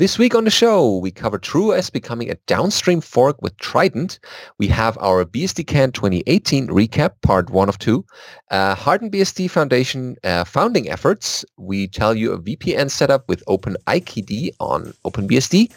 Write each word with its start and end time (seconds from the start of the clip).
This 0.00 0.18
week 0.18 0.34
on 0.34 0.44
the 0.44 0.50
show, 0.50 0.96
we 0.96 1.10
cover 1.10 1.38
TrueOS 1.38 1.92
becoming 1.92 2.30
a 2.30 2.34
downstream 2.46 3.02
fork 3.02 3.36
with 3.42 3.54
Trident. 3.58 4.18
We 4.56 4.66
have 4.68 4.96
our 4.96 5.26
BSDCan 5.26 5.92
2018 5.92 6.68
recap, 6.68 7.20
part 7.20 7.50
one 7.50 7.68
of 7.68 7.78
two. 7.78 8.06
Uh, 8.50 8.74
Hardened 8.74 9.12
BSD 9.12 9.50
Foundation 9.50 10.16
uh, 10.24 10.44
founding 10.44 10.88
efforts. 10.88 11.44
We 11.58 11.86
tell 11.86 12.14
you 12.14 12.32
a 12.32 12.38
VPN 12.38 12.90
setup 12.90 13.28
with 13.28 13.44
OpenIKED 13.44 14.52
on 14.58 14.94
OpenBSD. 15.04 15.70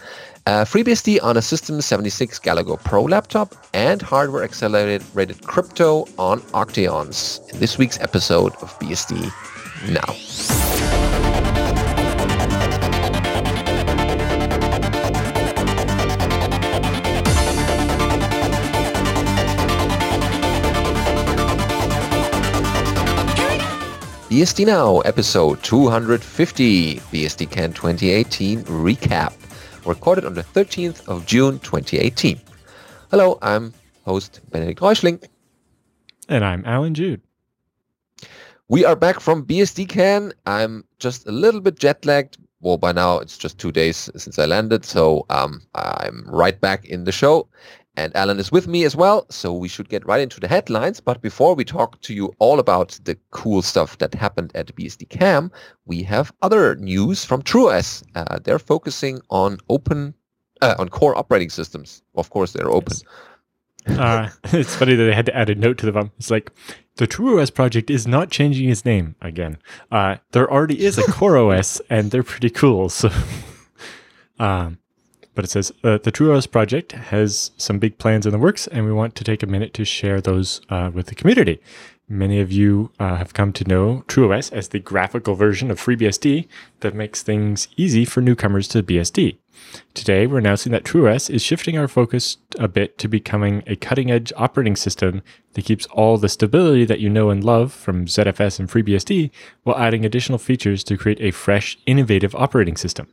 Uh, 0.46 0.64
FreeBSD 0.64 1.22
on 1.22 1.36
a 1.36 1.42
System 1.42 1.82
76 1.82 2.40
Galago 2.40 2.82
Pro 2.82 3.04
laptop 3.04 3.54
and 3.74 4.02
hardware 4.02 4.46
accelerated 4.46 5.04
rated 5.14 5.46
crypto 5.46 6.08
on 6.18 6.40
Octeons 6.54 7.42
in 7.52 7.60
this 7.60 7.78
week's 7.78 8.00
episode 8.00 8.54
of 8.62 8.80
BSD 8.80 9.20
Now. 9.92 11.03
BSD 24.34 24.66
Now, 24.66 25.02
episode 25.02 25.62
250, 25.62 26.96
BSDCan 26.96 27.76
2018 27.76 28.64
recap, 28.64 29.32
recorded 29.86 30.26
on 30.26 30.34
the 30.34 30.42
13th 30.42 31.08
of 31.08 31.28
June 31.28 31.60
2018. 31.60 32.42
Hello, 33.12 33.38
I'm 33.44 33.76
host 34.06 34.42
Benedict 34.50 34.80
Reuschling. 34.80 35.24
And 36.30 36.44
I'm 36.44 36.66
Allan 36.66 36.96
Jude. 36.96 37.22
We 38.70 38.84
are 38.84 38.96
back 38.96 39.20
from 39.20 39.46
BSDCan. 39.46 40.34
I'm 40.48 40.84
just 40.98 41.28
a 41.28 41.32
little 41.32 41.62
bit 41.62 41.78
jet 41.78 42.04
lagged. 42.04 42.40
Well, 42.60 42.78
by 42.78 42.92
now 42.92 43.20
it's 43.20 43.38
just 43.38 43.60
two 43.60 43.72
days 43.72 44.10
since 44.16 44.40
I 44.40 44.48
landed, 44.48 44.84
so 44.84 45.28
um, 45.30 45.62
I'm 45.76 46.26
right 46.28 46.60
back 46.60 46.86
in 46.86 47.04
the 47.04 47.12
show. 47.12 47.48
And 47.96 48.16
Alan 48.16 48.40
is 48.40 48.52
with 48.52 48.68
me 48.68 48.86
as 48.86 48.96
well, 48.96 49.28
so 49.30 49.54
we 49.54 49.68
should 49.68 49.88
get 49.88 50.06
right 50.06 50.22
into 50.22 50.40
the 50.40 50.48
headlines. 50.48 51.00
But 51.00 51.22
before 51.22 51.54
we 51.54 51.64
talk 51.64 52.02
to 52.02 52.14
you 52.14 52.34
all 52.40 52.60
about 52.60 53.00
the 53.04 53.18
cool 53.30 53.62
stuff 53.62 54.00
that 54.00 54.16
happened 54.16 54.52
at 54.56 54.76
BSD 54.76 55.10
Can, 55.10 55.52
we 55.86 56.02
have 56.04 56.34
other 56.42 56.76
news 56.76 57.24
from 57.24 57.44
TrueOS. 57.44 58.04
Uh, 58.16 58.40
they're 58.44 58.58
focusing 58.58 59.22
on 59.30 59.60
open, 59.70 60.16
uh, 60.62 60.74
on 60.80 60.90
core 60.90 61.16
operating 61.16 61.52
systems. 61.52 62.02
Of 62.16 62.32
course, 62.32 62.54
they're 62.54 62.72
open. 62.72 62.98
Yes. 63.88 64.00
uh, 64.00 64.30
it's 64.58 64.76
funny 64.76 64.96
that 64.96 65.04
they 65.04 65.14
had 65.14 65.28
to 65.28 65.36
add 65.36 65.52
a 65.52 65.56
note 65.56 65.78
to 65.80 65.86
the 65.86 65.92
bum. 65.92 66.12
It's 66.18 66.32
like 66.32 66.52
the 66.96 67.08
TrueOS 67.08 67.54
project 67.54 67.92
is 67.92 68.08
not 68.08 68.32
changing 68.32 68.70
its 68.70 68.86
name 68.86 69.16
again. 69.22 69.58
Uh, 69.92 70.18
there 70.32 70.52
already 70.52 70.84
is 70.84 70.98
a 70.98 71.04
Core 71.04 71.38
OS, 71.52 71.80
and 71.90 72.10
they're 72.10 72.24
pretty 72.24 72.50
cool. 72.50 72.90
So, 72.90 73.12
um, 74.40 74.80
but 75.36 75.46
it 75.46 75.52
says 75.52 75.72
uh, 75.84 75.98
the 75.98 76.12
TrueOS 76.12 76.50
project 76.50 76.92
has 76.92 77.52
some 77.58 77.80
big 77.80 77.98
plans 77.98 78.26
in 78.26 78.32
the 78.32 78.38
works, 78.38 78.68
and 78.68 78.86
we 78.86 78.94
want 78.94 79.16
to 79.16 79.24
take 79.24 79.44
a 79.44 79.48
minute 79.48 79.74
to 79.76 79.86
share 79.86 80.22
those 80.22 80.62
uh, 80.70 80.92
with 80.94 81.08
the 81.08 81.16
community. 81.16 81.60
Many 82.10 82.42
of 82.42 82.52
you 82.52 82.92
uh, 83.00 83.16
have 83.16 83.34
come 83.34 83.54
to 83.54 83.68
know 83.68 84.04
TrueOS 84.08 84.52
as 84.52 84.68
the 84.70 84.80
graphical 84.80 85.36
version 85.36 85.72
of 85.72 85.80
FreeBSD 85.80 86.48
that 86.82 86.94
makes 86.94 87.24
things 87.24 87.70
easy 87.78 88.04
for 88.04 88.22
newcomers 88.22 88.68
to 88.70 88.84
BSD. 88.84 89.38
Today, 89.94 90.28
we're 90.28 90.40
announcing 90.40 90.72
that 90.74 90.84
TrueOS 90.84 91.30
is 91.30 91.42
shifting 91.42 91.78
our 91.78 91.88
focus 91.88 92.38
a 92.60 92.68
bit 92.68 92.98
to 92.98 93.08
becoming 93.08 93.64
a 93.68 93.76
cutting 93.76 94.12
edge 94.12 94.34
operating 94.36 94.76
system 94.76 95.24
that 95.54 95.66
keeps 95.66 95.86
all 95.88 96.18
the 96.18 96.30
stability 96.30 96.84
that 96.86 97.00
you 97.00 97.10
know 97.10 97.30
and 97.30 97.44
love 97.44 97.72
from 97.72 98.06
ZFS 98.06 98.60
and 98.60 98.70
FreeBSD 98.70 99.32
while 99.64 99.78
adding 99.78 100.06
additional 100.06 100.38
features 100.38 100.84
to 100.84 100.98
create 100.98 101.22
a 101.22 101.32
fresh, 101.32 101.78
innovative 101.86 102.36
operating 102.36 102.76
system. 102.76 103.08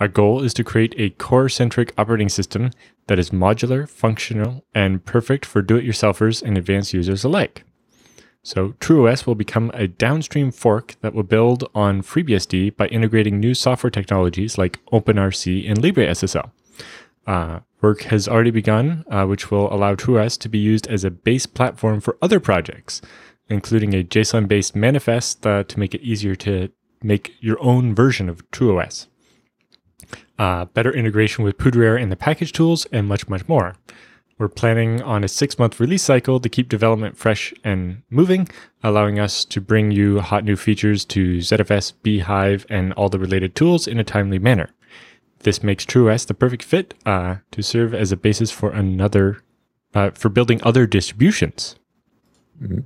Our 0.00 0.08
goal 0.08 0.42
is 0.44 0.54
to 0.54 0.64
create 0.64 0.94
a 0.96 1.10
core 1.10 1.48
centric 1.48 1.92
operating 1.98 2.28
system 2.28 2.70
that 3.08 3.18
is 3.18 3.30
modular, 3.30 3.88
functional, 3.88 4.64
and 4.72 5.04
perfect 5.04 5.44
for 5.44 5.60
do 5.60 5.76
it 5.76 5.84
yourselfers 5.84 6.40
and 6.40 6.56
advanced 6.56 6.94
users 6.94 7.24
alike. 7.24 7.64
So, 8.44 8.70
TrueOS 8.80 9.26
will 9.26 9.34
become 9.34 9.72
a 9.74 9.88
downstream 9.88 10.52
fork 10.52 10.94
that 11.00 11.14
will 11.14 11.24
build 11.24 11.68
on 11.74 12.02
FreeBSD 12.02 12.76
by 12.76 12.86
integrating 12.86 13.40
new 13.40 13.54
software 13.54 13.90
technologies 13.90 14.56
like 14.56 14.78
OpenRC 14.92 15.68
and 15.68 15.80
LibreSSL. 15.80 16.50
Uh, 17.26 17.60
work 17.82 18.02
has 18.02 18.28
already 18.28 18.52
begun, 18.52 19.04
uh, 19.10 19.26
which 19.26 19.50
will 19.50 19.70
allow 19.74 19.96
TrueOS 19.96 20.38
to 20.38 20.48
be 20.48 20.58
used 20.58 20.86
as 20.86 21.02
a 21.02 21.10
base 21.10 21.46
platform 21.46 22.00
for 22.00 22.16
other 22.22 22.38
projects, 22.38 23.02
including 23.48 23.92
a 23.94 24.04
JSON 24.04 24.46
based 24.46 24.76
manifest 24.76 25.44
uh, 25.44 25.64
to 25.64 25.78
make 25.78 25.94
it 25.94 26.02
easier 26.02 26.36
to 26.36 26.70
make 27.02 27.34
your 27.40 27.60
own 27.60 27.94
version 27.94 28.28
of 28.28 28.48
TrueOS 28.52 29.08
uh, 30.38 30.66
better 30.66 30.92
integration 30.92 31.44
with 31.44 31.58
Poudriere 31.58 32.00
and 32.00 32.10
the 32.12 32.16
package 32.16 32.52
tools, 32.52 32.86
and 32.92 33.08
much, 33.08 33.28
much 33.28 33.48
more. 33.48 33.74
We're 34.38 34.48
planning 34.48 35.02
on 35.02 35.24
a 35.24 35.28
six 35.28 35.58
month 35.58 35.80
release 35.80 36.02
cycle 36.02 36.38
to 36.38 36.48
keep 36.48 36.68
development 36.68 37.16
fresh 37.16 37.52
and 37.64 38.02
moving, 38.08 38.48
allowing 38.84 39.18
us 39.18 39.44
to 39.46 39.60
bring 39.60 39.90
you 39.90 40.20
hot 40.20 40.44
new 40.44 40.54
features 40.54 41.04
to 41.06 41.38
ZFS, 41.38 41.92
bhyve, 42.04 42.64
and 42.70 42.92
all 42.92 43.08
the 43.08 43.18
related 43.18 43.56
tools 43.56 43.88
in 43.88 43.98
a 43.98 44.04
timely 44.04 44.38
manner. 44.38 44.70
This 45.40 45.62
makes 45.62 45.84
TrueOS 45.84 46.26
the 46.26 46.34
perfect 46.34 46.62
fit 46.62 46.94
uh, 47.04 47.36
to 47.50 47.62
serve 47.62 47.94
as 47.94 48.12
a 48.12 48.16
basis 48.16 48.52
for 48.52 48.70
another, 48.70 49.42
uh, 49.94 50.10
for 50.10 50.28
building 50.28 50.60
other 50.62 50.86
distributions. 50.86 51.76
Mm-hmm. 52.62 52.80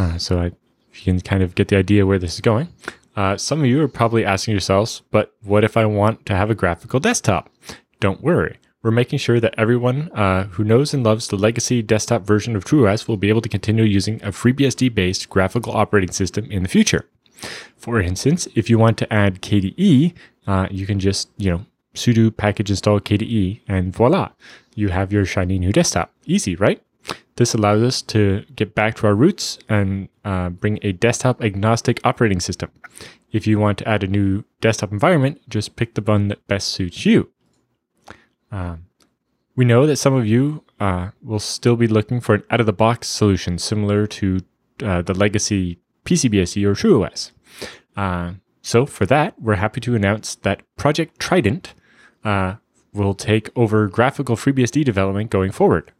Uh, 0.00 0.16
so 0.16 0.40
I, 0.40 0.44
you 0.44 1.02
can 1.04 1.20
kind 1.20 1.42
of 1.42 1.54
get 1.54 1.68
the 1.68 1.76
idea 1.76 2.06
where 2.06 2.18
this 2.18 2.34
is 2.34 2.40
going. 2.40 2.68
Uh, 3.14 3.36
some 3.36 3.60
of 3.60 3.66
you 3.66 3.82
are 3.82 3.88
probably 3.88 4.24
asking 4.24 4.52
yourselves, 4.52 5.02
but 5.10 5.34
what 5.42 5.64
if 5.64 5.76
I 5.76 5.84
want 5.84 6.24
to 6.26 6.36
have 6.36 6.50
a 6.50 6.54
graphical 6.54 7.00
desktop? 7.00 7.50
Don't 8.00 8.22
worry. 8.22 8.58
We're 8.82 8.90
making 8.90 9.20
sure 9.20 9.38
that 9.38 9.54
everyone 9.56 10.10
uh, 10.12 10.44
who 10.44 10.64
knows 10.64 10.92
and 10.92 11.04
loves 11.04 11.28
the 11.28 11.36
legacy 11.36 11.82
desktop 11.82 12.22
version 12.22 12.56
of 12.56 12.64
TrueOS 12.64 13.06
will 13.06 13.16
be 13.16 13.28
able 13.28 13.42
to 13.42 13.48
continue 13.48 13.84
using 13.84 14.16
a 14.22 14.28
FreeBSD 14.28 14.92
based 14.94 15.28
graphical 15.28 15.72
operating 15.72 16.10
system 16.10 16.50
in 16.50 16.64
the 16.64 16.68
future. 16.68 17.06
For 17.76 18.00
instance, 18.00 18.48
if 18.54 18.68
you 18.68 18.78
want 18.78 18.98
to 18.98 19.12
add 19.12 19.40
KDE, 19.40 20.14
uh, 20.46 20.66
you 20.70 20.86
can 20.86 20.98
just, 20.98 21.28
you 21.36 21.50
know, 21.50 21.66
sudo 21.94 22.34
package 22.36 22.70
install 22.70 22.98
KDE 22.98 23.60
and 23.68 23.94
voila, 23.94 24.30
you 24.74 24.88
have 24.88 25.12
your 25.12 25.24
shiny 25.24 25.58
new 25.58 25.72
desktop. 25.72 26.12
Easy, 26.26 26.56
right? 26.56 26.82
This 27.36 27.54
allows 27.54 27.82
us 27.82 28.02
to 28.02 28.44
get 28.54 28.74
back 28.74 28.96
to 28.96 29.06
our 29.06 29.14
roots 29.14 29.58
and 29.68 30.08
uh, 30.24 30.50
bring 30.50 30.78
a 30.82 30.92
desktop 30.92 31.42
agnostic 31.42 32.00
operating 32.04 32.40
system. 32.40 32.70
If 33.30 33.46
you 33.46 33.58
want 33.58 33.78
to 33.78 33.88
add 33.88 34.04
a 34.04 34.06
new 34.06 34.44
desktop 34.60 34.92
environment, 34.92 35.40
just 35.48 35.74
pick 35.76 35.94
the 35.94 36.02
one 36.02 36.28
that 36.28 36.46
best 36.46 36.68
suits 36.68 37.06
you. 37.06 37.30
Um, 38.50 38.86
we 39.56 39.64
know 39.64 39.86
that 39.86 39.96
some 39.96 40.14
of 40.14 40.26
you 40.26 40.62
uh, 40.78 41.10
will 41.22 41.38
still 41.38 41.76
be 41.76 41.86
looking 41.86 42.20
for 42.20 42.34
an 42.34 42.42
out 42.50 42.60
of 42.60 42.66
the 42.66 42.72
box 42.72 43.08
solution 43.08 43.58
similar 43.58 44.06
to 44.06 44.40
uh, 44.82 45.00
the 45.00 45.14
legacy 45.14 45.78
PCBSD 46.04 46.64
or 46.64 46.74
TrueOS. 46.74 47.32
Uh, 47.96 48.34
so, 48.60 48.86
for 48.86 49.06
that, 49.06 49.40
we're 49.40 49.56
happy 49.56 49.80
to 49.80 49.94
announce 49.94 50.34
that 50.36 50.62
Project 50.76 51.18
Trident 51.18 51.74
uh, 52.24 52.56
will 52.92 53.14
take 53.14 53.50
over 53.56 53.88
graphical 53.88 54.36
FreeBSD 54.36 54.84
development 54.84 55.30
going 55.30 55.50
forward 55.50 55.92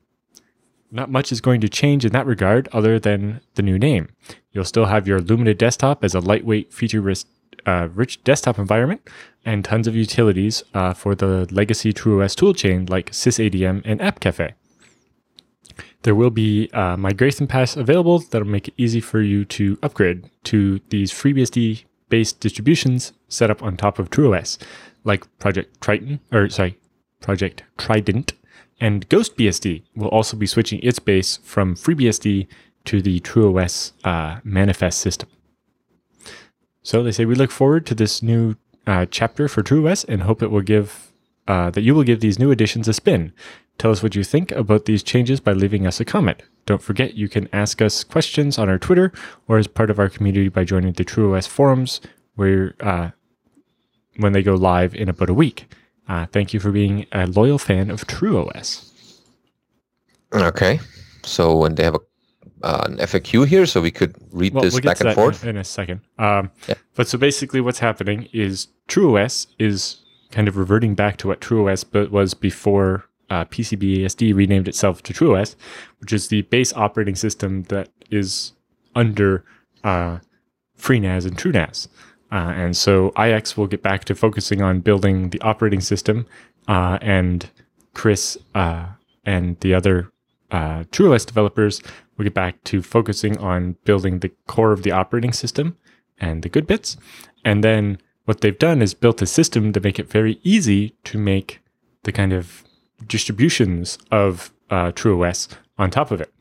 not 0.92 1.10
much 1.10 1.32
is 1.32 1.40
going 1.40 1.60
to 1.62 1.68
change 1.68 2.04
in 2.04 2.12
that 2.12 2.26
regard 2.26 2.68
other 2.72 2.98
than 2.98 3.40
the 3.54 3.62
new 3.62 3.78
name. 3.78 4.08
You'll 4.52 4.64
still 4.64 4.86
have 4.86 5.08
your 5.08 5.20
Lumina 5.20 5.54
desktop 5.54 6.04
as 6.04 6.14
a 6.14 6.20
lightweight, 6.20 6.72
feature 6.72 7.00
rich, 7.00 7.24
uh, 7.66 7.88
rich 7.94 8.22
desktop 8.24 8.58
environment 8.58 9.08
and 9.44 9.64
tons 9.64 9.88
of 9.88 9.96
utilities 9.96 10.62
uh, 10.74 10.92
for 10.92 11.14
the 11.14 11.48
legacy 11.50 11.92
TrueOS 11.92 12.36
toolchain 12.36 12.88
like 12.88 13.10
sysadm 13.10 13.82
and 13.84 14.00
AppCafe. 14.00 14.52
There 16.02 16.14
will 16.14 16.30
be 16.30 16.68
a 16.72 16.96
migration 16.96 17.46
paths 17.46 17.76
available 17.76 18.18
that'll 18.18 18.46
make 18.46 18.68
it 18.68 18.74
easy 18.76 19.00
for 19.00 19.20
you 19.20 19.44
to 19.46 19.78
upgrade 19.82 20.28
to 20.44 20.80
these 20.90 21.12
FreeBSD 21.12 21.84
based 22.08 22.40
distributions 22.40 23.12
set 23.28 23.50
up 23.50 23.62
on 23.62 23.76
top 23.76 23.98
of 23.98 24.10
TrueOS, 24.10 24.58
like 25.04 25.26
Project 25.38 25.80
Triton, 25.80 26.20
or 26.30 26.50
sorry, 26.50 26.76
Project 27.20 27.62
Trident 27.78 28.34
and 28.82 29.08
GhostBSD 29.08 29.84
will 29.94 30.08
also 30.08 30.36
be 30.36 30.44
switching 30.44 30.80
its 30.82 30.98
base 30.98 31.36
from 31.44 31.76
FreeBSD 31.76 32.48
to 32.86 33.00
the 33.00 33.20
TrueOS 33.20 33.92
uh, 34.02 34.40
manifest 34.42 34.98
system. 34.98 35.28
So 36.82 37.04
they 37.04 37.12
say 37.12 37.24
we 37.24 37.36
look 37.36 37.52
forward 37.52 37.86
to 37.86 37.94
this 37.94 38.24
new 38.24 38.56
uh, 38.84 39.06
chapter 39.08 39.46
for 39.46 39.62
TrueOS 39.62 40.04
and 40.08 40.24
hope 40.24 40.42
it 40.42 40.50
will 40.50 40.62
give 40.62 41.12
uh, 41.46 41.70
that 41.70 41.82
you 41.82 41.94
will 41.94 42.02
give 42.02 42.18
these 42.18 42.40
new 42.40 42.50
additions 42.50 42.88
a 42.88 42.92
spin. 42.92 43.32
Tell 43.78 43.92
us 43.92 44.02
what 44.02 44.16
you 44.16 44.24
think 44.24 44.50
about 44.50 44.86
these 44.86 45.04
changes 45.04 45.38
by 45.38 45.52
leaving 45.52 45.86
us 45.86 46.00
a 46.00 46.04
comment. 46.04 46.42
Don't 46.66 46.82
forget 46.82 47.14
you 47.14 47.28
can 47.28 47.48
ask 47.52 47.80
us 47.80 48.02
questions 48.02 48.58
on 48.58 48.68
our 48.68 48.78
Twitter 48.78 49.12
or 49.46 49.58
as 49.58 49.68
part 49.68 49.90
of 49.90 50.00
our 50.00 50.08
community 50.08 50.48
by 50.48 50.64
joining 50.64 50.92
the 50.94 51.04
TrueOS 51.04 51.46
forums, 51.46 52.00
where 52.34 52.74
uh, 52.80 53.10
when 54.16 54.32
they 54.32 54.42
go 54.42 54.54
live 54.54 54.92
in 54.92 55.08
about 55.08 55.30
a 55.30 55.34
week. 55.34 55.72
Uh, 56.08 56.26
thank 56.26 56.52
you 56.52 56.60
for 56.60 56.70
being 56.70 57.06
a 57.12 57.26
loyal 57.26 57.58
fan 57.58 57.90
of 57.90 58.06
TrueOS. 58.06 59.20
Okay. 60.34 60.80
So 61.22 61.56
when 61.56 61.74
they 61.74 61.84
have 61.84 61.94
a, 61.94 62.00
uh, 62.62 62.86
an 62.86 62.96
FAQ 62.98 63.46
here, 63.46 63.66
so 63.66 63.80
we 63.80 63.90
could 63.90 64.16
read 64.30 64.54
well, 64.54 64.62
this 64.62 64.74
we'll 64.74 64.82
back 64.82 65.00
and 65.00 65.14
forth 65.14 65.42
in, 65.42 65.50
in, 65.50 65.56
a 65.56 65.64
second. 65.64 66.00
Um, 66.18 66.50
yeah. 66.68 66.74
But 66.94 67.08
so 67.08 67.18
basically, 67.18 67.60
what's 67.60 67.78
happening 67.78 68.28
is 68.32 68.68
TrueOS 68.88 69.46
is 69.58 70.02
kind 70.30 70.48
of 70.48 70.56
reverting 70.56 70.94
back 70.94 71.16
to 71.18 71.28
what 71.28 71.40
TrueOS 71.40 71.84
but 71.90 72.10
was 72.10 72.34
before 72.34 73.04
uh, 73.30 73.44
PCBSD 73.46 74.34
renamed 74.34 74.68
itself 74.68 75.02
to 75.04 75.12
TrueOS, 75.12 75.56
which 76.00 76.12
is 76.12 76.28
the 76.28 76.42
base 76.42 76.72
operating 76.74 77.14
system 77.14 77.62
that 77.64 77.88
is 78.10 78.52
under 78.94 79.44
uh, 79.84 80.18
FreeNAS 80.78 81.26
and 81.26 81.36
TrueNAS. 81.36 81.88
Uh, 82.32 82.52
and 82.56 82.76
so 82.76 83.12
IX 83.22 83.56
will 83.58 83.66
get 83.66 83.82
back 83.82 84.06
to 84.06 84.14
focusing 84.14 84.62
on 84.62 84.80
building 84.80 85.28
the 85.28 85.40
operating 85.42 85.80
system, 85.80 86.26
uh, 86.66 86.98
and 87.02 87.50
Chris 87.92 88.38
uh, 88.54 88.86
and 89.24 89.60
the 89.60 89.74
other 89.74 90.10
uh, 90.50 90.84
TrueOS 90.84 91.26
developers 91.26 91.82
will 92.16 92.24
get 92.24 92.34
back 92.34 92.64
to 92.64 92.80
focusing 92.82 93.36
on 93.38 93.76
building 93.84 94.20
the 94.20 94.30
core 94.46 94.72
of 94.72 94.82
the 94.82 94.90
operating 94.90 95.32
system 95.32 95.76
and 96.18 96.42
the 96.42 96.48
good 96.48 96.66
bits. 96.66 96.96
And 97.44 97.62
then 97.62 97.98
what 98.24 98.40
they've 98.40 98.58
done 98.58 98.80
is 98.80 98.94
built 98.94 99.20
a 99.20 99.26
system 99.26 99.72
to 99.72 99.80
make 99.80 99.98
it 99.98 100.08
very 100.08 100.40
easy 100.42 100.96
to 101.04 101.18
make 101.18 101.60
the 102.04 102.12
kind 102.12 102.32
of 102.32 102.64
distributions 103.06 103.98
of 104.10 104.52
uh, 104.70 104.92
TrueOS 104.92 105.48
on 105.76 105.90
top 105.90 106.10
of 106.10 106.20
it 106.20 106.32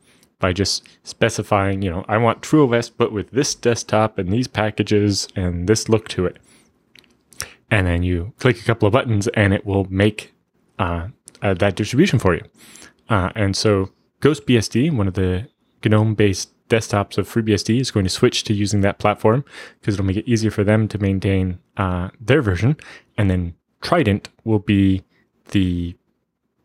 by 0.42 0.52
just 0.52 0.86
specifying, 1.04 1.82
you 1.82 1.90
know, 1.90 2.04
I 2.08 2.18
want 2.18 2.42
TrueOS, 2.42 2.90
but 2.98 3.12
with 3.12 3.30
this 3.30 3.54
desktop 3.54 4.18
and 4.18 4.30
these 4.30 4.48
packages 4.48 5.28
and 5.36 5.68
this 5.68 5.88
look 5.88 6.08
to 6.08 6.26
it. 6.26 6.36
And 7.70 7.86
then 7.86 8.02
you 8.02 8.34
click 8.40 8.60
a 8.60 8.64
couple 8.64 8.88
of 8.88 8.92
buttons 8.92 9.28
and 9.28 9.54
it 9.54 9.64
will 9.64 9.86
make 9.88 10.34
uh, 10.80 11.08
uh, 11.40 11.54
that 11.54 11.76
distribution 11.76 12.18
for 12.18 12.34
you. 12.34 12.42
Uh, 13.08 13.30
and 13.36 13.56
so 13.56 13.90
GhostBSD, 14.20 14.94
one 14.94 15.06
of 15.06 15.14
the 15.14 15.48
GNOME 15.84 16.14
based 16.16 16.50
desktops 16.68 17.18
of 17.18 17.28
FreeBSD, 17.28 17.80
is 17.80 17.92
going 17.92 18.04
to 18.04 18.10
switch 18.10 18.42
to 18.44 18.52
using 18.52 18.80
that 18.80 18.98
platform 18.98 19.44
because 19.80 19.94
it'll 19.94 20.04
make 20.04 20.16
it 20.16 20.28
easier 20.28 20.50
for 20.50 20.64
them 20.64 20.88
to 20.88 20.98
maintain 20.98 21.60
uh, 21.76 22.08
their 22.20 22.42
version. 22.42 22.76
And 23.16 23.30
then 23.30 23.54
Trident 23.80 24.28
will 24.44 24.58
be 24.58 25.04
the 25.52 25.94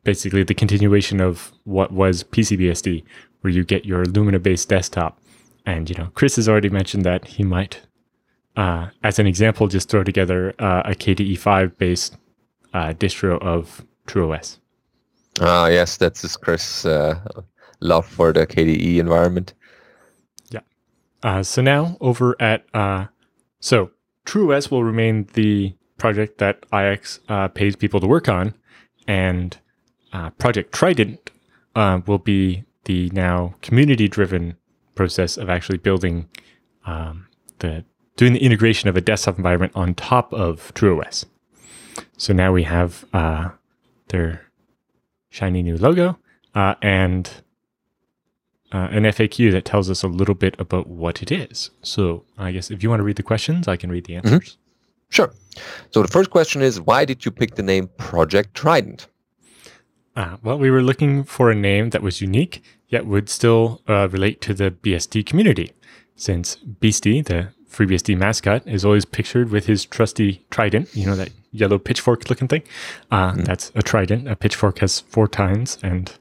basically 0.07 0.41
the 0.41 0.53
continuation 0.53 1.19
of 1.19 1.51
what 1.65 1.91
was 1.91 2.23
PCBSD, 2.23 3.03
where 3.47 3.53
you 3.53 3.63
get 3.63 3.85
your 3.85 4.03
Lumina 4.03 4.39
based 4.39 4.67
desktop. 4.67 5.17
And, 5.65 5.89
you 5.89 5.95
know, 5.95 6.09
Chris 6.15 6.35
has 6.35 6.49
already 6.49 6.69
mentioned 6.69 7.05
that 7.05 7.23
he 7.25 7.43
might, 7.43 7.79
uh, 8.57 8.87
as 9.03 9.19
an 9.19 9.25
example, 9.25 9.69
just 9.69 9.87
throw 9.87 10.03
together 10.03 10.53
uh, 10.59 10.81
a 10.83 10.91
KDE5 10.91 11.77
based 11.77 12.17
uh, 12.73 12.91
distro 12.91 13.41
of 13.41 13.85
TrueOS. 14.05 14.57
Ah, 15.39 15.67
yes, 15.67 15.95
that's 15.95 16.23
his 16.23 16.35
Chris' 16.35 16.83
uh, 16.85 17.21
love 17.79 18.05
for 18.05 18.33
the 18.33 18.45
KDE 18.45 18.97
environment. 18.97 19.53
Yeah. 20.49 20.59
Uh, 21.23 21.41
so 21.41 21.61
now 21.61 21.95
over 22.01 22.35
at, 22.41 22.65
uh, 22.73 23.05
so 23.61 23.91
TrueOS 24.25 24.69
will 24.69 24.83
remain 24.83 25.29
the 25.35 25.73
project 25.97 26.39
that 26.39 26.65
IX 26.73 27.19
uh, 27.29 27.47
pays 27.47 27.77
people 27.77 28.01
to 28.01 28.07
work 28.07 28.27
on. 28.27 28.55
And 29.07 29.57
uh, 30.11 30.31
Project 30.31 30.73
Trident 30.73 31.31
uh, 31.77 32.01
will 32.05 32.17
be 32.17 32.65
the 32.87 33.09
now 33.11 33.53
community 33.61 34.07
driven 34.07 34.55
process 34.95 35.37
of 35.37 35.49
actually 35.49 35.77
building 35.77 36.27
um, 36.85 37.27
the 37.59 37.83
doing 38.15 38.33
the 38.33 38.43
integration 38.43 38.89
of 38.89 38.97
a 38.97 39.01
desktop 39.01 39.37
environment 39.37 39.71
on 39.75 39.93
top 39.93 40.33
of 40.33 40.73
TrueOS. 40.73 41.25
So 42.17 42.33
now 42.33 42.51
we 42.51 42.63
have 42.63 43.05
uh, 43.13 43.49
their 44.07 44.41
shiny 45.29 45.61
new 45.61 45.77
logo 45.77 46.17
uh, 46.55 46.75
and 46.81 47.29
uh, 48.71 48.87
an 48.91 49.03
FAQ 49.03 49.51
that 49.51 49.65
tells 49.65 49.89
us 49.89 50.01
a 50.01 50.07
little 50.07 50.33
bit 50.33 50.55
about 50.59 50.87
what 50.87 51.21
it 51.21 51.31
is. 51.31 51.69
So 51.83 52.23
I 52.37 52.51
guess 52.51 52.71
if 52.71 52.81
you 52.81 52.89
want 52.89 53.01
to 53.01 53.03
read 53.03 53.17
the 53.17 53.23
questions, 53.23 53.67
I 53.67 53.75
can 53.75 53.91
read 53.91 54.05
the 54.05 54.15
answers. 54.15 54.39
Mm-hmm. 54.39 54.61
Sure. 55.09 55.33
So 55.91 56.01
the 56.01 56.07
first 56.07 56.31
question 56.31 56.61
is, 56.61 56.81
why 56.81 57.05
did 57.05 57.23
you 57.23 57.31
pick 57.31 57.55
the 57.55 57.63
name 57.63 57.89
Project 57.97 58.53
Trident? 58.53 59.07
Uh, 60.17 60.35
well, 60.41 60.57
we 60.57 60.71
were 60.71 60.81
looking 60.81 61.23
for 61.23 61.51
a 61.51 61.55
name 61.55 61.91
that 61.91 62.01
was 62.01 62.21
unique, 62.21 62.63
yet 62.87 63.05
would 63.05 63.29
still 63.29 63.83
uh, 63.87 64.09
relate 64.09 64.41
to 64.41 64.51
the 64.51 64.71
BSD 64.71 65.23
community, 65.23 65.73
since 66.15 66.55
Beastie, 66.55 67.21
the 67.21 67.49
FreeBSD 67.69 68.17
mascot, 68.17 68.65
is 68.65 68.83
always 68.83 69.05
pictured 69.05 69.51
with 69.51 69.67
his 69.67 69.85
trusty 69.85 70.43
trident, 70.49 70.89
you 70.95 71.05
know, 71.05 71.15
that 71.15 71.29
yellow 71.51 71.77
pitchfork 71.77 72.27
looking 72.31 72.47
thing. 72.47 72.63
Uh, 73.11 73.33
mm. 73.33 73.45
That's 73.45 73.71
a 73.75 73.83
trident. 73.83 74.27
A 74.27 74.35
pitchfork 74.35 74.79
has 74.79 75.01
four 75.01 75.27
tines 75.27 75.77
and 75.83 76.11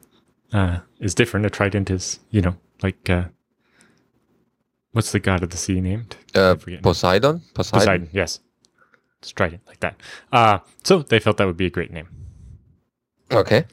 uh, 0.53 0.81
is 1.01 1.15
different. 1.15 1.47
A 1.47 1.51
trident 1.51 1.89
is, 1.89 2.21
you 2.31 2.43
know, 2.43 2.55
like 2.83 3.09
uh, 3.09 3.25
what's 4.93 5.11
the 5.13 5.21
god 5.21 5.43
of 5.43 5.49
the 5.49 5.57
sea 5.57 5.81
named? 5.81 6.17
Uh, 6.35 6.55
Poseidon? 6.83 6.83
Poseidon. 6.83 7.41
Poseidon, 7.55 8.09
yes. 8.13 8.41
It's 9.23 9.31
trident, 9.31 9.63
like 9.67 9.81
that. 9.81 9.99
Uh, 10.31 10.59
so 10.85 10.99
they 10.99 11.19
felt 11.19 11.39
that 11.39 11.47
would 11.47 11.57
be 11.57 11.67
a 11.67 11.71
great 11.71 11.91
name. 11.91 12.09
Okay. 13.33 13.65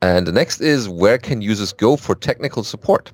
And 0.00 0.26
the 0.26 0.32
next 0.32 0.60
is 0.60 0.88
where 0.88 1.18
can 1.18 1.42
users 1.42 1.72
go 1.72 1.96
for 1.96 2.14
technical 2.14 2.62
support? 2.62 3.12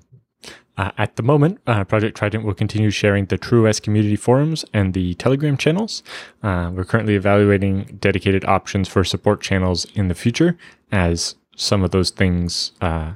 Uh, 0.77 0.91
at 0.97 1.17
the 1.17 1.23
moment, 1.23 1.59
uh, 1.67 1.85
Project 1.85 2.17
Trident 2.17 2.43
will 2.45 2.55
continue 2.55 2.91
sharing 2.91 3.27
the 3.27 3.37
TrueOS 3.37 3.83
community 3.83 4.17
forums 4.17 4.65
and 4.73 4.95
the 4.95 5.15
Telegram 5.15 5.57
channels. 5.57 6.03
Uh, 6.43 6.71
we're 6.73 6.85
currently 6.85 7.17
evaluating 7.17 7.99
dedicated 8.01 8.45
options 8.47 8.89
for 8.89 9.05
support 9.05 9.43
channels 9.43 9.85
in 9.95 10.09
the 10.09 10.15
future, 10.15 10.57
as 10.91 11.35
some 11.55 11.83
of 11.83 11.91
those 11.91 12.11
things, 12.11 12.73
uh, 12.81 13.13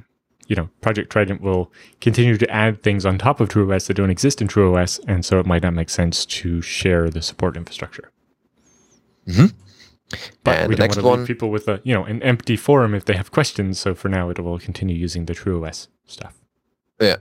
you 0.47 0.55
know, 0.55 0.69
Project 0.81 1.11
Trident 1.11 1.41
will 1.41 1.71
continue 2.01 2.37
to 2.37 2.49
add 2.51 2.83
things 2.83 3.03
on 3.03 3.17
top 3.17 3.39
of 3.39 3.49
TrueOS 3.49 3.87
that 3.87 3.95
don't 3.95 4.11
exist 4.11 4.41
in 4.41 4.47
TrueOS, 4.47 4.99
and 5.07 5.25
so 5.25 5.39
it 5.39 5.47
might 5.47 5.63
not 5.63 5.73
make 5.73 5.89
sense 5.89 6.23
to 6.27 6.61
share 6.61 7.09
the 7.09 7.21
support 7.23 7.57
infrastructure. 7.57 8.11
Mm-hmm. 9.27 9.57
But 10.43 10.57
and 10.57 10.69
we 10.69 10.75
don't 10.75 10.87
want 10.87 10.93
to 10.93 11.03
one, 11.03 11.19
leave 11.19 11.27
people 11.27 11.49
with 11.49 11.67
a 11.67 11.81
you 11.83 11.93
know 11.93 12.03
an 12.05 12.21
empty 12.23 12.55
forum 12.55 12.93
if 12.93 13.05
they 13.05 13.15
have 13.15 13.31
questions. 13.31 13.79
So 13.79 13.95
for 13.95 14.09
now, 14.09 14.29
it 14.29 14.39
will 14.39 14.59
continue 14.59 14.95
using 14.95 15.25
the 15.25 15.33
TrueOS 15.33 15.87
stuff. 16.05 16.35
Yeah, 16.99 17.17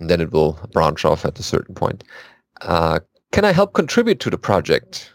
and 0.00 0.10
then 0.10 0.20
it 0.20 0.32
will 0.32 0.58
branch 0.72 1.04
off 1.04 1.24
at 1.24 1.38
a 1.38 1.42
certain 1.42 1.74
point. 1.74 2.04
Uh, 2.60 3.00
can 3.32 3.44
I 3.44 3.52
help 3.52 3.72
contribute 3.72 4.20
to 4.20 4.30
the 4.30 4.38
project? 4.38 5.12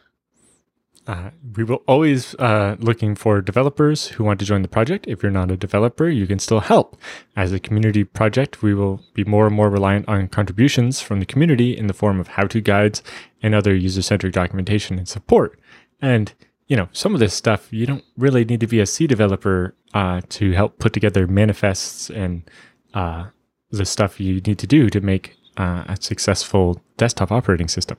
Uh, 1.07 1.31
we 1.55 1.63
will 1.63 1.81
always 1.87 2.35
uh, 2.35 2.75
looking 2.77 3.15
for 3.15 3.41
developers 3.41 4.09
who 4.09 4.23
want 4.23 4.39
to 4.39 4.45
join 4.45 4.61
the 4.61 4.67
project. 4.67 5.07
If 5.07 5.23
you're 5.23 5.31
not 5.31 5.49
a 5.49 5.57
developer, 5.57 6.07
you 6.07 6.27
can 6.27 6.37
still 6.37 6.59
help. 6.59 6.95
As 7.35 7.51
a 7.51 7.59
community 7.59 8.03
project, 8.03 8.61
we 8.61 8.75
will 8.75 9.01
be 9.15 9.23
more 9.23 9.47
and 9.47 9.55
more 9.55 9.71
reliant 9.71 10.07
on 10.07 10.27
contributions 10.27 11.01
from 11.01 11.19
the 11.19 11.25
community 11.25 11.75
in 11.75 11.87
the 11.87 11.95
form 11.95 12.19
of 12.19 12.27
how-to 12.27 12.61
guides 12.61 13.01
and 13.41 13.55
other 13.55 13.73
user-centric 13.73 14.33
documentation 14.33 14.99
and 14.99 15.07
support. 15.07 15.59
And 15.99 16.31
you 16.69 16.77
know, 16.77 16.87
some 16.93 17.13
of 17.13 17.19
this 17.19 17.33
stuff 17.33 17.73
you 17.73 17.85
don't 17.85 18.05
really 18.15 18.45
need 18.45 18.59
to 18.61 18.67
be 18.67 18.79
a 18.79 18.85
C 18.85 19.07
developer 19.07 19.75
uh, 19.93 20.21
to 20.29 20.51
help 20.51 20.77
put 20.77 20.93
together 20.93 21.25
manifests 21.27 22.09
and 22.11 22.49
uh, 22.93 23.25
the 23.71 23.85
stuff 23.85 24.19
you 24.19 24.35
need 24.35 24.59
to 24.59 24.67
do 24.67 24.89
to 24.89 25.01
make 25.01 25.35
uh, 25.57 25.83
a 25.87 25.97
successful 25.99 26.79
desktop 26.95 27.31
operating 27.31 27.67
system. 27.67 27.97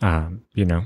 Um, 0.00 0.42
you 0.54 0.64
know, 0.64 0.84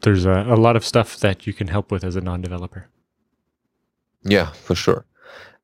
there's 0.00 0.24
a, 0.24 0.46
a, 0.48 0.56
lot 0.56 0.76
of 0.76 0.84
stuff 0.84 1.18
that 1.18 1.46
you 1.46 1.52
can 1.52 1.68
help 1.68 1.90
with 1.90 2.04
as 2.04 2.16
a 2.16 2.20
non-developer. 2.20 2.88
Yeah, 4.22 4.52
for 4.52 4.74
sure. 4.74 5.06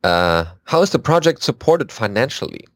Uh, 0.05 0.45
how 0.65 0.83
is 0.83 0.91
the 0.91 0.99
project 0.99 1.43
supported 1.43 1.91
financially? 1.91 2.67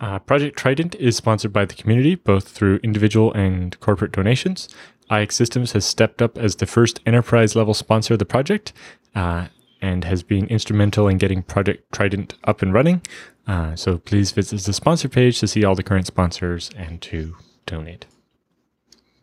Uh, 0.00 0.18
Project 0.18 0.58
Trident 0.58 0.94
is 0.94 1.16
sponsored 1.16 1.52
by 1.52 1.66
the 1.66 1.74
community, 1.74 2.14
both 2.14 2.48
through 2.48 2.80
individual 2.82 3.32
and 3.34 3.78
corporate 3.80 4.12
donations. 4.12 4.68
IX 5.10 5.34
Systems 5.34 5.72
has 5.72 5.84
stepped 5.84 6.22
up 6.22 6.38
as 6.38 6.56
the 6.56 6.66
first 6.66 7.00
enterprise 7.04 7.54
level 7.54 7.74
sponsor 7.74 8.14
of 8.14 8.18
the 8.18 8.24
project 8.24 8.72
uh, 9.14 9.48
and 9.82 10.04
has 10.04 10.22
been 10.22 10.46
instrumental 10.46 11.08
in 11.08 11.18
getting 11.18 11.42
Project 11.42 11.92
Trident 11.92 12.34
up 12.44 12.62
and 12.62 12.72
running. 12.72 13.02
Uh, 13.46 13.74
so 13.74 13.98
please 13.98 14.32
visit 14.32 14.60
the 14.62 14.72
sponsor 14.72 15.08
page 15.08 15.40
to 15.40 15.48
see 15.48 15.64
all 15.64 15.74
the 15.74 15.82
current 15.82 16.06
sponsors 16.06 16.70
and 16.76 17.02
to 17.02 17.36
donate. 17.66 18.06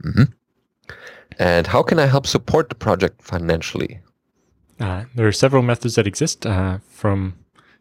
Mm-hmm. 0.03 0.23
And 1.39 1.67
how 1.67 1.83
can 1.83 1.99
I 1.99 2.07
help 2.07 2.27
support 2.27 2.69
the 2.69 2.75
project 2.75 3.21
financially? 3.21 3.99
Uh, 4.79 5.05
there 5.15 5.27
are 5.27 5.31
several 5.31 5.63
methods 5.63 5.95
that 5.95 6.05
exist 6.05 6.45
uh, 6.45 6.79
from 6.87 7.35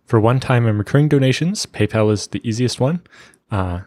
for 0.07 0.21
one 0.21 0.41
time 0.41 0.67
and 0.67 0.79
recurring 0.79 1.09
donations, 1.09 1.67
PayPal 1.67 2.13
is 2.13 2.29
the 2.29 2.41
easiest 2.49 2.81
one. 2.81 3.03
Uh, 3.51 3.81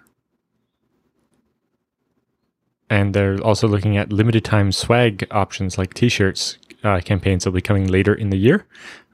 and 2.90 3.14
they're 3.14 3.42
also 3.42 3.68
looking 3.68 3.98
at 3.98 4.12
limited 4.12 4.44
time 4.44 4.72
swag 4.72 5.26
options 5.32 5.78
like 5.78 5.94
t 5.94 6.10
shirts 6.10 6.58
uh, 6.84 7.02
campaigns 7.02 7.46
will 7.46 7.54
be 7.54 7.62
coming 7.62 7.88
later 7.88 8.14
in 8.14 8.30
the 8.30 8.38
year. 8.38 8.66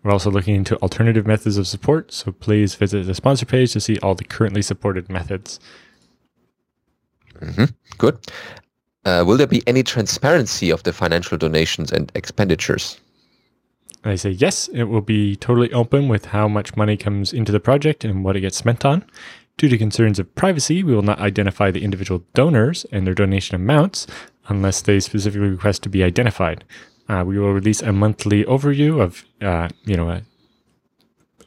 We're 0.04 0.12
also 0.12 0.30
looking 0.30 0.56
into 0.56 0.78
alternative 0.78 1.26
methods 1.26 1.58
of 1.58 1.68
support, 1.68 2.12
so 2.12 2.32
please 2.32 2.76
visit 2.76 3.08
the 3.08 3.16
sponsor 3.16 3.46
page 3.46 3.74
to 3.74 3.80
see 3.80 3.98
all 4.00 4.14
the 4.14 4.24
currently 4.24 4.62
supported 4.62 5.10
methods. 5.10 5.60
Mm-hmm. 7.40 7.66
Good. 7.98 8.20
Uh, 9.04 9.24
will 9.26 9.38
there 9.38 9.48
be 9.48 9.68
any 9.68 9.84
transparency 9.84 10.70
of 10.70 10.84
the 10.84 10.94
financial 10.94 11.38
donations 11.38 11.92
and 11.92 12.12
expenditures? 12.16 13.00
I 14.06 14.16
say 14.16 14.30
yes, 14.30 14.68
it 14.68 14.84
will 14.84 15.02
be 15.02 15.36
totally 15.36 15.74
open 15.74 16.08
with 16.08 16.26
how 16.26 16.48
much 16.48 16.78
money 16.78 16.96
comes 16.96 17.34
into 17.34 17.52
the 17.52 17.60
project 17.60 18.06
and 18.06 18.24
what 18.24 18.36
it 18.36 18.42
gets 18.42 18.58
spent 18.58 18.86
on. 18.86 19.04
Due 19.58 19.70
to 19.70 19.78
concerns 19.78 20.20
of 20.20 20.36
privacy, 20.36 20.84
we 20.84 20.94
will 20.94 21.02
not 21.02 21.20
identify 21.20 21.72
the 21.72 21.84
individual 21.84 22.24
donors 22.34 22.86
and 22.92 23.08
their 23.08 23.16
donation 23.16 23.56
amounts, 23.56 24.06
unless 24.48 24.82
they 24.82 25.00
specifically 25.00 25.50
request 25.50 25.82
to 25.84 25.90
be 25.90 26.04
identified. 26.04 26.64
Uh, 27.10 27.24
we 27.26 27.40
will 27.40 27.54
release 27.54 27.82
a 27.82 27.92
monthly 27.92 28.44
overview 28.44 29.02
of, 29.02 29.26
uh, 29.42 29.70
you 29.86 29.98
know, 29.98 30.22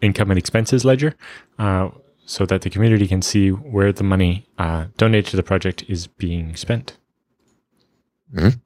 income 0.00 0.30
and 0.30 0.38
expenses 0.38 0.84
ledger, 0.84 1.14
uh, 1.58 1.90
so 2.24 2.44
that 2.46 2.62
the 2.62 2.70
community 2.70 3.06
can 3.06 3.22
see 3.22 3.50
where 3.50 3.92
the 3.92 4.04
money 4.04 4.46
uh, 4.58 4.86
donated 4.96 5.26
to 5.26 5.36
the 5.36 5.42
project 5.42 5.84
is 5.88 6.06
being 6.06 6.56
spent. 6.56 6.96
Mm-hmm. 8.34 8.58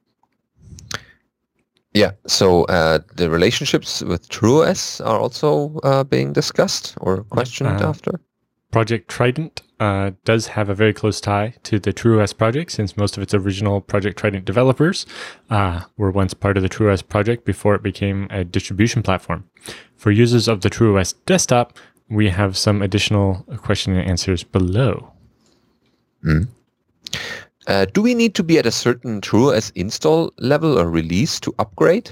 Yeah, 1.93 2.11
so 2.25 2.63
uh, 2.65 2.99
the 3.15 3.29
relationships 3.29 4.01
with 4.01 4.27
TrueOS 4.29 5.05
are 5.05 5.19
also 5.19 5.79
uh, 5.83 6.03
being 6.03 6.33
discussed 6.33 6.95
or 7.01 7.23
questioned 7.23 7.81
Uh, 7.81 7.89
after. 7.89 8.19
Project 8.71 9.07
Trident 9.07 9.61
uh, 9.79 10.11
does 10.25 10.47
have 10.47 10.67
a 10.69 10.73
very 10.73 10.93
close 10.93 11.21
tie 11.21 11.53
to 11.61 11.77
the 11.79 11.93
TrueOS 11.93 12.35
project 12.35 12.71
since 12.71 12.97
most 12.97 13.17
of 13.17 13.21
its 13.21 13.35
original 13.35 13.81
Project 13.81 14.17
Trident 14.17 14.45
developers 14.45 15.05
uh, 15.51 15.81
were 15.95 16.09
once 16.09 16.33
part 16.33 16.57
of 16.57 16.63
the 16.63 16.69
TrueOS 16.69 17.07
project 17.07 17.45
before 17.45 17.75
it 17.75 17.83
became 17.83 18.27
a 18.31 18.43
distribution 18.43 19.03
platform. 19.03 19.43
For 19.95 20.09
users 20.09 20.47
of 20.47 20.61
the 20.61 20.71
TrueOS 20.71 21.13
desktop, 21.27 21.77
we 22.09 22.29
have 22.29 22.57
some 22.57 22.81
additional 22.81 23.45
question 23.57 23.95
and 23.95 24.09
answers 24.09 24.43
below. 24.43 25.13
Uh, 27.67 27.85
do 27.85 28.01
we 28.01 28.13
need 28.13 28.35
to 28.35 28.43
be 28.43 28.57
at 28.57 28.65
a 28.65 28.71
certain 28.71 29.21
TrueOS 29.21 29.71
install 29.75 30.33
level 30.37 30.77
or 30.77 30.89
release 30.89 31.39
to 31.41 31.53
upgrade? 31.59 32.11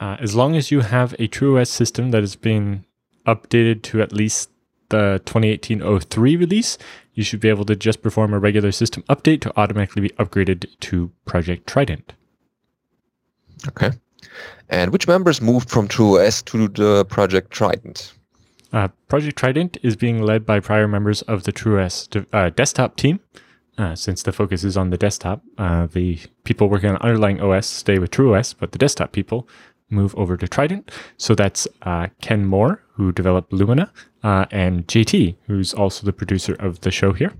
Uh, 0.00 0.16
as 0.20 0.34
long 0.34 0.56
as 0.56 0.70
you 0.70 0.80
have 0.80 1.14
a 1.14 1.28
TrueOS 1.28 1.68
system 1.68 2.10
that 2.10 2.22
has 2.22 2.36
been 2.36 2.84
updated 3.26 3.82
to 3.82 4.02
at 4.02 4.12
least 4.12 4.50
the 4.88 5.20
2018-03 5.24 6.38
release, 6.38 6.78
you 7.14 7.24
should 7.24 7.40
be 7.40 7.48
able 7.48 7.64
to 7.64 7.74
just 7.74 8.02
perform 8.02 8.34
a 8.34 8.38
regular 8.38 8.72
system 8.72 9.02
update 9.08 9.40
to 9.40 9.52
automatically 9.58 10.02
be 10.02 10.10
upgraded 10.10 10.66
to 10.80 11.10
Project 11.24 11.66
Trident. 11.66 12.12
Okay. 13.68 13.92
And 14.68 14.92
which 14.92 15.08
members 15.08 15.40
moved 15.40 15.70
from 15.70 15.88
TrueOS 15.88 16.44
to 16.46 16.68
the 16.68 17.04
Project 17.06 17.50
Trident? 17.50 18.12
Uh, 18.72 18.88
Project 19.08 19.38
Trident 19.38 19.78
is 19.82 19.96
being 19.96 20.20
led 20.20 20.44
by 20.44 20.60
prior 20.60 20.86
members 20.86 21.22
of 21.22 21.44
the 21.44 21.52
TrueOS 21.52 22.10
de- 22.10 22.26
uh, 22.36 22.50
desktop 22.50 22.96
team. 22.96 23.20
Uh, 23.78 23.94
since 23.94 24.22
the 24.22 24.32
focus 24.32 24.64
is 24.64 24.76
on 24.76 24.90
the 24.90 24.96
desktop, 24.96 25.42
uh, 25.58 25.86
the 25.86 26.18
people 26.44 26.68
working 26.68 26.90
on 26.90 26.96
underlying 26.96 27.40
OS 27.40 27.66
stay 27.66 27.98
with 27.98 28.10
TrueOS, 28.10 28.54
but 28.58 28.72
the 28.72 28.78
desktop 28.78 29.12
people 29.12 29.46
move 29.90 30.14
over 30.16 30.36
to 30.36 30.48
Trident. 30.48 30.90
So 31.16 31.34
that's 31.34 31.68
uh, 31.82 32.08
Ken 32.20 32.46
Moore, 32.46 32.82
who 32.94 33.12
developed 33.12 33.52
Lumina, 33.52 33.92
uh, 34.22 34.46
and 34.50 34.86
JT, 34.88 35.36
who's 35.46 35.74
also 35.74 36.06
the 36.06 36.12
producer 36.12 36.54
of 36.54 36.80
the 36.80 36.90
show 36.90 37.12
here, 37.12 37.34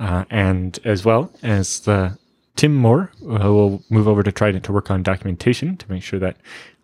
uh, 0.00 0.24
and 0.30 0.78
as 0.84 1.04
well 1.04 1.30
as 1.42 1.80
the 1.80 2.18
Tim 2.56 2.74
Moore, 2.74 3.10
who 3.20 3.54
will 3.54 3.84
move 3.90 4.08
over 4.08 4.22
to 4.22 4.32
Trident 4.32 4.64
to 4.64 4.72
work 4.72 4.90
on 4.90 5.02
documentation 5.02 5.76
to 5.76 5.90
make 5.90 6.02
sure 6.02 6.18
that 6.18 6.36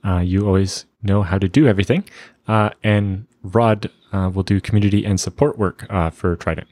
uh, 0.04 0.18
you 0.18 0.46
always 0.46 0.86
know 1.02 1.22
how 1.22 1.38
to 1.38 1.48
do 1.48 1.66
everything. 1.66 2.04
Uh, 2.48 2.70
and 2.82 3.26
Rod 3.42 3.90
uh, 4.12 4.30
will 4.32 4.42
do 4.42 4.60
community 4.60 5.04
and 5.04 5.20
support 5.20 5.58
work 5.58 5.86
uh, 5.88 6.10
for 6.10 6.36
Trident. 6.36 6.68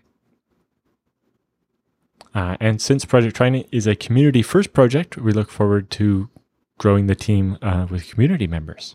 Uh, 2.38 2.57
and 2.61 2.80
since 2.80 3.04
Project 3.04 3.35
Trident 3.35 3.66
is 3.73 3.88
a 3.88 3.97
community 3.97 4.42
first 4.42 4.73
project, 4.73 5.16
we 5.16 5.33
look 5.33 5.50
forward 5.50 5.90
to 5.90 6.28
growing 6.78 7.09
the 7.09 7.16
team 7.16 7.59
uh, 7.62 7.88
with 7.90 8.09
community 8.09 8.47
members. 8.47 8.95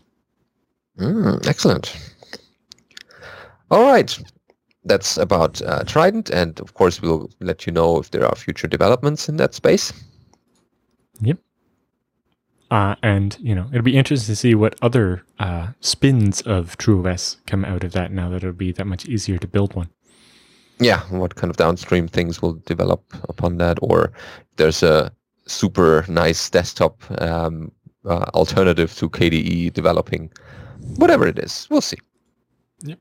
Mm, 0.98 1.46
excellent. 1.46 1.94
All 3.70 3.82
right. 3.82 4.18
That's 4.86 5.18
about 5.18 5.60
uh, 5.60 5.84
Trident. 5.84 6.30
And 6.30 6.58
of 6.58 6.72
course, 6.72 7.02
we'll 7.02 7.28
let 7.40 7.66
you 7.66 7.72
know 7.74 7.98
if 7.98 8.12
there 8.12 8.26
are 8.26 8.34
future 8.34 8.66
developments 8.66 9.28
in 9.28 9.36
that 9.36 9.52
space. 9.52 9.92
Uh, 12.70 12.94
and 13.02 13.36
you 13.40 13.54
know, 13.54 13.66
it'll 13.72 13.82
be 13.82 13.98
interesting 13.98 14.32
to 14.32 14.36
see 14.36 14.54
what 14.54 14.74
other 14.80 15.22
uh, 15.38 15.68
spins 15.80 16.40
of 16.42 16.78
TrueOS 16.78 17.36
come 17.46 17.66
out 17.66 17.84
of 17.84 17.92
that. 17.92 18.10
Now 18.10 18.30
that 18.30 18.36
it'll 18.36 18.52
be 18.52 18.72
that 18.72 18.86
much 18.86 19.04
easier 19.04 19.36
to 19.36 19.46
build 19.46 19.74
one. 19.74 19.90
Yeah, 20.80 21.00
what 21.10 21.36
kind 21.36 21.50
of 21.50 21.56
downstream 21.56 22.08
things 22.08 22.42
will 22.42 22.54
develop 22.66 23.02
upon 23.28 23.58
that, 23.58 23.78
or 23.80 24.12
there's 24.56 24.82
a 24.82 25.12
super 25.46 26.04
nice 26.08 26.50
desktop 26.50 27.00
um, 27.20 27.70
uh, 28.04 28.24
alternative 28.34 28.94
to 28.96 29.08
KDE 29.08 29.72
developing, 29.72 30.30
whatever 30.96 31.26
it 31.26 31.38
is, 31.38 31.66
we'll 31.70 31.80
see. 31.80 31.98
Yep. 32.82 32.98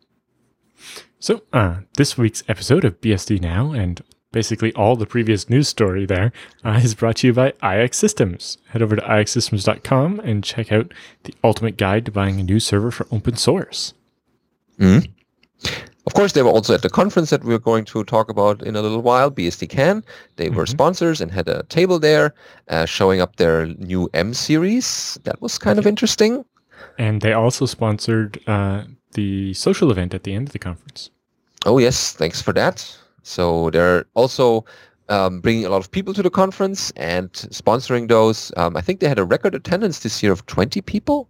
So, 1.19 1.41
uh, 1.53 1.77
this 1.97 2.17
week's 2.17 2.43
episode 2.47 2.85
of 2.85 2.99
BSD 3.01 3.41
Now 3.41 3.71
and 3.71 4.01
basically 4.31 4.73
all 4.73 4.95
the 4.95 5.05
previous 5.05 5.49
news 5.49 5.69
story 5.69 6.05
there 6.05 6.31
uh, 6.65 6.79
is 6.83 6.95
brought 6.95 7.17
to 7.17 7.27
you 7.27 7.33
by 7.33 7.53
IX 7.63 7.95
Systems. 7.97 8.57
Head 8.69 8.81
over 8.81 8.95
to 8.95 9.01
ixsystems.com 9.01 10.19
and 10.21 10.43
check 10.43 10.71
out 10.71 10.93
the 11.23 11.33
ultimate 11.43 11.77
guide 11.77 12.05
to 12.05 12.11
buying 12.11 12.39
a 12.39 12.43
new 12.43 12.59
server 12.59 12.91
for 12.91 13.07
open 13.11 13.37
source. 13.37 13.93
Mhm. 14.79 15.11
Of 16.05 16.13
course, 16.15 16.33
they 16.33 16.41
were 16.43 16.49
also 16.49 16.73
at 16.73 16.81
the 16.81 16.89
conference 16.89 17.29
that 17.29 17.43
we're 17.45 17.59
going 17.59 17.85
to 17.85 18.03
talk 18.03 18.29
about 18.29 18.61
in 18.61 18.75
a 18.75 18.81
little 18.81 19.01
while, 19.01 19.31
BSD 19.31 19.67
Can. 19.69 20.03
They 20.35 20.49
were 20.49 20.65
Mhm. 20.65 20.69
sponsors 20.69 21.21
and 21.21 21.31
had 21.31 21.47
a 21.47 21.63
table 21.63 21.97
there 21.97 22.33
uh, 22.67 22.85
showing 22.85 23.21
up 23.21 23.37
their 23.37 23.67
new 23.77 24.09
M 24.13 24.33
series. 24.33 25.17
That 25.23 25.41
was 25.41 25.57
kind 25.57 25.79
of 25.79 25.87
interesting. 25.87 26.43
And 26.97 27.21
they 27.21 27.31
also 27.33 27.65
sponsored 27.65 28.39
uh, 28.47 28.83
the 29.13 29.53
social 29.53 29.91
event 29.91 30.13
at 30.13 30.23
the 30.23 30.33
end 30.33 30.47
of 30.49 30.53
the 30.53 30.59
conference. 30.59 31.09
Oh 31.65 31.77
yes, 31.77 32.11
thanks 32.11 32.41
for 32.41 32.51
that. 32.53 32.75
So 33.23 33.69
they're 33.69 34.05
also 34.13 34.65
um, 35.09 35.39
bringing 35.41 35.65
a 35.65 35.69
lot 35.69 35.77
of 35.77 35.89
people 35.91 36.13
to 36.13 36.21
the 36.23 36.29
conference 36.29 36.91
and 36.97 37.31
sponsoring 37.31 38.07
those. 38.09 38.51
Um, 38.57 38.75
I 38.75 38.81
think 38.81 38.99
they 38.99 39.07
had 39.07 39.19
a 39.19 39.23
record 39.25 39.55
attendance 39.55 39.99
this 39.99 40.21
year 40.23 40.31
of 40.33 40.45
20 40.47 40.81
people. 40.81 41.29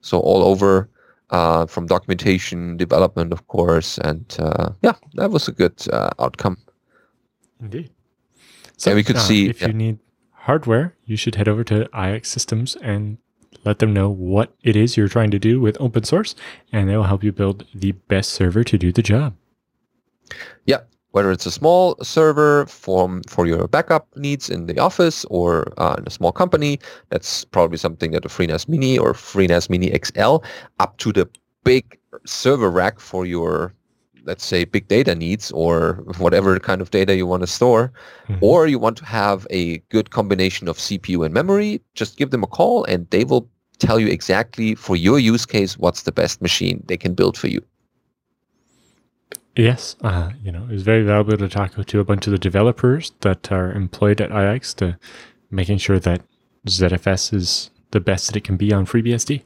So 0.00 0.18
all 0.18 0.42
over 0.42 0.88
uh, 1.32 1.66
from 1.66 1.86
documentation, 1.86 2.76
development, 2.76 3.32
of 3.32 3.46
course. 3.48 3.98
And 3.98 4.24
uh, 4.38 4.70
yeah, 4.82 4.94
that 5.14 5.30
was 5.30 5.48
a 5.48 5.52
good 5.52 5.74
uh, 5.92 6.10
outcome. 6.18 6.58
Indeed. 7.60 7.90
Yeah, 8.86 8.94
we 8.94 9.02
could 9.02 9.18
see- 9.18 9.48
If 9.48 9.60
yeah. 9.60 9.68
you 9.68 9.72
need 9.74 9.98
hardware, 10.32 10.94
you 11.04 11.16
should 11.16 11.34
head 11.36 11.48
over 11.48 11.64
to 11.64 11.88
IX 11.94 12.28
Systems 12.28 12.76
and 12.76 13.18
let 13.64 13.78
them 13.78 13.92
know 13.92 14.08
what 14.10 14.52
it 14.62 14.74
is 14.76 14.96
you're 14.96 15.08
trying 15.08 15.30
to 15.30 15.38
do 15.38 15.60
with 15.60 15.76
open 15.80 16.02
source, 16.04 16.34
and 16.72 16.88
they 16.88 16.96
will 16.96 17.04
help 17.04 17.22
you 17.22 17.32
build 17.32 17.64
the 17.74 17.92
best 17.92 18.30
server 18.30 18.64
to 18.64 18.76
do 18.78 18.90
the 18.92 19.02
job. 19.02 19.34
Whether 21.12 21.30
it's 21.30 21.46
a 21.46 21.50
small 21.50 21.96
server 22.02 22.66
from 22.66 23.22
for 23.28 23.46
your 23.46 23.68
backup 23.68 24.08
needs 24.16 24.50
in 24.50 24.66
the 24.66 24.78
office 24.78 25.24
or 25.26 25.72
uh, 25.78 25.94
in 25.98 26.04
a 26.06 26.10
small 26.10 26.32
company, 26.32 26.78
that's 27.10 27.44
probably 27.44 27.78
something 27.78 28.10
that 28.12 28.24
a 28.24 28.28
FreeNAS 28.28 28.68
Mini 28.68 28.98
or 28.98 29.12
FreeNAS 29.12 29.70
Mini 29.70 29.92
XL, 30.04 30.38
up 30.80 30.96
to 30.98 31.12
the 31.12 31.28
big 31.64 31.98
server 32.26 32.70
rack 32.70 32.98
for 32.98 33.24
your, 33.26 33.72
let's 34.24 34.44
say, 34.44 34.64
big 34.64 34.88
data 34.88 35.14
needs 35.14 35.52
or 35.52 36.02
whatever 36.18 36.58
kind 36.58 36.80
of 36.80 36.90
data 36.90 37.14
you 37.14 37.26
want 37.26 37.42
to 37.42 37.46
store, 37.46 37.92
Mhm. 38.28 38.38
or 38.40 38.66
you 38.66 38.78
want 38.78 38.96
to 38.98 39.04
have 39.04 39.46
a 39.50 39.78
good 39.90 40.10
combination 40.10 40.66
of 40.68 40.78
CPU 40.78 41.22
and 41.24 41.34
memory, 41.34 41.80
just 41.94 42.16
give 42.16 42.30
them 42.30 42.42
a 42.42 42.46
call 42.46 42.84
and 42.84 43.06
they 43.10 43.24
will 43.24 43.48
tell 43.78 43.98
you 43.98 44.06
exactly 44.08 44.74
for 44.76 44.96
your 44.96 45.18
use 45.18 45.44
case 45.44 45.76
what's 45.76 46.02
the 46.02 46.12
best 46.12 46.40
machine 46.40 46.82
they 46.86 46.96
can 46.96 47.14
build 47.14 47.36
for 47.36 47.48
you. 47.48 47.60
Yes, 49.56 49.96
uh, 50.00 50.30
you 50.42 50.50
know, 50.50 50.66
it's 50.70 50.82
very 50.82 51.02
valuable 51.02 51.36
to 51.36 51.48
talk 51.48 51.74
to 51.74 52.00
a 52.00 52.04
bunch 52.04 52.26
of 52.26 52.30
the 52.30 52.38
developers 52.38 53.12
that 53.20 53.52
are 53.52 53.72
employed 53.72 54.20
at 54.20 54.30
IX 54.30 54.74
to 54.74 54.98
making 55.50 55.78
sure 55.78 55.98
that 55.98 56.22
ZFS 56.66 57.34
is 57.34 57.70
the 57.90 58.00
best 58.00 58.26
that 58.28 58.36
it 58.36 58.44
can 58.44 58.56
be 58.56 58.72
on 58.72 58.86
FreeBSD. 58.86 59.42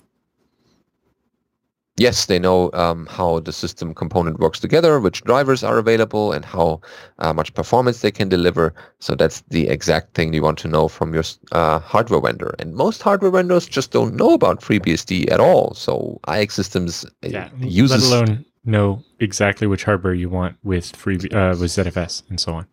yes, 1.98 2.26
they 2.26 2.38
know 2.38 2.70
um, 2.74 3.06
how 3.06 3.40
the 3.40 3.52
system 3.52 3.94
component 3.94 4.38
works 4.38 4.60
together, 4.60 5.00
which 5.00 5.22
drivers 5.24 5.64
are 5.64 5.78
available, 5.78 6.32
and 6.32 6.44
how 6.44 6.80
uh, 7.18 7.32
much 7.32 7.54
performance 7.54 8.00
they 8.02 8.10
can 8.12 8.28
deliver. 8.28 8.74
So 9.00 9.14
that's 9.14 9.40
the 9.48 9.68
exact 9.68 10.14
thing 10.14 10.32
you 10.34 10.42
want 10.42 10.58
to 10.58 10.68
know 10.68 10.88
from 10.88 11.14
your 11.14 11.24
uh, 11.52 11.78
hardware 11.80 12.20
vendor. 12.20 12.54
And 12.58 12.74
most 12.74 13.02
hardware 13.02 13.30
vendors 13.30 13.66
just 13.66 13.90
don't 13.92 14.14
know 14.14 14.34
about 14.34 14.60
FreeBSD 14.60 15.32
at 15.32 15.40
all. 15.40 15.74
So 15.74 16.20
IX 16.28 16.54
Systems 16.54 17.04
uh, 17.04 17.28
Yeah, 17.28 17.50
uses 17.58 18.10
let 18.10 18.28
alone 18.28 18.45
know 18.66 19.02
exactly 19.20 19.66
which 19.66 19.84
hardware 19.84 20.14
you 20.14 20.28
want 20.28 20.56
with 20.62 20.94
free 20.96 21.16
uh, 21.16 21.56
with 21.56 21.70
ZFS 21.70 22.22
and 22.28 22.40
so 22.40 22.54
on. 22.54 22.66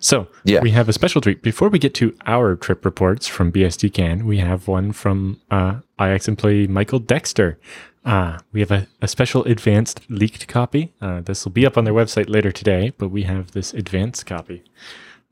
So 0.00 0.28
Yeah. 0.44 0.60
we 0.60 0.70
have 0.72 0.88
a 0.88 0.92
special 0.92 1.20
treat. 1.20 1.42
Before 1.42 1.68
we 1.70 1.78
get 1.78 1.94
to 1.94 2.14
our 2.26 2.56
trip 2.56 2.84
reports 2.84 3.26
from 3.26 3.50
BSD 3.50 3.92
Can, 3.92 4.26
we 4.26 4.38
have 4.38 4.68
one 4.68 4.92
from 4.92 5.40
uh, 5.50 5.76
IX 5.98 6.28
employee 6.28 6.66
Michael 6.66 6.98
Dexter. 6.98 7.58
Uh, 8.04 8.38
we 8.52 8.60
have 8.60 8.70
a, 8.70 8.86
a 9.00 9.08
special 9.08 9.44
advanced 9.44 10.00
leaked 10.10 10.46
copy. 10.48 10.92
Uh, 11.00 11.20
this 11.22 11.44
will 11.44 11.52
be 11.52 11.64
up 11.64 11.78
on 11.78 11.84
their 11.84 11.94
website 11.94 12.28
later 12.28 12.52
today, 12.52 12.92
but 12.98 13.08
we 13.08 13.22
have 13.22 13.52
this 13.52 13.72
advanced 13.72 14.26
copy. 14.26 14.62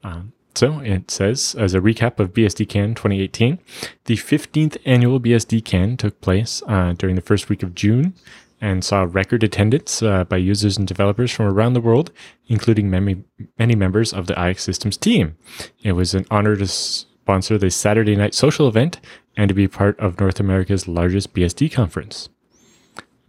Um, 0.02 0.32
so 0.54 0.78
it 0.80 1.10
says, 1.10 1.54
as 1.58 1.74
a 1.74 1.80
recap 1.80 2.18
of 2.18 2.32
BSD 2.32 2.68
Can 2.68 2.94
2018, 2.94 3.58
the 4.06 4.16
15th 4.16 4.78
annual 4.86 5.20
BSD 5.20 5.64
Can 5.64 5.96
took 5.96 6.20
place 6.20 6.62
uh, 6.66 6.92
during 6.96 7.14
the 7.16 7.22
first 7.22 7.48
week 7.48 7.62
of 7.62 7.74
June 7.74 8.14
and 8.60 8.84
saw 8.84 9.06
record 9.08 9.42
attendance 9.42 10.02
uh, 10.02 10.24
by 10.24 10.36
users 10.36 10.76
and 10.76 10.86
developers 10.86 11.30
from 11.32 11.46
around 11.46 11.72
the 11.72 11.80
world, 11.80 12.12
including 12.48 12.90
many, 12.90 13.24
many 13.58 13.74
members 13.74 14.12
of 14.12 14.26
the 14.26 14.48
IX 14.48 14.62
Systems 14.62 14.96
team. 14.96 15.36
It 15.82 15.92
was 15.92 16.14
an 16.14 16.26
honor 16.30 16.56
to 16.56 16.66
sponsor 16.66 17.56
the 17.58 17.70
Saturday 17.70 18.16
night 18.16 18.34
social 18.34 18.68
event 18.68 19.00
and 19.36 19.48
to 19.48 19.54
be 19.54 19.68
part 19.68 19.98
of 19.98 20.20
North 20.20 20.40
America's 20.40 20.88
largest 20.88 21.32
BSD 21.32 21.72
conference. 21.72 22.28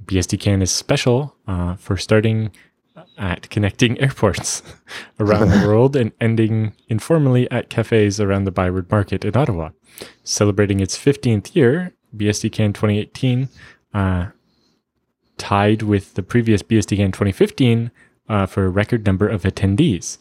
BSDCan 0.06 0.62
is 0.62 0.72
special 0.72 1.36
uh, 1.48 1.76
for 1.76 1.96
starting 1.96 2.52
at 3.18 3.50
connecting 3.50 4.00
airports 4.02 4.64
around 5.20 5.50
the 5.50 5.64
world 5.68 5.96
and 5.96 6.12
ending 6.20 6.74
informally 6.90 7.50
at 7.52 7.70
cafes 7.70 8.20
around 8.20 8.44
the 8.44 8.52
Byward 8.52 8.90
Market 8.92 9.24
in 9.24 9.38
Ottawa. 9.38 9.70
Celebrating 10.24 10.80
its 10.80 10.98
15th 10.98 11.56
year, 11.56 11.94
BSDCan 12.16 12.74
2018 12.74 13.50
uh, 13.94 14.28
tied 15.42 15.82
with 15.82 16.14
the 16.14 16.22
previous 16.24 16.62
BSD 16.62 16.98
BSDCan 16.98 17.08
2015 17.08 17.90
uh, 18.30 18.46
for 18.46 18.66
a 18.66 18.70
record 18.70 19.06
number 19.08 19.28
of 19.28 19.42
attendees. 19.42 20.20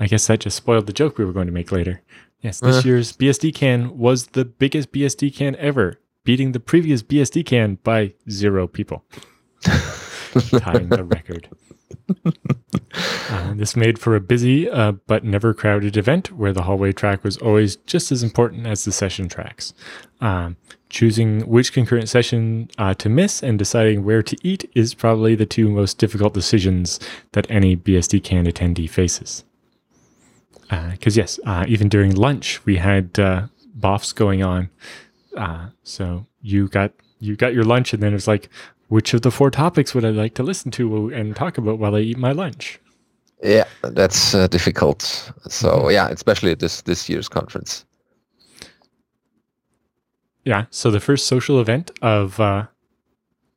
I 0.00 0.06
guess 0.06 0.26
that 0.26 0.40
just 0.40 0.56
spoiled 0.56 0.86
the 0.86 0.92
joke 0.92 1.18
we 1.18 1.24
were 1.24 1.32
going 1.32 1.46
to 1.46 1.52
make 1.52 1.70
later. 1.70 2.00
Yes, 2.40 2.60
this 2.60 2.78
Uh. 2.78 2.82
year's 2.88 3.12
BSDCan 3.12 3.92
was 3.92 4.28
the 4.28 4.44
biggest 4.44 4.90
BSDCan 4.92 5.54
ever, 5.56 6.00
beating 6.24 6.52
the 6.52 6.60
previous 6.60 7.02
BSDCan 7.02 7.78
by 7.82 8.14
zero 8.30 8.66
people, 8.66 9.04
tying 9.62 10.88
the 10.88 11.04
record. 11.04 11.48
Uh, 13.30 13.54
this 13.54 13.74
made 13.76 13.98
for 13.98 14.14
a 14.16 14.20
busy 14.20 14.68
uh, 14.70 14.92
but 15.06 15.24
never 15.24 15.52
crowded 15.54 15.96
event 15.96 16.32
where 16.32 16.52
the 16.52 16.62
hallway 16.62 16.92
track 16.92 17.22
was 17.24 17.36
always 17.38 17.76
just 17.76 18.10
as 18.12 18.22
important 18.22 18.66
as 18.66 18.84
the 18.84 18.92
session 18.92 19.28
tracks. 19.28 19.74
Um, 20.20 20.56
choosing 20.96 21.40
which 21.42 21.74
concurrent 21.74 22.08
session 22.08 22.70
uh, 22.78 22.94
to 22.94 23.10
miss 23.10 23.42
and 23.42 23.58
deciding 23.58 24.02
where 24.02 24.22
to 24.22 24.34
eat 24.42 24.70
is 24.74 24.94
probably 24.94 25.34
the 25.34 25.44
two 25.44 25.68
most 25.68 25.98
difficult 25.98 26.32
decisions 26.32 26.98
that 27.32 27.46
any 27.50 27.76
BSD 27.76 28.24
Can 28.24 28.46
attendee 28.46 28.88
faces. 28.88 29.44
Because 30.70 31.14
yes, 31.14 31.38
uh, 31.44 31.66
even 31.68 31.90
during 31.90 32.14
lunch 32.14 32.64
we 32.64 32.76
had 32.76 33.18
uh, 33.18 33.46
boffs 33.78 34.14
going 34.14 34.42
on. 34.42 34.70
Uh, 35.36 35.66
so 35.82 36.24
you 36.40 36.66
got 36.66 36.92
you 37.20 37.36
got 37.36 37.52
your 37.52 37.64
lunch, 37.64 37.92
and 37.92 38.02
then 38.02 38.14
it's 38.14 38.26
like, 38.26 38.48
which 38.88 39.12
of 39.12 39.20
the 39.20 39.30
four 39.30 39.50
topics 39.50 39.94
would 39.94 40.04
I 40.04 40.10
like 40.10 40.34
to 40.34 40.42
listen 40.42 40.70
to 40.72 41.08
and 41.12 41.36
talk 41.36 41.58
about 41.58 41.78
while 41.78 41.94
I 41.94 42.00
eat 42.00 42.16
my 42.16 42.32
lunch? 42.32 42.80
Yeah, 43.42 43.64
that's 43.82 44.34
uh, 44.34 44.46
difficult. 44.48 45.30
So 45.48 45.90
yeah, 45.90 46.08
especially 46.08 46.52
at 46.52 46.60
this 46.60 46.80
this 46.82 47.06
year's 47.10 47.28
conference. 47.28 47.84
Yeah. 50.46 50.66
So 50.70 50.92
the 50.92 51.00
first 51.00 51.26
social 51.26 51.60
event 51.60 51.90
of 52.00 52.38
uh, 52.38 52.68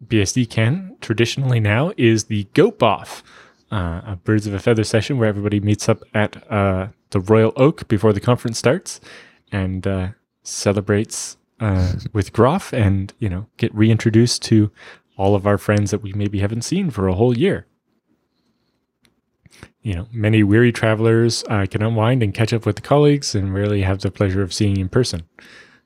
BSD 0.07 0.49
Can 0.49 0.97
traditionally 1.01 1.59
now 1.59 1.93
is 1.97 2.25
the 2.25 2.45
Goat 2.55 2.79
BoF, 2.79 3.21
uh, 3.71 4.01
a 4.03 4.19
Birds 4.23 4.47
of 4.47 4.55
a 4.55 4.59
Feather 4.59 4.83
session 4.83 5.19
where 5.19 5.29
everybody 5.29 5.59
meets 5.59 5.87
up 5.87 6.01
at 6.15 6.51
uh, 6.51 6.87
the 7.11 7.19
Royal 7.19 7.53
Oak 7.55 7.87
before 7.87 8.11
the 8.11 8.19
conference 8.19 8.57
starts 8.57 8.99
and 9.51 9.85
uh, 9.85 10.07
celebrates 10.41 11.37
uh, 11.59 11.93
with 12.13 12.33
Groff 12.33 12.73
and, 12.73 13.13
you 13.19 13.29
know, 13.29 13.45
get 13.57 13.73
reintroduced 13.75 14.41
to 14.45 14.71
all 15.15 15.35
of 15.35 15.45
our 15.45 15.59
friends 15.59 15.91
that 15.91 16.01
we 16.01 16.11
maybe 16.13 16.39
haven't 16.39 16.63
seen 16.63 16.89
for 16.89 17.07
a 17.07 17.13
whole 17.13 17.37
year. 17.37 17.67
You 19.83 19.93
know, 19.93 20.07
many 20.11 20.41
weary 20.41 20.71
travelers 20.71 21.43
uh, 21.49 21.67
can 21.69 21.83
unwind 21.83 22.23
and 22.23 22.33
catch 22.33 22.51
up 22.51 22.65
with 22.65 22.81
colleagues 22.81 23.35
and 23.35 23.53
rarely 23.53 23.83
have 23.83 24.01
the 24.01 24.09
pleasure 24.09 24.41
of 24.41 24.55
seeing 24.55 24.77
in 24.77 24.89
person. 24.89 25.27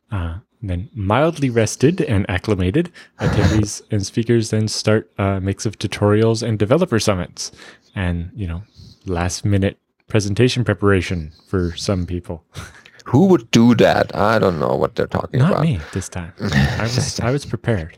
Uh, 0.10 0.38
then 0.70 0.89
mildly 0.93 1.50
rested 1.50 2.01
and 2.01 2.29
acclimated, 2.29 2.91
attendees 3.20 3.82
and 3.91 4.05
speakers 4.05 4.50
then 4.50 4.67
start 4.67 5.12
a 5.17 5.41
mix 5.41 5.65
of 5.65 5.77
tutorials 5.77 6.41
and 6.41 6.58
developer 6.58 7.00
summits, 7.00 7.51
and 7.96 8.32
you 8.34 8.48
know, 8.48 8.63
last 9.05 9.43
minute 9.46 9.77
presentation 10.08 10.63
preparation 10.63 11.32
for 11.48 11.75
some 11.75 12.05
people. 12.05 12.43
Who 13.05 13.27
would 13.27 13.51
do 13.51 13.75
that? 13.75 14.15
I 14.15 14.39
don't 14.39 14.60
know 14.60 14.75
what 14.75 14.96
they're 14.96 15.08
talking 15.08 15.39
Not 15.39 15.51
about. 15.51 15.63
Not 15.65 15.67
me 15.67 15.79
this 15.91 16.08
time. 16.08 16.34
I 16.39 16.84
was 16.84 17.20
I 17.20 17.32
was 17.32 17.46
prepared. 17.46 17.98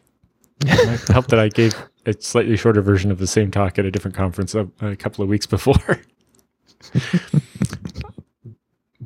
It 0.62 0.88
might 0.88 1.08
help 1.08 1.28
that 1.28 1.40
I 1.40 1.50
gave 1.50 1.76
a 2.06 2.14
slightly 2.20 2.58
shorter 2.58 2.82
version 2.82 3.12
of 3.12 3.20
the 3.20 3.28
same 3.28 3.52
talk 3.52 3.78
at 3.78 3.86
a 3.86 3.92
different 3.92 4.16
conference 4.18 4.56
a, 4.56 4.68
a 4.82 4.96
couple 4.96 5.24
of 5.24 5.30
weeks 5.30 5.46
before. 5.46 6.02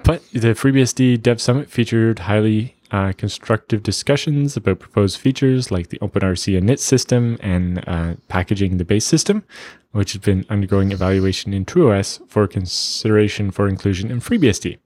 but 0.03 0.23
the 0.31 0.53
FreeBSD 0.53 1.21
Dev 1.21 1.41
Summit 1.41 1.69
featured 1.69 2.19
highly 2.19 2.75
uh, 2.91 3.13
constructive 3.13 3.83
discussions 3.83 4.57
about 4.57 4.79
proposed 4.79 5.19
features 5.19 5.71
like 5.71 5.89
the 5.89 5.99
OpenRC 5.99 6.59
init 6.59 6.79
system 6.79 7.37
and 7.41 7.83
uh, 7.87 8.15
packaging 8.27 8.77
the 8.77 8.85
base 8.85 9.05
system, 9.05 9.43
which 9.91 10.13
has 10.13 10.21
been 10.21 10.45
undergoing 10.49 10.91
evaluation 10.91 11.53
in 11.53 11.65
TrueOS 11.65 12.27
for 12.29 12.47
consideration 12.47 13.51
for 13.51 13.67
inclusion 13.67 14.09
in 14.11 14.19
FreeBSD. 14.19 14.77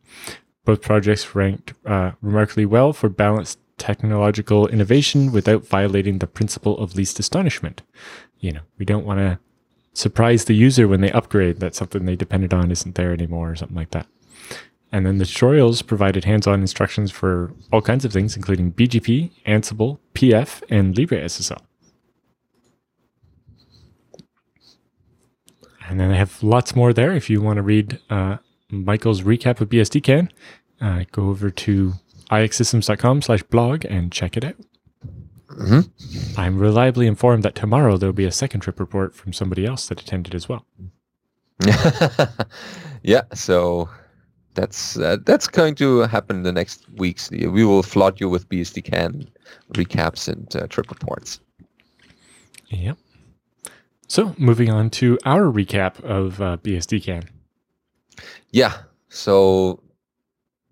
Both 0.66 0.82
projects 0.82 1.36
ranked 1.36 1.74
uh, 1.86 2.12
remarkably 2.22 2.66
well 2.66 2.94
for 2.94 3.10
balanced 3.10 3.60
technological 3.78 4.68
innovation 4.68 5.32
without 5.32 5.66
violating 5.66 6.20
the 6.20 6.28
principle 6.28 6.78
of 6.78 6.96
least 6.96 7.20
astonishment. 7.20 7.82
You 8.39 8.54
know, 8.54 8.62
we 8.78 8.86
don't 8.86 9.06
want 9.06 9.20
to 9.20 9.39
surprise 9.94 10.46
the 10.46 10.56
user 10.56 10.88
when 10.88 11.02
they 11.02 11.12
upgrade 11.12 11.60
that 11.60 11.76
something 11.76 12.06
they 12.06 12.16
depended 12.16 12.54
on 12.54 12.72
isn't 12.72 12.96
there 12.96 13.13
anymore 13.13 13.52
or 13.52 13.56
something 13.56 13.78
like 13.78 13.92
that. 13.92 14.08
And 14.93 15.08
then 15.08 15.17
the 15.17 15.25
tutorials 15.25 15.86
provided 15.86 16.23
hands-on 16.23 16.62
instructions 16.62 17.10
for 17.10 17.51
all 17.71 17.82
kinds 17.82 18.06
of 18.06 18.13
things, 18.13 18.36
including 18.38 18.71
BGP, 18.71 19.32
Ansible, 19.47 19.97
PF, 20.13 20.62
and 20.69 20.93
LibreSSL. 20.93 21.60
And 25.89 25.99
then 25.99 26.12
I 26.12 26.15
have 26.15 26.43
lots 26.43 26.75
more 26.75 26.93
there. 26.93 27.12
If 27.12 27.27
you 27.27 27.41
want 27.41 27.58
to 27.58 27.63
read 27.63 27.99
uh, 28.12 28.38
Michael's 28.69 29.23
recap 29.23 29.60
of 29.62 29.69
BSDCan, 29.69 30.29
uh, 30.79 31.06
go 31.12 31.29
over 31.29 31.49
to 31.49 31.93
ixsystems.com 32.29 33.23
slash 33.23 33.41
blog 33.41 33.86
and 33.86 34.12
check 34.12 34.38
it 34.38 34.45
out. 34.45 34.56
Mhm. 35.47 35.89
I'm 36.38 36.60
reliably 36.60 37.08
informed 37.08 37.41
that 37.43 37.56
tomorrow 37.56 37.97
there'll 37.97 38.13
be 38.13 38.25
a 38.25 38.32
second 38.32 38.62
trip 38.62 38.79
report 38.79 39.15
from 39.15 39.34
somebody 39.34 39.65
else 39.65 39.88
that 39.88 39.99
attended 39.99 40.36
as 40.36 40.47
well. 40.47 40.67
yeah, 43.03 43.21
so 43.34 43.89
that's 44.54 44.98
uh, 44.98 45.18
that's 45.26 45.48
going 45.48 45.76
to 45.76 46.02
happen 46.02 46.38
in 46.38 46.44
the 46.44 46.52
next 46.52 46.86
weeks. 46.98 47.30
We 47.32 47.66
will 47.66 47.84
flood 47.84 48.20
you 48.20 48.30
with 48.30 48.48
BSD 48.50 48.84
Can 48.84 49.28
recaps 49.74 50.28
and 50.28 50.54
uh, 50.56 50.68
trip 50.68 50.89
reports. 50.89 51.39
Yep. 52.70 52.98
So 54.08 54.36
moving 54.38 54.70
on 54.70 54.89
to 54.92 55.18
our 55.26 55.44
recap 55.52 56.00
of 56.04 56.42
uh, 56.42 56.58
BSDCan. 56.58 57.28
Yeah, 58.52 58.74
so 59.10 59.80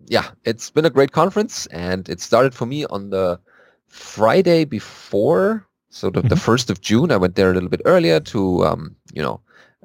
yeah, 0.06 0.30
it's 0.44 0.70
been 0.70 0.84
a 0.84 0.90
great 0.90 1.12
conference, 1.12 1.66
and 1.66 2.08
it 2.08 2.20
started 2.20 2.54
for 2.54 2.66
me 2.66 2.84
on 2.86 3.10
the 3.10 3.40
Friday 3.88 4.64
before, 4.64 5.66
so 5.90 6.10
the, 6.10 6.22
the 6.22 6.34
Mhm. 6.36 6.40
first 6.40 6.70
of 6.70 6.80
June. 6.80 7.10
I 7.10 7.16
went 7.16 7.34
there 7.34 7.50
a 7.50 7.54
little 7.54 7.68
bit 7.68 7.82
earlier 7.84 8.20
to, 8.20 8.64
um, 8.64 8.96
you 9.12 9.22
know, 9.22 9.40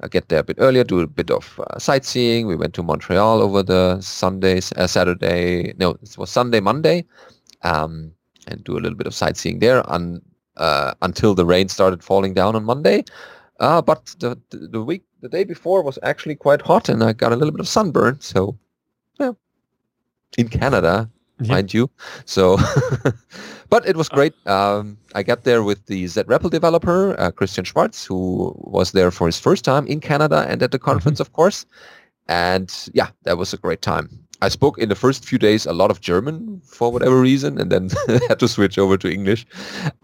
get 0.06 0.28
there 0.28 0.38
a 0.38 0.44
bit 0.44 0.56
earlier, 0.60 0.84
do 0.84 1.00
a 1.00 1.06
bit 1.08 1.30
of 1.30 1.58
uh, 1.58 1.78
sightseeing. 1.78 2.46
We 2.46 2.54
went 2.54 2.74
to 2.74 2.82
Montreal 2.84 3.42
over 3.42 3.62
the 3.64 4.00
Sundays, 4.00 4.72
uh, 4.76 4.86
Saturday. 4.86 5.74
No, 5.78 5.90
it 6.00 6.14
was 6.16 6.30
Sunday, 6.30 6.60
Monday, 6.60 7.04
um, 7.62 8.12
and 8.46 8.62
do 8.62 8.74
a 8.78 8.80
little 8.80 8.96
bit 8.96 9.08
of 9.08 9.14
sightseeing 9.14 9.58
there 9.58 9.88
on, 9.90 10.22
uh, 10.56 10.94
until 11.02 11.34
the 11.34 11.44
rain 11.44 11.68
started 11.68 12.04
falling 12.04 12.34
down 12.34 12.54
on 12.54 12.64
Monday. 12.64 13.04
Uh, 13.58 13.82
but 13.82 14.14
the, 14.20 14.38
the 14.50 14.80
week, 14.84 15.02
the 15.20 15.28
day 15.28 15.42
before 15.42 15.82
was 15.82 15.98
actually 16.04 16.36
quite 16.36 16.62
hot, 16.62 16.88
and 16.88 17.02
I 17.02 17.12
got 17.12 17.32
a 17.32 17.36
little 17.36 17.50
bit 17.50 17.60
of 17.60 17.66
sunburn. 17.66 18.20
So, 18.20 18.56
yeah, 19.18 19.32
in 20.36 20.48
Canada, 20.48 21.10
Yep. 21.40 21.48
mind 21.50 21.74
you. 21.74 21.88
So, 22.24 22.56
but 23.70 23.86
it 23.86 23.96
was 23.96 24.08
great. 24.08 24.34
Um, 24.46 24.96
I 25.14 25.22
got 25.22 25.44
there 25.44 25.62
with 25.62 25.84
the 25.86 26.04
ZREPL 26.04 26.50
developer, 26.50 27.14
uh, 27.20 27.30
Christian 27.30 27.64
Schwarz, 27.64 28.04
who 28.04 28.52
was 28.56 28.92
there 28.92 29.10
for 29.10 29.26
his 29.26 29.38
first 29.40 29.64
time 29.64 29.86
in 29.86 30.00
Canada 30.00 30.46
and 30.48 30.62
at 30.62 30.70
the 30.70 30.78
conference, 30.78 31.20
of 31.20 31.32
course. 31.32 31.66
And 32.28 32.72
yeah, 32.94 33.08
that 33.24 33.38
was 33.38 33.52
a 33.52 33.56
great 33.56 33.80
time. 33.82 34.08
I 34.40 34.48
spoke 34.50 34.78
in 34.78 34.88
the 34.88 34.94
first 34.94 35.24
few 35.24 35.38
days 35.38 35.66
a 35.66 35.72
lot 35.72 35.90
of 35.90 36.00
German 36.00 36.60
for 36.64 36.92
whatever 36.92 37.20
reason, 37.20 37.58
and 37.60 37.72
then 37.72 37.90
had 38.28 38.38
to 38.38 38.48
switch 38.48 38.78
over 38.78 38.96
to 38.96 39.08
English. 39.10 39.46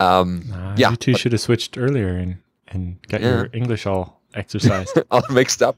Um, 0.01 0.43
Uh, 0.53 0.75
Yeah, 0.77 0.91
you 0.91 0.97
two 0.97 1.13
but- 1.13 1.21
should 1.21 1.33
have 1.33 1.41
switched 1.41 1.79
earlier 1.79 2.09
and, 2.17 2.37
and 2.69 2.97
got 3.09 3.21
Yeah. 3.21 3.29
your 3.31 3.49
English 3.53 3.87
all 3.87 4.21
exercised. 4.35 4.99
all 5.11 5.23
mixed 5.31 5.63
up. 5.63 5.77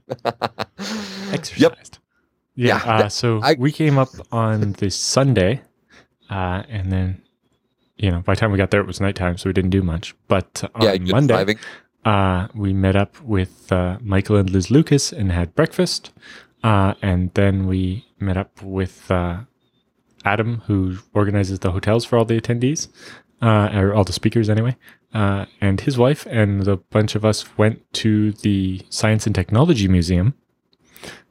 exercised. 1.32 1.98
Yeah. 2.54 2.78
Yeah, 2.78 2.80
uh, 3.04 3.08
so 3.10 3.40
I- 3.42 3.56
we 3.58 3.70
came 3.72 3.98
up 3.98 4.08
on 4.32 4.72
this 4.78 4.96
Sunday, 4.96 5.60
uh, 6.30 6.62
and 6.70 6.90
then, 6.90 7.22
you 7.96 8.10
know, 8.10 8.20
by 8.20 8.34
the 8.34 8.40
time 8.40 8.52
we 8.52 8.58
got 8.58 8.70
there, 8.70 8.80
it 8.80 8.86
was 8.86 9.00
nighttime, 9.00 9.38
so 9.38 9.48
we 9.48 9.52
didn't 9.52 9.70
do 9.70 9.82
much. 9.82 10.14
But 10.28 10.70
on 10.74 10.82
yeah, 10.82 11.12
Monday, 11.12 11.56
uh, 12.04 12.48
we 12.54 12.72
met 12.72 12.94
up 12.96 13.20
with 13.22 13.72
uh, 13.72 13.98
Michael 14.00 14.36
and 14.36 14.50
Liz 14.50 14.70
Lucas 14.70 15.12
and 15.12 15.32
had 15.32 15.54
breakfast. 15.54 16.12
Uh, 16.62 16.94
and 17.02 17.32
then 17.34 17.66
we 17.66 18.06
met 18.18 18.36
up 18.36 18.62
with 18.62 19.10
uh, 19.10 19.40
Adam, 20.24 20.62
who 20.66 20.98
organizes 21.14 21.60
the 21.60 21.72
hotels 21.72 22.04
for 22.04 22.18
all 22.18 22.24
the 22.24 22.40
attendees, 22.40 22.88
uh, 23.40 23.70
or 23.72 23.94
all 23.94 24.04
the 24.04 24.12
speakers 24.12 24.48
anyway, 24.50 24.76
uh, 25.14 25.46
and 25.60 25.82
his 25.82 25.96
wife. 25.96 26.26
And 26.26 26.66
a 26.66 26.76
bunch 26.76 27.14
of 27.14 27.24
us 27.24 27.56
went 27.56 27.82
to 27.94 28.32
the 28.32 28.82
Science 28.90 29.26
and 29.26 29.34
Technology 29.34 29.88
Museum, 29.88 30.34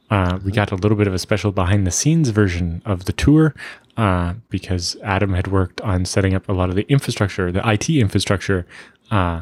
Uh, 0.10 0.40
we 0.44 0.52
got 0.52 0.72
a 0.72 0.76
little 0.76 0.98
bit 0.98 1.08
of 1.08 1.14
a 1.14 1.20
special 1.20 1.52
behind 1.52 1.86
the 1.86 1.92
scenes 1.92 2.30
version 2.30 2.82
of 2.86 3.06
the 3.06 3.14
tour 3.14 3.56
uh, 3.98 4.34
because 4.50 4.96
Adam 5.04 5.34
had 5.34 5.48
worked 5.48 5.82
on 5.82 6.06
setting 6.06 6.34
up 6.34 6.48
a 6.48 6.54
lot 6.54 6.70
of 6.70 6.76
the 6.76 6.86
infrastructure, 6.90 7.52
the 7.52 7.68
IT 7.68 7.90
infrastructure 7.90 8.66
uh, 9.12 9.42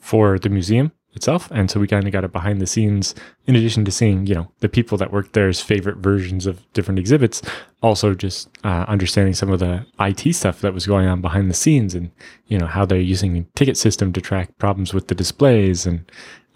for 0.00 0.38
the 0.38 0.48
museum 0.48 0.92
itself. 1.14 1.50
And 1.50 1.70
so 1.70 1.80
we 1.80 1.86
kind 1.86 2.06
of 2.06 2.12
got 2.12 2.24
a 2.24 2.28
behind 2.28 2.60
the 2.60 2.66
scenes, 2.66 3.14
in 3.46 3.56
addition 3.56 3.86
to 3.86 3.90
seeing, 3.90 4.26
you 4.26 4.34
know, 4.34 4.52
the 4.60 4.68
people 4.68 4.98
that 4.98 5.12
worked 5.12 5.32
there's 5.32 5.60
favorite 5.60 5.96
versions 5.96 6.46
of 6.46 6.70
different 6.74 6.98
exhibits, 6.98 7.40
also 7.82 8.14
just 8.14 8.50
uh, 8.64 8.84
understanding 8.86 9.32
some 9.32 9.50
of 9.50 9.58
the 9.58 9.86
IT 9.98 10.34
stuff 10.34 10.60
that 10.60 10.74
was 10.74 10.86
going 10.86 11.08
on 11.08 11.22
behind 11.22 11.50
the 11.50 11.54
scenes 11.54 11.94
and, 11.94 12.10
you 12.48 12.58
know, 12.58 12.66
how 12.66 12.84
they're 12.84 13.00
using 13.00 13.32
the 13.32 13.44
ticket 13.54 13.78
system 13.78 14.12
to 14.12 14.20
track 14.20 14.56
problems 14.58 14.92
with 14.92 15.08
the 15.08 15.14
displays 15.14 15.86
and, 15.86 16.04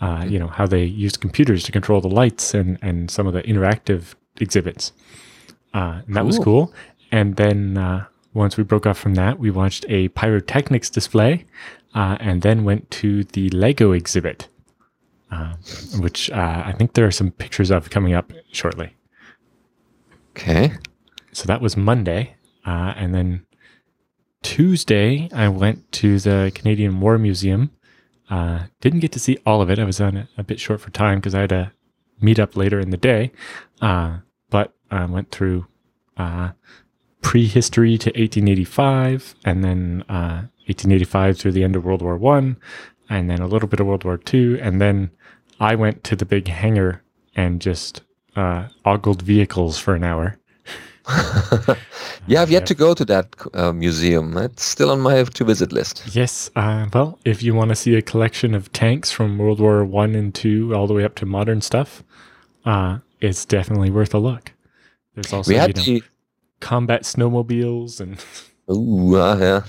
uh, 0.00 0.24
you 0.28 0.38
know, 0.38 0.46
how 0.48 0.66
they 0.66 0.84
used 0.84 1.20
computers 1.20 1.62
to 1.64 1.72
control 1.72 2.00
the 2.00 2.08
lights 2.08 2.54
and, 2.54 2.78
and 2.82 3.10
some 3.10 3.26
of 3.26 3.32
the 3.34 3.42
interactive 3.42 4.14
exhibits. 4.40 4.92
Uh, 5.74 6.00
and 6.06 6.16
that 6.16 6.24
was 6.26 6.36
Cool. 6.36 6.66
cool. 6.66 6.74
And 7.12 7.36
then 7.36 7.76
uh, 7.76 8.06
once 8.34 8.56
we 8.56 8.64
broke 8.64 8.86
off 8.86 8.98
from 8.98 9.14
that, 9.14 9.38
we 9.38 9.50
watched 9.50 9.84
a 9.88 10.08
pyrotechnics 10.08 10.90
display 10.90 11.44
uh, 11.94 12.16
and 12.20 12.42
then 12.42 12.64
went 12.64 12.90
to 12.92 13.24
the 13.24 13.50
Lego 13.50 13.92
exhibit, 13.92 14.48
uh, 15.30 15.54
which 15.98 16.30
uh, 16.30 16.62
I 16.64 16.72
think 16.72 16.94
there 16.94 17.06
are 17.06 17.10
some 17.10 17.30
pictures 17.32 17.70
of 17.70 17.90
coming 17.90 18.14
up 18.14 18.32
shortly. 18.52 18.94
Okay. 20.30 20.72
So 21.32 21.44
that 21.46 21.60
was 21.60 21.76
Monday. 21.76 22.36
Uh, 22.64 22.94
and 22.96 23.14
then 23.14 23.44
Tuesday, 24.42 25.28
I 25.34 25.48
went 25.48 25.90
to 25.92 26.18
the 26.18 26.52
Canadian 26.54 27.00
War 27.00 27.18
Museum. 27.18 27.70
Uh, 28.30 28.66
didn't 28.80 29.00
get 29.00 29.12
to 29.12 29.18
see 29.18 29.38
all 29.44 29.60
of 29.60 29.70
it. 29.70 29.78
I 29.78 29.84
was 29.84 30.00
on 30.00 30.16
a, 30.16 30.28
a 30.38 30.44
bit 30.44 30.60
short 30.60 30.80
for 30.80 30.90
time 30.90 31.18
because 31.18 31.34
I 31.34 31.40
had 31.40 31.52
a 31.52 31.72
meet 32.20 32.38
up 32.38 32.56
later 32.56 32.78
in 32.78 32.90
the 32.90 32.96
day. 32.96 33.32
Uh, 33.80 34.18
but 34.50 34.72
I 34.90 35.04
went 35.06 35.30
through 35.30 35.66
uh, 36.16 36.50
prehistory 37.22 37.98
to 37.98 38.08
1885 38.10 39.34
and 39.44 39.64
then 39.64 40.04
uh, 40.08 40.46
1885 40.66 41.38
through 41.38 41.52
the 41.52 41.64
end 41.64 41.76
of 41.76 41.84
World 41.84 42.02
War 42.02 42.16
One, 42.16 42.56
and 43.08 43.28
then 43.28 43.40
a 43.40 43.46
little 43.46 43.68
bit 43.68 43.80
of 43.80 43.86
World 43.86 44.04
War 44.04 44.16
Two. 44.16 44.58
And 44.62 44.80
then 44.80 45.10
I 45.58 45.74
went 45.74 46.04
to 46.04 46.16
the 46.16 46.24
big 46.24 46.48
hangar 46.48 47.02
and 47.34 47.60
just 47.60 48.02
uh, 48.36 48.68
ogled 48.84 49.22
vehicles 49.22 49.78
for 49.78 49.94
an 49.94 50.04
hour. 50.04 50.38
yeah, 52.26 52.42
I've 52.42 52.50
yet 52.50 52.62
Yeah. 52.62 52.66
to 52.66 52.74
go 52.74 52.94
to 52.94 53.04
that 53.06 53.34
uh, 53.54 53.72
museum. 53.72 54.36
It's 54.36 54.64
still 54.64 54.90
on 54.90 55.00
my 55.00 55.24
to 55.24 55.44
visit 55.44 55.72
list. 55.72 56.02
Yes. 56.14 56.50
Uh, 56.56 56.86
well, 56.92 57.18
if 57.24 57.42
you 57.42 57.54
want 57.54 57.70
to 57.70 57.76
see 57.76 57.94
a 57.96 58.02
collection 58.02 58.54
of 58.54 58.72
tanks 58.72 59.10
from 59.10 59.38
World 59.38 59.60
War 59.60 59.84
One 59.84 60.14
and 60.14 60.34
Two, 60.34 60.74
all 60.74 60.86
the 60.86 60.94
way 60.94 61.04
up 61.04 61.14
to 61.16 61.26
modern 61.26 61.60
stuff, 61.60 62.02
uh, 62.64 62.98
it's 63.20 63.44
definitely 63.44 63.90
worth 63.90 64.14
a 64.14 64.18
look. 64.18 64.52
There's 65.14 65.32
also 65.32 65.48
we 65.48 65.54
you 65.54 65.60
had 65.60 65.76
know, 65.76 65.82
the 65.82 66.02
combat 66.60 67.02
snowmobiles 67.02 68.00
and 68.00 68.22
Ooh, 68.70 69.16
uh, 69.16 69.36
yeah. 69.40 69.62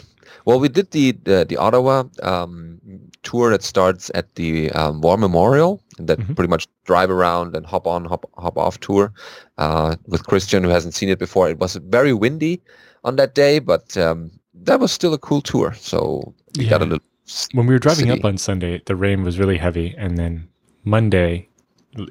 Well, 0.46 0.60
we 0.60 0.70
did 0.70 0.92
the 0.92 1.12
the, 1.24 1.46
the 1.48 1.58
Ottawa 1.58 2.04
um, 2.24 2.80
tour 3.24 3.52
that 3.52 3.64
starts 3.64 4.12
at 4.16 4.36
the 4.36 4.72
um, 4.72 5.02
War 5.02 5.18
Memorial, 5.18 5.82
that 6.08 6.20
Mhm. 6.20 6.36
pretty 6.36 6.50
much 6.50 6.68
drive 6.86 7.10
around 7.10 7.56
and 7.56 7.66
hop 7.66 7.88
on, 7.88 8.06
hop 8.06 8.26
hop 8.38 8.58
off 8.58 8.80
tour 8.80 9.12
uh, 9.58 9.96
with 10.08 10.26
Christian, 10.26 10.64
who 10.64 10.70
hasn't 10.70 10.94
seen 10.94 11.10
it 11.10 11.20
before. 11.20 11.50
It 11.50 11.60
was 11.60 11.76
very 11.76 12.14
windy 12.14 12.62
on 13.04 13.16
that 13.18 13.36
day, 13.36 13.60
but 13.60 13.96
um, 13.98 14.32
that 14.54 14.80
was 14.80 14.92
still 14.92 15.14
a 15.14 15.18
cool 15.18 15.42
tour. 15.42 15.74
So 15.80 16.34
we 16.58 16.68
got 16.68 16.82
a 16.82 16.86
little. 16.86 17.06
when 17.54 17.66
we 17.68 17.74
were 17.74 17.80
driving 17.80 18.08
City. 18.08 18.20
up 18.20 18.26
on 18.26 18.38
Sunday, 18.38 18.82
the 18.86 18.96
rain 18.96 19.24
was 19.24 19.40
really 19.40 19.58
heavy, 19.58 19.96
and 19.98 20.18
then 20.18 20.48
Monday 20.84 21.48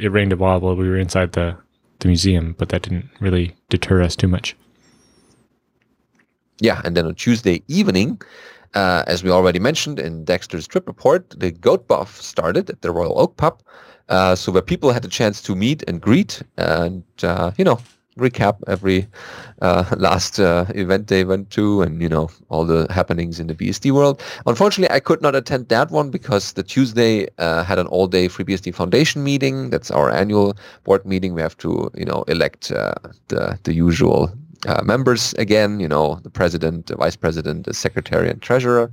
it 0.00 0.12
rained 0.12 0.32
a 0.32 0.36
while 0.36 0.60
while 0.60 0.76
we 0.76 0.88
were 0.88 0.98
inside 0.98 1.32
the 1.32 1.56
the 2.00 2.08
museum, 2.08 2.54
but 2.58 2.68
that 2.70 2.82
didn't 2.82 3.08
really 3.20 3.54
deter 3.68 4.00
us 4.02 4.16
too 4.16 4.28
much. 4.28 4.56
Yeah, 6.60 6.80
and 6.84 6.96
then 6.96 7.06
on 7.06 7.14
Tuesday 7.14 7.62
evening, 7.68 8.20
uh, 8.74 9.04
as 9.06 9.22
we 9.24 9.30
already 9.30 9.58
mentioned 9.58 9.98
in 9.98 10.24
Dexter's 10.24 10.66
trip 10.66 10.86
report, 10.86 11.30
the 11.38 11.50
Goat 11.50 11.88
BoF 11.88 12.08
started 12.20 12.70
at 12.70 12.82
the 12.82 12.90
Royal 12.90 13.18
Oak 13.18 13.36
Pub, 13.36 13.62
uh, 14.08 14.34
so 14.34 14.52
where 14.52 14.62
people 14.62 14.92
had 14.92 15.04
a 15.04 15.08
chance 15.08 15.40
to 15.42 15.54
meet 15.54 15.82
and 15.88 16.00
greet 16.00 16.42
and 16.56 17.04
uh, 17.22 17.52
you 17.56 17.64
know 17.64 17.78
recap 18.18 18.58
every 18.66 19.06
uh, 19.62 19.84
last 19.96 20.40
uh, 20.40 20.66
event 20.74 21.06
they 21.06 21.24
went 21.24 21.48
to 21.50 21.80
and 21.82 22.02
you 22.02 22.08
know 22.08 22.28
all 22.48 22.64
the 22.64 22.86
happenings 22.92 23.38
in 23.40 23.46
the 23.46 23.54
BSD 23.54 23.92
world. 23.92 24.20
Unfortunately, 24.46 24.94
I 24.94 25.00
could 25.00 25.22
not 25.22 25.34
attend 25.34 25.68
that 25.68 25.90
one 25.90 26.10
because 26.10 26.52
the 26.52 26.62
Tuesday 26.62 27.28
uh, 27.38 27.62
had 27.64 27.78
an 27.78 27.86
all-day 27.86 28.28
Free 28.28 28.44
FreeBSD 28.44 28.74
Foundation 28.74 29.22
meeting. 29.22 29.70
That's 29.70 29.90
our 29.90 30.10
annual 30.10 30.56
board 30.84 31.06
meeting. 31.06 31.34
We 31.34 31.42
have 31.42 31.56
to 31.58 31.90
you 31.94 32.04
know 32.04 32.24
elect 32.26 32.68
the 32.68 33.58
the 33.62 33.72
usual 33.72 34.32
uh, 34.66 34.82
members 34.82 35.34
again, 35.34 35.80
you 35.80 35.88
know, 35.88 36.20
the 36.22 36.30
president, 36.30 36.86
the 36.86 36.96
vice 36.96 37.16
president, 37.16 37.66
the 37.66 37.74
secretary 37.74 38.28
and 38.30 38.40
treasurer. 38.42 38.90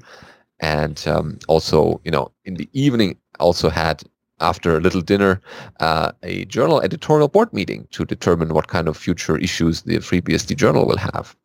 And 0.59 1.05
um, 1.07 1.37
also, 1.47 2.01
you 2.03 2.11
know, 2.11 2.31
in 2.45 2.55
the 2.55 2.69
evening, 2.73 3.17
also 3.39 3.69
had 3.69 4.03
after 4.39 4.77
a 4.77 4.79
little 4.79 5.01
dinner, 5.01 5.41
uh, 5.79 6.11
a 6.23 6.45
journal 6.45 6.81
editorial 6.81 7.27
board 7.27 7.51
meeting 7.53 7.87
to 7.91 8.05
determine 8.05 8.53
what 8.53 8.67
kind 8.67 8.87
of 8.87 8.95
future 8.95 9.37
issues 9.37 9.81
the 9.81 9.97
FreeBSD 9.97 10.55
journal 10.55 10.85
will 10.85 10.97
have. 10.97 11.35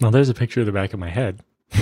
Well, 0.00 0.10
there's 0.10 0.28
a 0.28 0.34
picture 0.34 0.60
of 0.60 0.66
the 0.66 0.72
back 0.72 0.92
of 0.92 1.00
my 1.00 1.10
head. 1.10 1.42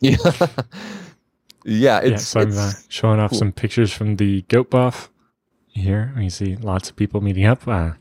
Yeah. 0.00 0.16
yeah, 0.30 0.38
it's, 0.38 1.64
yeah, 1.64 2.00
it's, 2.02 2.28
so 2.28 2.40
I'm 2.40 2.56
uh, 2.56 2.70
showing 2.88 3.18
off 3.18 3.30
cool. 3.30 3.40
some 3.40 3.50
pictures 3.50 3.92
from 3.92 4.14
the 4.14 4.42
goat 4.42 4.70
BoF 4.70 5.08
here. 5.66 6.14
You 6.16 6.30
see 6.30 6.54
lots 6.54 6.88
of 6.88 6.94
people 6.94 7.20
meeting 7.20 7.44
up. 7.46 7.66
Uh, 7.66 7.94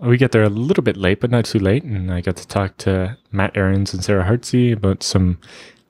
we 0.00 0.16
get 0.16 0.32
there 0.32 0.42
a 0.42 0.48
little 0.48 0.82
bit 0.82 0.96
late, 0.96 1.20
but 1.20 1.30
not 1.30 1.44
too 1.44 1.58
late, 1.58 1.84
and 1.84 2.12
I 2.12 2.20
got 2.20 2.36
to 2.36 2.46
talk 2.46 2.76
to 2.78 3.18
Matt 3.30 3.56
Ahrens 3.56 3.92
and 3.92 4.02
Sara 4.02 4.24
Hartse 4.24 4.72
about 4.72 5.02
some 5.02 5.38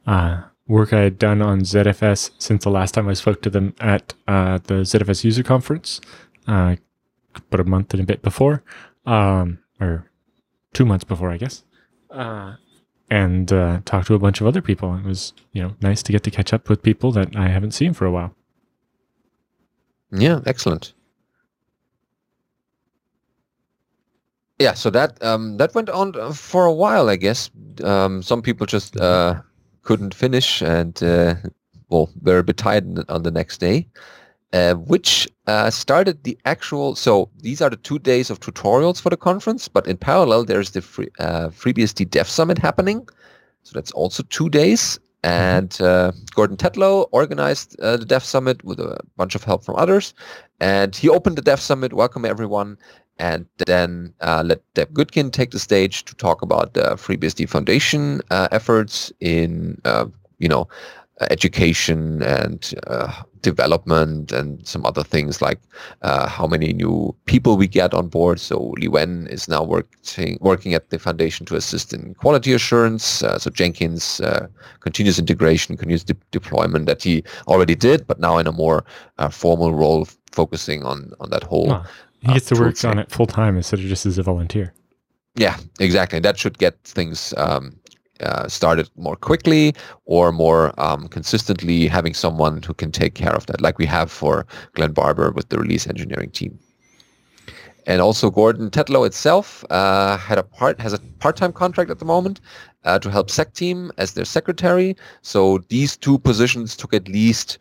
uh, 0.07 0.43
work 0.67 0.93
I 0.93 1.01
had 1.01 1.19
done 1.19 1.43
on 1.43 1.61
ZFS 1.61 2.31
since 2.39 2.65
the 2.65 2.71
last 2.71 2.93
time 2.93 3.09
I 3.09 3.15
spoke 3.15 3.43
to 3.43 3.51
them 3.51 3.75
at 3.81 4.15
uh, 4.27 4.59
the 4.65 4.83
ZFS 4.83 5.25
user 5.25 5.43
conference, 5.43 6.01
uh, 6.47 6.77
about 7.35 7.61
a 7.61 7.65
month 7.65 7.93
and 7.95 8.03
a 8.03 8.07
bit 8.07 8.23
before, 8.23 8.63
um, 9.07 9.59
or 9.81 10.11
two 10.73 10.85
months 10.85 11.05
before, 11.05 11.31
I 11.31 11.37
guess. 11.37 11.65
Uh, 12.11 12.55
and 13.11 13.53
uh, 13.53 13.81
talk 13.85 14.07
to 14.07 14.15
a 14.15 14.19
bunch 14.19 14.41
of 14.41 14.47
other 14.47 14.63
people. 14.63 14.95
It 14.95 15.05
was, 15.05 15.33
you 15.53 15.63
know, 15.63 15.75
nice 15.81 16.03
to 16.05 16.13
get 16.13 16.23
to 16.25 16.31
catch 16.31 16.53
up 16.53 16.69
with 16.69 16.83
people 16.83 17.13
that 17.13 17.35
I 17.37 17.49
haven't 17.49 17.73
seen 17.73 17.93
for 17.93 18.07
a 18.07 18.11
while. 18.11 18.35
Yeah, 20.13 20.41
excellent. 20.47 20.93
Yeah, 24.61 24.75
so 24.75 24.91
that 24.91 25.23
um, 25.25 25.57
that 25.57 25.75
went 25.75 25.89
on 25.89 26.15
uh, 26.21 26.35
for 26.35 26.67
a 26.67 26.73
while, 26.73 27.09
I 27.09 27.17
guess. 27.17 27.51
Um, 27.83 28.23
some 28.23 28.43
people 28.43 28.67
just 28.67 28.95
uh, 29.01 29.41
couldn't 29.83 30.15
finish 30.15 30.61
and 30.61 31.03
uh, 31.03 31.35
well, 31.89 32.11
were 32.23 32.39
a 32.39 32.45
bit 32.45 32.59
tired 32.59 33.11
on 33.11 33.23
the- 33.23 33.31
next 33.31 33.57
day, 33.59 33.89
uh, 34.53 34.75
which 34.75 35.27
uh, 35.47 35.71
started 35.71 36.25
the 36.25 36.37
actual. 36.45 36.95
So 36.95 37.31
these 37.39 37.63
are 37.63 37.71
the 37.71 37.79
two 37.79 37.99
days 37.99 38.29
of 38.29 38.41
tutorials 38.41 39.01
for 39.01 39.09
the 39.09 39.17
conference, 39.17 39.67
but 39.67 39.87
in 39.87 39.97
parallel, 39.97 40.45
there's 40.45 40.73
the 40.73 40.83
free, 40.83 41.09
uh, 41.19 41.49
FreeBSD 41.49 42.11
Dev 42.11 42.29
Summit 42.29 42.59
happening. 42.59 43.09
So 43.63 43.73
that's 43.73 43.93
also 43.93 44.23
two 44.25 44.51
days. 44.51 45.01
And 45.23 45.79
uh, 45.83 46.13
Gordon 46.35 46.57
Tetlow 46.57 47.07
organized 47.13 47.79
uh, 47.81 47.97
the 47.99 48.07
Dev 48.07 48.25
Summit 48.25 48.63
with 48.65 48.79
a 48.81 48.99
bunch 49.17 49.35
of 49.35 49.45
help 49.45 49.65
from 49.65 49.77
others. 49.77 50.15
And 50.61 50.95
he 50.97 51.09
opened 51.09 51.37
the 51.37 51.43
Dev 51.43 51.61
Summit, 51.61 51.93
welcome 51.93 52.25
everyone, 52.25 52.79
and 53.21 53.47
then 53.67 54.15
uh, 54.23 54.43
let 54.45 54.63
Deb 54.75 54.93
Goodkin 54.95 55.31
take 55.31 55.51
the 55.51 55.59
stage 55.59 56.05
to 56.07 56.15
talk 56.15 56.41
about 56.41 56.73
the 56.73 56.97
FreeBSD 56.97 57.49
Foundation 57.49 58.23
uh, 58.31 58.49
efforts 58.51 59.13
in, 59.21 59.81
uh, 59.85 60.07
you 60.39 60.49
know, 60.49 60.67
education 61.31 62.23
and 62.23 62.73
uh, 62.87 63.13
development 63.43 64.33
and 64.33 64.67
some 64.67 64.87
other 64.87 65.03
things 65.05 65.43
like 65.43 65.61
uh, 66.01 66.27
how 66.27 66.47
many 66.47 66.73
new 66.73 67.15
people 67.27 67.59
we 67.59 67.69
get 67.69 67.93
on 67.93 68.09
board. 68.09 68.41
So 68.41 68.73
Li 68.79 68.89
Wen 68.89 69.27
is 69.31 69.47
now 69.47 69.63
working 69.63 70.39
working 70.41 70.73
at 70.73 70.89
the 70.89 70.99
foundation 70.99 71.45
to 71.47 71.57
assist 71.57 71.93
in 71.93 72.15
quality 72.15 72.55
assurance. 72.55 73.23
Uh, 73.23 73.39
so 73.39 73.51
Jenkins 73.51 74.23
continuous 74.81 75.19
integration, 75.19 75.77
continuous 75.77 76.05
de- 76.05 76.17
deployment 76.31 76.87
that 76.87 77.03
he 77.03 77.23
already 77.49 77.75
did, 77.75 78.07
but 78.07 78.19
now 78.19 78.39
in 78.39 78.47
a 78.47 78.53
more 78.53 78.83
formal 79.31 79.75
role, 79.75 80.09
focusing 80.33 80.85
on 80.85 81.13
on 81.21 81.29
that 81.29 81.43
whole. 81.43 81.85
He 82.23 82.33
gets 82.35 82.47
to 82.47 82.55
work 82.61 82.85
on 82.85 82.99
it 82.99 83.11
full 83.11 83.27
time 83.27 83.57
instead 83.57 83.79
of 83.79 83.87
just 83.87 84.07
as 84.07 84.19
a 84.19 84.23
volunteer. 84.23 84.75
Yeah, 85.37 85.57
exactly. 85.79 86.21
That 86.21 86.39
should 86.39 86.59
get 86.59 86.83
things 86.85 87.33
um, 87.37 87.79
uh, 88.21 88.49
started 88.49 88.91
more 88.97 89.17
quickly 89.17 89.75
or 90.05 90.33
more 90.33 90.79
um, 90.79 91.09
consistently. 91.09 91.87
Having 91.87 92.15
someone 92.15 92.63
who 92.63 92.75
can 92.75 92.93
take 92.93 93.15
care 93.15 93.35
of 93.35 93.47
that, 93.47 93.61
like 93.61 93.79
we 93.79 93.87
have 93.87 94.11
for 94.11 94.47
Glen 94.75 94.93
Barber 94.93 95.31
with 95.31 95.49
the 95.49 95.59
release 95.59 95.87
engineering 95.87 96.31
team. 96.31 96.59
And 97.87 98.03
also 98.03 98.31
Gordon 98.31 98.71
Tetlow 98.71 99.07
itself 99.07 99.65
uh, 99.71 100.19
had 100.19 100.39
a 100.39 100.43
part 100.43 100.79
has 100.81 100.93
a 100.93 100.99
part-time 101.19 101.53
contract 101.53 101.91
at 101.91 101.99
the 101.99 102.05
moment 102.05 102.41
uh, 102.85 102.99
to 102.99 103.11
help 103.11 103.31
Sec 103.31 103.55
Team 103.55 103.91
as 103.97 104.13
their 104.13 104.27
secretary. 104.27 104.97
So 105.23 105.59
these 105.69 105.97
two 105.97 106.19
positions 106.19 106.77
took 106.77 106.93
at 106.93 107.09
least 107.09 107.59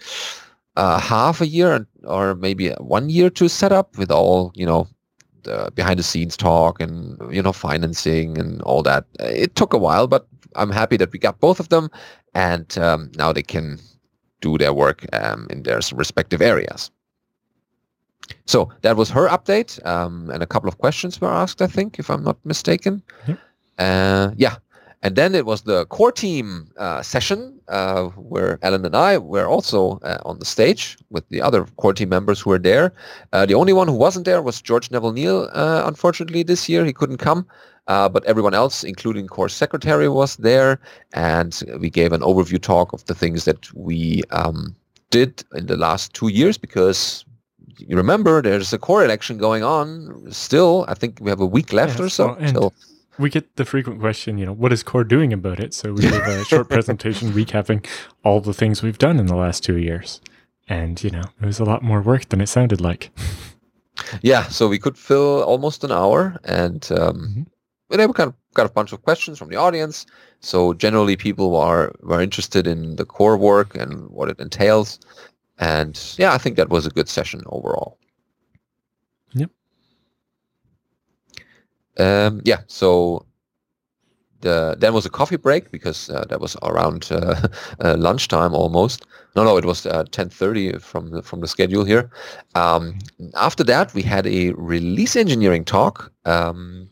uh, 0.80 0.98
half 0.98 1.42
a 1.42 1.48
year 1.48 1.86
or 2.06 2.36
maybe 2.36 2.70
one 2.80 3.10
year 3.10 3.30
to 3.30 3.50
set 3.50 3.72
up 3.72 3.98
with 3.98 4.10
all 4.10 4.52
you 4.56 4.66
know 4.66 4.88
the 5.44 5.72
behind 5.76 6.00
the 6.00 6.04
scenes 6.04 6.38
talk 6.38 6.80
and 6.80 7.18
you 7.36 7.42
know 7.42 7.52
financing 7.52 8.38
and 8.38 8.62
all 8.62 8.82
that. 8.84 9.04
It 9.20 9.56
took 9.56 9.74
a 9.74 9.78
while, 9.78 10.08
but 10.08 10.26
I'm 10.56 10.72
happy 10.72 10.98
that 10.98 11.12
we 11.12 11.20
got 11.20 11.40
both 11.40 11.60
of 11.60 11.68
them, 11.70 11.90
and 12.34 12.78
um, 12.78 13.12
now 13.18 13.34
they 13.34 13.44
can 13.44 13.78
do 14.42 14.58
their 14.58 14.74
work 14.74 15.06
um, 15.14 15.48
in 15.50 15.64
their 15.64 15.80
respective 15.94 16.42
areas. 16.42 16.92
So 18.46 18.70
that 18.82 18.96
was 18.96 19.10
her 19.10 19.28
update, 19.28 19.86
um, 19.86 20.30
and 20.30 20.42
a 20.44 20.48
couple 20.48 20.70
of 20.70 20.78
questions 20.78 21.20
were 21.20 21.34
asked, 21.44 21.62
I 21.62 21.68
think, 21.68 22.00
if 22.00 22.10
I'm 22.10 22.24
not 22.24 22.38
mistaken. 22.46 23.02
Yeah. 23.28 23.36
Uh, 23.80 24.32
yeah. 24.38 24.56
And 25.02 25.16
then 25.16 25.34
it 25.34 25.46
was 25.46 25.62
the 25.62 25.86
core 25.86 26.12
team 26.12 26.72
uh, 26.78 27.02
session 27.02 27.60
uh, 27.70 28.06
where 28.08 28.60
Allan 28.62 28.86
and 28.86 28.96
I 28.96 29.18
were 29.18 29.48
also 29.48 30.00
uh, 30.04 30.18
on 30.26 30.40
the 30.40 30.46
stage 30.46 30.98
with 31.10 31.28
the 31.30 31.42
other 31.42 31.66
core 31.78 31.94
team 31.94 32.10
members 32.10 32.42
who 32.42 32.50
were 32.50 32.60
there. 32.60 32.94
Uh, 33.32 33.46
the 33.46 33.54
only 33.54 33.72
one 33.72 33.88
who 33.88 33.94
wasn't 33.94 34.26
there 34.26 34.42
was 34.42 34.62
George 34.62 34.92
Neville 34.92 35.14
Neil, 35.14 35.50
uh, 35.54 35.84
unfortunately, 35.86 36.44
this 36.44 36.68
year. 36.68 36.84
He 36.84 36.94
couldn't 36.94 37.18
come. 37.18 37.46
but 37.88 38.26
everyone 38.26 38.54
else, 38.54 38.84
including 38.84 39.28
core 39.28 39.50
secretary, 39.50 40.10
was 40.10 40.36
there. 40.36 40.80
And 41.14 41.64
we 41.80 41.90
gave 41.90 42.12
an 42.12 42.22
overview 42.22 42.62
talk 42.62 42.94
of 42.94 43.06
the 43.06 43.16
things 43.16 43.46
that 43.46 43.74
we 43.74 44.24
um, 44.32 44.76
did 45.10 45.44
in 45.56 45.66
the 45.68 45.78
last 45.78 46.14
two 46.14 46.28
years 46.28 46.58
because 46.58 47.26
you 47.78 47.96
remember 47.96 48.42
there's 48.42 48.74
a 48.74 48.78
core 48.78 49.06
election 49.06 49.38
going 49.38 49.64
on 49.64 50.26
still. 50.32 50.86
I 50.88 50.94
think 50.94 51.20
we 51.22 51.30
have 51.30 51.40
a 51.40 51.46
week 51.46 51.72
left 51.72 52.00
or 52.00 52.10
so. 52.10 52.36
We 53.20 53.30
get 53.30 53.56
the 53.58 53.66
frequent 53.66 54.00
question, 54.00 54.38
you 54.38 54.46
know, 54.46 54.54
what 54.54 54.74
is 54.74 54.82
core 54.82 55.04
doing 55.04 55.34
about 55.34 55.60
it? 55.60 55.74
So 55.74 55.94
we 55.94 56.02
gave 56.02 56.14
a 56.14 56.46
short 56.52 56.70
presentation 56.70 57.32
recapping 57.32 57.86
all 58.24 58.40
the 58.40 58.54
things 58.54 58.82
we've 58.82 58.98
done 58.98 59.20
in 59.20 59.28
the 59.28 59.36
last 59.36 59.64
two 59.64 59.78
years. 59.78 60.22
And, 60.68 61.04
you 61.04 61.10
know, 61.10 61.24
it 61.42 61.46
was 61.46 61.60
a 61.60 61.66
lot 61.66 61.84
more 61.84 62.02
work 62.02 62.30
than 62.30 62.42
it 62.42 62.48
sounded 62.48 62.82
like. 62.82 63.12
Yeah, 64.22 64.44
so 64.44 64.68
we 64.68 64.80
could 64.80 64.98
fill 64.98 65.44
almost 65.44 65.84
an 65.84 65.92
hour 65.92 66.40
and 66.46 66.90
um, 66.92 67.46
mm-hmm. 67.90 67.98
they 67.98 68.08
kind 68.08 68.30
of 68.30 68.34
got 68.54 68.66
a 68.66 68.74
bunch 68.74 68.94
of 68.94 69.04
questions 69.04 69.38
from 69.38 69.50
the 69.50 69.56
audience. 69.56 70.06
So 70.40 70.74
generally 70.74 71.16
people 71.16 71.56
are 71.56 71.92
were 72.02 72.22
interested 72.22 72.66
in 72.66 72.96
the 72.96 73.06
core 73.06 73.38
work 73.38 73.76
and 73.76 74.10
what 74.10 74.30
it 74.30 74.40
entails. 74.40 75.00
And 75.58 76.00
yeah, 76.18 76.34
I 76.34 76.38
think 76.38 76.56
that 76.56 76.70
was 76.70 76.86
a 76.86 76.92
good 76.92 77.10
session 77.10 77.42
overall. 77.48 77.98
Yep. 79.34 79.52
Um, 82.00 82.42
yeah, 82.46 82.62
so 82.68 83.26
the 84.42 84.76
then 84.80 84.94
was 84.94 85.06
a 85.06 85.10
coffee 85.10 85.36
break 85.36 85.70
because 85.72 86.10
uh, 86.10 86.24
that 86.30 86.40
was 86.40 86.56
around 86.64 87.10
uh, 87.12 87.48
uh, 87.84 87.96
lunchtime 87.98 88.54
almost. 88.54 89.06
No, 89.36 89.44
no, 89.44 89.58
it 89.58 89.66
was 89.66 89.86
uh, 89.86 90.06
ten 90.12 90.30
thirty 90.30 90.74
from 90.80 91.12
the, 91.12 91.22
from 91.22 91.42
the 91.42 91.48
schedule 91.48 91.84
here. 91.84 92.10
Um, 92.56 93.00
after 93.36 93.64
that, 93.66 93.94
we 93.94 94.02
had 94.02 94.26
a 94.26 94.52
release 94.54 95.16
engineering 95.16 95.66
talk. 95.66 96.12
Um, 96.26 96.90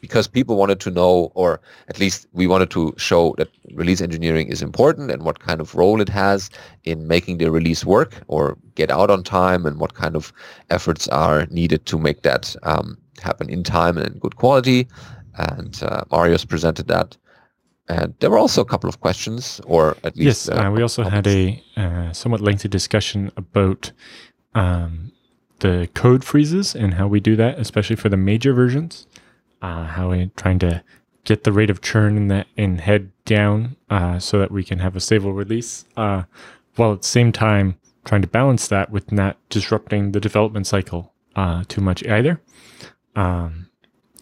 because 0.00 0.28
people 0.28 0.56
wanted 0.56 0.78
to 0.78 0.92
know, 0.92 1.32
or 1.34 1.60
at 1.88 1.98
least 1.98 2.28
we 2.32 2.46
wanted 2.46 2.70
to 2.70 2.94
show 2.96 3.34
that 3.36 3.48
release 3.74 4.00
engineering 4.00 4.46
is 4.46 4.62
important 4.62 5.10
and 5.10 5.24
what 5.24 5.40
kind 5.40 5.60
of 5.60 5.74
role 5.74 6.00
it 6.00 6.08
has 6.08 6.50
in 6.84 7.08
making 7.08 7.38
the 7.38 7.50
release 7.50 7.84
work 7.84 8.14
or 8.28 8.56
get 8.76 8.92
out 8.92 9.10
on 9.10 9.24
time 9.24 9.66
and 9.66 9.80
what 9.80 9.94
kind 9.94 10.14
of 10.14 10.32
efforts 10.70 11.08
are 11.08 11.46
needed 11.46 11.84
to 11.86 11.98
make 11.98 12.22
that 12.22 12.54
um, 12.62 12.96
happen 13.20 13.48
in 13.48 13.62
time 13.62 13.98
and 13.98 14.06
in 14.06 14.18
good 14.18 14.36
quality. 14.36 14.88
And 15.34 15.80
uh, 15.82 16.04
Marius 16.10 16.44
presented 16.44 16.88
that. 16.88 17.16
And 17.88 18.14
there 18.20 18.30
were 18.30 18.38
also 18.38 18.60
a 18.60 18.66
couple 18.66 18.88
of 18.88 19.00
questions, 19.00 19.60
or 19.64 19.96
at 20.04 20.16
least. 20.16 20.48
Yes, 20.48 20.48
uh, 20.48 20.66
uh, 20.66 20.70
we 20.70 20.82
also 20.82 21.04
comments. 21.04 21.28
had 21.28 21.36
a 21.36 21.62
uh, 21.76 22.12
somewhat 22.12 22.42
lengthy 22.42 22.68
discussion 22.68 23.32
about 23.36 23.92
um, 24.54 25.12
the 25.60 25.88
code 25.94 26.22
freezes 26.22 26.74
and 26.74 26.94
how 26.94 27.06
we 27.06 27.18
do 27.18 27.34
that, 27.36 27.58
especially 27.58 27.96
for 27.96 28.10
the 28.10 28.16
major 28.16 28.52
versions 28.52 29.06
uh, 29.62 29.84
how 29.84 30.10
we're 30.10 30.30
trying 30.36 30.58
to 30.60 30.82
get 31.24 31.44
the 31.44 31.52
rate 31.52 31.70
of 31.70 31.80
churn 31.80 32.16
in 32.16 32.28
the 32.28 32.46
in 32.56 32.78
head 32.78 33.10
down 33.24 33.76
uh, 33.90 34.18
so 34.18 34.38
that 34.38 34.50
we 34.50 34.64
can 34.64 34.78
have 34.78 34.96
a 34.96 35.00
stable 35.00 35.32
release, 35.32 35.84
uh, 35.96 36.22
while 36.76 36.92
at 36.92 37.02
the 37.02 37.08
same 37.08 37.32
time 37.32 37.78
trying 38.04 38.22
to 38.22 38.28
balance 38.28 38.68
that 38.68 38.90
with 38.90 39.12
not 39.12 39.36
disrupting 39.50 40.12
the 40.12 40.20
development 40.20 40.66
cycle 40.66 41.12
uh, 41.36 41.64
too 41.68 41.80
much 41.80 42.06
either. 42.06 42.40
Um, 43.18 43.68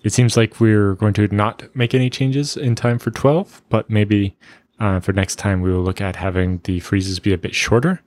it 0.02 0.14
seems 0.14 0.38
like 0.38 0.58
we're 0.58 0.94
going 0.94 1.12
to 1.14 1.28
not 1.28 1.64
make 1.76 1.94
any 1.94 2.08
changes 2.08 2.56
in 2.56 2.74
time 2.74 2.98
for 2.98 3.10
12, 3.10 3.62
but 3.68 3.90
maybe 3.90 4.36
uh, 4.80 5.00
for 5.00 5.12
next 5.12 5.36
time 5.36 5.60
we 5.60 5.70
will 5.70 5.82
look 5.82 6.00
at 6.00 6.16
having 6.16 6.60
the 6.64 6.80
freezes 6.80 7.20
be 7.20 7.34
a 7.34 7.38
bit 7.38 7.54
shorter. 7.54 8.00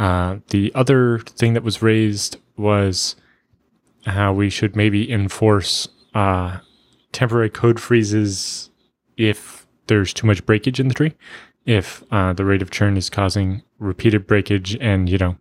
Uh, 0.00 0.38
the 0.48 0.72
other 0.74 1.20
thing 1.20 1.52
that 1.54 1.62
was 1.62 1.80
raised 1.80 2.38
was 2.56 3.14
how 4.06 4.32
we 4.32 4.50
should 4.50 4.74
maybe 4.74 5.12
enforce 5.12 5.86
uh, 6.14 6.58
temporary 7.12 7.50
code 7.50 7.78
freezes 7.78 8.70
if 9.16 9.64
there's 9.86 10.12
too 10.12 10.26
much 10.26 10.44
breakage 10.44 10.80
in 10.80 10.88
the 10.88 10.94
tree, 10.94 11.14
if 11.66 12.02
uh, 12.10 12.32
the 12.32 12.44
rate 12.44 12.62
of 12.62 12.70
churn 12.72 12.96
is 12.96 13.08
causing 13.08 13.62
repeated 13.78 14.26
breakage, 14.26 14.76
and 14.80 15.08
you 15.08 15.18
know, 15.18 15.36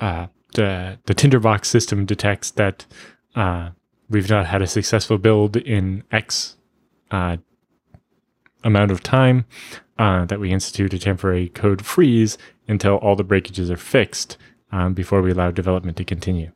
uh, 0.00 0.26
the 0.54 0.98
the 1.06 1.14
Tinderbox 1.14 1.68
system 1.68 2.04
detects 2.04 2.50
that 2.52 2.86
uh, 3.34 3.70
we've 4.08 4.28
not 4.28 4.46
had 4.46 4.62
a 4.62 4.66
successful 4.66 5.18
build 5.18 5.56
in 5.56 6.04
X 6.10 6.56
uh, 7.10 7.36
amount 8.64 8.90
of 8.90 9.02
time, 9.02 9.44
uh, 9.98 10.24
that 10.24 10.40
we 10.40 10.50
institute 10.50 10.92
a 10.94 10.98
temporary 10.98 11.48
code 11.48 11.84
freeze 11.84 12.38
until 12.68 12.96
all 12.96 13.16
the 13.16 13.24
breakages 13.24 13.70
are 13.70 13.76
fixed 13.76 14.36
um, 14.70 14.94
before 14.94 15.22
we 15.22 15.30
allow 15.30 15.50
development 15.50 15.96
to 15.96 16.04
continue. 16.04 16.50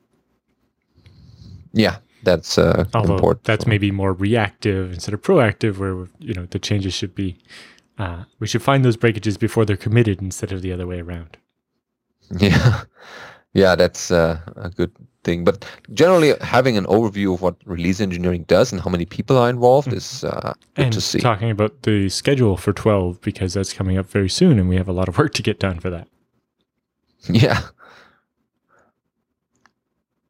Yeah, 1.73 1.99
that's 2.23 2.59
uh, 2.59 2.87
Although 2.95 3.15
important. 3.15 3.45
That's 3.45 3.67
maybe 3.67 3.91
more 3.91 4.13
reactive 4.13 4.93
instead 4.93 5.15
of 5.15 5.23
proactive, 5.23 5.79
where 5.79 6.09
you 6.19 6.35
know 6.35 6.47
the 6.47 6.59
changes 6.59 6.95
should 6.95 7.15
be. 7.15 7.39
Uh, 7.99 8.25
we 8.41 8.47
should 8.47 8.63
find 8.63 8.85
those 8.85 8.97
breakages 8.97 9.39
before 9.39 9.65
they're 9.65 9.77
committed 9.77 10.21
instead 10.21 10.53
of 10.53 10.63
the 10.63 10.73
other 10.73 10.87
way 10.87 11.01
around. 11.01 11.37
Yeah, 12.41 12.83
yeah, 13.55 13.77
that's 13.77 14.11
uh, 14.11 14.41
a 14.57 14.69
good 14.69 14.91
thing. 15.27 15.45
But 15.45 15.65
generally, 15.93 16.33
having 16.41 16.79
an 16.79 16.87
overview 16.87 17.35
of 17.35 17.43
what 17.43 17.57
release 17.67 18.01
engineering 18.01 18.45
does 18.49 18.73
and 18.73 18.81
how 18.81 18.91
many 18.91 19.05
people 19.05 19.37
are 19.37 19.51
involved 19.51 19.89
mm-hmm. 19.89 19.99
is 19.99 20.25
uh, 20.25 20.55
good 20.75 20.87
and 20.87 20.93
to 20.95 21.01
see. 21.01 21.21
Talking 21.21 21.51
about 21.51 21.83
the 21.83 22.09
schedule 22.09 22.57
for 22.57 22.73
twelve 22.73 23.21
because 23.21 23.53
that's 23.55 23.73
coming 23.73 23.99
up 23.99 24.07
very 24.07 24.31
soon, 24.31 24.59
and 24.59 24.69
we 24.69 24.77
have 24.77 24.89
a 24.89 24.97
lot 25.01 25.09
of 25.09 25.19
work 25.19 25.35
to 25.35 25.43
get 25.43 25.59
done 25.59 25.81
for 25.81 25.91
that. 25.91 26.09
Yeah. 27.29 27.61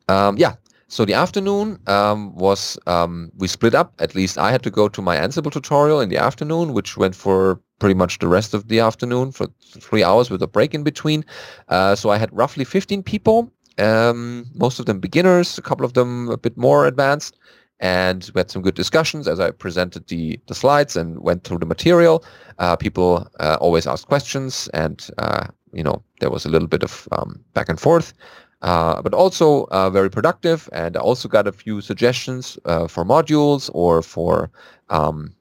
Um, 0.09 0.39
yeah, 0.39 0.55
so 0.89 1.05
the 1.05 1.15
afternoon 1.15 1.79
um, 1.89 2.35
was 2.37 2.79
um, 2.87 3.33
we 3.37 3.49
split 3.49 3.75
up. 3.75 3.93
At 3.99 4.15
least 4.15 4.39
I 4.39 4.53
had 4.53 4.63
to 4.63 4.71
go 4.71 4.89
to 4.89 5.03
my 5.03 5.17
Ansible 5.17 5.51
tutorial 5.51 6.01
in 6.01 6.09
the 6.09 6.17
afternoon, 6.17 6.73
which 6.75 6.97
went 6.97 7.15
for 7.15 7.61
pretty 7.81 7.95
much 7.95 8.19
the 8.19 8.29
rest 8.29 8.55
of 8.55 8.69
the 8.69 8.81
afternoon 8.81 9.33
for 9.33 9.49
three 9.81 10.05
hours 10.05 10.31
with 10.31 10.43
a 10.43 10.47
break 10.47 10.75
in 10.75 10.85
between. 10.85 11.25
Uh, 11.69 11.97
so 11.97 12.11
I 12.11 12.19
had 12.19 12.31
roughly 12.33 12.65
15 12.65 13.03
people, 13.03 13.53
um, 13.79 14.47
most 14.55 14.79
of 14.79 14.87
them 14.87 15.01
beginners, 15.01 15.59
a 15.59 15.63
couple 15.63 15.85
of 15.85 15.95
them 15.95 16.29
a 16.31 16.37
bit 16.37 16.57
more 16.57 16.87
advanced. 16.87 17.37
And 17.79 18.31
we 18.35 18.41
had 18.41 18.51
some 18.51 18.63
good 18.63 18.75
discussions 18.75 19.29
as 19.29 19.39
I 19.39 19.51
presented 19.51 20.07
the, 20.09 20.41
the 20.47 20.55
slides 20.55 20.97
and 20.97 21.21
went 21.21 21.45
through 21.45 21.59
the 21.59 21.67
material. 21.67 22.25
Uh, 22.59 22.75
people 22.75 23.29
uh, 23.39 23.59
always 23.61 23.87
asked 23.87 24.07
questions 24.07 24.69
and, 24.73 25.07
uh, 25.19 25.49
you 25.73 25.83
know, 25.83 26.03
there 26.21 26.31
was 26.31 26.47
a 26.47 26.49
little 26.49 26.69
bit 26.69 26.83
of 26.83 27.07
um, 27.13 27.45
back 27.53 27.69
and 27.69 27.79
forth. 27.79 28.15
Uh, 28.63 29.03
but 29.03 29.13
also 29.13 29.65
uh, 29.65 29.91
very 29.91 30.11
productive. 30.11 30.69
And 30.73 30.97
I 30.97 31.01
also 31.01 31.29
got 31.29 31.47
a 31.47 31.53
few 31.53 31.83
suggestions 31.83 32.59
uh, 32.65 32.89
for 32.89 33.05
modules 33.05 33.71
or 33.75 34.01
for 34.01 34.51
um, 34.89 35.35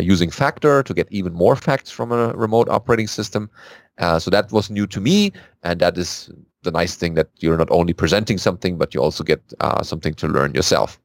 using 0.00 0.30
Facter 0.30 0.82
to 0.82 0.94
get 0.94 1.06
even 1.10 1.34
more 1.34 1.54
facts 1.54 1.90
from 1.90 2.10
a 2.12 2.32
remote 2.32 2.70
operating 2.70 3.06
system. 3.06 3.50
So 4.18 4.30
that 4.30 4.50
was 4.50 4.70
new 4.70 4.86
to 4.86 5.00
me, 5.00 5.32
and 5.62 5.80
that 5.80 5.98
is 5.98 6.30
the 6.62 6.70
nice 6.70 6.94
thing 6.94 7.14
that 7.14 7.28
you're 7.38 7.56
not 7.56 7.70
only 7.70 7.92
presenting 7.92 8.38
something, 8.38 8.78
but 8.78 8.94
you 8.94 9.00
also 9.02 9.24
get 9.24 9.40
uh, 9.60 9.82
something 9.82 10.14
to 10.14 10.28
learn 10.28 10.54
yourself. 10.54 10.98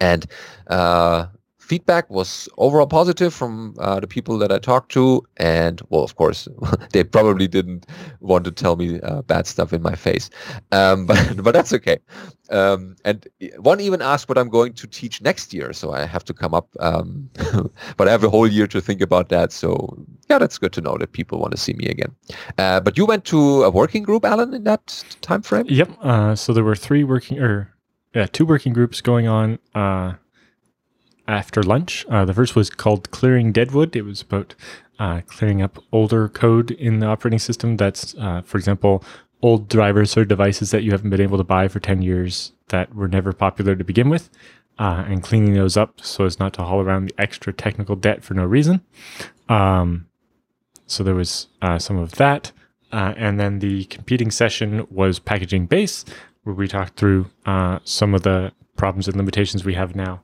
And 0.00 0.26
uh, 0.68 1.26
feedback 1.66 2.08
was 2.08 2.48
overall 2.58 2.86
positive 2.86 3.34
from 3.34 3.74
uh, 3.80 3.98
the 3.98 4.06
people 4.06 4.38
that 4.38 4.52
I 4.52 4.58
talked 4.58 4.92
to, 4.92 5.26
and 5.36 5.82
well, 5.90 6.04
of 6.04 6.14
course, 6.14 6.48
they 6.92 7.02
probably 7.02 7.48
didn't 7.48 7.86
want 8.20 8.44
to 8.44 8.52
tell 8.52 8.76
me 8.76 9.00
uh, 9.00 9.22
bad 9.22 9.46
stuff 9.46 9.72
in 9.72 9.82
my 9.82 9.96
face, 9.96 10.30
um, 10.72 11.06
but 11.10 11.42
but 11.42 11.52
that's 11.52 11.72
okay. 11.72 11.98
Um, 12.50 12.94
and 13.04 13.26
one 13.58 13.80
even 13.80 14.00
asked 14.00 14.28
what 14.28 14.38
I'm 14.38 14.48
going 14.48 14.74
to 14.74 14.86
teach 14.86 15.20
next 15.20 15.52
year, 15.52 15.72
so 15.72 15.92
I 15.92 16.06
have 16.06 16.24
to 16.26 16.34
come 16.34 16.54
up. 16.54 16.68
Um, 16.78 17.28
but 17.96 18.06
I 18.06 18.12
have 18.12 18.22
a 18.22 18.30
whole 18.30 18.46
year 18.46 18.68
to 18.68 18.80
think 18.80 19.00
about 19.00 19.28
that. 19.30 19.50
So 19.50 19.98
yeah, 20.30 20.38
that's 20.38 20.58
good 20.58 20.72
to 20.74 20.80
know 20.80 20.96
that 20.98 21.12
people 21.12 21.40
want 21.40 21.50
to 21.50 21.60
see 21.60 21.74
me 21.74 21.86
again. 21.86 22.14
Uh, 22.58 22.80
but 22.80 22.96
you 22.96 23.06
went 23.06 23.24
to 23.26 23.64
a 23.64 23.70
working 23.70 24.04
group, 24.04 24.24
Allan, 24.24 24.54
in 24.54 24.64
that 24.64 25.04
time 25.20 25.42
frame. 25.42 25.66
Yep. 25.68 25.90
Uh, 26.00 26.34
so 26.36 26.52
there 26.52 26.64
were 26.64 26.76
three 26.76 27.02
working 27.02 27.40
or 27.40 27.74
yeah, 28.14 28.26
two 28.26 28.46
working 28.46 28.72
groups 28.72 29.00
going 29.00 29.26
on 29.26 29.58
uh, 29.74 30.14
after 31.28 31.62
lunch. 31.62 32.06
Uh, 32.08 32.24
the 32.24 32.34
first 32.34 32.54
was 32.54 32.70
called 32.70 33.10
Clearing 33.10 33.52
Deadwood. 33.52 33.96
It 33.96 34.02
was 34.02 34.22
about 34.22 34.54
uh, 34.98 35.20
clearing 35.26 35.62
up 35.62 35.82
older 35.92 36.28
code 36.28 36.70
in 36.70 37.00
the 37.00 37.06
operating 37.06 37.38
system. 37.38 37.76
That's, 37.76 38.14
uh, 38.16 38.42
for 38.42 38.58
example, 38.58 39.04
old 39.42 39.68
drivers 39.68 40.16
or 40.16 40.24
devices 40.24 40.70
that 40.70 40.82
you 40.82 40.90
haven't 40.92 41.10
been 41.10 41.20
able 41.20 41.38
to 41.38 41.44
buy 41.44 41.68
for 41.68 41.80
10 41.80 42.02
years 42.02 42.52
that 42.68 42.94
were 42.94 43.08
never 43.08 43.32
popular 43.32 43.76
to 43.76 43.84
begin 43.84 44.08
with, 44.08 44.30
uh, 44.78 45.04
and 45.06 45.22
cleaning 45.22 45.54
those 45.54 45.76
up 45.76 46.00
so 46.00 46.24
as 46.24 46.38
not 46.38 46.54
to 46.54 46.62
haul 46.62 46.80
around 46.80 47.06
the 47.06 47.20
extra 47.20 47.52
technical 47.52 47.96
debt 47.96 48.24
for 48.24 48.34
no 48.34 48.44
reason. 48.44 48.80
Um, 49.48 50.06
so 50.86 51.04
there 51.04 51.14
was 51.14 51.48
uh, 51.62 51.78
some 51.78 51.98
of 51.98 52.12
that. 52.12 52.52
Uh, 52.92 53.12
and 53.16 53.38
then 53.38 53.58
the 53.58 53.84
competing 53.86 54.30
session 54.30 54.86
was 54.90 55.18
packaging 55.18 55.66
base, 55.66 56.04
where 56.44 56.54
we 56.54 56.68
talked 56.68 56.96
through 56.96 57.26
some 57.84 58.14
of 58.14 58.22
the 58.22 58.52
problems 58.76 59.08
and 59.08 59.16
limitations 59.16 59.64
we 59.64 59.74
have 59.74 59.96
now 59.96 60.22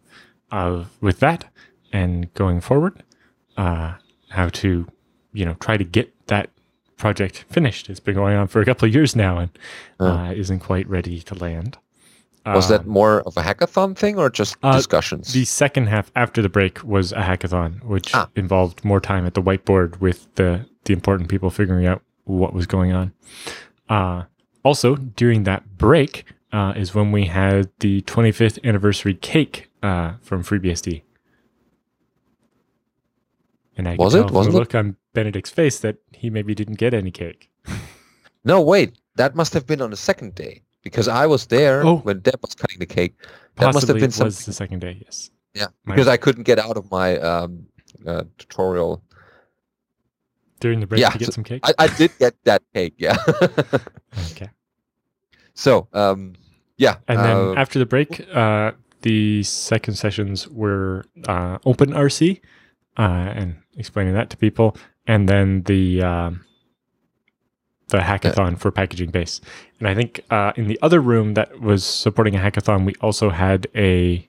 uh, 0.52 0.84
with 1.00 1.18
that 1.20 1.46
and 1.92 2.32
going 2.34 2.60
forward, 2.60 3.02
uh, 3.56 3.94
how 4.28 4.48
to, 4.48 4.86
you 5.32 5.44
know, 5.44 5.54
try 5.54 5.76
to 5.76 5.84
get 5.84 6.12
that 6.28 6.50
project 6.96 7.44
finished. 7.50 7.90
It's 7.90 8.00
been 8.00 8.14
going 8.14 8.36
on 8.36 8.46
for 8.46 8.60
a 8.60 8.64
couple 8.64 8.86
of 8.86 8.94
years 8.94 9.16
now 9.16 9.38
and 9.38 9.50
uh, 9.98 10.32
isn't 10.36 10.60
quite 10.60 10.88
ready 10.88 11.20
to 11.20 11.34
land. 11.34 11.76
Was 12.44 12.68
that 12.70 12.86
more 12.86 13.20
of 13.22 13.36
a 13.36 13.42
hackathon 13.42 13.96
thing 13.96 14.18
or 14.18 14.28
just 14.28 14.56
uh, 14.64 14.74
discussions? 14.76 15.32
The 15.32 15.44
second 15.44 15.86
half 15.88 16.10
after 16.16 16.42
the 16.42 16.48
break 16.48 16.82
was 16.82 17.12
a 17.12 17.22
hackathon, 17.22 17.82
which 17.84 18.12
Ah. 18.14 18.28
involved 18.34 18.84
more 18.84 19.00
time 19.00 19.26
at 19.26 19.34
the 19.34 19.42
whiteboard 19.42 20.00
with 20.00 20.26
the 20.34 20.66
the 20.84 20.92
important 20.92 21.28
people 21.28 21.50
figuring 21.50 21.86
out 21.86 22.02
what 22.24 22.52
was 22.52 22.66
going 22.66 22.92
on. 22.92 23.12
Uh, 23.88 24.24
also, 24.64 24.96
during 24.96 25.44
that 25.44 25.78
break 25.78 26.24
uh, 26.52 26.72
is 26.74 26.92
when 26.96 27.12
we 27.12 27.26
had 27.26 27.70
the 27.78 28.00
25th 28.02 28.58
anniversary 28.64 29.14
cake 29.14 29.70
uh, 29.82 30.14
from 30.22 30.42
FreeBSD. 30.42 31.02
And 33.76 33.88
I 33.88 33.96
Was 33.96 34.14
it? 34.14 34.30
Wasn't 34.30 34.52
the 34.52 34.58
it? 34.58 34.60
look 34.60 34.74
on 34.74 34.96
Benedict's 35.14 35.50
face 35.50 35.80
that 35.80 35.96
he 36.12 36.30
maybe 36.30 36.54
didn't 36.54 36.74
get 36.78 36.92
any 36.94 37.10
cake. 37.10 37.50
no, 38.44 38.60
wait. 38.60 38.98
That 39.16 39.34
must 39.34 39.52
have 39.54 39.66
been 39.66 39.80
on 39.80 39.90
the 39.90 39.96
second 39.96 40.34
day 40.34 40.62
because 40.82 41.08
I 41.08 41.26
was 41.26 41.46
there 41.46 41.84
Oh. 41.86 41.96
when 41.98 42.20
Deb 42.20 42.38
was 42.42 42.54
cutting 42.54 42.78
the 42.78 42.86
cake. 42.86 43.14
That 43.56 43.74
must 43.74 43.86
have 43.88 43.96
been 43.98 44.12
was 44.24 44.44
the 44.46 44.52
second 44.52 44.80
day. 44.80 45.00
Yes. 45.04 45.30
Yeah, 45.54 45.66
My- 45.84 45.94
because 45.94 46.08
I 46.08 46.16
couldn't 46.16 46.44
get 46.44 46.58
out 46.58 46.76
of 46.76 46.90
my 46.90 47.18
um, 47.18 47.66
uh, 48.06 48.24
tutorial. 48.38 49.02
During 50.60 50.80
the 50.80 50.86
break 50.86 51.00
Yeah, 51.00 51.10
to 51.10 51.18
get 51.18 51.26
so 51.26 51.32
some 51.32 51.44
cake. 51.44 51.60
I, 51.64 51.74
I 51.78 51.86
did 51.88 52.16
get 52.18 52.34
that 52.44 52.62
cake, 52.72 52.94
yeah. 52.96 53.16
okay. 54.30 54.48
so, 55.54 55.88
um, 55.92 56.34
yeah. 56.78 56.96
And 57.08 57.18
then 57.18 57.36
uh, 57.36 57.54
after 57.54 57.78
the 57.80 57.86
break, 57.86 58.24
uh, 58.32 58.72
the 59.02 59.42
second 59.42 59.94
sessions 59.94 60.48
were 60.48 61.04
uh, 61.28 61.58
OpenRC 61.58 62.40
uh, 62.98 63.02
and 63.02 63.56
explaining 63.76 64.14
that 64.14 64.30
to 64.30 64.36
people, 64.36 64.76
and 65.06 65.28
then 65.28 65.62
the 65.62 66.02
um, 66.02 66.44
the 67.88 67.98
hackathon 67.98 68.58
for 68.58 68.70
packaging 68.70 69.10
base. 69.10 69.40
And 69.78 69.88
I 69.88 69.94
think 69.94 70.20
uh, 70.30 70.52
in 70.56 70.66
the 70.66 70.78
other 70.82 71.00
room 71.00 71.34
that 71.34 71.60
was 71.60 71.84
supporting 71.84 72.34
a 72.34 72.38
hackathon, 72.38 72.84
we 72.84 72.94
also 73.00 73.30
had 73.30 73.68
a 73.76 74.28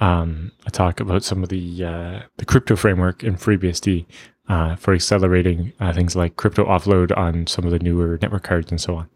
um, 0.00 0.52
a 0.66 0.70
talk 0.70 1.00
about 1.00 1.24
some 1.24 1.42
of 1.42 1.48
the 1.48 1.84
uh, 1.84 2.22
the 2.36 2.44
crypto 2.44 2.76
framework 2.76 3.22
in 3.22 3.36
FreeBSD 3.36 4.06
uh, 4.48 4.76
for 4.76 4.94
accelerating 4.94 5.72
uh, 5.80 5.92
things 5.92 6.16
like 6.16 6.36
crypto 6.36 6.64
offload 6.64 7.16
on 7.16 7.46
some 7.46 7.64
of 7.64 7.70
the 7.70 7.78
newer 7.78 8.18
network 8.20 8.44
cards 8.44 8.70
and 8.70 8.80
so 8.80 8.96
on. 8.96 9.08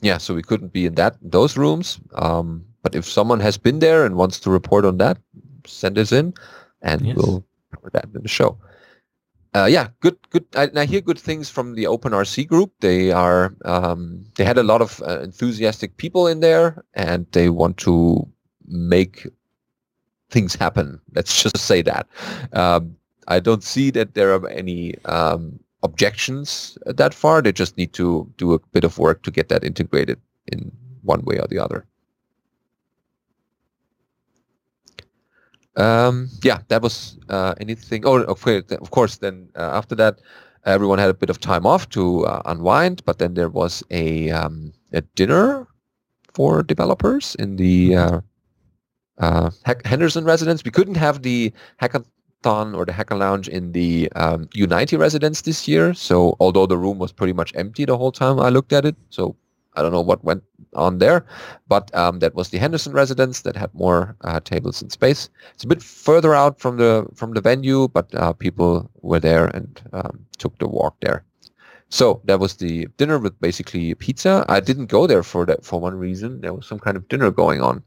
yeah, 0.00 0.18
so 0.18 0.34
we 0.34 0.42
couldn't 0.42 0.72
be 0.72 0.86
in 0.86 0.94
that 0.94 1.16
those 1.20 1.56
rooms. 1.56 2.00
Um, 2.14 2.66
but 2.88 2.96
if 2.98 3.04
someone 3.04 3.40
has 3.40 3.58
been 3.58 3.80
there 3.80 4.06
and 4.06 4.16
wants 4.16 4.40
to 4.40 4.50
report 4.50 4.86
on 4.86 4.96
that, 4.96 5.18
send 5.66 5.98
us 5.98 6.10
in, 6.10 6.32
and 6.80 7.04
Yes. 7.04 7.16
we'll 7.16 7.44
cover 7.74 7.90
that 7.92 8.06
in 8.14 8.22
the 8.22 8.28
show. 8.28 8.56
Uh, 9.54 9.66
yeah, 9.66 9.88
good, 10.00 10.16
good. 10.30 10.46
I, 10.56 10.70
I 10.74 10.84
hear 10.86 11.02
good 11.02 11.18
things 11.18 11.50
from 11.50 11.74
the 11.74 11.84
OpenRC 11.84 12.46
group. 12.46 12.72
They 12.80 13.12
are 13.12 13.54
um, 13.66 14.24
they 14.36 14.44
had 14.44 14.56
a 14.56 14.62
lot 14.62 14.80
of 14.80 15.02
uh, 15.02 15.20
enthusiastic 15.20 15.96
people 15.98 16.26
in 16.26 16.40
there, 16.40 16.82
and 16.94 17.26
they 17.32 17.50
want 17.50 17.76
to 17.88 18.26
make 18.66 19.26
things 20.30 20.54
happen. 20.54 20.98
Let's 21.14 21.42
just 21.44 21.58
say 21.58 21.82
that. 21.82 22.06
Um, 22.54 22.96
I 23.26 23.38
don't 23.40 23.64
see 23.64 23.90
that 23.90 24.14
there 24.14 24.32
are 24.34 24.48
any 24.48 24.94
um, 25.04 25.60
objections 25.82 26.78
that 26.86 27.12
far. 27.12 27.42
They 27.42 27.52
just 27.52 27.76
need 27.76 27.92
to 27.94 28.32
do 28.38 28.54
a 28.54 28.58
bit 28.72 28.84
of 28.84 28.98
work 28.98 29.22
to 29.24 29.30
get 29.30 29.48
that 29.50 29.64
integrated 29.64 30.18
in 30.52 30.72
one 31.02 31.20
way 31.24 31.38
or 31.38 31.46
the 31.48 31.58
other. 31.58 31.84
Um, 35.78 36.28
yeah, 36.42 36.58
that 36.68 36.82
was 36.82 37.16
uh, 37.28 37.54
anything. 37.60 38.04
Oh, 38.04 38.18
okay, 38.24 38.62
of 38.76 38.90
course. 38.90 39.18
Then 39.18 39.48
uh, 39.56 39.70
after 39.72 39.94
that, 39.94 40.20
everyone 40.66 40.98
had 40.98 41.08
a 41.08 41.14
bit 41.14 41.30
of 41.30 41.40
time 41.40 41.64
off 41.64 41.88
to 41.90 42.26
uh, 42.26 42.42
unwind. 42.46 43.04
But 43.04 43.18
then 43.18 43.34
there 43.34 43.48
was 43.48 43.82
a 43.90 44.30
um, 44.30 44.72
a 44.92 45.00
dinner 45.14 45.68
for 46.34 46.62
developers 46.62 47.36
in 47.36 47.56
the 47.56 47.96
uh, 47.96 48.20
uh, 49.18 49.50
Henderson 49.84 50.24
residence. 50.24 50.64
We 50.64 50.70
couldn't 50.70 50.96
have 50.96 51.22
the 51.22 51.52
hackathon 51.80 52.76
or 52.76 52.84
the 52.84 52.92
hacker 52.92 53.16
lounge 53.16 53.48
in 53.48 53.72
the 53.72 54.10
um, 54.16 54.48
Unity 54.54 54.96
residence 54.96 55.42
this 55.42 55.68
year. 55.68 55.94
So 55.94 56.36
although 56.40 56.66
the 56.66 56.78
room 56.78 56.98
was 56.98 57.12
pretty 57.12 57.32
much 57.32 57.52
empty 57.54 57.84
the 57.84 57.96
whole 57.96 58.12
time 58.12 58.40
I 58.40 58.48
looked 58.48 58.72
at 58.72 58.84
it, 58.84 58.96
so 59.10 59.36
I 59.78 59.82
don't 59.82 59.92
know 59.92 60.00
what 60.00 60.24
went 60.24 60.42
on 60.74 60.98
there, 60.98 61.24
but 61.68 61.94
um, 61.94 62.18
that 62.18 62.34
was 62.34 62.50
the 62.50 62.58
Henderson 62.58 62.92
residence 62.92 63.42
that 63.42 63.56
had 63.56 63.72
more 63.74 64.16
uh, 64.22 64.40
tables 64.40 64.82
and 64.82 64.90
space. 64.90 65.30
It's 65.54 65.64
a 65.64 65.68
bit 65.68 65.82
further 65.82 66.34
out 66.34 66.58
from 66.58 66.76
the 66.76 67.06
from 67.14 67.32
the 67.32 67.40
venue, 67.40 67.88
but 67.88 68.12
uh, 68.14 68.32
people 68.32 68.90
were 69.02 69.20
there 69.20 69.46
and 69.46 69.80
um, 69.92 70.26
took 70.36 70.58
the 70.58 70.68
walk 70.68 70.96
there. 71.00 71.24
So 71.90 72.20
that 72.24 72.40
was 72.40 72.56
the 72.56 72.86
dinner 72.98 73.18
with 73.18 73.40
basically 73.40 73.94
pizza. 73.94 74.44
I 74.48 74.60
didn't 74.60 74.86
go 74.86 75.06
there 75.06 75.22
for 75.22 75.46
that 75.46 75.64
for 75.64 75.80
one 75.80 75.94
reason. 75.94 76.40
There 76.40 76.52
was 76.52 76.66
some 76.66 76.78
kind 76.78 76.96
of 76.96 77.08
dinner 77.08 77.30
going 77.30 77.62
on. 77.62 77.82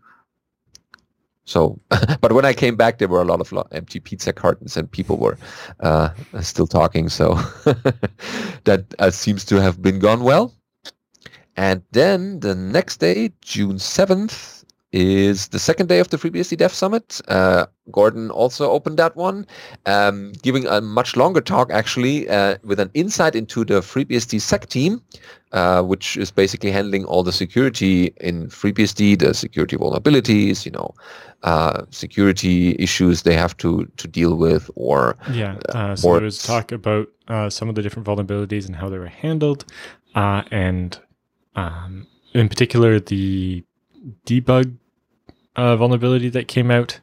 So, 1.46 1.80
but 2.22 2.32
when 2.32 2.46
I 2.46 2.54
came 2.54 2.76
back, 2.76 2.98
there 2.98 3.08
were 3.08 3.22
a 3.22 3.26
lot 3.26 3.42
of 3.42 3.52
lo- 3.52 3.68
empty 3.72 4.00
pizza 4.00 4.34
cartons 4.34 4.78
and 4.78 4.90
people 4.90 5.18
were 5.18 5.38
uh, 5.82 6.10
still 6.42 6.68
talking. 6.68 7.10
So 7.10 7.34
that 8.64 8.86
uh, 9.00 9.12
seems 9.12 9.46
to 9.46 9.62
have 9.62 9.82
been 9.82 10.00
gone 10.00 10.24
well. 10.24 10.54
And 11.58 11.84
then 11.92 12.40
the 12.40 12.56
next 12.56 12.98
day, 12.98 13.32
June 13.42 13.76
7th, 13.76 14.62
is 14.92 15.48
the 15.50 15.60
second 15.60 15.88
day 15.88 16.00
of 16.00 16.10
the 16.10 16.18
FreeBSD 16.18 16.58
Dev 16.58 16.74
Summit. 16.74 17.22
Uh, 17.28 17.66
Gordon 17.92 18.30
also 18.30 18.70
opened 18.70 19.00
that 19.00 19.16
one, 19.16 19.48
um, 19.86 20.34
giving 20.42 20.66
a 20.68 20.82
much 20.82 21.16
longer 21.16 21.40
talk 21.40 21.72
actually 21.72 22.28
uh, 22.30 22.58
with 22.64 22.80
an 22.80 22.92
insight 22.94 23.36
into 23.36 23.64
the 23.64 23.76
FreeBSD 23.82 24.42
Sec 24.42 24.68
team, 24.68 25.02
uh, 25.54 25.82
which 25.82 26.18
is 26.18 26.30
basically 26.32 26.72
handling 26.72 27.06
all 27.06 27.24
the 27.24 27.32
security 27.32 28.14
in 28.20 28.48
FreeBSD, 28.48 29.20
the 29.20 29.34
security 29.34 29.78
vulnerabilities, 29.78 30.66
you 30.66 30.72
know, 30.72 30.94
uh, 31.44 31.84
security 31.90 32.76
issues 32.78 33.24
they 33.24 33.36
have 33.36 33.56
to 33.58 33.86
to 33.98 34.08
deal 34.08 34.36
with, 34.36 34.70
or 34.76 35.18
Yeah. 35.32 35.56
Uh, 35.70 35.96
so 35.96 36.14
there 36.14 36.22
was 36.22 36.44
talk 36.44 36.72
about 36.72 37.08
uh, 37.28 37.50
some 37.50 37.70
of 37.70 37.76
the 37.76 37.82
different 37.82 38.08
vulnerabilities 38.08 38.68
and 38.68 38.76
how 38.76 38.90
they 38.90 39.00
were 39.00 39.08
handled, 39.08 39.66
uh, 40.16 40.44
and 40.52 41.00
um, 41.56 42.08
in 42.34 42.50
particular 42.50 43.00
the 43.00 43.64
debug 44.26 44.76
uh, 45.56 45.76
vulnerability 45.76 46.30
that 46.30 46.48
came 46.48 46.72
out 46.72 47.00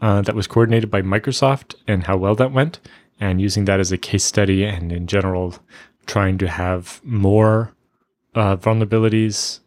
uh, 0.00 0.20
that 0.22 0.34
was 0.34 0.46
coordinated 0.46 0.90
by 0.90 1.02
Microsoft 1.02 1.74
and 1.86 2.04
how 2.04 2.16
well 2.16 2.34
that 2.34 2.52
went, 2.52 2.80
and 3.18 3.40
using 3.40 3.64
that 3.64 3.80
as 3.80 3.92
a 3.92 3.98
case 3.98 4.24
study 4.24 4.64
and 4.64 4.92
in 4.92 5.06
general 5.06 5.54
trying 6.06 6.38
to 6.38 6.48
have 6.48 7.00
more 7.02 7.74
uh, 8.34 8.56
vulnerabilities 8.56 9.60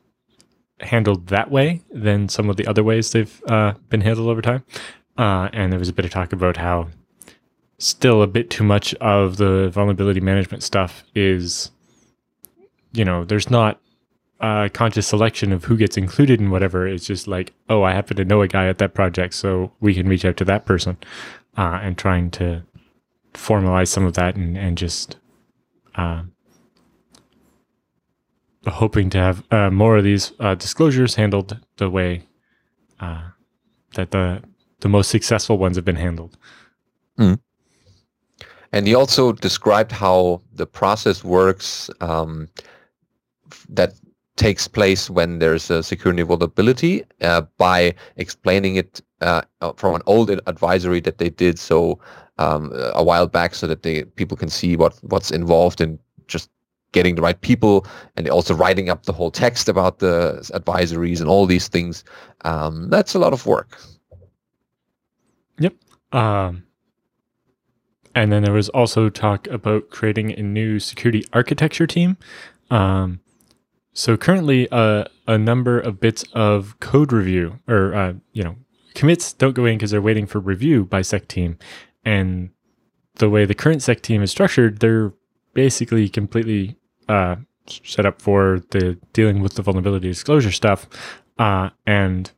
handled 0.82 1.28
that 1.28 1.52
way 1.52 1.82
than 1.92 2.30
some 2.30 2.50
of 2.50 2.56
the 2.56 2.66
other 2.68 2.84
ways 2.84 3.12
they've 3.12 3.42
uh, 3.48 3.74
been 3.90 4.02
handled 4.02 4.30
over 4.30 4.42
time. 4.42 4.64
Uh, 5.18 5.50
and 5.52 5.72
there 5.72 5.80
was 5.80 5.90
a 5.90 5.94
bit 5.94 6.06
of 6.06 6.12
talk 6.12 6.32
about 6.32 6.56
how 6.56 6.88
still 7.78 8.22
a 8.22 8.28
bit 8.28 8.50
too 8.50 8.64
much 8.64 8.94
of 8.96 9.38
the 9.38 9.70
vulnerability 9.70 10.22
management 10.22 10.64
stuff 10.64 11.04
is, 11.16 11.72
you 12.94 13.04
know, 13.04 13.26
there's 13.26 13.50
not 13.50 13.82
a 14.40 14.70
conscious 14.74 15.08
selection 15.08 15.52
of 15.52 15.66
who 15.66 15.78
gets 15.78 15.98
included 15.98 16.40
in 16.40 16.52
whatever. 16.52 16.88
It's 16.88 17.06
just 17.06 17.28
like, 17.28 17.54
oh, 17.70 17.84
I 17.84 17.94
happen 17.94 18.18
to 18.18 18.26
know 18.26 18.42
a 18.42 18.48
guy 18.48 18.68
at 18.68 18.78
that 18.80 18.94
project, 18.94 19.34
so 19.34 19.74
we 19.80 19.94
can 19.94 20.08
reach 20.08 20.26
out 20.26 20.38
to 20.38 20.46
that 20.46 20.66
person, 20.66 20.98
uh, 21.58 21.80
and 21.82 21.98
trying 21.98 22.32
to 22.32 22.64
formalize 23.34 23.90
some 23.90 24.06
of 24.06 24.14
that 24.16 24.36
and 24.36 24.58
and 24.58 24.78
just. 24.78 25.18
Uh, 25.96 26.24
hoping 28.68 29.10
to 29.10 29.18
have 29.18 29.44
uh, 29.52 29.70
more 29.72 29.98
of 29.98 30.04
these 30.04 30.34
uh, 30.40 30.54
disclosures 30.56 31.16
handled 31.16 31.58
the 31.78 31.90
way 31.90 32.24
uh, 33.00 33.24
that 33.96 34.12
the 34.12 34.44
the 34.82 34.90
most 34.90 35.10
successful 35.10 35.58
ones 35.58 35.76
have 35.76 35.86
been 35.86 35.96
handled. 35.96 36.38
And 38.72 38.88
he 38.88 38.96
also 38.96 39.32
described 39.34 39.92
how 39.92 40.42
the 40.54 40.66
process 40.68 41.24
works 41.24 41.90
um, 42.02 42.50
that 43.70 43.94
takes 44.40 44.70
place 44.70 45.10
when 45.10 45.40
there's 45.40 45.70
a 45.70 45.84
security 45.84 46.24
vulnerability 46.24 47.04
uh, 47.22 47.42
by 47.58 47.94
explaining 48.16 48.78
it 48.78 49.02
uh, 49.22 49.42
uh, 49.60 49.74
from 49.74 49.96
an 49.96 50.02
old 50.06 50.30
advisory 50.48 51.02
that 51.02 51.18
they 51.18 51.30
did 51.30 51.60
so 51.60 52.00
um, 52.38 52.72
a 52.94 53.04
while 53.04 53.28
back 53.28 53.54
so 53.54 53.68
that 53.68 53.84
they 53.84 54.06
people 54.16 54.38
can 54.38 54.50
see 54.50 54.78
what 54.78 54.98
what's 55.04 55.30
involved 55.30 55.82
in 55.82 56.00
just 56.28 56.50
getting 56.94 57.16
the 57.16 57.22
right 57.22 57.42
people 57.42 57.86
and 58.16 58.30
also 58.30 58.56
writing 58.56 58.90
up 58.90 59.04
the 59.04 59.14
whole 59.14 59.30
text 59.30 59.68
about 59.68 60.00
the 60.00 60.40
advisories 60.54 61.20
and 61.20 61.30
all 61.30 61.46
these 61.46 61.68
things. 61.68 62.06
Um, 62.46 62.90
that's 62.90 63.14
a 63.14 63.20
lot 63.20 63.34
of 63.34 63.46
work. 63.46 63.78
Yep. 65.60 65.76
Um, 66.14 66.64
and 68.16 68.32
then 68.32 68.44
there 68.44 68.54
was 68.54 68.70
also 68.70 69.10
talk 69.10 69.48
about 69.48 69.90
creating 69.90 70.32
a 70.32 70.42
new 70.42 70.80
security 70.80 71.26
architecture 71.34 71.86
team. 71.86 72.18
Um, 72.72 73.20
so 73.94 74.18
currently, 74.18 74.70
uh, 74.72 75.06
a 75.28 75.38
number 75.38 75.80
of 75.80 76.00
bits 76.00 76.24
of 76.34 76.80
code 76.80 77.12
review 77.12 77.60
or 77.68 77.94
uh, 77.94 78.14
you 78.34 78.44
know 78.44 78.56
commits 78.96 79.34
don't 79.34 79.54
go 79.54 79.66
in 79.66 79.78
because 79.78 79.92
they're 79.92 80.02
waiting 80.02 80.28
for 80.28 80.40
review 80.40 80.86
by 80.86 81.02
sec 81.02 81.28
team, 81.28 81.58
and 82.06 82.50
the 83.16 83.30
way 83.30 83.46
the 83.46 83.56
current 83.56 83.82
sec 83.82 84.02
team 84.02 84.22
is 84.22 84.32
structured, 84.32 84.80
they're 84.80 85.14
basically 85.54 86.08
completely 86.10 86.78
uh, 87.08 87.36
set 87.68 88.06
up 88.06 88.22
for 88.22 88.62
the 88.72 88.98
dealing 89.14 89.42
with 89.42 89.56
the 89.56 89.62
vulnerability 89.62 90.08
disclosure 90.08 90.52
stuff, 90.52 90.88
uh, 91.38 91.70
and 91.86 92.32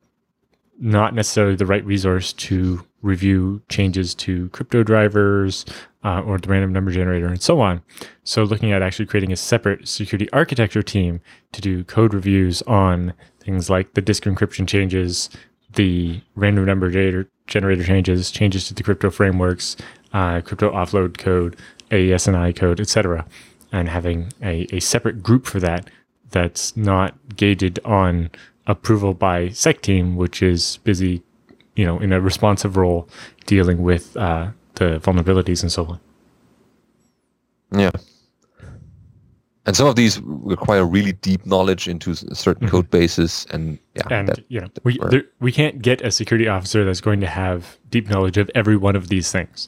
not 0.80 1.14
necessarily 1.14 1.56
the 1.56 1.66
right 1.66 1.86
resource 1.86 2.34
to 2.34 2.86
review 3.02 3.62
changes 3.70 4.16
to 4.16 4.50
crypto 4.50 4.84
drivers 4.84 5.66
uh, 6.04 6.22
or 6.22 6.38
the 6.38 6.50
random 6.50 6.74
number 6.74 6.92
generator 6.92 7.28
and 7.28 7.42
so 7.42 7.62
on. 7.62 7.82
So, 8.24 8.44
looking 8.44 8.72
at 8.72 8.82
actually 8.82 9.06
creating 9.06 9.32
a 9.32 9.38
separate 9.38 9.88
security 9.88 10.30
architecture 10.32 10.84
team 10.84 11.22
to 11.52 11.62
do 11.62 11.84
code 11.84 12.14
reviews 12.14 12.62
on 12.64 13.14
things 13.40 13.70
like 13.70 13.94
the 13.94 14.02
disk 14.02 14.24
encryption 14.24 14.68
changes, 14.68 15.30
the 15.74 16.22
random 16.36 16.66
number 16.66 16.90
generator, 17.48 17.84
changes, 17.84 18.32
changes 18.32 18.68
to 18.68 18.74
the 18.74 18.84
crypto 18.84 19.10
frameworks, 19.10 19.78
uh, 20.14 20.42
crypto 20.42 20.72
offload 20.72 21.18
code, 21.18 21.56
AES-NI 21.92 22.54
code, 22.54 22.80
etc., 22.80 23.26
and 23.72 23.88
having 23.90 24.34
a, 24.42 24.68
a 24.76 24.80
separate 24.80 25.24
group 25.24 25.46
for 25.46 25.60
that 25.60 25.90
that's 26.32 26.76
not 26.76 27.16
gated 27.36 27.80
on 27.86 28.30
approval 28.68 29.14
by 29.14 29.50
sec 29.50 29.82
team, 29.82 30.16
which 30.16 30.42
is 30.42 30.78
busy, 30.84 31.22
you 31.76 31.86
know, 31.86 32.00
in 32.00 32.12
a 32.14 32.22
responsive 32.22 32.78
role 32.78 33.08
dealing 33.46 33.82
with 33.82 34.16
uh, 34.18 34.50
the 34.82 35.00
vulnerabilities 35.00 35.62
and 35.62 35.72
so 35.72 35.86
on. 35.86 36.00
Yeah. 37.72 37.92
And 39.66 39.76
some 39.76 39.88
of 39.88 39.96
these 39.96 40.20
require 40.24 40.84
really 40.86 41.14
deep 41.14 41.46
knowledge 41.46 41.88
into 41.88 42.16
certain 42.16 42.66
mm-hmm. 42.66 42.76
code 42.76 42.90
bases, 42.90 43.46
and 43.52 43.78
yeah, 43.94 44.02
and 44.10 44.28
that, 44.28 44.40
you 44.50 44.60
know, 44.60 44.68
we 44.84 44.98
there, 45.12 45.24
we 45.40 45.52
can't 45.52 45.84
get 45.84 46.02
a 46.02 46.10
security 46.10 46.48
officer 46.48 46.84
that's 46.84 47.00
going 47.00 47.22
to 47.22 47.28
have 47.28 47.78
deep 47.92 48.10
knowledge 48.10 48.38
of 48.38 48.50
every 48.56 48.76
one 48.76 48.96
of 48.96 49.10
these 49.10 49.32
things, 49.32 49.68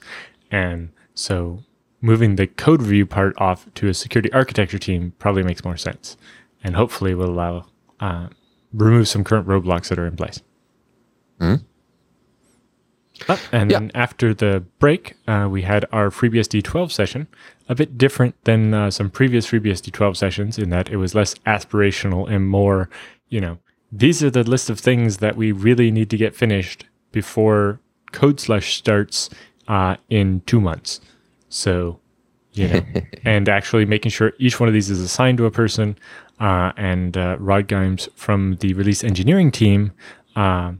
and 0.49 0.89
so 1.13 1.59
moving 2.01 2.37
the 2.37 2.47
code 2.47 2.81
review 2.81 3.05
part 3.05 3.39
off 3.39 3.67
to 3.75 3.87
a 3.87 3.93
security 3.93 4.33
architecture 4.33 4.79
team 4.79 5.13
probably 5.19 5.43
makes 5.43 5.63
more 5.63 5.77
sense, 5.77 6.17
and 6.63 6.75
hopefully 6.75 7.13
will 7.13 7.29
allow 7.29 7.63
uh, 7.99 8.29
remove 8.73 9.07
some 9.07 9.23
current 9.23 9.45
roadblocks 9.45 9.89
that 9.89 9.99
are 9.99 10.07
in 10.07 10.15
place. 10.15 10.41
Mm-hmm. 11.39 11.63
Uh, 13.27 13.37
and 13.51 13.71
yeah. 13.71 13.79
then 13.79 13.91
after 13.93 14.33
the 14.33 14.63
break, 14.79 15.15
uh, 15.27 15.47
we 15.49 15.61
had 15.61 15.85
our 15.91 16.09
FreeBSD 16.09 16.63
12 16.63 16.91
session, 16.91 17.27
a 17.69 17.75
bit 17.75 17.97
different 17.97 18.35
than 18.43 18.73
uh, 18.73 18.91
some 18.91 19.09
previous 19.09 19.47
FreeBSD 19.47 19.91
12 19.91 20.17
sessions 20.17 20.57
in 20.57 20.69
that 20.69 20.89
it 20.89 20.97
was 20.97 21.15
less 21.15 21.35
aspirational 21.45 22.29
and 22.29 22.47
more, 22.47 22.89
you 23.29 23.39
know, 23.39 23.57
these 23.91 24.23
are 24.23 24.31
the 24.31 24.43
list 24.43 24.69
of 24.69 24.79
things 24.79 25.17
that 25.17 25.35
we 25.35 25.51
really 25.51 25.91
need 25.91 26.09
to 26.09 26.17
get 26.17 26.35
finished 26.35 26.85
before 27.11 27.79
Code 28.11 28.39
Slush 28.39 28.75
starts 28.75 29.29
uh, 29.67 29.97
in 30.09 30.41
two 30.45 30.59
months. 30.59 30.99
So, 31.49 31.99
you 32.53 32.67
know, 32.67 32.81
and 33.25 33.47
actually 33.47 33.85
making 33.85 34.11
sure 34.11 34.33
each 34.39 34.59
one 34.59 34.67
of 34.67 34.73
these 34.73 34.89
is 34.89 34.99
assigned 34.99 35.37
to 35.37 35.45
a 35.45 35.51
person. 35.51 35.97
Uh, 36.39 36.71
and 36.75 37.15
uh, 37.15 37.37
Rod 37.39 37.67
Grimes 37.67 38.09
from 38.15 38.55
the 38.55 38.73
release 38.73 39.03
engineering 39.03 39.51
team 39.51 39.91
uh, 40.35 40.73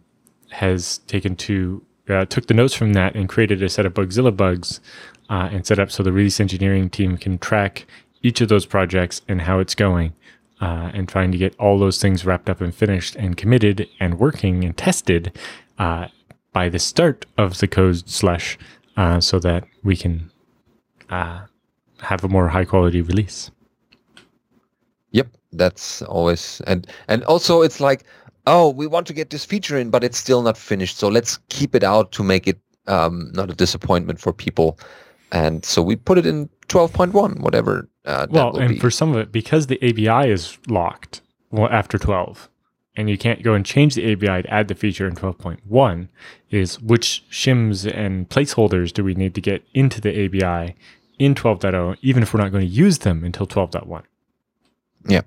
has 0.50 0.98
taken 1.00 1.36
to 1.36 1.84
uh, 2.10 2.26
took 2.26 2.48
the 2.48 2.54
notes 2.54 2.74
from 2.74 2.94
that 2.94 3.16
and 3.16 3.30
created 3.30 3.62
a 3.64 3.70
set 3.70 3.86
of 3.86 3.94
Bugzilla 3.94 4.36
bugs 4.36 4.82
uh, 5.30 5.50
and 5.52 5.66
set 5.66 5.80
up 5.80 5.92
so 5.92 6.04
the 6.04 6.12
release 6.12 6.40
engineering 6.40 6.90
team 6.90 7.18
can 7.18 7.38
track 7.38 7.86
each 8.22 8.42
of 8.42 8.50
those 8.50 8.66
projects 8.66 9.22
and 9.28 9.42
how 9.42 9.60
it's 9.60 9.76
going 9.76 10.14
uh, 10.62 10.92
and 10.94 11.10
trying 11.10 11.32
to 11.32 11.38
get 11.38 11.56
all 11.60 11.78
those 11.78 12.02
things 12.02 12.26
wrapped 12.26 12.50
up 12.50 12.62
and 12.62 12.74
finished 12.74 13.16
and 13.16 13.38
committed 13.38 13.88
and 14.00 14.20
working 14.20 14.64
and 14.64 14.78
tested 14.78 15.38
uh, 15.78 16.08
by 16.54 16.70
the 16.70 16.80
start 16.80 17.26
of 17.38 17.58
the 17.58 17.68
code 17.68 18.08
slush 18.08 18.58
uh, 18.96 19.20
so 19.20 19.40
that 19.40 19.66
we 19.84 19.96
can 19.96 20.32
uh, 21.10 21.42
have 22.00 22.24
a 22.24 22.30
more 22.30 22.48
high 22.48 22.66
quality 22.66 23.02
release. 23.02 23.52
Yep, 25.12 25.28
that's 25.52 26.02
always 26.04 26.62
and 26.66 26.88
and 27.08 27.24
also 27.26 27.62
it's 27.62 27.80
like 27.80 28.06
oh, 28.46 28.70
we 28.70 28.88
want 28.88 29.08
to 29.08 29.14
get 29.14 29.30
this 29.30 29.46
feature 29.46 29.78
in, 29.78 29.90
but 29.90 30.04
it's 30.04 30.18
still 30.18 30.42
not 30.42 30.58
finished. 30.58 30.98
So 30.98 31.08
let's 31.08 31.38
keep 31.50 31.76
it 31.76 31.84
out 31.84 32.12
to 32.14 32.24
make 32.24 32.48
it 32.48 32.60
um, 32.88 33.32
not 33.34 33.50
a 33.50 33.54
disappointment 33.54 34.20
for 34.20 34.34
people. 34.34 34.80
And 35.32 35.66
so 35.66 35.82
we 35.82 35.96
put 35.96 36.18
it 36.18 36.26
in 36.26 36.50
12.1, 36.68 37.40
whatever. 37.40 37.90
Uh, 38.06 38.28
well, 38.30 38.56
and 38.58 38.76
be. 38.76 38.80
for 38.80 38.92
some 38.92 39.12
of 39.12 39.18
it, 39.18 39.32
because 39.32 39.68
the 39.68 39.80
ABI 39.82 40.30
is 40.30 40.58
locked 40.68 41.22
well, 41.52 41.70
after 41.70 41.98
12, 41.98 42.50
and 42.96 43.10
you 43.10 43.18
can't 43.18 43.42
go 43.42 43.54
and 43.54 43.66
change 43.66 43.96
the 43.96 44.12
ABI 44.12 44.44
to 44.44 44.54
add 44.54 44.68
the 44.68 44.76
feature 44.76 45.08
in 45.08 45.16
12.1, 45.16 46.08
is 46.52 46.80
which 46.82 47.24
shims 47.32 47.92
and 47.92 48.30
placeholders 48.30 48.94
do 48.94 49.04
we 49.04 49.16
need 49.16 49.34
to 49.36 49.42
get 49.42 49.64
into 49.74 50.00
the 50.00 50.26
ABI 50.26 50.76
in 51.18 51.34
12.0, 51.34 51.98
even 52.02 52.22
if 52.22 52.34
we're 52.34 52.42
not 52.42 52.52
going 52.52 52.68
to 52.68 52.74
use 52.74 53.00
them 53.00 53.24
until 53.24 53.48
12.1? 53.48 54.04
Yeah. 55.08 55.22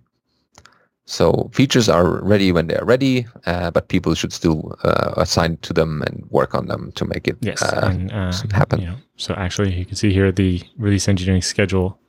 So 1.07 1.49
features 1.53 1.89
are 1.89 2.21
ready 2.21 2.51
when 2.51 2.67
they're 2.67 2.85
ready, 2.85 3.27
uh, 3.47 3.71
but 3.71 3.87
people 3.87 4.17
should 4.17 4.33
still 4.33 4.77
uh, 4.83 5.15
assign 5.17 5.57
to 5.59 5.73
them 5.73 6.03
and 6.03 6.27
work 6.31 6.53
on 6.53 6.67
them 6.67 6.91
to 6.97 7.05
make 7.05 7.29
it 7.29 7.37
yes, 7.41 7.63
uh, 7.63 7.89
and, 7.91 8.13
uh, 8.13 8.33
happen. 8.53 8.81
You 8.81 8.87
know, 8.87 8.97
so 9.17 9.33
actually, 9.35 9.73
you 9.73 9.85
can 9.85 9.95
see 9.95 10.13
here 10.13 10.33
the 10.33 10.61
release 10.77 11.09
engineering 11.09 11.43
schedule, 11.43 12.01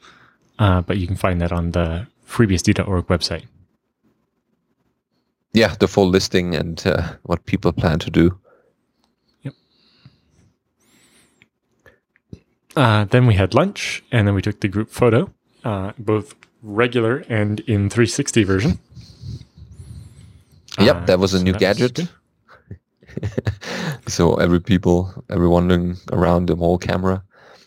uh, 0.58 0.82
but 0.82 0.98
you 0.98 1.06
can 1.06 1.16
find 1.16 1.40
that 1.42 1.52
on 1.52 1.72
the 1.72 2.08
freebsd.org 2.28 3.06
website. 3.06 3.46
Yeah, 5.54 5.76
the 5.80 5.88
full 5.88 6.10
listing 6.10 6.56
and 6.56 6.82
uh, 6.86 7.14
what 7.22 7.46
people 7.46 7.74
plan 7.74 8.00
to 8.00 8.10
do. 8.10 8.40
Yep. 9.44 9.54
then 13.12 13.28
we 13.28 13.36
had 13.36 13.54
lunch, 13.54 14.04
and 14.12 14.28
then 14.28 14.34
we 14.34 14.42
took 14.42 14.60
the 14.62 14.68
group 14.68 14.90
photo, 14.90 15.32
both 16.00 16.34
regular 16.64 17.24
and 17.30 17.60
in 17.62 17.92
360 17.92 18.44
version. 18.44 18.80
Yep, 20.80 20.96
uh, 20.96 21.06
that 21.06 21.20
was 21.20 21.34
a 21.34 21.40
so 21.40 21.44
new 21.44 21.54
gadget. 21.54 22.08
so 24.08 24.36
every 24.36 24.60
people, 24.60 25.24
everyone 25.30 25.98
around 26.12 26.48
the 26.48 26.56
whole 26.56 26.78
camera. 26.78 27.24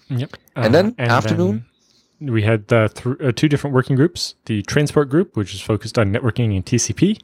Yep. 0.09 0.37
And 0.57 0.75
then 0.75 0.87
uh, 0.87 0.95
and 0.99 1.13
afternoon. 1.13 1.67
Then 2.21 2.33
we 2.33 2.43
had 2.43 2.73
uh, 2.73 2.89
th- 2.89 3.17
uh, 3.21 3.33
two 3.33 3.49
different 3.49 3.75
working 3.75 3.97
groups: 3.97 4.35
the 4.45 4.63
transport 4.63 5.09
group, 5.09 5.37
which 5.37 5.55
is 5.55 5.61
focused 5.61 5.99
on 5.99 6.13
networking 6.13 6.55
and 6.55 6.65
TCP, 6.65 7.21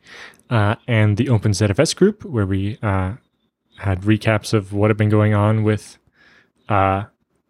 uh, 0.51 0.77
and 0.89 1.17
the 1.17 1.27
OpenZFS 1.27 1.95
group, 1.95 2.25
where 2.25 2.47
we 2.47 2.79
uh, 2.83 3.15
had 3.79 4.03
recaps 4.03 4.55
of 4.55 4.73
what 4.73 4.91
had 4.91 4.97
been 4.97 5.11
going 5.11 5.35
on 5.35 5.63
with 5.63 5.99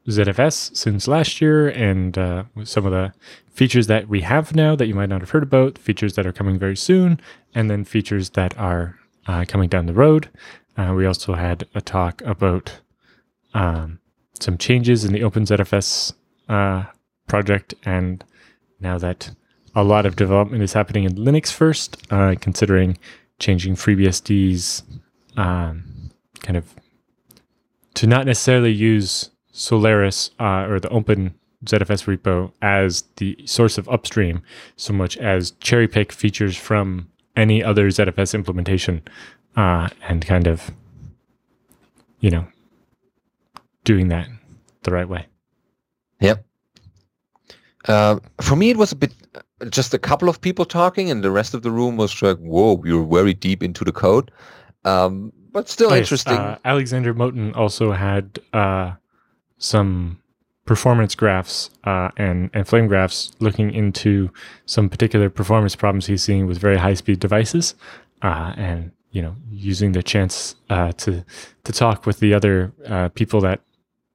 ZFS 0.07 0.77
since 0.77 1.09
last 1.09 1.41
year 1.41 1.69
and 1.69 2.17
uh, 2.17 2.45
some 2.65 2.87
of 2.87 2.93
the 2.93 3.13
features 3.51 3.87
that 3.87 4.09
we 4.09 4.21
have 4.21 4.55
now 4.55 4.77
that 4.77 4.87
you 4.87 4.95
might 4.95 5.09
not 5.09 5.21
have 5.21 5.31
heard 5.31 5.43
about, 5.43 5.79
features 5.79 6.15
that 6.15 6.27
are 6.27 6.33
coming 6.33 6.59
very 6.59 6.77
soon, 6.77 7.21
and 7.55 7.71
then 7.71 7.85
features 7.85 8.31
that 8.31 8.57
are 8.59 8.99
uh, 9.27 9.45
coming 9.49 9.69
down 9.69 9.87
the 9.87 9.95
road. 9.95 10.29
Uh, 10.77 10.93
we 10.95 11.07
also 11.07 11.35
had 11.35 11.67
a 11.75 11.81
talk 11.81 12.23
about 12.23 12.81
um, 13.55 13.99
some 14.39 14.59
changes 14.59 15.05
in 15.05 15.13
the 15.13 15.21
OpenZFS 15.21 16.13
uh, 16.49 16.85
project, 17.27 17.75
and 17.85 18.25
now 18.79 18.99
that 18.99 19.31
a 19.75 19.83
lot 19.83 20.07
of 20.07 20.17
development 20.17 20.63
is 20.63 20.75
happening 20.75 21.05
in 21.05 21.15
Linux 21.15 21.51
first, 21.53 22.01
uh, 22.11 22.35
considering 22.41 22.99
changing 23.39 23.75
FreeBSD's 23.75 24.83
um, 25.37 26.11
kind 26.41 26.57
of 26.57 26.75
to 27.95 28.07
not 28.07 28.27
necessarily 28.27 28.73
use 28.73 29.31
Solaris 29.57 30.31
uh, 30.39 30.67
or 30.69 30.79
the 30.79 30.91
Open 30.91 31.35
ZFS 31.65 32.05
repo 32.05 32.53
as 32.61 33.05
the 33.17 33.37
source 33.47 33.79
of 33.79 33.89
upstream 33.89 34.43
so 34.77 34.93
much 34.93 35.17
as 35.17 35.53
cherry 35.61 35.89
pick 35.89 36.13
features 36.13 36.57
from 36.57 37.09
any 37.35 37.65
other 37.65 37.89
ZFS 37.89 38.35
implementation 38.35 39.03
uh, 39.57 39.89
and 40.07 40.27
kind 40.27 40.47
of, 40.47 40.71
you 42.21 42.31
know, 42.31 42.47
doing 43.85 44.09
that 44.09 44.29
the 44.83 44.93
right 44.93 45.09
way. 45.09 45.27
Yep. 46.21 46.45
Uh, 47.87 48.19
for 48.41 48.57
me, 48.57 48.71
it 48.71 48.77
was 48.77 48.93
a 48.93 48.97
bit 48.97 49.13
just 49.71 49.95
a 49.95 49.99
couple 49.99 50.29
of 50.29 50.41
people 50.41 50.65
talking, 50.65 51.11
and 51.11 51.25
the 51.25 51.31
rest 51.31 51.55
of 51.55 51.63
the 51.63 51.71
room 51.71 51.97
was 51.97 52.21
like, 52.21 52.39
"Whoa, 52.39 52.83
you're 52.85 53.07
very 53.07 53.33
deep 53.33 53.63
into 53.63 53.85
the 53.85 53.93
code," 53.93 54.31
um, 54.85 55.33
but 55.53 55.69
still 55.69 55.93
oh, 55.93 55.97
interesting. 55.97 56.35
Yes. 56.35 56.41
Uh, 56.41 56.59
Alexander 56.65 57.15
Motin 57.15 57.55
also 57.57 57.93
had 57.93 58.41
uh, 58.53 58.93
some 59.59 60.21
performance 60.67 61.15
graphs 61.15 61.71
uh, 61.85 62.11
and 62.17 62.51
and 62.53 62.69
flame 62.69 62.89
graphs, 62.89 63.33
looking 63.39 63.73
into 63.73 64.31
some 64.67 64.89
particular 64.89 65.31
performance 65.31 65.75
problems 65.75 66.07
he's 66.07 66.23
seeing 66.23 66.47
with 66.47 66.59
very 66.59 66.77
high 66.77 66.95
speed 66.95 67.21
devices, 67.21 67.75
uh, 68.23 68.53
and 68.57 68.93
you 69.13 69.23
know 69.23 69.35
using 69.51 69.93
the 69.93 70.03
chance 70.03 70.57
uh, 70.69 70.93
to 70.93 71.25
to 71.65 71.73
talk 71.73 72.05
with 72.05 72.21
the 72.21 72.35
other 72.35 72.73
uh, 72.87 73.09
people 73.11 73.41
that 73.41 73.61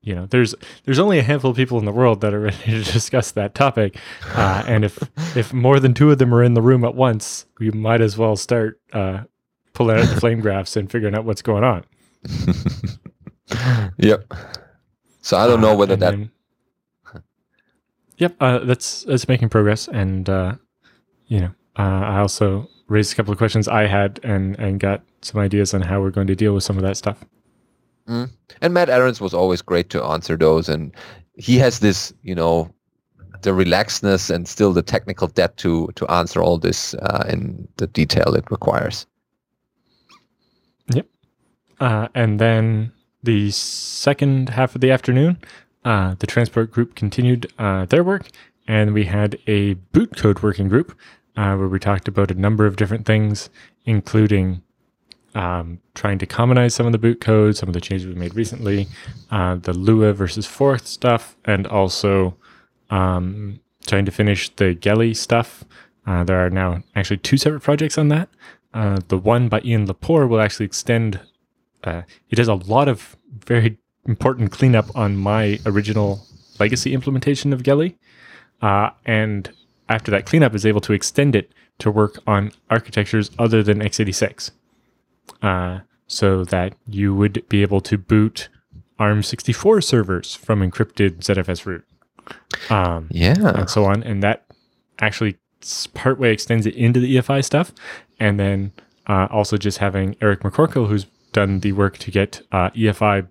you 0.01 0.13
know 0.13 0.25
there's 0.27 0.53
there's 0.83 0.99
only 0.99 1.17
a 1.17 1.23
handful 1.23 1.51
of 1.51 1.57
people 1.57 1.79
in 1.79 1.85
the 1.85 1.91
world 1.91 2.21
that 2.21 2.33
are 2.33 2.39
ready 2.51 2.57
to 2.57 2.83
discuss 2.83 3.31
that 3.31 3.55
topic 3.55 3.97
uh, 4.35 4.63
and 4.67 4.85
if 4.85 4.99
if 5.35 5.53
more 5.53 5.79
than 5.79 5.93
two 5.93 6.11
of 6.11 6.17
them 6.17 6.33
are 6.33 6.43
in 6.43 6.53
the 6.53 6.61
room 6.61 6.83
at 6.83 6.95
once 6.95 7.45
we 7.59 7.71
might 7.71 8.01
as 8.01 8.17
well 8.17 8.35
start 8.35 8.79
uh, 8.93 9.21
pulling 9.73 9.97
out 9.97 10.07
the 10.07 10.19
flame 10.19 10.39
graphs 10.41 10.75
and 10.75 10.91
figuring 10.91 11.15
out 11.15 11.23
what's 11.23 11.41
going 11.41 11.63
on. 11.63 11.83
Yep 13.97 14.33
so 15.21 15.37
i 15.37 15.47
don't 15.47 15.61
know 15.61 15.75
whether 15.75 15.95
that 15.95 16.11
then- 16.11 16.31
yep 18.17 18.35
uh, 18.39 18.59
that's 18.59 19.03
that's 19.03 19.27
making 19.27 19.49
progress 19.49 19.87
and 19.87 20.29
uh, 20.29 20.55
you 21.27 21.39
know 21.39 21.51
uh, 21.77 22.01
i 22.05 22.19
also 22.19 22.67
raised 22.87 23.13
a 23.13 23.15
couple 23.15 23.31
of 23.31 23.37
questions 23.37 23.67
i 23.67 23.85
had 23.85 24.19
and 24.23 24.57
and 24.59 24.79
got 24.79 25.01
some 25.21 25.39
ideas 25.39 25.73
on 25.73 25.81
how 25.81 26.01
we're 26.01 26.11
going 26.11 26.27
to 26.27 26.35
deal 26.35 26.53
with 26.53 26.63
some 26.63 26.77
of 26.77 26.83
that 26.83 26.97
stuff 26.97 27.23
and 28.61 28.73
Matt 28.73 28.89
Ahrens 28.89 29.21
was 29.21 29.33
always 29.33 29.61
great 29.61 29.89
to 29.91 30.03
answer 30.03 30.35
those, 30.35 30.67
and 30.67 30.93
he 31.35 31.57
has 31.57 31.79
this, 31.79 32.13
you 32.23 32.35
know, 32.35 32.69
the 33.41 33.51
relaxedness 33.51 34.29
and 34.29 34.47
still 34.47 34.73
the 34.73 34.81
technical 34.81 35.27
depth 35.27 35.57
to 35.57 35.89
to 35.95 36.05
answer 36.11 36.41
all 36.41 36.57
this 36.57 36.93
uh, 36.95 37.25
in 37.29 37.67
the 37.77 37.87
detail 37.87 38.35
it 38.35 38.49
requires. 38.51 39.05
Yep. 40.93 41.07
Uh, 41.79 42.07
and 42.13 42.39
then 42.39 42.91
the 43.23 43.51
second 43.51 44.49
half 44.49 44.75
of 44.75 44.81
the 44.81 44.91
afternoon, 44.91 45.37
uh, 45.85 46.15
the 46.19 46.27
transport 46.27 46.71
group 46.71 46.95
continued 46.95 47.51
uh, 47.57 47.85
their 47.85 48.03
work, 48.03 48.29
and 48.67 48.93
we 48.93 49.05
had 49.05 49.37
a 49.47 49.73
boot 49.73 50.15
code 50.17 50.41
working 50.41 50.67
group 50.67 50.97
uh, 51.35 51.55
where 51.55 51.67
we 51.67 51.79
talked 51.79 52.07
about 52.07 52.31
a 52.31 52.35
number 52.35 52.65
of 52.65 52.75
different 52.75 53.05
things, 53.05 53.49
including 53.85 54.61
um, 55.33 55.79
trying 55.95 56.17
to 56.19 56.25
commonize 56.25 56.75
some 56.75 56.85
of 56.85 56.91
the 56.91 56.97
boot 56.97 57.21
codes, 57.21 57.59
some 57.59 57.69
of 57.69 57.73
the 57.73 57.81
changes 57.81 58.07
we 58.07 58.15
made 58.15 58.35
recently, 58.35 58.87
uh, 59.31 59.55
the 59.55 59.73
Lua 59.73 60.13
versus 60.13 60.45
Forth 60.45 60.87
stuff, 60.87 61.35
and 61.45 61.65
also 61.67 62.35
um, 62.89 63.59
trying 63.87 64.05
to 64.05 64.11
finish 64.11 64.49
the 64.55 64.75
Geli 64.75 65.15
stuff. 65.15 65.63
Uh, 66.05 66.23
there 66.23 66.43
are 66.43 66.49
now 66.49 66.83
actually 66.95 67.17
two 67.17 67.37
separate 67.37 67.61
projects 67.61 67.97
on 67.97 68.09
that. 68.09 68.29
Uh, 68.73 68.99
the 69.07 69.17
one 69.17 69.49
by 69.49 69.61
Ian 69.63 69.87
Lepore 69.87 70.27
will 70.27 70.41
actually 70.41 70.65
extend 70.65 71.19
uh, 71.83 72.01
it 72.29 72.35
does 72.35 72.47
a 72.47 72.55
lot 72.55 72.87
of 72.87 73.17
very 73.45 73.77
important 74.07 74.51
cleanup 74.51 74.95
on 74.95 75.17
my 75.17 75.59
original 75.65 76.25
legacy 76.59 76.93
implementation 76.93 77.53
of 77.53 77.63
Geli, 77.63 77.95
Uh, 78.61 78.91
and 79.05 79.49
after 79.89 80.11
that 80.11 80.25
cleanup 80.25 80.53
is 80.53 80.65
able 80.65 80.81
to 80.81 80.93
extend 80.93 81.35
it 81.35 81.51
to 81.79 81.89
work 81.89 82.19
on 82.27 82.51
architectures 82.69 83.31
other 83.39 83.63
than 83.63 83.79
x86. 83.79 84.51
Uh, 85.41 85.79
so 86.07 86.43
that 86.45 86.75
you 86.87 87.15
would 87.15 87.47
be 87.49 87.61
able 87.61 87.81
to 87.81 87.97
boot 87.97 88.49
ARM64 88.99 89.83
servers 89.83 90.35
from 90.35 90.59
encrypted 90.61 91.19
ZFS 91.21 91.65
root. 91.65 91.83
Um, 92.69 93.07
Yeah, 93.09 93.33
and 93.57 93.69
so 93.69 93.85
on. 93.85 94.03
And 94.03 94.21
that 94.21 94.45
actually 94.99 95.37
partway 95.93 96.33
extends 96.33 96.65
it 96.65 96.75
into 96.75 96.99
the 96.99 97.15
EFI 97.17 97.43
stuff. 97.43 97.73
And 98.19 98.39
then 98.39 98.71
uh, 99.07 99.27
also 99.31 99.57
just 99.57 99.79
having 99.79 100.15
Eric 100.21 100.41
McCorkle, 100.41 100.87
who's 100.87 101.07
done 101.31 101.59
the 101.61 101.71
work 101.73 101.97
to 101.99 102.11
get 102.11 102.41
uh, 102.51 102.69
EFI 102.71 103.27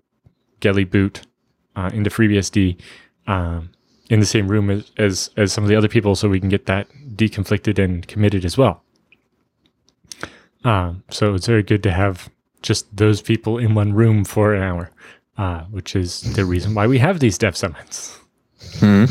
Geli 0.61 0.89
boot 0.91 1.23
uh, 1.77 1.91
into 1.93 2.11
FreeBSD 2.11 2.81
um, 3.27 3.71
in 4.09 4.21
the 4.21 4.27
same 4.27 4.49
room 4.49 4.71
as, 4.71 4.91
as, 4.99 5.31
as 5.37 5.53
some 5.53 5.65
of 5.65 5.69
the 5.69 5.77
other 5.77 5.89
people 5.89 6.15
so 6.17 6.29
we 6.29 6.41
can 6.41 6.49
get 6.49 6.67
that 6.67 6.89
deconflicted 7.15 7.79
and 7.79 8.07
committed 8.09 8.45
as 8.45 8.59
well. 8.59 8.83
Um, 10.65 11.03
so 11.11 11.35
it's 11.35 11.47
very 11.47 11.63
good 11.63 11.83
to 11.85 11.91
have 11.91 12.29
just 12.63 12.95
those 12.97 13.23
people 13.23 13.57
in 13.59 13.75
one 13.75 13.93
room 13.95 14.25
for 14.25 14.55
an 14.55 14.63
hour, 14.63 14.91
uh, 15.39 15.63
which 15.65 15.97
is 15.97 16.35
the 16.35 16.45
reason 16.45 16.75
why 16.75 16.87
we 16.87 16.99
have 16.99 17.21
these 17.21 17.39
dev 17.39 17.57
summits 17.57 18.19
Hmm. 18.79 19.05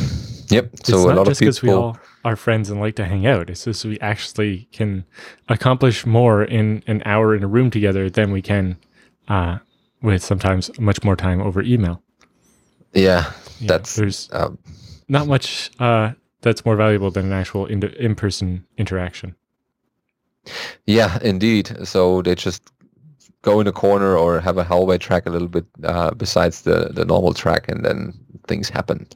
Yep. 0.50 0.70
So 0.84 0.96
it's 0.98 1.06
a 1.06 1.08
not 1.08 1.16
lot 1.16 1.18
of 1.22 1.28
just 1.28 1.40
because 1.40 1.62
we 1.62 1.70
people. 1.70 1.84
all 1.84 2.00
are 2.26 2.36
friends 2.36 2.70
and 2.70 2.80
like 2.80 2.96
to 2.96 3.06
hang 3.06 3.26
out. 3.26 3.50
It's 3.50 3.66
just 3.66 3.86
we 3.86 4.00
actually 4.00 4.68
can 4.72 5.06
accomplish 5.48 6.06
more 6.06 6.44
in 6.44 6.84
an 6.88 7.02
hour 7.06 7.36
in 7.36 7.44
a 7.44 7.48
room 7.48 7.70
together 7.72 8.10
than 8.10 8.32
we 8.32 8.42
can 8.42 8.78
uh, 9.28 9.60
with 10.02 10.24
sometimes 10.24 10.70
much 10.80 11.04
more 11.04 11.16
time 11.16 11.42
over 11.42 11.62
email. 11.62 12.02
yeah, 12.94 13.32
You 13.60 13.68
know, 13.68 13.74
That's- 13.74 13.96
there's 13.96 14.30
um, 14.34 14.58
not 15.08 15.28
much 15.28 15.72
uh, 15.80 16.12
that's 16.42 16.66
more 16.66 16.76
valuable 16.76 17.12
than 17.12 17.26
an 17.28 17.34
actual 17.34 17.66
in- 17.66 17.84
in-person 17.84 18.66
interaction. 18.78 19.36
yeah, 20.86 21.20
indeed. 21.22 21.76
So 21.88 22.22
they 22.22 22.36
just 22.36 22.64
go 23.42 23.60
in 23.62 23.68
a 23.68 23.72
corner 23.72 24.18
or 24.18 24.40
have 24.40 24.58
a 24.58 24.64
hallway 24.64 24.98
track 24.98 25.26
a 25.26 25.30
little 25.30 25.48
bit 25.48 25.66
uh, 25.84 26.12
besides 26.12 26.62
the 26.64 26.90
the 26.94 27.06
normal 27.06 27.34
track, 27.34 27.70
and 27.70 27.84
then 27.86 28.14
things 28.48 28.70
happen. 28.70 29.08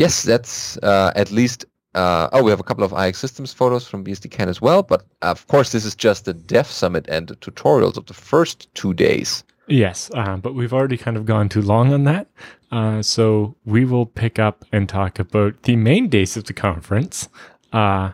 Yes, 0.00 0.22
that's 0.22 0.76
uh, 0.78 1.12
at 1.14 1.30
least. 1.30 1.64
Uh, 1.94 2.28
oh, 2.32 2.42
we 2.44 2.50
have 2.50 2.60
a 2.60 2.62
couple 2.62 2.84
of 2.84 2.92
iXsystems 2.92 3.52
photos 3.52 3.86
from 3.86 4.04
BSDCan 4.04 4.46
as 4.46 4.60
well, 4.62 4.82
but 4.82 5.02
of 5.22 5.46
course 5.48 5.72
this 5.72 5.84
is 5.84 5.94
just 5.96 6.24
the 6.24 6.32
Dev 6.32 6.66
Summit 6.66 7.04
and 7.08 7.26
the 7.28 7.34
tutorials 7.36 7.96
of 7.96 8.06
the 8.06 8.14
first 8.14 8.72
two 8.74 8.94
days. 8.94 9.42
Yes, 9.66 10.08
uh, 10.14 10.36
but 10.36 10.54
we've 10.54 10.72
already 10.72 10.96
kind 10.96 11.16
of 11.16 11.26
gone 11.26 11.48
too 11.48 11.62
long 11.62 11.92
on 11.92 12.04
that. 12.04 12.28
Uh, 12.70 13.02
so 13.02 13.56
we 13.64 13.84
will 13.84 14.06
pick 14.06 14.38
up 14.38 14.64
and 14.72 14.88
talk 14.88 15.18
about 15.18 15.62
the 15.64 15.76
main 15.76 16.08
days 16.08 16.36
of 16.36 16.44
the 16.44 16.52
conference. 16.52 17.28
Uh, 17.72 18.12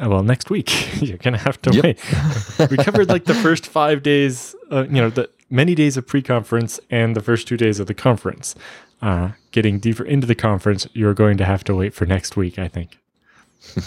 uh, 0.00 0.08
well, 0.08 0.22
next 0.22 0.50
week. 0.50 0.70
You're 1.02 1.18
going 1.18 1.34
to 1.34 1.40
have 1.40 1.60
to 1.62 1.70
Yep. 1.72 1.84
wait. 1.84 2.70
we 2.70 2.76
covered 2.76 3.08
like 3.08 3.24
the 3.24 3.34
first 3.34 3.66
five 3.66 4.02
days, 4.02 4.54
uh, 4.70 4.84
you 4.84 5.00
know, 5.02 5.10
the 5.10 5.28
many 5.50 5.74
days 5.74 5.96
of 5.96 6.06
pre 6.06 6.22
conference 6.22 6.80
and 6.90 7.14
the 7.16 7.20
first 7.20 7.48
two 7.48 7.56
days 7.56 7.80
of 7.80 7.86
the 7.88 7.94
conference. 7.94 8.54
Uh, 9.02 9.30
getting 9.50 9.78
deeper 9.78 10.04
into 10.04 10.26
the 10.26 10.34
conference, 10.34 10.86
you're 10.92 11.14
going 11.14 11.36
to 11.38 11.44
have 11.44 11.64
to 11.64 11.74
wait 11.74 11.94
for 11.94 12.06
next 12.06 12.36
week, 12.36 12.58
I 12.58 12.68
think. 12.68 12.98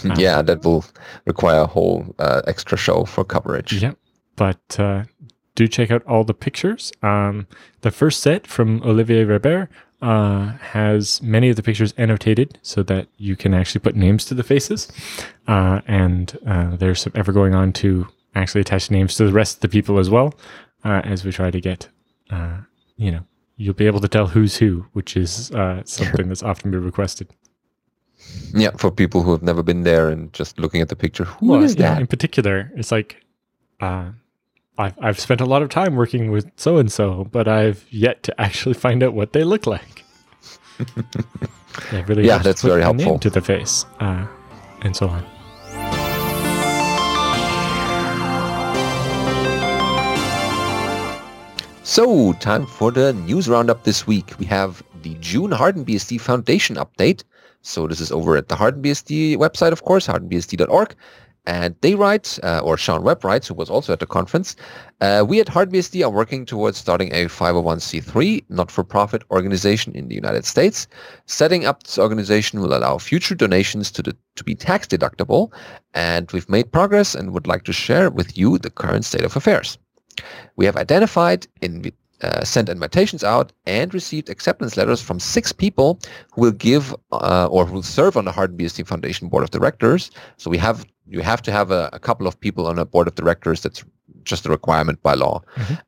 Uh, 0.04 0.14
yeah, 0.18 0.42
that 0.42 0.64
will 0.64 0.84
require 1.24 1.60
a 1.60 1.66
whole 1.66 2.14
uh, 2.18 2.42
extra 2.46 2.76
show 2.76 3.04
for 3.04 3.24
coverage. 3.24 3.72
Yep. 3.72 3.96
But 4.36 4.80
uh, 4.80 5.04
do 5.54 5.68
check 5.68 5.90
out 5.90 6.04
all 6.06 6.24
the 6.24 6.34
pictures. 6.34 6.92
Um, 7.02 7.46
the 7.82 7.90
first 7.90 8.20
set 8.20 8.46
from 8.46 8.82
Olivier 8.82 9.24
Robert 9.24 9.68
uh, 10.02 10.52
has 10.58 11.22
many 11.22 11.48
of 11.48 11.56
the 11.56 11.62
pictures 11.62 11.94
annotated 11.96 12.58
so 12.62 12.82
that 12.82 13.08
you 13.16 13.36
can 13.36 13.54
actually 13.54 13.80
put 13.80 13.96
names 13.96 14.24
to 14.26 14.34
the 14.34 14.42
faces. 14.42 14.88
Uh, 15.46 15.80
and 15.86 16.38
uh, 16.46 16.76
there's 16.76 17.00
some 17.00 17.12
ever 17.14 17.32
going 17.32 17.54
on 17.54 17.72
to 17.72 18.06
actually 18.34 18.60
attach 18.60 18.90
names 18.90 19.16
to 19.16 19.24
the 19.24 19.32
rest 19.32 19.56
of 19.56 19.60
the 19.60 19.68
people 19.68 19.98
as 19.98 20.10
well 20.10 20.34
uh, 20.84 21.00
as 21.04 21.24
we 21.24 21.32
try 21.32 21.50
to 21.50 21.60
get, 21.60 21.88
uh, 22.30 22.58
you 22.96 23.10
know, 23.10 23.24
you'll 23.56 23.74
be 23.74 23.86
able 23.86 24.00
to 24.00 24.08
tell 24.08 24.26
who's 24.26 24.56
who, 24.56 24.86
which 24.92 25.16
is 25.16 25.50
uh, 25.52 25.82
something 25.86 26.28
that's 26.28 26.42
often 26.42 26.70
been 26.70 26.84
requested. 26.84 27.28
Yeah, 28.54 28.70
for 28.78 28.90
people 28.90 29.22
who 29.22 29.32
have 29.32 29.42
never 29.42 29.62
been 29.62 29.82
there 29.82 30.08
and 30.08 30.32
just 30.32 30.58
looking 30.58 30.80
at 30.80 30.88
the 30.88 30.96
picture, 30.96 31.24
who 31.24 31.62
is 31.62 31.76
Well, 31.76 31.82
yeah, 31.86 31.94
that? 31.94 32.00
in 32.00 32.06
particular, 32.06 32.72
it's 32.74 32.90
like 32.90 33.22
uh, 33.80 34.10
I've 34.78 34.94
I've 35.00 35.20
spent 35.20 35.40
a 35.40 35.44
lot 35.46 35.62
of 35.62 35.68
time 35.68 35.94
working 35.94 36.30
with 36.30 36.50
so 36.56 36.78
and 36.78 36.90
so, 36.90 37.24
but 37.30 37.46
I've 37.48 37.84
yet 37.90 38.22
to 38.24 38.40
actually 38.40 38.74
find 38.74 39.02
out 39.02 39.12
what 39.14 39.32
they 39.32 39.44
look 39.44 39.66
like. 39.66 40.04
Really 42.06 42.24
Yeah, 42.26 42.38
that's 42.38 42.62
very 42.62 42.82
helpful. 42.82 43.18
to 43.18 43.28
the 43.30 43.40
face, 43.40 43.84
uh, 44.00 44.26
and 44.82 44.94
so 44.94 45.08
on. 45.08 45.24
So, 51.86 52.32
time 52.32 52.64
for 52.64 52.90
the 52.90 53.12
news 53.12 53.46
roundup 53.46 53.84
this 53.84 54.06
week. 54.06 54.38
We 54.38 54.46
have 54.46 54.82
the 55.02 55.16
June 55.20 55.50
HardenBSD 55.50 56.18
Foundation 56.18 56.76
update. 56.76 57.24
So 57.60 57.86
this 57.86 58.00
is 58.00 58.10
over 58.10 58.38
at 58.38 58.48
the 58.48 58.54
HardenBSD 58.54 59.36
website, 59.36 59.70
of 59.70 59.82
course, 59.84 60.06
hardenbsd.org. 60.06 60.94
And 61.44 61.76
they 61.82 61.94
write, 61.94 62.38
uh, 62.42 62.60
or 62.64 62.78
Shawn 62.78 63.02
Webb 63.02 63.22
writes, 63.22 63.48
who 63.48 63.54
was 63.54 63.68
also 63.68 63.92
at 63.92 64.00
the 64.00 64.06
conference, 64.06 64.56
uh, 65.02 65.26
we 65.28 65.40
at 65.40 65.48
HardenBSD 65.48 66.02
are 66.02 66.10
working 66.10 66.46
towards 66.46 66.78
starting 66.78 67.12
a 67.12 67.26
501c3 67.26 68.46
not-for-profit 68.48 69.22
organization 69.30 69.94
in 69.94 70.08
the 70.08 70.14
United 70.14 70.46
States. 70.46 70.86
Setting 71.26 71.66
up 71.66 71.82
this 71.82 71.98
organization 71.98 72.60
will 72.60 72.74
allow 72.74 72.96
future 72.96 73.34
donations 73.34 73.90
to, 73.90 74.02
the, 74.02 74.16
to 74.36 74.44
be 74.44 74.54
tax 74.54 74.86
deductible. 74.86 75.52
And 75.92 76.30
we've 76.32 76.48
made 76.48 76.72
progress 76.72 77.14
and 77.14 77.34
would 77.34 77.46
like 77.46 77.64
to 77.64 77.74
share 77.74 78.08
with 78.08 78.38
you 78.38 78.56
the 78.56 78.70
current 78.70 79.04
state 79.04 79.24
of 79.26 79.36
affairs. 79.36 79.76
We 80.56 80.64
have 80.66 80.76
identified, 80.76 81.46
in, 81.60 81.92
uh, 82.22 82.44
sent 82.44 82.68
invitations 82.68 83.24
out, 83.24 83.52
and 83.66 83.92
received 83.92 84.28
acceptance 84.30 84.76
letters 84.76 85.00
from 85.00 85.20
six 85.20 85.52
people 85.52 85.98
who 86.32 86.42
will 86.42 86.52
give 86.52 86.94
uh, 87.12 87.48
or 87.50 87.66
who 87.66 87.74
will 87.74 87.82
serve 87.82 88.16
on 88.16 88.24
the 88.24 88.32
HardenBSD 88.32 88.86
Foundation 88.86 89.28
Board 89.28 89.44
of 89.44 89.50
Directors. 89.50 90.10
So 90.36 90.50
we 90.50 90.58
have 90.58 90.86
you 91.06 91.20
have 91.20 91.42
to 91.42 91.52
have 91.52 91.70
a, 91.70 91.90
a 91.92 91.98
couple 91.98 92.26
of 92.26 92.38
people 92.40 92.66
on 92.66 92.78
a 92.78 92.84
board 92.84 93.08
of 93.08 93.14
directors 93.14 93.60
that's 93.60 93.84
just 94.22 94.46
a 94.46 94.48
requirement 94.48 95.02
by 95.02 95.14
law. 95.14 95.42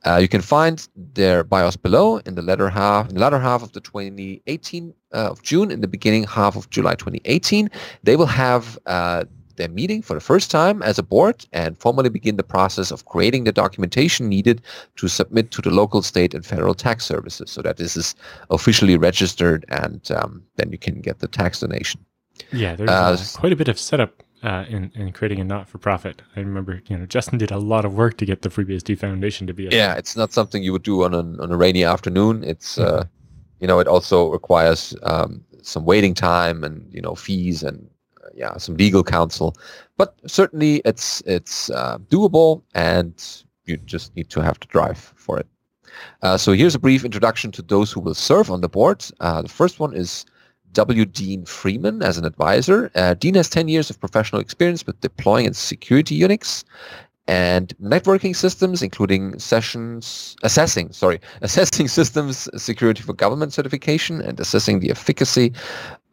Uh, 0.04 0.16
you 0.16 0.28
can 0.28 0.42
find 0.42 0.88
their 1.14 1.42
BIOS 1.42 1.76
below 1.76 2.18
in 2.18 2.34
the 2.34 2.42
latter 2.42 2.68
half, 2.68 3.08
in 3.08 3.14
the 3.14 3.20
latter 3.20 3.38
half 3.38 3.62
of 3.62 3.72
the 3.72 3.80
2018 3.80 4.94
uh, 5.14 5.30
of 5.30 5.42
June, 5.42 5.70
in 5.70 5.80
the 5.80 5.88
beginning 5.88 6.24
half 6.24 6.56
of 6.56 6.68
July 6.70 6.94
2018. 6.94 7.70
They 8.02 8.16
will 8.16 8.26
have 8.26 8.78
uh, 8.86 9.24
their 9.56 9.68
meeting 9.68 10.02
for 10.02 10.14
the 10.14 10.20
first 10.20 10.50
time 10.50 10.82
as 10.82 10.98
a 10.98 11.02
board 11.02 11.46
and 11.52 11.78
formally 11.78 12.08
begin 12.08 12.36
the 12.36 12.42
process 12.42 12.90
of 12.90 13.04
creating 13.06 13.44
the 13.44 13.52
documentation 13.52 14.28
needed 14.28 14.62
to 14.96 15.08
submit 15.08 15.50
to 15.50 15.62
the 15.62 15.70
local, 15.70 16.02
state, 16.02 16.34
and 16.34 16.44
federal 16.44 16.74
tax 16.74 17.04
services 17.04 17.50
so 17.50 17.62
that 17.62 17.76
this 17.76 17.96
is 17.96 18.14
officially 18.50 18.96
registered 18.96 19.64
and 19.68 20.10
um, 20.10 20.42
then 20.56 20.70
you 20.72 20.78
can 20.78 21.00
get 21.00 21.18
the 21.18 21.28
tax 21.28 21.60
donation. 21.60 22.04
Yeah, 22.52 22.76
there's 22.76 22.90
Uh, 22.90 23.16
quite 23.38 23.52
a 23.52 23.56
bit 23.56 23.68
of 23.68 23.78
setup 23.78 24.22
uh, 24.42 24.64
in, 24.68 24.92
in 24.94 25.12
creating 25.12 25.40
a 25.40 25.44
not-for-profit. 25.44 26.22
I 26.36 26.40
remember, 26.40 26.82
you 26.86 26.96
know, 26.98 27.06
Justin 27.06 27.38
did 27.38 27.50
a 27.50 27.58
lot 27.58 27.84
of 27.84 27.94
work 27.94 28.18
to 28.18 28.26
get 28.26 28.42
the 28.42 28.50
FreeBSD 28.50 28.98
Foundation 28.98 29.46
to 29.46 29.54
be 29.54 29.66
a 29.66 29.70
Yeah, 29.70 29.94
it's 29.94 30.16
not 30.16 30.32
something 30.32 30.62
you 30.62 30.72
would 30.72 30.82
do 30.82 31.04
on, 31.04 31.14
an, 31.14 31.40
on 31.40 31.50
a 31.50 31.56
rainy 31.56 31.84
afternoon. 31.84 32.44
It's, 32.44 32.78
uh, 32.78 33.04
you 33.60 33.66
know, 33.66 33.78
it 33.80 33.88
also 33.88 34.30
requires 34.30 34.94
um, 35.02 35.42
some 35.62 35.84
waiting 35.84 36.14
time 36.14 36.62
and, 36.62 36.86
you 36.92 37.00
know, 37.00 37.14
fees 37.14 37.62
and, 37.62 37.88
yeah, 38.36 38.56
some 38.58 38.76
legal 38.76 39.02
counsel. 39.02 39.56
But 39.96 40.14
certainly 40.26 40.82
it's, 40.84 41.22
it's 41.26 41.70
uh, 41.70 41.98
doable 42.10 42.62
and 42.74 43.14
you 43.64 43.76
just 43.78 44.14
need 44.14 44.30
to 44.30 44.40
have 44.40 44.60
the 44.60 44.66
drive 44.66 45.12
for 45.16 45.38
it. 45.38 45.46
Uh, 46.22 46.36
so 46.36 46.52
here's 46.52 46.74
a 46.74 46.78
brief 46.78 47.04
introduction 47.04 47.50
to 47.52 47.62
those 47.62 47.90
who 47.90 48.00
will 48.00 48.14
serve 48.14 48.50
on 48.50 48.60
the 48.60 48.68
board. 48.68 49.04
Uh, 49.20 49.42
the 49.42 49.48
first 49.48 49.80
one 49.80 49.94
is 49.94 50.26
W. 50.72 51.06
Dean 51.06 51.44
Freeman 51.46 52.02
as 52.02 52.18
an 52.18 52.26
advisor. 52.26 52.90
Uh, 52.94 53.14
Dean 53.14 53.34
has 53.34 53.48
10 53.48 53.68
years 53.68 53.88
of 53.88 53.98
professional 53.98 54.40
experience 54.40 54.86
with 54.86 55.00
deploying 55.00 55.46
and 55.46 55.56
security 55.56 56.20
Unix 56.20 56.64
and 57.28 57.72
networking 57.82 58.36
systems, 58.36 58.82
including 58.82 59.38
sessions, 59.38 60.36
assessing, 60.42 60.92
sorry, 60.92 61.20
assessing 61.40 61.88
systems 61.88 62.48
security 62.56 63.02
for 63.02 63.14
government 63.14 63.52
certification 63.52 64.20
and 64.20 64.38
assessing 64.38 64.80
the 64.80 64.90
efficacy 64.90 65.52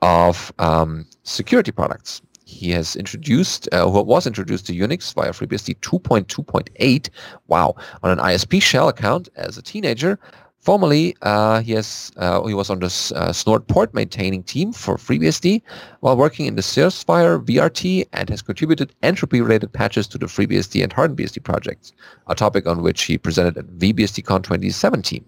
of 0.04 0.54
um, 0.60 1.06
security 1.24 1.72
products. 1.72 2.22
He 2.46 2.72
has 2.72 2.96
introduced, 2.96 3.68
uh, 3.72 3.88
what 3.88 4.06
was 4.06 4.28
introduced 4.28 4.68
to 4.68 4.74
Unix 4.74 5.14
via 5.14 5.32
FreeBSD 5.32 5.80
2.2.8, 5.80 7.10
wow, 7.48 7.74
on 8.04 8.12
an 8.12 8.20
ISP 8.20 8.62
shell 8.62 8.90
account 8.90 9.30
as 9.36 9.58
a 9.58 9.62
teenager. 9.62 10.20
Formerly, 10.60 11.16
uh, 11.24 11.62
he 11.62 11.74
has 11.74 12.12
uh, 12.16 12.42
he 12.46 12.54
was 12.54 12.70
on 12.70 12.80
the 12.80 13.12
uh, 13.16 13.34
Snort 13.34 13.68
port 13.68 13.94
maintaining 13.94 14.44
team 14.44 14.72
for 14.72 14.96
FreeBSD 14.96 15.62
while 16.00 16.16
working 16.16 16.46
in 16.46 16.56
the 16.56 16.62
Sourcefire 16.62 17.44
VRT 17.44 18.08
and 18.14 18.30
has 18.30 18.42
contributed 18.42 18.96
entropy-related 19.04 19.74
patches 19.74 20.08
to 20.08 20.18
the 20.18 20.28
FreeBSD 20.28 20.82
and 20.84 20.94
HardenBSD 20.94 21.44
projects, 21.44 21.92
a 22.28 22.36
topic 22.36 22.66
on 22.66 22.82
which 22.82 23.04
he 23.04 23.18
presented 23.18 23.58
at 23.58 23.68
VBSDCon 23.78 24.44
2017. 24.44 25.26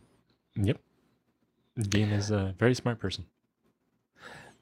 Yep. 0.56 0.78
Dean 1.90 2.10
is 2.12 2.32
a 2.32 2.56
very 2.58 2.74
smart 2.74 3.00
person. 3.00 3.26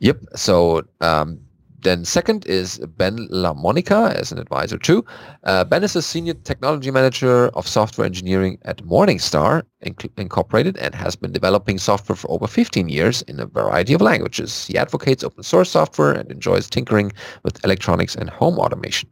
Yep. 0.04 0.20
So 0.36 0.84
um, 0.99 1.39
then 1.80 2.04
second 2.04 2.45
is 2.45 2.78
Ben 2.97 3.30
LaMonica 3.30 4.14
as 4.14 4.34
an 4.34 4.38
advisor 4.38 4.78
too. 4.78 5.06
Uh, 5.45 5.64
ben 5.64 5.82
is 5.82 5.95
a 5.95 6.01
senior 6.01 6.34
technology 6.34 6.91
manager 6.91 7.47
of 7.56 7.66
software 7.66 8.06
engineering 8.06 8.58
at 8.64 8.84
Morningstar 8.84 9.64
Inc- 9.86 10.12
Incorporated 10.18 10.76
and 10.76 10.93
has 10.93 11.16
been 11.16 11.32
developing 11.32 11.78
software 11.78 12.18
for 12.18 12.30
over 12.30 12.47
15 12.47 12.89
years 12.89 13.22
in 13.24 13.39
a 13.39 13.45
variety 13.45 13.93
of 13.93 14.01
languages. 14.01 14.68
He 14.68 14.78
advocates 14.78 15.24
open 15.24 15.41
source 15.41 15.72
software 15.72 16.12
and 16.12 16.30
enjoys 16.30 16.70
tinkering 16.70 17.14
with 17.43 17.64
electronics 17.64 18.14
and 18.14 18.30
home 18.30 18.60
automation. 18.60 19.10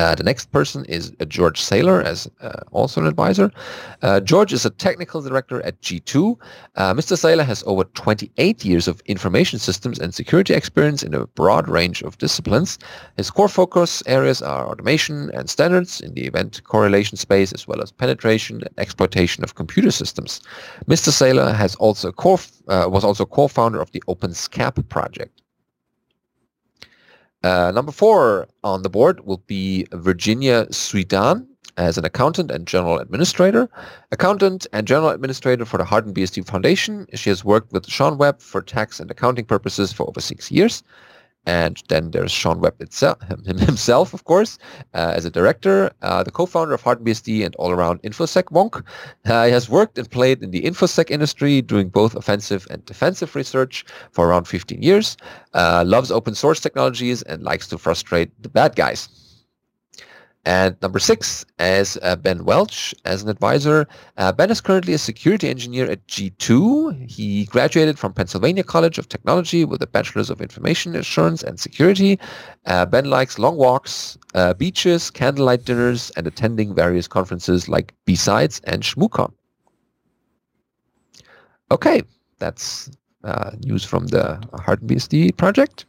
Uh, 0.00 0.14
the 0.14 0.22
next 0.22 0.50
person 0.50 0.86
is 0.86 1.12
uh, 1.20 1.26
George 1.26 1.60
Saylor, 1.60 2.02
as 2.02 2.26
uh, 2.40 2.62
also 2.72 3.02
an 3.02 3.06
advisor. 3.06 3.50
Uh, 4.00 4.18
George 4.18 4.50
is 4.50 4.64
a 4.64 4.70
technical 4.70 5.20
director 5.20 5.60
at 5.60 5.78
G2. 5.82 6.38
Uh, 6.76 6.94
Mr. 6.94 7.18
Saylor 7.18 7.44
has 7.44 7.62
over 7.66 7.84
28 7.84 8.64
years 8.64 8.88
of 8.88 9.02
information 9.04 9.58
systems 9.58 9.98
and 9.98 10.14
security 10.14 10.54
experience 10.54 11.02
in 11.02 11.12
a 11.12 11.26
broad 11.26 11.68
range 11.68 12.00
of 12.00 12.16
disciplines. 12.16 12.78
His 13.18 13.30
core 13.30 13.48
focus 13.48 14.02
areas 14.06 14.40
are 14.40 14.66
automation 14.66 15.30
and 15.34 15.50
standards 15.50 16.00
in 16.00 16.14
the 16.14 16.24
event 16.24 16.64
correlation 16.64 17.18
space, 17.18 17.52
as 17.52 17.68
well 17.68 17.82
as 17.82 17.92
penetration 17.92 18.62
and 18.62 18.70
exploitation 18.78 19.44
of 19.44 19.54
computer 19.54 19.90
systems. 19.90 20.40
Mr. 20.86 21.10
Saylor 21.10 21.54
has 21.54 21.74
also 21.74 22.08
uh, 22.08 22.88
was 22.88 23.04
also 23.04 23.26
co-founder 23.26 23.78
of 23.82 23.90
the 23.92 24.02
OpenSCAP 24.08 24.88
project. 24.88 25.39
Uh, 27.42 27.72
number 27.74 27.92
four 27.92 28.48
on 28.64 28.82
the 28.82 28.90
board 28.90 29.24
will 29.26 29.42
be 29.46 29.86
Virginia 29.92 30.66
Swedan 30.66 31.46
as 31.76 31.96
an 31.96 32.04
accountant 32.04 32.50
and 32.50 32.66
general 32.66 32.98
administrator. 32.98 33.68
Accountant 34.12 34.66
and 34.72 34.86
general 34.86 35.08
administrator 35.08 35.64
for 35.64 35.78
the 35.78 35.84
HardenBSD 35.84 36.46
Foundation. 36.46 37.06
She 37.14 37.30
has 37.30 37.44
worked 37.44 37.72
with 37.72 37.88
Shawn 37.88 38.18
Webb 38.18 38.42
for 38.42 38.60
tax 38.60 39.00
and 39.00 39.10
accounting 39.10 39.46
purposes 39.46 39.92
for 39.92 40.06
over 40.06 40.20
six 40.20 40.50
years. 40.50 40.82
And 41.50 41.82
then 41.88 42.12
there's 42.12 42.30
Shawn 42.30 42.60
Webb 42.60 42.80
itself, 42.80 43.18
himself, 43.68 44.14
of 44.14 44.22
course, 44.22 44.56
uh, 44.94 45.12
as 45.16 45.24
a 45.24 45.30
director, 45.30 45.90
uh, 46.00 46.22
the 46.22 46.30
co-founder 46.30 46.74
of 46.74 46.82
HardenBSD 46.84 47.44
and 47.44 47.56
all-around 47.56 48.00
InfoSec 48.02 48.44
wonk. 48.56 48.84
Uh, 49.26 49.46
he 49.46 49.50
has 49.50 49.68
worked 49.68 49.98
and 49.98 50.08
played 50.08 50.44
in 50.44 50.52
the 50.52 50.62
InfoSec 50.62 51.10
industry, 51.10 51.60
doing 51.60 51.88
both 51.88 52.14
offensive 52.14 52.68
and 52.70 52.86
defensive 52.86 53.34
research 53.34 53.84
for 54.12 54.28
around 54.28 54.44
15 54.46 54.80
years. 54.80 55.16
Uh, 55.52 55.82
loves 55.84 56.12
open 56.12 56.36
source 56.36 56.60
technologies 56.60 57.22
and 57.22 57.42
likes 57.42 57.66
to 57.66 57.78
frustrate 57.78 58.30
the 58.44 58.48
bad 58.48 58.76
guys. 58.76 59.08
And 60.46 60.76
number 60.80 60.98
six 60.98 61.44
is 61.58 61.98
uh, 62.02 62.16
Ben 62.16 62.44
Welch 62.46 62.94
as 63.04 63.22
an 63.22 63.28
advisor. 63.28 63.86
Uh, 64.16 64.32
ben 64.32 64.50
is 64.50 64.62
currently 64.62 64.94
a 64.94 64.98
security 64.98 65.50
engineer 65.50 65.90
at 65.90 66.06
G2. 66.06 67.10
He 67.10 67.44
graduated 67.44 67.98
from 67.98 68.14
Pennsylvania 68.14 68.64
College 68.64 68.96
of 68.96 69.08
Technology 69.08 69.66
with 69.66 69.82
a 69.82 69.86
Bachelor's 69.86 70.30
of 70.30 70.40
Information 70.40 70.96
Assurance 70.96 71.42
and 71.42 71.60
Security. 71.60 72.18
Uh, 72.64 72.86
ben 72.86 73.04
likes 73.04 73.38
long 73.38 73.56
walks, 73.56 74.16
uh, 74.34 74.54
beaches, 74.54 75.10
candlelight 75.10 75.66
dinners, 75.66 76.10
and 76.16 76.26
attending 76.26 76.74
various 76.74 77.06
conferences 77.06 77.68
like 77.68 77.92
B-Sides 78.06 78.62
and 78.64 78.82
ShmooCon. 78.82 79.32
Okay, 81.70 82.02
that's 82.38 82.90
uh, 83.24 83.50
news 83.60 83.84
from 83.84 84.06
the 84.06 84.42
HardenBSD 84.54 85.36
project. 85.36 85.84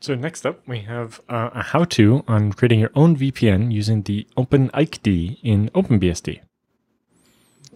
So 0.00 0.14
next 0.14 0.44
up, 0.44 0.60
we 0.68 0.80
have 0.80 1.20
uh, 1.28 1.50
a 1.54 1.62
how-to 1.62 2.22
on 2.28 2.52
creating 2.52 2.80
your 2.80 2.90
own 2.94 3.16
VPN 3.16 3.72
using 3.72 4.02
the 4.02 4.26
OpenIKED 4.36 5.38
in 5.42 5.70
OpenBSD. 5.70 6.40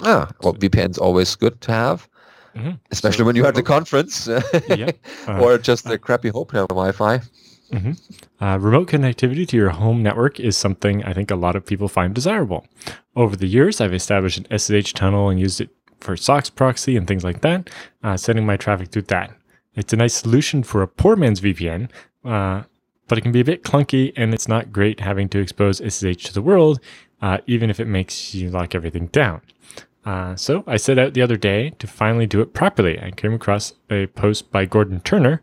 Ah, 0.03 0.31
well, 0.43 0.55
VPN's 0.55 0.99
always 0.99 1.35
good 1.35 1.61
to 1.63 1.73
have, 1.73 2.09
Mhm. 2.55 2.79
especially 2.91 3.19
So- 3.19 3.25
when 3.25 3.37
you're 3.37 3.47
at 3.47 3.55
the 3.55 3.63
conference 3.63 4.29
Yeah. 4.69 4.91
Uh, 5.27 5.41
or 5.41 5.59
just 5.59 5.87
a 5.87 5.99
crappy 5.99 6.29
hotel 6.29 6.67
Wi-Fi. 6.69 7.21
Uh, 8.41 8.59
remote 8.61 8.89
connectivity 8.89 9.47
to 9.47 9.57
your 9.57 9.69
home 9.71 10.03
network 10.03 10.41
is 10.41 10.57
something 10.57 11.05
I 11.05 11.13
think 11.13 11.31
a 11.31 11.37
lot 11.37 11.55
of 11.55 11.65
people 11.65 11.87
find 11.89 12.13
desirable. 12.15 12.67
Over 13.15 13.37
the 13.37 13.47
years, 13.47 13.81
I've 13.81 13.95
established 13.95 14.39
an 14.39 14.47
SSH 14.51 14.93
tunnel 14.95 15.29
and 15.31 15.39
used 15.39 15.61
it 15.61 15.71
for 16.01 16.17
SOCKS 16.17 16.51
proxy 16.51 16.97
and 16.97 17.07
things 17.07 17.23
like 17.23 17.43
that, 17.43 17.71
uh, 18.03 18.17
sending 18.17 18.45
my 18.45 18.57
traffic 18.57 18.89
through 18.89 19.03
that. 19.09 19.31
It's 19.77 19.93
a 19.93 19.97
nice 19.97 20.15
solution 20.15 20.65
for 20.65 20.83
a 20.83 20.89
poor 20.89 21.15
man's 21.15 21.41
VPN, 21.41 21.89
uh, 22.25 22.63
but 23.09 23.19
it 23.19 23.23
can 23.23 23.33
be 23.33 23.41
a 23.41 23.45
bit 23.45 23.65
clunky 23.65 24.13
and 24.17 24.33
it's 24.33 24.49
not 24.49 24.73
great 24.73 25.01
having 25.01 25.29
to 25.31 25.41
expose 25.41 25.79
SSH 25.79 26.25
to 26.25 26.33
the 26.33 26.43
world, 26.43 26.81
uh, 27.21 27.39
even 27.47 27.71
if 27.71 27.81
it 27.81 27.87
makes 27.87 28.35
you 28.35 28.51
lock 28.51 28.75
everything 28.75 29.07
down. 29.09 29.43
Uh, 30.05 30.35
so 30.35 30.65
I 30.67 30.77
set 30.77 30.99
out 30.99 31.15
the 31.15 31.23
other 31.23 31.37
day 31.37 31.71
to 31.79 31.87
finally 31.87 32.27
do 32.27 32.41
it 32.41 32.55
properly. 32.55 32.99
I 33.01 33.11
came 33.11 33.35
across 33.35 33.75
a 33.91 34.07
post 34.07 34.51
by 34.51 34.65
Gordon 34.65 35.01
Turner 35.01 35.43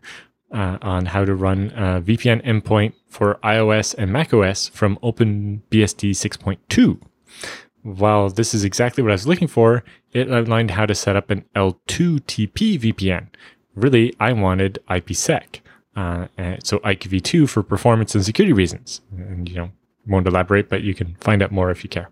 uh, 0.52 0.78
on 0.82 1.06
how 1.06 1.24
to 1.24 1.34
run 1.34 1.70
a 1.76 2.00
VPN 2.00 2.44
endpoint 2.44 2.94
for 3.08 3.38
iOS 3.44 3.94
and 3.96 4.12
macOS 4.12 4.68
from 4.68 4.96
OpenBSD 5.02 6.10
6.2. 6.10 7.00
While 7.82 8.30
this 8.30 8.54
is 8.54 8.64
exactly 8.64 9.02
what 9.02 9.10
I 9.10 9.14
was 9.14 9.26
looking 9.26 9.48
for, 9.48 9.84
it 10.12 10.30
outlined 10.30 10.72
how 10.72 10.86
to 10.86 10.94
set 10.94 11.16
up 11.16 11.30
an 11.30 11.44
L2TP 11.54 12.80
VPN. 12.80 13.28
Really, 13.74 14.14
I 14.18 14.32
wanted 14.32 14.80
IPsec. 14.88 15.60
Uh, 15.98 16.28
and 16.36 16.64
so 16.64 16.78
IKEv2 16.78 17.48
for 17.48 17.64
performance 17.64 18.14
and 18.14 18.24
security 18.24 18.52
reasons. 18.52 19.00
And, 19.16 19.48
you 19.48 19.56
know, 19.56 19.70
won't 20.06 20.28
elaborate, 20.28 20.68
but 20.68 20.82
you 20.82 20.94
can 20.94 21.16
find 21.16 21.42
out 21.42 21.50
more 21.50 21.72
if 21.72 21.82
you 21.82 21.90
care. 21.90 22.08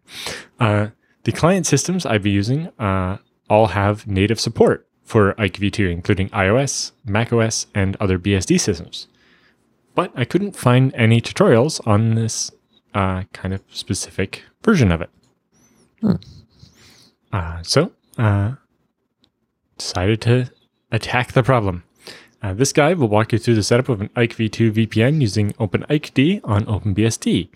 Uh, 0.58 0.88
the 1.22 1.30
client 1.30 1.66
systems 1.66 2.04
I've 2.04 2.24
been 2.24 2.32
using 2.32 2.66
uh, 2.80 3.18
all 3.48 3.68
have 3.68 4.04
native 4.08 4.40
support 4.40 4.88
for 5.04 5.34
IKEv2, 5.34 5.92
including 5.92 6.28
iOS, 6.30 6.90
macOS, 7.04 7.68
and 7.76 7.96
other 8.00 8.18
BSD 8.18 8.58
systems. 8.60 9.06
But 9.94 10.10
I 10.16 10.24
couldn't 10.24 10.56
find 10.56 10.92
any 10.96 11.20
tutorials 11.20 11.80
on 11.86 12.16
this 12.16 12.50
uh, 12.92 13.22
kind 13.32 13.54
of 13.54 13.62
specific 13.70 14.42
version 14.64 14.90
of 14.90 15.00
it. 15.00 15.10
Uh, 17.32 17.62
so, 17.62 17.92
uh, 18.18 18.54
decided 19.78 20.20
to 20.22 20.50
attack 20.90 21.32
the 21.32 21.44
problem. 21.44 21.84
Uh, 22.46 22.54
this 22.54 22.72
guide 22.72 22.96
will 22.96 23.08
walk 23.08 23.32
you 23.32 23.40
through 23.40 23.56
the 23.56 23.62
setup 23.62 23.88
of 23.88 24.00
an 24.00 24.08
IKEv2 24.10 24.70
VPN 24.70 25.20
using 25.20 25.50
OpenIKED 25.54 26.42
on 26.44 26.64
OpenBSD. 26.66 27.48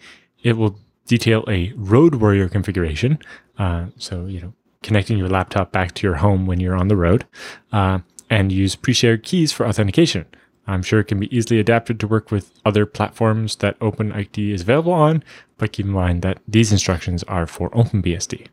It 0.42 0.54
will 0.54 0.80
detail 1.06 1.44
a 1.46 1.72
road 1.76 2.16
warrior 2.16 2.48
configuration. 2.48 3.20
Uh, 3.56 3.86
so, 3.98 4.26
you 4.26 4.40
know, 4.40 4.52
connecting 4.82 5.16
your 5.16 5.28
laptop 5.28 5.70
back 5.70 5.94
to 5.94 6.08
your 6.08 6.16
home 6.16 6.44
when 6.44 6.58
you're 6.58 6.74
on 6.74 6.88
the 6.88 6.96
road, 6.96 7.24
uh, 7.70 8.00
and 8.28 8.50
use 8.50 8.74
pre 8.74 8.92
shared 8.92 9.22
keys 9.22 9.52
for 9.52 9.64
authentication. 9.64 10.26
I'm 10.66 10.82
sure 10.82 10.98
it 10.98 11.04
can 11.04 11.20
be 11.20 11.36
easily 11.36 11.60
adapted 11.60 12.00
to 12.00 12.08
work 12.08 12.32
with 12.32 12.50
other 12.64 12.84
platforms 12.84 13.54
that 13.56 13.78
OpenIKED 13.78 14.52
is 14.52 14.62
available 14.62 14.92
on, 14.92 15.22
but 15.56 15.70
keep 15.70 15.86
in 15.86 15.92
mind 15.92 16.22
that 16.22 16.40
these 16.48 16.72
instructions 16.72 17.22
are 17.24 17.46
for 17.46 17.70
OpenBSD. 17.70 18.48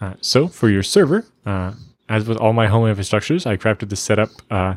Uh, 0.00 0.14
so 0.20 0.48
for 0.48 0.68
your 0.68 0.82
server, 0.82 1.26
uh, 1.46 1.74
as 2.08 2.26
with 2.26 2.38
all 2.38 2.52
my 2.52 2.66
home 2.66 2.84
infrastructures, 2.84 3.46
I 3.46 3.56
crafted 3.56 3.88
the 3.88 3.96
setup 3.96 4.30
uh, 4.50 4.74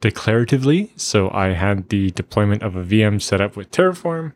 declaratively. 0.00 0.90
So 0.98 1.30
I 1.30 1.48
had 1.48 1.88
the 1.88 2.10
deployment 2.10 2.62
of 2.62 2.76
a 2.76 2.82
VM 2.82 3.20
set 3.20 3.40
up 3.40 3.56
with 3.56 3.70
Terraform, 3.70 4.32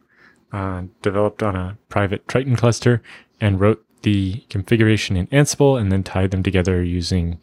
uh, 0.52 0.84
developed 1.02 1.42
on 1.42 1.56
a 1.56 1.76
private 1.88 2.26
Triton 2.28 2.56
cluster, 2.56 3.02
and 3.40 3.60
wrote 3.60 3.84
the 4.02 4.44
configuration 4.48 5.16
in 5.16 5.26
Ansible 5.28 5.80
and 5.80 5.90
then 5.90 6.02
tied 6.02 6.30
them 6.30 6.42
together 6.42 6.82
using 6.82 7.40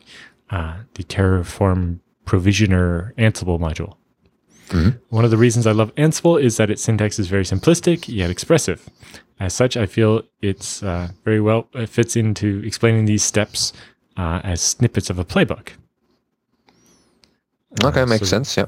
uh, 0.49 0.77
the 0.93 1.03
Terraform 1.03 1.99
provisioner 2.25 3.13
Ansible 3.17 3.59
module. 3.59 3.97
Mhm. 4.69 4.99
One 5.09 5.25
of 5.25 5.31
the 5.31 5.37
reasons 5.37 5.67
I 5.67 5.71
love 5.71 5.93
Ansible 5.95 6.41
is 6.41 6.57
that 6.57 6.69
its 6.69 6.81
syntax 6.81 7.19
is 7.19 7.27
very 7.27 7.43
simplistic 7.43 8.05
yet 8.07 8.29
expressive. 8.29 8.89
As 9.39 9.53
such, 9.53 9.75
I 9.75 9.85
feel 9.85 10.23
it's 10.41 10.81
uh, 10.81 11.09
very 11.25 11.41
well 11.41 11.67
it 11.73 11.89
fits 11.89 12.15
into 12.15 12.61
explaining 12.65 13.05
these 13.05 13.23
steps 13.23 13.73
uh, 14.17 14.41
as 14.43 14.61
snippets 14.61 15.09
of 15.09 15.19
a 15.19 15.25
playbook. 15.25 15.69
Okay, 17.83 18.01
Uh, 18.01 18.05
makes 18.05 18.19
so 18.21 18.25
sense. 18.25 18.55
Yeah. 18.57 18.65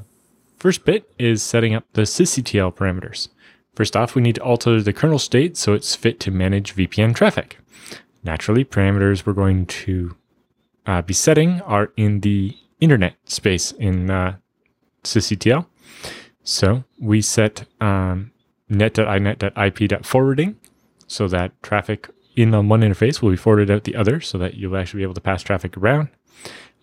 First 0.58 0.84
bit 0.84 1.08
is 1.18 1.42
setting 1.42 1.74
up 1.74 1.84
the 1.92 2.02
sysctl 2.02 2.74
parameters. 2.74 3.28
First 3.74 3.94
off, 3.96 4.14
we 4.14 4.22
need 4.22 4.36
to 4.36 4.42
alter 4.42 4.80
the 4.82 4.92
kernel 4.92 5.18
state 5.18 5.56
so 5.56 5.74
it's 5.74 5.94
fit 5.94 6.18
to 6.20 6.30
manage 6.30 6.74
VPN 6.74 7.14
traffic. 7.14 7.58
Naturally, 8.24 8.64
parameters 8.64 9.26
we're 9.26 9.34
going 9.34 9.66
to 9.66 10.16
uh, 10.86 11.02
be 11.02 11.12
setting 11.14 11.60
are 11.62 11.92
in 11.96 12.20
the 12.20 12.56
internet 12.80 13.14
space 13.26 13.72
in 13.72 14.10
uh, 14.10 14.36
sysctl. 15.04 15.66
So 16.42 16.84
we 16.98 17.20
set 17.22 17.66
um, 17.80 18.32
net.inet.ip.forwarding 18.68 20.54
so 21.06 21.28
that 21.28 21.52
traffic 21.62 22.08
in 22.36 22.54
on 22.54 22.68
one 22.68 22.82
interface 22.82 23.20
will 23.20 23.30
be 23.30 23.36
forwarded 23.36 23.70
out 23.70 23.84
the 23.84 23.96
other 23.96 24.20
so 24.20 24.38
that 24.38 24.54
you'll 24.54 24.76
actually 24.76 24.98
be 24.98 25.04
able 25.04 25.14
to 25.14 25.20
pass 25.20 25.42
traffic 25.42 25.76
around. 25.76 26.08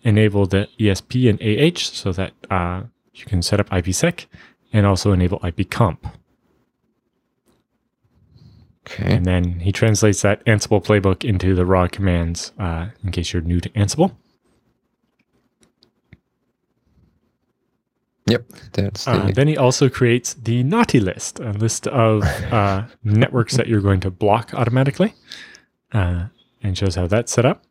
Enable 0.02 0.46
the 0.46 0.68
ESP 0.78 1.30
and 1.30 1.40
AH 1.40 1.78
so 1.78 2.12
that 2.12 2.32
uh, 2.50 2.82
you 3.14 3.24
can 3.24 3.40
set 3.40 3.60
up 3.60 3.70
IPsec 3.70 4.26
and 4.72 4.84
also 4.84 5.12
enable 5.12 5.38
IPComp. 5.38 6.12
Okay. 8.86 9.14
And 9.14 9.24
then 9.24 9.60
he 9.60 9.72
translates 9.72 10.20
that 10.22 10.44
Ansible 10.44 10.84
playbook 10.84 11.24
into 11.24 11.54
the 11.54 11.64
raw 11.64 11.88
commands 11.88 12.52
uh, 12.58 12.88
in 13.02 13.12
case 13.12 13.32
you're 13.32 13.40
new 13.40 13.60
to 13.60 13.70
Ansible. 13.70 14.14
Yep. 18.26 18.44
That's 18.72 19.04
the. 19.04 19.10
Uh, 19.10 19.30
then 19.32 19.48
he 19.48 19.56
also 19.56 19.88
creates 19.88 20.34
the 20.34 20.62
naughty 20.62 20.98
list, 20.98 21.40
a 21.40 21.52
list 21.52 21.86
of 21.88 22.22
uh, 22.50 22.84
networks 23.04 23.56
that 23.56 23.66
you're 23.66 23.82
going 23.82 24.00
to 24.00 24.10
block 24.10 24.54
automatically, 24.54 25.14
uh, 25.92 26.26
and 26.62 26.76
shows 26.76 26.94
how 26.94 27.06
that's 27.06 27.32
set 27.32 27.44
up. 27.44 27.64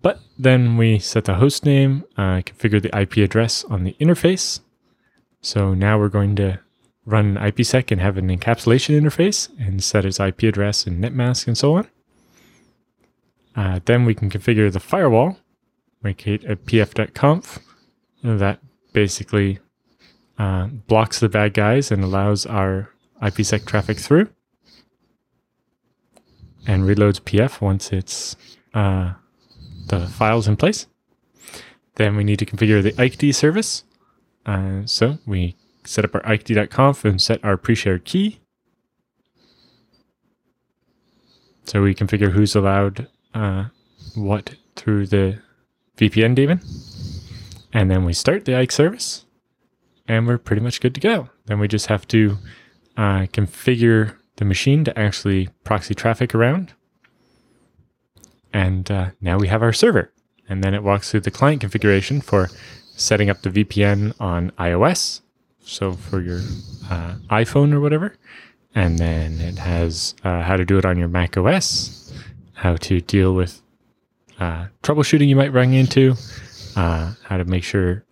But 0.00 0.18
then 0.36 0.76
we 0.76 0.98
set 0.98 1.26
the 1.26 1.34
host 1.34 1.64
name, 1.64 2.04
uh, 2.16 2.42
configure 2.42 2.82
the 2.82 2.96
IP 2.98 3.18
address 3.18 3.62
on 3.64 3.84
the 3.84 3.94
interface. 4.00 4.60
So 5.40 5.74
now 5.74 5.96
we're 5.96 6.08
going 6.08 6.34
to 6.36 6.58
run 7.06 7.36
IPsec 7.36 7.90
and 7.92 8.00
have 8.00 8.18
an 8.18 8.28
encapsulation 8.28 9.00
interface 9.00 9.48
and 9.58 9.82
set 9.82 10.04
its 10.04 10.18
IP 10.18 10.42
address 10.44 10.86
and 10.86 11.02
netmask 11.02 11.46
and 11.46 11.56
so 11.56 11.76
on. 11.76 11.88
Uh, 13.54 13.80
then 13.84 14.04
we 14.04 14.14
can 14.14 14.30
configure 14.30 14.72
the 14.72 14.80
firewall, 14.80 15.36
make 16.02 16.26
it 16.26 16.44
a 16.44 16.56
pf.conf 16.56 17.60
that 18.22 18.60
basically 18.92 19.58
uh, 20.38 20.66
blocks 20.66 21.20
the 21.20 21.28
bad 21.28 21.54
guys 21.54 21.90
and 21.90 22.02
allows 22.02 22.46
our 22.46 22.90
IPsec 23.22 23.66
traffic 23.66 23.98
through, 23.98 24.28
and 26.66 26.84
reloads 26.84 27.20
PF 27.20 27.60
once 27.60 27.92
it's 27.92 28.36
uh, 28.74 29.12
the 29.88 30.06
files 30.08 30.48
in 30.48 30.56
place. 30.56 30.86
Then 31.96 32.16
we 32.16 32.24
need 32.24 32.38
to 32.38 32.46
configure 32.46 32.82
the 32.82 33.00
iked 33.00 33.34
service. 33.34 33.84
Uh, 34.46 34.82
so 34.86 35.18
we 35.26 35.56
set 35.84 36.04
up 36.04 36.14
our 36.14 36.26
iked.conf 36.26 37.04
and 37.04 37.20
set 37.20 37.44
our 37.44 37.56
pre-shared 37.56 38.04
key. 38.04 38.40
So 41.64 41.82
we 41.82 41.94
configure 41.94 42.32
who's 42.32 42.56
allowed 42.56 43.08
uh, 43.34 43.66
what 44.14 44.56
through 44.74 45.06
the 45.06 45.40
VPN 45.96 46.34
daemon. 46.34 46.60
And 47.72 47.90
then 47.90 48.04
we 48.04 48.12
start 48.12 48.44
the 48.44 48.56
Ike 48.56 48.72
service, 48.72 49.24
and 50.06 50.26
we're 50.26 50.38
pretty 50.38 50.62
much 50.62 50.80
good 50.80 50.94
to 50.94 51.00
go. 51.00 51.30
Then 51.46 51.58
we 51.58 51.68
just 51.68 51.86
have 51.86 52.06
to 52.08 52.36
uh, 52.96 53.26
configure 53.32 54.16
the 54.36 54.44
machine 54.44 54.84
to 54.84 54.98
actually 54.98 55.48
proxy 55.64 55.94
traffic 55.94 56.34
around. 56.34 56.74
And 58.52 58.90
uh, 58.90 59.10
now 59.20 59.38
we 59.38 59.48
have 59.48 59.62
our 59.62 59.72
server. 59.72 60.12
And 60.48 60.62
then 60.62 60.74
it 60.74 60.82
walks 60.82 61.10
through 61.10 61.20
the 61.20 61.30
client 61.30 61.60
configuration 61.60 62.20
for 62.20 62.50
setting 62.94 63.30
up 63.30 63.42
the 63.42 63.50
VPN 63.50 64.14
on 64.20 64.50
iOS, 64.58 65.22
so 65.64 65.92
for 65.92 66.20
your 66.20 66.40
uh, 66.90 67.14
iPhone 67.30 67.72
or 67.72 67.80
whatever. 67.80 68.16
And 68.74 68.98
then 68.98 69.40
it 69.40 69.58
has 69.58 70.14
uh, 70.24 70.42
how 70.42 70.56
to 70.56 70.64
do 70.64 70.78
it 70.78 70.84
on 70.84 70.98
your 70.98 71.08
Mac 71.08 71.36
OS, 71.36 72.12
how 72.54 72.76
to 72.76 73.00
deal 73.00 73.34
with 73.34 73.62
uh, 74.38 74.66
troubleshooting 74.82 75.28
you 75.28 75.36
might 75.36 75.52
run 75.52 75.72
into, 75.72 76.14
uh, 76.76 77.12
how 77.24 77.36
to 77.36 77.44
make 77.44 77.64
sure 77.64 78.04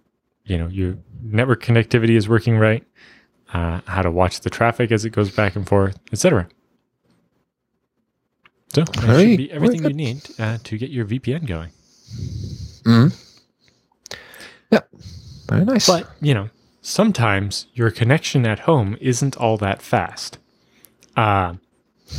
you 0.44 0.58
know 0.58 0.68
your 0.68 0.96
network 1.22 1.62
connectivity 1.62 2.16
is 2.16 2.28
working 2.28 2.56
right, 2.58 2.84
uh, 3.52 3.80
how 3.86 4.02
to 4.02 4.10
watch 4.10 4.40
the 4.40 4.50
traffic 4.50 4.90
as 4.92 5.04
it 5.04 5.10
goes 5.10 5.30
back 5.30 5.56
and 5.56 5.66
forth, 5.66 5.98
etc. 6.12 6.48
So 8.74 8.84
that 8.84 8.96
Very- 9.00 9.30
should 9.30 9.36
be 9.38 9.50
everything 9.52 9.84
you 9.84 9.92
need 9.94 10.22
uh, 10.38 10.58
to 10.64 10.78
get 10.78 10.90
your 10.90 11.04
VPN 11.04 11.44
going. 11.46 11.70
Mhm. 12.84 13.14
Yeah. 14.70 14.80
Very 15.48 15.64
nice. 15.64 15.86
But 15.86 16.08
you 16.20 16.34
know, 16.34 16.50
sometimes 16.80 17.66
your 17.74 17.90
connection 17.90 18.46
at 18.46 18.60
home 18.60 18.96
isn't 19.00 19.36
all 19.36 19.56
that 19.58 19.82
fast, 19.82 20.38
uh, 21.16 21.54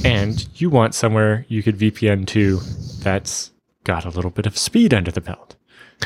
and 0.04 0.48
you 0.56 0.70
want 0.70 0.94
somewhere 0.94 1.46
you 1.48 1.64
could 1.64 1.78
VPN 1.78 2.26
to 2.28 2.58
that's 3.02 3.52
got 3.84 4.06
a 4.06 4.10
little 4.10 4.32
bit 4.32 4.46
of 4.46 4.58
speed 4.58 4.94
under 4.94 5.12
the 5.12 5.22
belt. 5.22 5.56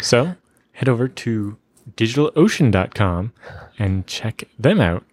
So 0.02 0.36
head 0.74 0.90
over 0.90 1.08
to 1.08 1.58
DigitalOcean.com 1.98 3.34
and 3.80 4.08
check 4.08 4.44
them 4.58 4.80
out, 4.82 5.04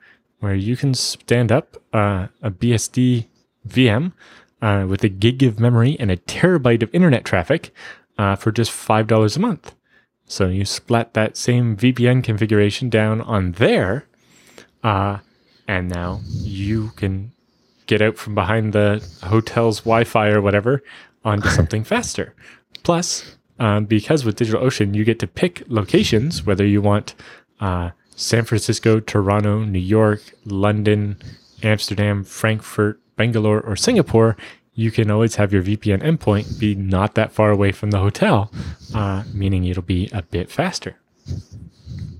where 0.41 0.55
you 0.55 0.77
can 0.77 0.95
stand 0.95 1.53
up 1.53 1.77
uh, 1.93 2.29
a 2.43 2.51
BSD 2.51 3.27
VM 3.67 4.13
uh, 4.61 4.87
with 4.89 5.05
a 5.05 5.09
gig 5.09 5.43
of 5.43 5.61
memory 5.61 5.97
and 5.99 6.11
a 6.11 6.17
terabyte 6.17 6.83
of 6.83 6.95
internet 6.95 7.25
traffic 7.25 7.75
uh, 8.19 8.37
for 8.37 8.53
just 8.53 8.71
five 8.71 9.07
dollars 9.07 9.37
a 9.37 9.41
month. 9.41 9.75
So 10.27 10.49
you 10.49 10.65
splat 10.65 11.15
that 11.15 11.37
same 11.37 11.77
VPN 11.77 12.25
configuration 12.25 12.89
down 12.89 13.21
on 13.21 13.53
there, 13.53 14.07
uh, 14.83 15.19
and 15.69 15.89
now 15.89 16.21
you 16.31 16.93
can 16.97 17.33
get 17.87 18.01
out 18.01 18.17
from 18.17 18.35
behind 18.35 18.73
the 18.73 19.07
hotel's 19.25 19.81
Wi-Fi 19.81 20.29
or 20.29 20.41
whatever 20.41 20.83
onto 21.25 21.49
something 21.49 21.85
faster. 21.93 22.35
Plus, 22.83 23.37
um, 23.59 23.85
because 23.85 24.25
with 24.25 24.39
DigitalOcean, 24.39 24.95
you 24.95 25.05
get 25.05 25.19
to 25.21 25.27
pick 25.27 25.63
locations 25.69 26.45
whether 26.45 26.67
you 26.67 26.81
want 26.81 27.15
uh, 27.61 27.91
San 28.17 28.45
Francisco, 28.45 29.01
Toronto, 29.01 29.61
New 29.65 29.79
York, 29.79 30.23
London, 30.45 31.17
Amsterdam, 31.63 32.25
Frankfurt, 32.25 33.01
Bangalore, 33.17 33.61
or 33.61 33.77
Singapore. 33.77 34.37
You 34.75 34.91
can 34.91 35.11
always 35.11 35.35
have 35.37 35.53
your 35.53 35.63
VPN 35.63 36.03
endpoint 36.03 36.59
be 36.59 36.75
not 36.75 37.15
that 37.15 37.33
far 37.33 37.51
away 37.51 37.73
from 37.73 37.91
the 37.91 37.99
hotel, 37.99 38.51
uh, 38.95 39.23
meaning 39.33 39.65
it'll 39.65 39.83
be 39.83 40.09
a 40.13 40.23
bit 40.23 40.51
faster. 40.51 40.97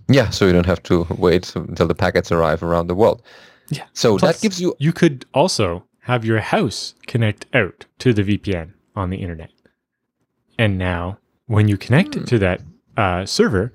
yeah, 0.09 0.31
so 0.31 0.47
you 0.47 0.53
don't 0.53 0.67
have 0.67 0.83
to 0.85 1.07
wait 1.17 1.55
until 1.57 1.87
the 1.87 1.95
packets 1.95 2.31
arrive 2.31 2.63
around 2.63 2.89
the 2.89 2.95
world. 2.95 3.23
Yeah. 3.71 3.87
So 3.95 4.19
Plus, 4.19 4.37
that 4.37 4.43
gives 4.43 4.61
you. 4.61 4.75
You 4.79 4.93
could 4.93 5.25
also 5.33 5.85
have 6.03 6.25
your 6.25 6.41
house 6.41 6.95
connect 7.07 7.47
out 7.55 7.87
to 7.99 8.13
the 8.13 8.23
VPN 8.23 8.73
on 8.95 9.11
the 9.11 9.19
internet. 9.19 9.51
And 10.59 10.77
now, 10.77 11.19
when 11.47 11.69
you 11.69 11.77
connect 11.77 12.15
Hmm. 12.15 12.25
to 12.25 12.39
that 12.39 12.61
uh, 12.97 13.25
server, 13.27 13.73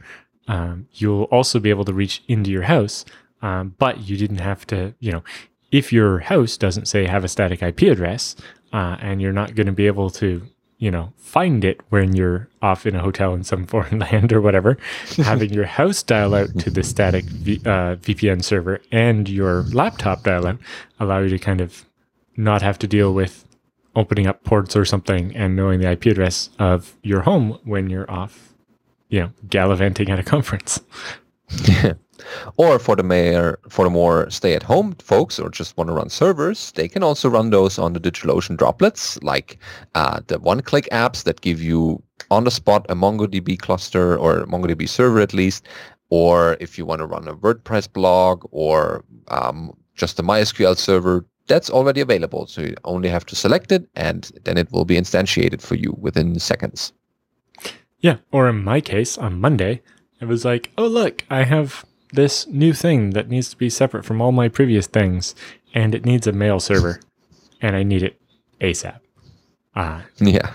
um, 0.48 0.88
you'll 0.94 1.24
also 1.24 1.60
be 1.60 1.70
able 1.70 1.86
to 1.86 1.94
reach 1.94 2.24
into 2.28 2.52
your 2.52 2.64
house. 2.64 3.06
Um, 3.42 3.76
but 3.78 4.08
you 4.08 4.18
didn't 4.18 4.40
have 4.40 4.66
to, 4.68 4.94
you 5.00 5.12
know, 5.12 5.24
if 5.72 5.94
your 5.94 6.20
house 6.20 6.58
doesn't 6.58 6.88
say 6.88 7.06
have 7.06 7.24
a 7.24 7.28
static 7.28 7.62
IP 7.62 7.84
address, 7.84 8.36
uh, 8.74 8.98
and 9.00 9.22
you're 9.22 9.34
not 9.34 9.54
going 9.56 9.68
to 9.68 9.74
be 9.74 9.88
able 9.88 10.10
to 10.12 10.42
you 10.80 10.92
know, 10.92 11.12
find 11.18 11.66
it 11.66 11.82
when 11.90 12.16
you're 12.16 12.48
off 12.62 12.86
in 12.86 12.96
a 12.96 13.02
hotel 13.02 13.34
in 13.34 13.44
some 13.44 13.66
foreign 13.74 13.98
land 13.98 14.32
or 14.32 14.40
whatever. 14.42 14.78
Having 15.18 15.52
your 15.52 15.66
house 15.66 16.04
dial 16.04 16.36
out 16.36 16.50
to 16.60 16.70
the 16.70 16.84
static 16.84 17.26
v, 17.26 17.56
uh, 17.66 17.96
VPN 17.96 18.44
server 18.44 18.80
and 18.92 19.28
your 19.28 19.64
laptop 19.74 20.22
dial 20.24 20.46
out 20.46 20.60
allow 21.00 21.18
you 21.18 21.30
to 21.30 21.40
kind 21.40 21.62
of 21.62 21.84
not 22.36 22.62
have 22.62 22.78
to 22.78 22.88
deal 22.88 23.12
with 23.12 23.47
opening 23.98 24.28
up 24.28 24.44
ports 24.44 24.76
or 24.76 24.86
something 24.86 25.36
and 25.36 25.56
knowing 25.56 25.80
the 25.80 25.92
IP 25.92 26.06
address 26.06 26.50
of 26.60 26.96
your 27.04 27.22
home 27.22 27.60
when 27.64 27.90
you're 27.90 28.10
off, 28.10 28.54
you 29.10 29.20
know, 29.22 29.32
gallivanting 29.50 30.10
at 30.10 30.20
a 30.20 30.24
conference. 30.36 30.80
or 32.58 32.78
for 32.78 32.96
the 32.96 33.04
mayor, 33.04 33.58
for 33.70 33.86
the 33.86 33.90
more 33.90 34.30
stay-at-home 34.30 34.94
folks 34.96 35.40
or 35.40 35.50
just 35.50 35.76
want 35.78 35.88
to 35.88 35.94
run 35.94 36.10
servers, 36.10 36.72
they 36.74 36.88
can 36.88 37.02
also 37.04 37.30
run 37.30 37.50
those 37.50 37.80
on 37.80 37.94
the 37.94 38.00
DigitalOcean 38.00 38.58
droplets, 38.58 39.22
like 39.24 39.58
uh, 39.96 40.20
the 40.28 40.38
one-click 40.40 40.88
apps 40.92 41.24
that 41.24 41.42
give 41.42 41.62
you 41.62 42.02
on 42.30 42.44
the 42.44 42.52
spot 42.52 42.86
a 42.90 42.96
MongoDB 42.96 43.58
cluster 43.58 44.18
or 44.18 44.46
MongoDB 44.46 44.88
server 44.88 45.22
at 45.22 45.34
least, 45.34 45.66
or 46.10 46.58
if 46.60 46.78
you 46.78 46.86
want 46.86 47.00
to 47.00 47.06
run 47.06 47.28
a 47.28 47.36
WordPress 47.36 47.92
blog 47.92 48.46
or 48.52 49.04
um, 49.30 49.76
just 49.96 50.20
a 50.20 50.24
MySQL 50.24 50.78
server, 50.78 51.26
that's 51.48 51.70
already 51.70 52.02
available. 52.02 52.48
So 52.48 52.62
you 52.62 52.76
only 52.84 53.10
have 53.10 53.26
to 53.28 53.36
select 53.36 53.72
it 53.72 53.88
and 53.96 54.32
then 54.44 54.58
it 54.58 54.72
will 54.72 54.86
be 54.86 54.96
instantiated 54.96 55.62
for 55.62 55.76
you 55.76 55.96
within 56.00 56.40
seconds. 56.40 56.94
Yeah. 58.00 58.18
Or 58.32 58.48
in 58.48 58.64
my 58.64 58.82
case, 58.82 59.18
on 59.18 59.40
Monday, 59.40 59.82
it 60.22 60.26
was 60.26 60.46
like, 60.46 60.72
oh, 60.78 60.88
look, 60.88 61.24
I 61.30 61.44
have 61.44 61.86
this 62.14 62.48
new 62.48 62.74
thing 62.74 63.12
that 63.12 63.30
needs 63.30 63.50
to 63.50 63.58
be 63.58 63.70
separate 63.70 64.06
from 64.06 64.22
all 64.22 64.32
my 64.32 64.48
previous 64.48 64.88
things, 64.88 65.36
and 65.74 65.94
it 65.94 66.06
needs 66.06 66.28
a 66.28 66.32
mail 66.32 66.60
server, 66.60 67.00
and 67.62 67.76
I 67.76 67.84
need 67.84 68.04
it 68.04 68.20
ASAP. 68.62 69.00
Uh, 69.76 70.02
yeah. 70.18 70.54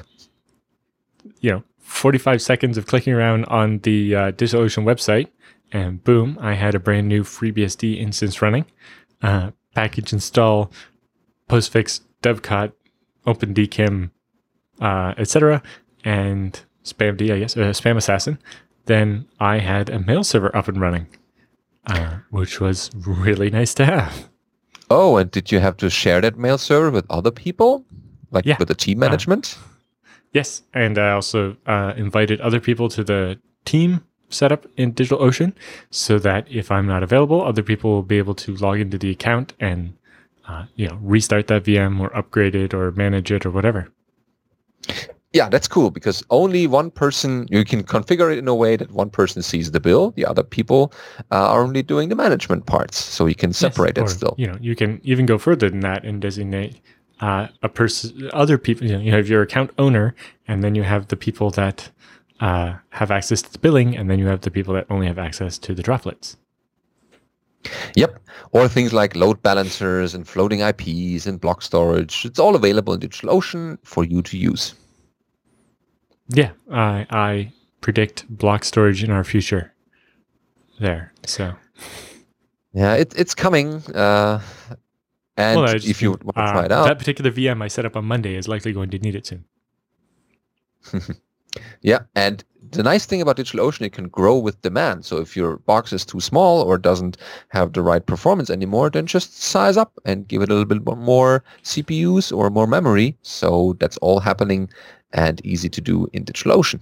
You 1.41 1.51
know, 1.51 1.65
45 1.79 2.41
seconds 2.43 2.79
of 2.79 2.87
clicking 2.87 3.13
around 3.13 3.45
on 3.47 3.79
the 3.81 4.15
uh, 4.15 4.33
DigitalOcean 4.33 4.85
website, 4.85 5.29
and 5.71 6.03
boom, 6.03 6.39
I 6.41 6.55
had 6.55 6.75
a 6.75 6.81
brand 6.81 7.09
new 7.09 7.23
FreeBSD 7.23 7.99
instance 7.99 8.43
running. 8.43 8.65
Uh, 9.23 9.53
package 9.75 10.13
install, 10.13 10.71
postfix, 11.49 12.01
dovecot, 12.23 12.73
OpenDKIM, 13.27 14.11
uh, 14.81 15.15
etc., 15.17 15.63
and 16.05 16.61
spamd, 16.85 17.31
I 17.31 17.39
guess, 17.39 17.57
uh, 17.57 17.71
spam 17.71 17.97
assassin. 17.97 18.39
Then 18.87 19.27
I 19.39 19.59
had 19.59 19.91
a 19.91 20.01
mail 20.01 20.25
server 20.25 20.55
up 20.57 20.69
and 20.69 20.81
running 20.81 21.07
uh, 21.87 22.19
which 22.31 22.61
was 22.61 22.91
really 22.95 23.51
nice 23.51 23.75
to 23.75 23.85
have. 23.85 24.29
Oh, 24.91 25.17
and 25.17 25.31
did 25.31 25.51
you 25.51 25.59
have 25.61 25.77
to 25.79 25.91
share 25.91 26.21
that 26.21 26.37
mail 26.37 26.59
server 26.59 26.91
with 26.91 27.07
other 27.11 27.31
people, 27.31 27.85
like 28.31 28.45
yeah. 28.45 28.57
with 28.59 28.69
the 28.69 28.75
team 28.75 28.99
management? 28.99 29.59
Yes, 30.33 30.63
and 30.75 30.99
I 30.99 31.13
also 31.13 31.57
uh, 31.67 31.95
invited 31.97 32.41
other 32.41 32.61
people 32.61 32.89
to 32.91 33.05
the 33.05 33.39
team 33.65 34.05
setup 34.33 34.67
in 34.77 34.93
DigitalOcean, 34.93 35.53
so 35.91 36.19
that 36.19 36.47
if 36.51 36.71
I'm 36.71 36.87
not 36.87 37.03
available, 37.03 37.43
other 37.43 37.63
people 37.63 37.91
will 37.93 38.03
be 38.03 38.19
able 38.19 38.35
to 38.37 38.55
log 38.57 38.81
into 38.81 38.99
the 38.99 39.11
account 39.11 39.53
and 39.61 39.95
uh, 40.49 40.67
you 40.77 40.89
know 40.89 40.99
restart 41.03 41.47
that 41.49 41.65
VM 41.65 42.01
or 42.01 42.15
upgrade 42.17 42.55
it 42.55 42.75
or 42.75 42.91
manage 42.93 43.31
it 43.31 43.47
or 43.47 43.51
whatever. 43.51 43.89
Yeah, 45.33 45.49
that's 45.49 45.67
cool 45.67 45.91
because 45.91 46.23
only 46.29 46.67
one 46.67 46.91
person, 46.91 47.47
you 47.51 47.65
can 47.65 47.83
configure 47.85 48.31
it 48.31 48.39
in 48.39 48.49
a 48.49 48.55
way 48.55 48.77
that 48.77 48.91
one 48.91 49.09
person 49.09 49.43
sees 49.43 49.71
the 49.71 49.81
bill. 49.81 50.11
The 50.11 50.27
other 50.27 50.43
people 50.43 50.93
uh, 51.31 51.49
are 51.53 51.63
only 51.63 51.83
doing 51.83 52.11
the 52.11 52.15
management 52.15 52.67
parts. 52.67 52.99
So 52.99 53.25
you 53.25 53.35
can 53.35 53.55
separate 53.55 53.97
yes, 53.97 54.03
or, 54.03 54.07
it 54.07 54.11
still. 54.11 54.35
You 54.37 54.49
know, 54.49 54.59
you 54.61 54.77
can 54.77 55.01
even 55.05 55.25
go 55.25 55.39
further 55.39 55.71
than 55.71 55.81
that 55.81 56.05
and 56.05 56.21
designate 56.21 56.83
uh, 57.21 57.47
a 57.63 57.69
person, 57.69 58.29
other 58.35 58.59
people, 58.59 58.87
you, 58.87 58.95
know, 58.95 59.01
you 59.01 59.13
have 59.13 59.29
your 59.29 59.43
account 59.43 59.71
owner 59.79 60.15
and 60.49 60.63
then 60.63 60.75
you 60.75 60.83
have 60.83 61.09
the 61.09 61.17
people 61.17 61.51
that 61.51 61.91
uh, 62.43 62.77
have 62.91 63.13
access 63.13 63.41
to 63.41 63.53
the 63.53 63.59
billing 63.59 63.97
and 63.97 64.11
then 64.11 64.19
you 64.19 64.27
have 64.27 64.41
the 64.41 64.51
people 64.51 64.75
that 64.75 64.87
only 64.91 65.07
have 65.07 65.19
access 65.19 65.59
to 65.59 65.75
the 65.75 65.83
droplets. 65.83 66.37
Yep. 67.95 68.19
Or 68.51 68.67
things 68.67 68.93
like 68.93 69.15
load 69.15 69.41
balancers 69.43 70.13
and 70.15 70.27
floating 70.27 70.61
IPs 70.61 71.27
and 71.27 71.41
block 71.41 71.63
storage. 71.63 72.25
It's 72.25 72.41
all 72.41 72.57
available 72.57 72.95
in 72.95 73.01
DigitalOcean 73.01 73.79
for 73.85 74.05
you 74.05 74.23
to 74.23 74.37
use. 74.37 74.75
Yeah, 76.29 76.51
I 76.71 77.07
I 77.11 77.53
predict 77.81 78.29
block 78.29 78.65
storage 78.65 79.05
in 79.05 79.11
our 79.11 79.23
future. 79.23 79.73
There, 80.81 81.13
so 81.27 81.55
yeah, 82.73 82.95
it, 82.95 83.13
it's 83.17 83.35
coming. 83.35 83.83
Uh, 83.95 84.41
and 85.37 85.61
well, 85.61 85.75
if 85.75 86.03
you 86.03 86.11
want 86.11 86.35
to 86.37 86.41
uh, 86.41 86.53
try 86.53 86.65
it 86.65 86.73
out, 86.73 86.87
that 86.87 86.99
particular 86.99 87.31
VM 87.31 87.63
I 87.63 87.69
set 87.69 87.85
up 87.85 87.97
on 87.97 88.05
Monday 88.05 88.35
is 88.35 88.49
likely 88.49 88.73
going 88.73 88.91
to 88.91 88.99
need 88.99 89.15
it 89.15 89.27
soon. 89.27 89.45
yeah, 91.83 92.01
and 92.15 92.45
the 92.73 92.83
nice 92.83 93.05
thing 93.05 93.21
about 93.21 93.37
DigitalOcean, 93.37 93.83
it 93.83 93.93
can 93.93 94.09
grow 94.09 94.39
with 94.39 94.61
demand. 94.63 95.05
So 95.05 95.19
if 95.19 95.37
your 95.37 95.59
box 95.59 95.93
is 95.93 96.07
too 96.07 96.21
small 96.21 96.63
or 96.63 96.79
doesn't 96.79 97.19
have 97.49 97.75
the 97.75 97.83
right 97.83 98.05
performance 98.05 98.49
anymore, 98.49 98.89
then 98.89 99.07
just 99.07 99.43
size 99.43 99.77
up 99.77 99.93
and 100.07 100.27
give 100.27 100.41
it 100.41 100.51
a 100.51 100.55
little 100.55 100.65
bit 100.65 100.97
more 100.97 101.45
CPUs 101.63 102.35
or 102.35 102.49
more 102.51 102.67
memory. 102.67 103.17
So 103.23 103.77
that's 103.79 103.99
all 103.99 104.21
happening 104.21 104.71
and 105.13 105.45
easy 105.45 105.69
to 105.69 105.81
do 105.81 106.09
in 106.15 106.25
DigitalOcean. 106.25 106.81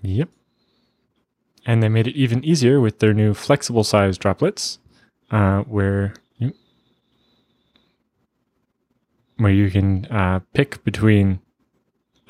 Yep. 0.00 0.30
And 1.66 1.82
they 1.82 1.90
made 1.90 2.06
it 2.06 2.16
even 2.16 2.42
easier 2.44 2.80
with 2.80 2.98
their 2.98 3.12
new 3.12 3.34
flexible 3.34 3.84
size 3.84 4.16
droplets, 4.16 4.78
uh, 5.30 5.60
where 5.62 6.14
you, 6.38 6.54
where 9.36 9.52
you 9.52 9.70
can 9.70 10.06
uh, 10.06 10.40
pick 10.54 10.82
between 10.84 11.40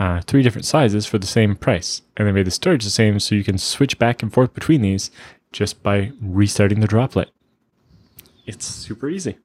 uh, 0.02 0.20
three 0.20 0.42
different 0.42 0.64
sizes 0.64 1.06
for 1.06 1.18
the 1.18 1.28
same 1.28 1.54
price. 1.54 2.02
And 2.16 2.26
they 2.26 2.32
made 2.32 2.48
the 2.48 2.50
storage 2.50 2.82
the 2.82 2.90
same, 2.90 3.20
so 3.20 3.36
you 3.36 3.44
can 3.44 3.56
switch 3.56 4.00
back 4.00 4.20
and 4.20 4.32
forth 4.32 4.52
between 4.52 4.82
these 4.82 5.12
just 5.52 5.80
by 5.80 6.10
restarting 6.20 6.80
the 6.80 6.88
droplet. 6.88 7.30
It's 8.44 8.66
super 8.66 9.08
easy. 9.08 9.38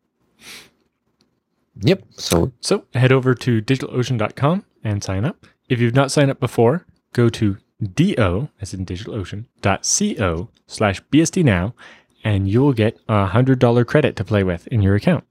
Yep. 1.80 2.02
So 2.14 2.54
so 2.60 2.86
head 2.96 3.12
over 3.12 3.36
to 3.36 3.62
digitalocean.com 3.62 4.66
and 4.84 5.04
sign 5.04 5.26
up. 5.26 5.46
If 5.70 5.80
you've 5.80 5.94
not 5.94 6.12
signed 6.12 6.32
up 6.32 6.40
before, 6.40 6.88
go 7.14 7.30
to 7.30 7.58
do, 7.94 8.50
as 8.60 8.74
in 8.74 8.84
DigitalOcean.co 8.84 10.50
slash 10.66 11.02
BSD 11.12 11.44
now, 11.44 11.76
and 12.24 12.50
you 12.50 12.62
will 12.62 12.74
get 12.74 12.98
a 13.08 13.28
$100 13.28 13.86
credit 13.86 14.16
to 14.16 14.24
play 14.24 14.44
with 14.44 14.66
in 14.68 14.82
your 14.82 14.96
account. 14.96 15.24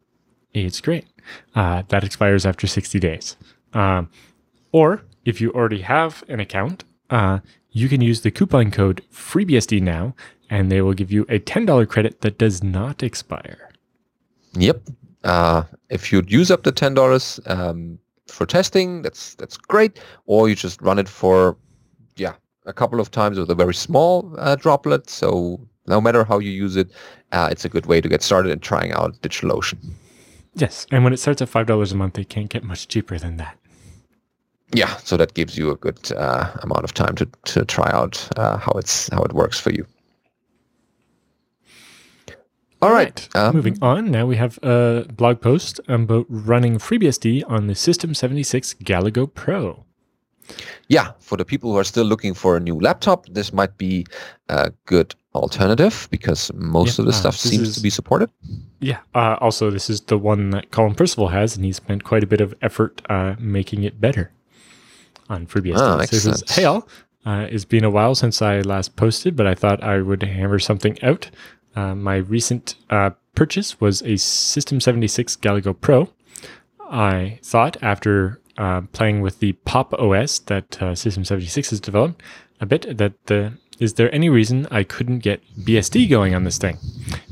It's 0.54 0.80
great. 0.80 1.06
Uh, 1.52 1.82
that 1.88 2.04
expires 2.04 2.46
after 2.46 2.68
60 2.68 3.00
days. 3.00 3.36
Um, 3.72 4.08
or 4.70 5.02
if 5.26 5.40
you 5.40 5.50
already 5.52 5.82
have 5.82 6.24
an 6.28 6.40
account, 6.40 6.84
uh, 7.10 7.40
you 7.70 7.88
can 7.88 8.00
use 8.00 8.22
the 8.22 8.30
coupon 8.30 8.70
code 8.70 9.02
FreeBSD 9.12 9.82
now, 9.82 10.14
and 10.48 10.72
they 10.72 10.80
will 10.80 10.94
give 10.94 11.12
you 11.12 11.22
a 11.28 11.38
$10 11.38 11.88
credit 11.88 12.22
that 12.22 12.38
does 12.38 12.62
not 12.62 13.02
expire. 13.02 13.70
Yep. 14.54 14.80
Uh, 15.24 15.64
if 15.90 16.10
you'd 16.10 16.32
use 16.32 16.50
up 16.50 16.62
the 16.62 16.72
$10, 16.72 17.50
um, 17.50 17.98
for 18.28 18.46
testing, 18.46 19.02
that's 19.02 19.34
that's 19.34 19.56
great. 19.56 20.00
Or 20.26 20.48
you 20.48 20.54
just 20.54 20.80
run 20.82 20.98
it 20.98 21.08
for 21.08 21.56
yeah 22.16 22.34
a 22.64 22.72
couple 22.72 23.00
of 23.00 23.10
times 23.10 23.38
with 23.38 23.50
a 23.50 23.54
very 23.54 23.74
small 23.74 24.34
uh, 24.38 24.56
droplet. 24.56 25.08
So 25.08 25.60
no 25.86 26.00
matter 26.00 26.24
how 26.24 26.38
you 26.40 26.50
use 26.50 26.76
it, 26.76 26.90
uh, 27.32 27.48
it's 27.50 27.64
a 27.64 27.68
good 27.68 27.86
way 27.86 28.00
to 28.00 28.08
get 28.08 28.22
started 28.22 28.50
in 28.50 28.60
trying 28.60 28.92
out 28.92 29.20
DigitalOcean. 29.22 29.78
Yes, 30.54 30.86
and 30.90 31.04
when 31.04 31.12
it 31.12 31.18
starts 31.18 31.42
at 31.42 31.48
five 31.48 31.66
dollars 31.66 31.92
a 31.92 31.96
month, 31.96 32.18
it 32.18 32.28
can't 32.28 32.48
get 32.48 32.64
much 32.64 32.88
cheaper 32.88 33.18
than 33.18 33.36
that. 33.36 33.56
Yeah, 34.72 34.96
so 34.96 35.16
that 35.16 35.34
gives 35.34 35.56
you 35.56 35.70
a 35.70 35.76
good 35.76 36.12
uh, 36.12 36.50
amount 36.62 36.84
of 36.84 36.92
time 36.92 37.14
to 37.16 37.28
to 37.44 37.64
try 37.64 37.90
out 37.92 38.28
uh, 38.36 38.58
how 38.58 38.72
it's 38.72 39.08
how 39.10 39.22
it 39.22 39.32
works 39.32 39.60
for 39.60 39.70
you. 39.70 39.86
All 42.82 42.92
right. 42.92 43.28
Um, 43.34 43.56
Moving 43.56 43.78
on. 43.80 44.10
Now 44.10 44.26
we 44.26 44.36
have 44.36 44.58
a 44.62 45.06
blog 45.16 45.40
post 45.40 45.80
about 45.88 46.26
running 46.28 46.78
FreeBSD 46.78 47.44
on 47.48 47.68
the 47.68 47.74
System 47.74 48.12
76 48.12 48.74
Galago 48.74 49.32
Pro. 49.32 49.84
Yeah, 50.88 51.12
for 51.18 51.36
the 51.36 51.44
people 51.44 51.72
who 51.72 51.78
are 51.78 51.84
still 51.84 52.04
looking 52.04 52.34
for 52.34 52.56
a 52.56 52.60
new 52.60 52.78
laptop, 52.78 53.26
this 53.26 53.52
might 53.52 53.76
be 53.78 54.06
a 54.48 54.72
good 54.84 55.14
alternative 55.34 56.06
because 56.10 56.52
most 56.54 56.98
yeah, 56.98 57.02
of 57.02 57.06
the 57.06 57.12
uh, 57.12 57.16
stuff 57.16 57.36
seems 57.36 57.70
is, 57.70 57.74
to 57.76 57.80
be 57.80 57.90
supported. 57.90 58.30
Yeah. 58.80 58.98
Uh, 59.14 59.36
also, 59.40 59.70
this 59.70 59.90
is 59.90 60.02
the 60.02 60.18
one 60.18 60.50
that 60.50 60.70
Colin 60.70 60.94
Percival 60.94 61.28
has, 61.28 61.56
and 61.56 61.64
he 61.64 61.72
spent 61.72 62.04
quite 62.04 62.22
a 62.22 62.26
bit 62.26 62.40
of 62.40 62.54
effort 62.62 63.02
uh, 63.08 63.34
making 63.38 63.82
it 63.82 64.00
better 64.00 64.30
on 65.28 65.46
FreeBSD. 65.46 65.76
Ah, 65.76 66.04
so 66.04 66.16
sense. 66.18 66.54
hey 66.54 66.64
all, 66.64 66.88
uh, 67.24 67.46
it's 67.50 67.64
been 67.64 67.84
a 67.84 67.90
while 67.90 68.14
since 68.14 68.40
I 68.40 68.60
last 68.60 68.96
posted, 68.96 69.36
but 69.36 69.46
I 69.46 69.54
thought 69.54 69.82
I 69.82 70.00
would 70.00 70.22
hammer 70.22 70.58
something 70.58 71.02
out. 71.02 71.30
Uh, 71.74 71.94
my 71.94 72.16
recent 72.16 72.76
uh, 72.88 73.10
purchase 73.34 73.80
was 73.80 74.02
a 74.02 74.16
System 74.16 74.80
76 74.80 75.36
Galago 75.36 75.78
Pro. 75.78 76.08
I 76.88 77.38
thought 77.42 77.76
after 77.82 78.40
uh, 78.56 78.82
playing 78.92 79.20
with 79.20 79.40
the 79.40 79.52
Pop 79.52 79.92
OS 79.94 80.38
that 80.40 80.80
uh, 80.80 80.94
System 80.94 81.24
76 81.24 81.70
has 81.70 81.80
developed 81.80 82.22
a 82.60 82.66
bit 82.66 82.96
that 82.96 83.12
the 83.26 83.52
is 83.78 83.94
there 83.94 84.14
any 84.14 84.30
reason 84.30 84.66
I 84.70 84.84
couldn't 84.84 85.18
get 85.18 85.42
BSD 85.58 86.08
going 86.08 86.34
on 86.34 86.44
this 86.44 86.56
thing? 86.56 86.78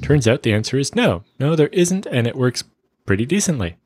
Turns 0.03 0.29
out 0.29 0.43
the 0.43 0.53
answer 0.53 0.77
is 0.79 0.95
no. 0.95 1.25
No, 1.39 1.57
there 1.57 1.69
isn't, 1.69 2.05
and 2.07 2.27
it 2.27 2.37
works 2.37 2.65
pretty 3.07 3.25
decently. 3.25 3.77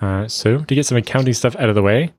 Uh, 0.00 0.26
so 0.26 0.64
to 0.64 0.74
get 0.74 0.86
some 0.86 0.96
accounting 0.96 1.34
stuff 1.34 1.54
out 1.56 1.68
of 1.68 1.74
the 1.74 1.82
way, 1.82 2.12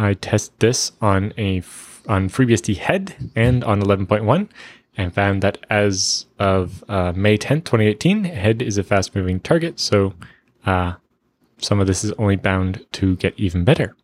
I 0.00 0.14
test 0.14 0.58
this 0.60 0.92
on 1.00 1.32
a 1.36 1.62
on 2.08 2.28
FreeBSD 2.28 2.78
head 2.78 3.30
and 3.36 3.62
on 3.62 3.82
11.1 3.82 4.48
and 4.96 5.14
found 5.14 5.42
that 5.42 5.58
as 5.68 6.26
of 6.38 6.82
uh, 6.88 7.12
May 7.14 7.38
10th, 7.38 7.64
2018, 7.64 8.24
head 8.24 8.62
is 8.62 8.78
a 8.78 8.82
fast 8.82 9.14
moving 9.14 9.38
target. 9.38 9.78
So 9.78 10.14
uh, 10.66 10.94
some 11.58 11.80
of 11.80 11.86
this 11.86 12.02
is 12.02 12.12
only 12.12 12.36
bound 12.36 12.84
to 12.92 13.16
get 13.16 13.34
even 13.38 13.64
better. 13.64 13.94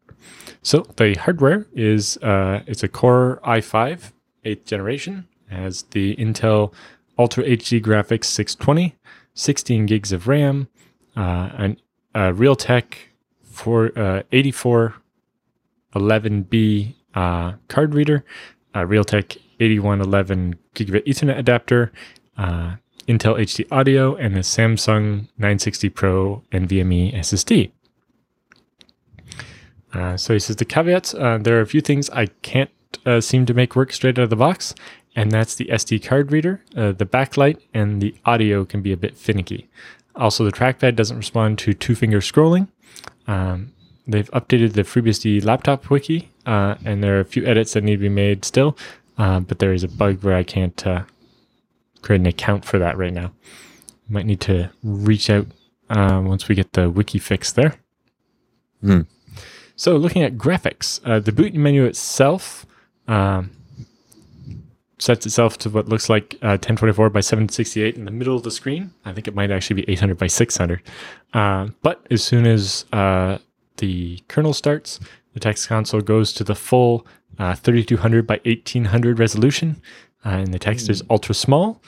So 0.62 0.86
the 0.96 1.14
hardware 1.14 1.66
is 1.74 2.18
uh, 2.18 2.60
it's 2.66 2.82
a 2.82 2.88
Core 2.88 3.40
i5 3.44 4.12
8th 4.44 4.64
generation, 4.64 5.26
has 5.48 5.82
the 5.90 6.14
Intel 6.16 6.72
Ultra 7.18 7.44
HD 7.44 7.82
graphics 7.82 8.26
620, 8.26 8.94
16 9.34 9.86
gigs 9.86 10.12
of 10.12 10.28
RAM, 10.28 10.68
uh, 11.16 11.50
an 11.54 11.80
a 12.14 12.32
Realtek 12.32 12.94
for 13.42 13.86
uh, 13.98 14.22
8411B 15.98 16.94
uh, 17.14 17.52
card 17.68 17.94
reader, 17.94 18.24
a 18.74 18.80
Realtek 18.80 19.38
8111 19.60 20.56
gigabit 20.74 21.06
Ethernet 21.06 21.38
adapter, 21.38 21.92
uh, 22.36 22.76
Intel 23.08 23.38
HD 23.38 23.66
audio, 23.70 24.14
and 24.16 24.36
a 24.36 24.40
Samsung 24.40 25.28
960 25.38 25.88
Pro 25.90 26.42
NVMe 26.52 27.14
SSD. 27.14 27.70
Uh, 29.92 30.16
so 30.16 30.34
he 30.34 30.38
says 30.38 30.56
the 30.56 30.64
caveats. 30.64 31.14
Uh, 31.14 31.38
there 31.40 31.56
are 31.56 31.62
a 31.62 31.66
few 31.66 31.80
things 31.80 32.10
I 32.10 32.26
can't 32.42 32.70
uh, 33.06 33.20
seem 33.20 33.46
to 33.46 33.54
make 33.54 33.76
work 33.76 33.92
straight 33.92 34.18
out 34.18 34.24
of 34.24 34.30
the 34.30 34.36
box, 34.36 34.74
and 35.14 35.30
that's 35.30 35.54
the 35.54 35.66
SD 35.66 36.04
card 36.04 36.32
reader, 36.32 36.62
uh, 36.76 36.92
the 36.92 37.06
backlight, 37.06 37.60
and 37.72 38.02
the 38.02 38.14
audio 38.26 38.64
can 38.64 38.82
be 38.82 38.92
a 38.92 38.96
bit 38.96 39.16
finicky. 39.16 39.68
Also, 40.14 40.44
the 40.44 40.52
trackpad 40.52 40.96
doesn't 40.96 41.16
respond 41.16 41.58
to 41.60 41.72
two 41.72 41.94
finger 41.94 42.18
scrolling. 42.20 42.68
Um, 43.26 43.72
they've 44.06 44.30
updated 44.30 44.74
the 44.74 44.82
FreeBSD 44.82 45.44
laptop 45.44 45.90
wiki, 45.90 46.30
uh, 46.46 46.76
and 46.84 47.02
there 47.02 47.16
are 47.16 47.20
a 47.20 47.24
few 47.24 47.44
edits 47.46 47.72
that 47.72 47.84
need 47.84 47.96
to 47.96 48.02
be 48.02 48.08
made 48.08 48.44
still, 48.44 48.76
uh, 49.18 49.40
but 49.40 49.58
there 49.58 49.72
is 49.72 49.84
a 49.84 49.88
bug 49.88 50.22
where 50.22 50.36
I 50.36 50.42
can't 50.42 50.76
create 52.02 52.20
an 52.20 52.26
account 52.26 52.64
for 52.64 52.78
that 52.78 52.96
right 52.96 53.12
now. 53.12 53.32
Might 54.08 54.26
need 54.26 54.40
to 54.42 54.70
reach 54.82 55.28
out 55.30 55.46
once 55.88 56.48
we 56.48 56.54
get 56.54 56.72
the 56.74 56.88
wiki 56.90 57.18
fixed 57.18 57.56
there. 57.56 57.74
Hmm. 58.80 59.02
So, 59.76 59.96
looking 59.96 60.22
at 60.22 60.36
graphics, 60.36 61.00
uh, 61.04 61.20
the 61.20 61.32
boot 61.32 61.52
menu 61.54 61.84
itself 61.84 62.64
um, 63.08 63.50
sets 64.98 65.26
itself 65.26 65.58
to 65.58 65.70
what 65.70 65.88
looks 65.88 66.08
like 66.08 66.36
uh, 66.36 66.56
1024 66.56 67.10
by 67.10 67.20
768 67.20 67.96
in 67.96 68.06
the 68.06 68.10
middle 68.10 68.34
of 68.36 68.42
the 68.42 68.50
screen. 68.50 68.92
I 69.04 69.12
think 69.12 69.28
it 69.28 69.34
might 69.34 69.50
actually 69.50 69.82
be 69.82 69.90
800 69.92 70.16
by 70.16 70.28
600. 70.28 70.82
Uh, 71.34 71.68
but 71.82 72.06
as 72.10 72.24
soon 72.24 72.46
as 72.46 72.86
uh, 72.92 73.38
the 73.78 74.20
kernel 74.28 74.52
starts, 74.52 75.00
the 75.34 75.40
text 75.40 75.68
console 75.68 76.00
goes 76.00 76.32
to 76.34 76.44
the 76.44 76.54
full 76.54 77.06
uh, 77.38 77.54
3200 77.54 78.26
by 78.26 78.40
1800 78.44 79.18
resolution, 79.18 79.80
uh, 80.24 80.30
and 80.30 80.54
the 80.54 80.58
text 80.58 80.88
is 80.88 81.02
ultra 81.10 81.34
small. 81.34 81.82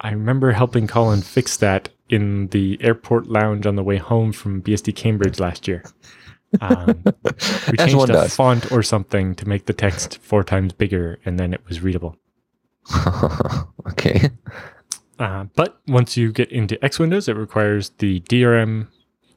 I 0.00 0.10
remember 0.10 0.52
helping 0.52 0.86
Colin 0.86 1.22
fix 1.22 1.56
that 1.58 1.90
in 2.08 2.48
the 2.48 2.76
airport 2.80 3.28
lounge 3.28 3.66
on 3.66 3.76
the 3.76 3.82
way 3.82 3.96
home 3.96 4.32
from 4.32 4.62
BSD 4.62 4.94
Cambridge 4.94 5.38
last 5.38 5.68
year. 5.68 5.84
Um, 6.60 7.02
we 7.70 7.78
changed 7.78 7.94
a 7.94 8.06
does. 8.06 8.36
font 8.36 8.70
or 8.72 8.82
something 8.82 9.34
to 9.36 9.48
make 9.48 9.66
the 9.66 9.72
text 9.72 10.18
four 10.18 10.44
times 10.44 10.72
bigger, 10.72 11.18
and 11.24 11.38
then 11.38 11.54
it 11.54 11.60
was 11.66 11.80
readable. 11.80 12.16
okay. 13.88 14.30
Uh, 15.18 15.44
but 15.54 15.80
once 15.86 16.16
you 16.16 16.32
get 16.32 16.50
into 16.50 16.82
X 16.84 16.98
Windows, 16.98 17.28
it 17.28 17.36
requires 17.36 17.90
the 17.98 18.20
DRM 18.22 18.88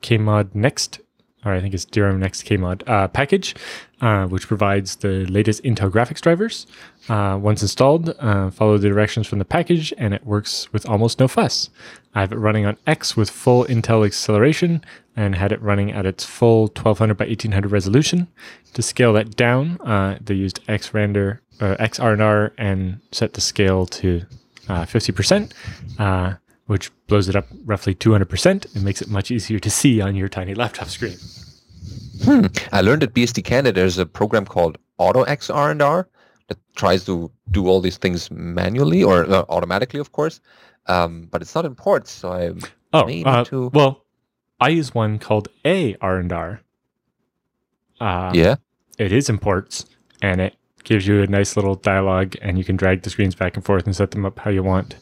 Kmod 0.01 0.55
Next, 0.55 0.99
or 1.46 1.54
I 1.54 1.62
think 1.62 1.74
it's 1.74 1.86
DRM 1.86 2.18
Next 2.18 2.43
Kmod 2.43 2.88
uh, 2.88 3.08
package, 3.08 3.56
uh, 4.02 4.26
which 4.26 4.48
provides 4.48 4.98
the 4.98 5.26
latest 5.28 5.64
Intel 5.64 5.91
graphics 5.91 6.20
drivers. 6.20 6.66
Uh, 7.08 7.38
once 7.39 7.62
installed, 7.62 8.16
uh, 8.20 8.50
follow 8.50 8.78
the 8.78 8.89
directions 8.89 9.28
from 9.28 9.39
the 9.39 9.46
package, 9.46 9.93
and 9.98 10.14
it 10.14 10.26
works 10.26 10.74
with 10.74 10.88
almost 10.89 11.20
no 11.20 11.28
fuss. 11.28 11.70
I 12.16 12.22
have 12.22 12.32
it 12.32 12.38
running 12.38 12.66
on 12.66 12.78
X 12.88 13.16
with 13.16 13.30
full 13.30 13.66
Intel 13.66 14.06
acceleration 14.06 14.84
and 15.16 15.36
had 15.36 15.52
it 15.52 15.62
running 15.62 15.91
at 15.91 16.06
its 16.06 16.26
full 16.26 16.64
1200 16.64 17.16
by 17.16 17.26
1800 17.26 17.72
resolution. 17.72 18.28
To 18.74 18.82
scale 18.82 19.14
that 19.14 19.36
down, 19.36 19.80
uh, 19.82 20.18
they 20.22 20.34
used 20.34 20.66
xrandr, 20.68 21.39
uh, 21.62 22.52
and 22.58 23.00
set 23.12 23.34
the 23.34 23.41
scale 23.41 23.86
to 23.86 24.24
uh, 24.68 24.86
50%, 24.86 25.54
uh, 26.00 26.34
which 26.68 26.91
blows 27.07 27.30
it 27.30 27.36
up 27.36 27.47
roughly 27.66 27.93
200% 27.93 28.76
and 28.76 28.84
makes 28.84 29.01
it 29.01 29.07
much 29.09 29.30
easier 29.32 29.59
to 29.59 29.70
see 29.70 30.01
on 30.01 30.16
your 30.16 30.28
tiny 30.28 30.53
laptop 30.55 30.88
screen. 30.89 31.18
Hmm. 32.24 32.45
I 32.72 32.82
learned 32.82 33.03
at 33.03 33.13
BSD 33.13 33.43
Canada 33.43 33.72
there's 33.82 33.97
a 33.97 34.05
program 34.05 34.45
called 34.45 34.78
AutoXR&R 34.99 36.07
that 36.47 36.57
tries 36.76 37.05
to 37.05 37.32
do 37.51 37.68
all 37.68 37.82
these 37.82 37.97
things 37.97 38.32
manually 38.32 39.03
or 39.03 39.26
uh, 39.30 39.45
automatically, 39.49 39.99
of 39.99 40.11
course. 40.11 40.39
Um, 40.88 41.28
but 41.32 41.41
it's 41.41 41.53
not 41.55 41.66
in 41.66 41.76
ports, 41.76 42.11
so 42.11 42.32
I 42.32 42.51
Oh, 42.93 43.05
May 43.05 43.16
need 43.18 43.28
uh, 43.28 43.43
to- 43.45 43.70
well, 43.74 44.05
I 44.59 44.70
use 44.70 44.93
one 44.93 45.20
called 45.20 45.49
A 45.66 45.95
R&R. 45.99 46.61
Uh, 47.99 48.32
yeah. 48.34 48.55
It 48.97 49.11
is 49.11 49.30
in 49.30 49.38
ports, 49.38 49.86
and 50.22 50.39
it 50.39 50.55
gives 50.84 51.05
you 51.05 51.22
a 51.22 51.28
nice 51.28 51.55
little 51.57 51.76
dialogue, 51.76 52.36
and 52.41 52.57
you 52.57 52.63
can 52.63 52.76
drag 52.78 53.01
the 53.01 53.09
screens 53.09 53.36
back 53.36 53.55
and 53.57 53.66
forth 53.66 53.86
and 53.86 53.95
set 53.95 54.11
them 54.11 54.26
up 54.26 54.39
how 54.39 54.51
you 54.51 54.63
want. 54.63 54.95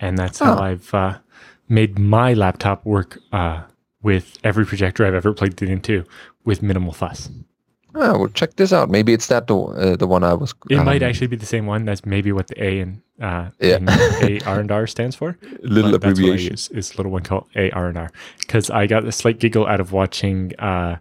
And 0.00 0.18
that's 0.18 0.38
how 0.38 0.56
Oh. 0.58 0.62
I've 0.62 0.92
uh, 0.94 1.18
made 1.68 1.98
my 1.98 2.34
laptop 2.34 2.84
work 2.84 3.18
uh, 3.32 3.62
with 4.02 4.36
every 4.44 4.66
projector 4.66 5.06
I've 5.06 5.14
ever 5.14 5.32
plugged 5.32 5.62
it 5.62 5.70
into 5.70 6.04
with 6.44 6.62
minimal 6.62 6.92
fuss. 6.92 7.30
Oh, 7.96 8.18
well, 8.18 8.28
check 8.28 8.56
this 8.56 8.72
out. 8.72 8.90
Maybe 8.90 9.12
it's 9.12 9.28
that 9.28 9.46
the 9.46 9.56
uh, 9.56 9.96
the 9.96 10.08
one 10.08 10.24
I 10.24 10.34
was. 10.34 10.52
It 10.68 10.82
might 10.82 11.02
um, 11.02 11.08
actually 11.08 11.28
be 11.28 11.36
the 11.36 11.46
same 11.46 11.64
one. 11.66 11.84
That's 11.84 12.04
maybe 12.04 12.32
what 12.32 12.48
the 12.48 12.62
A 12.64 12.80
and 12.80 13.02
uh, 13.20 13.50
Yeah. 13.60 13.78
A 14.22 14.40
R 14.44 14.58
and 14.58 14.72
R 14.72 14.86
stands 14.88 15.14
for. 15.14 15.38
little 15.62 15.92
but 15.92 16.00
that's 16.00 16.20
what 16.20 16.32
I 16.32 16.34
use. 16.34 16.68
It's 16.74 16.94
a 16.94 16.96
little 16.96 17.12
one 17.12 17.22
called 17.22 17.46
A 17.54 17.70
R 17.70 17.86
and 17.86 17.96
R 17.96 18.10
because 18.40 18.68
I 18.68 18.88
got 18.88 19.04
a 19.04 19.12
slight 19.12 19.38
giggle 19.38 19.66
out 19.68 19.78
of 19.80 19.92
watching 19.92 20.52
uh, 20.58 20.96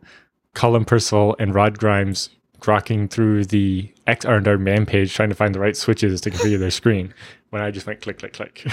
Colin 0.53 0.85
Percival 0.85 1.35
and 1.39 1.55
Rod 1.55 1.79
Grimes 1.79 2.29
rocking 2.67 3.07
through 3.07 3.45
the 3.45 3.91
X 4.07 4.25
R 4.25 4.35
and 4.35 4.47
R 4.47 4.57
man 4.57 4.85
page 4.85 5.13
trying 5.13 5.29
to 5.29 5.35
find 5.35 5.53
the 5.55 5.59
right 5.59 5.75
switches 5.75 6.21
to 6.21 6.31
configure 6.31 6.59
their 6.59 6.71
screen. 6.71 7.13
When 7.49 7.61
I 7.61 7.71
just 7.71 7.85
went 7.85 8.01
click 8.01 8.19
click 8.19 8.33
click. 8.33 8.65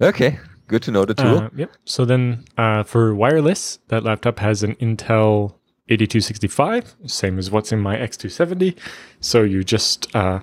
okay, 0.00 0.38
good 0.68 0.82
to 0.82 0.90
know 0.90 1.04
the 1.04 1.14
tool. 1.14 1.38
Uh, 1.38 1.48
yep. 1.54 1.72
So 1.84 2.04
then 2.04 2.44
uh, 2.56 2.82
for 2.84 3.14
wireless, 3.14 3.78
that 3.88 4.04
laptop 4.04 4.38
has 4.38 4.62
an 4.62 4.74
Intel 4.76 5.54
8265, 5.88 6.94
same 7.06 7.38
as 7.38 7.50
what's 7.50 7.72
in 7.72 7.80
my 7.80 7.96
X270. 7.96 8.78
So 9.20 9.42
you 9.42 9.64
just 9.64 10.14
uh, 10.14 10.40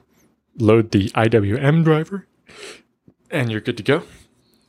load 0.58 0.92
the 0.92 1.10
IWM 1.10 1.84
driver 1.84 2.28
and 3.32 3.52
you're 3.52 3.62
good 3.62 3.78
to 3.78 3.84
go. 3.84 4.04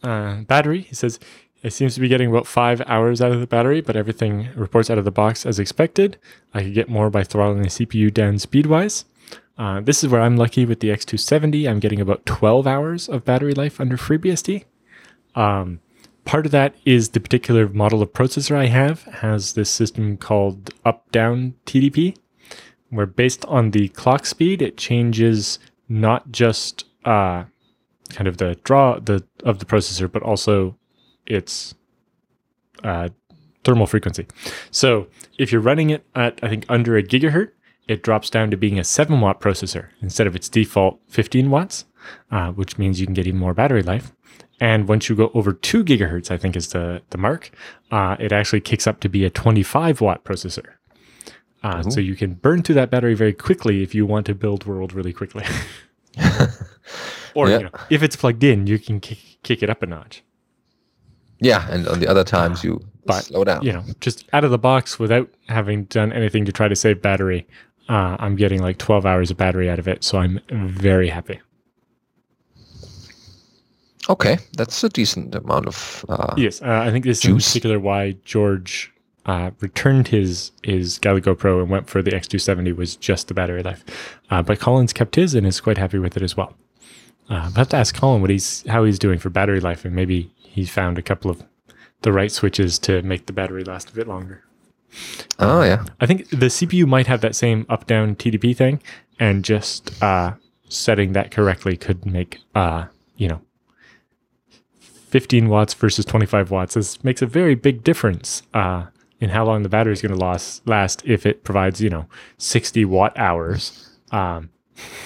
Uh, 0.02 0.42
battery, 0.42 0.82
he 0.82 0.94
says, 0.94 1.18
it 1.62 1.72
seems 1.72 1.94
to 1.94 2.00
be 2.00 2.08
getting 2.08 2.30
about 2.30 2.46
five 2.46 2.80
hours 2.86 3.20
out 3.20 3.32
of 3.32 3.40
the 3.40 3.46
battery, 3.46 3.80
but 3.80 3.96
everything 3.96 4.48
reports 4.54 4.88
out 4.88 4.98
of 4.98 5.04
the 5.04 5.10
box 5.10 5.44
as 5.44 5.58
expected. 5.58 6.16
I 6.54 6.62
could 6.62 6.74
get 6.74 6.88
more 6.88 7.10
by 7.10 7.22
throttling 7.22 7.62
the 7.62 7.68
CPU 7.68 8.12
down 8.12 8.34
speedwise. 8.34 9.04
Uh, 9.58 9.80
this 9.80 10.02
is 10.02 10.08
where 10.08 10.22
I'm 10.22 10.38
lucky 10.38 10.64
with 10.64 10.80
the 10.80 10.88
X270. 10.88 11.68
I'm 11.68 11.80
getting 11.80 12.00
about 12.00 12.24
12 12.24 12.66
hours 12.66 13.08
of 13.10 13.26
battery 13.26 13.52
life 13.52 13.78
under 13.78 13.98
FreeBSD. 13.98 14.64
Um, 15.34 15.80
part 16.24 16.46
of 16.46 16.52
that 16.52 16.74
is 16.86 17.10
the 17.10 17.20
particular 17.20 17.68
model 17.68 18.00
of 18.00 18.14
processor 18.14 18.56
I 18.56 18.66
have 18.66 19.02
has 19.02 19.52
this 19.52 19.70
system 19.70 20.16
called 20.16 20.70
up-down 20.86 21.56
TDP, 21.66 22.16
where 22.88 23.04
based 23.04 23.44
on 23.44 23.72
the 23.72 23.88
clock 23.88 24.24
speed, 24.24 24.62
it 24.62 24.78
changes 24.78 25.58
not 25.90 26.32
just 26.32 26.86
uh, 27.04 27.44
kind 28.08 28.26
of 28.26 28.38
the 28.38 28.54
draw 28.64 28.98
the 28.98 29.24
of 29.44 29.58
the 29.58 29.66
processor, 29.66 30.10
but 30.10 30.22
also 30.22 30.76
its 31.30 31.74
uh, 32.84 33.08
thermal 33.64 33.86
frequency. 33.86 34.26
So 34.70 35.06
if 35.38 35.52
you're 35.52 35.60
running 35.60 35.90
it 35.90 36.04
at 36.14 36.38
I 36.42 36.48
think 36.48 36.64
under 36.68 36.96
a 36.96 37.02
gigahertz, 37.02 37.52
it 37.88 38.02
drops 38.02 38.30
down 38.30 38.50
to 38.50 38.56
being 38.56 38.78
a 38.78 38.84
seven 38.84 39.20
watt 39.20 39.40
processor 39.40 39.88
instead 40.00 40.26
of 40.26 40.36
its 40.36 40.48
default 40.48 41.00
15 41.08 41.50
watts, 41.50 41.84
uh, 42.30 42.52
which 42.52 42.78
means 42.78 43.00
you 43.00 43.06
can 43.06 43.14
get 43.14 43.26
even 43.26 43.40
more 43.40 43.54
battery 43.54 43.82
life. 43.82 44.12
And 44.60 44.88
once 44.88 45.08
you 45.08 45.16
go 45.16 45.30
over 45.34 45.52
two 45.52 45.82
gigahertz, 45.82 46.30
I 46.30 46.36
think 46.36 46.54
is 46.56 46.68
the 46.68 47.02
the 47.10 47.18
mark, 47.18 47.50
uh, 47.90 48.16
it 48.20 48.32
actually 48.32 48.60
kicks 48.60 48.86
up 48.86 49.00
to 49.00 49.08
be 49.08 49.24
a 49.24 49.30
25 49.30 50.00
watt 50.00 50.24
processor. 50.24 50.74
Uh, 51.62 51.82
so 51.82 52.00
you 52.00 52.14
can 52.16 52.34
burn 52.34 52.62
through 52.62 52.74
that 52.76 52.90
battery 52.90 53.14
very 53.14 53.34
quickly 53.34 53.82
if 53.82 53.94
you 53.94 54.06
want 54.06 54.24
to 54.26 54.34
build 54.34 54.64
world 54.66 54.92
really 54.92 55.12
quickly. 55.12 55.44
or 57.34 57.48
Yeah. 57.48 57.58
you 57.58 57.64
know, 57.64 57.70
if 57.90 58.02
it's 58.02 58.16
plugged 58.16 58.42
in, 58.44 58.66
you 58.66 58.78
can 58.78 59.00
kick, 59.00 59.18
kick 59.42 59.62
it 59.62 59.70
up 59.70 59.82
a 59.82 59.86
notch. 59.86 60.22
Yeah, 61.40 61.66
and 61.70 61.88
on 61.88 62.00
the 62.00 62.06
other 62.08 62.24
times 62.24 62.62
you 62.62 62.80
But, 63.06 63.24
slow 63.24 63.44
down. 63.44 63.62
You 63.62 63.72
know, 63.72 63.84
just 64.00 64.24
out 64.32 64.44
of 64.44 64.50
the 64.50 64.58
box 64.58 64.98
without 64.98 65.28
having 65.48 65.84
done 65.84 66.12
anything 66.12 66.44
to 66.44 66.52
try 66.52 66.68
to 66.68 66.76
save 66.76 67.00
battery, 67.02 67.46
uh, 67.88 68.16
I'm 68.18 68.36
getting 68.36 68.60
like 68.62 68.78
12 68.78 69.06
hours 69.06 69.30
of 69.30 69.36
battery 69.36 69.68
out 69.70 69.78
of 69.78 69.88
it. 69.88 70.04
So 70.04 70.18
I'm 70.18 70.40
very 70.50 71.08
happy. 71.08 71.40
Okay, 74.08 74.38
that's 74.56 74.82
a 74.82 74.88
decent 74.88 75.34
amount 75.34 75.66
of. 75.66 76.04
Uh, 76.08 76.34
Yes, 76.36 76.60
uh, 76.62 76.82
I 76.84 76.90
think 76.90 77.04
this 77.04 77.24
is 77.24 77.30
in 77.30 77.36
particular 77.36 77.78
why 77.78 78.16
George 78.24 78.92
uh, 79.26 79.50
returned 79.60 80.08
his 80.08 80.52
his 80.62 80.98
Galago 80.98 81.36
Pro 81.38 81.60
and 81.60 81.70
went 81.70 81.88
for 81.88 82.02
the 82.02 82.10
X270 82.10 82.74
was 82.76 82.96
just 82.96 83.28
the 83.28 83.34
battery 83.34 83.62
life. 83.62 83.84
Uh, 84.30 84.42
but 84.42 84.58
Colin's 84.58 84.92
kept 84.92 85.14
his 85.16 85.34
and 85.34 85.46
is 85.46 85.60
quite 85.60 85.78
happy 85.78 85.98
with 85.98 86.16
it 86.16 86.22
as 86.22 86.36
well. 86.36 86.54
Uh, 87.28 87.50
I 87.54 87.58
have 87.58 87.68
to 87.68 87.76
ask 87.76 87.94
Colin 87.94 88.20
what 88.20 88.30
he's 88.30 88.64
how 88.66 88.84
he's 88.84 88.98
doing 88.98 89.18
for 89.18 89.30
battery 89.30 89.60
life, 89.60 89.84
and 89.84 89.94
maybe 89.94 90.30
he's 90.50 90.70
found 90.70 90.98
a 90.98 91.02
couple 91.02 91.30
of 91.30 91.44
the 92.02 92.12
right 92.12 92.32
switches 92.32 92.78
to 92.80 93.02
make 93.02 93.26
the 93.26 93.32
battery 93.32 93.64
last 93.64 93.90
a 93.90 93.94
bit 93.94 94.08
longer. 94.08 94.44
Oh 95.38 95.62
yeah. 95.62 95.84
I 96.00 96.06
think 96.06 96.28
the 96.30 96.46
CPU 96.46 96.86
might 96.86 97.06
have 97.06 97.20
that 97.20 97.36
same 97.36 97.64
up 97.68 97.86
down 97.86 98.16
TDP 98.16 98.56
thing, 98.56 98.82
and 99.18 99.44
just 99.44 100.02
uh, 100.02 100.34
setting 100.68 101.12
that 101.12 101.30
correctly 101.30 101.76
could 101.76 102.04
make 102.04 102.38
uh, 102.54 102.86
you 103.16 103.28
know 103.28 103.42
15 104.80 105.48
watts 105.48 105.74
versus 105.74 106.04
25 106.04 106.50
watts. 106.50 106.74
This 106.74 107.02
makes 107.04 107.22
a 107.22 107.26
very 107.26 107.54
big 107.54 107.84
difference 107.84 108.42
uh, 108.54 108.86
in 109.20 109.30
how 109.30 109.44
long 109.44 109.62
the 109.62 109.68
battery 109.68 109.92
is 109.92 110.02
going 110.02 110.14
to 110.14 110.18
last. 110.18 110.66
Last 110.66 111.02
if 111.04 111.24
it 111.24 111.44
provides 111.44 111.80
you 111.80 111.90
know 111.90 112.06
60 112.38 112.84
watt 112.86 113.16
hours. 113.16 113.90
Um, 114.10 114.50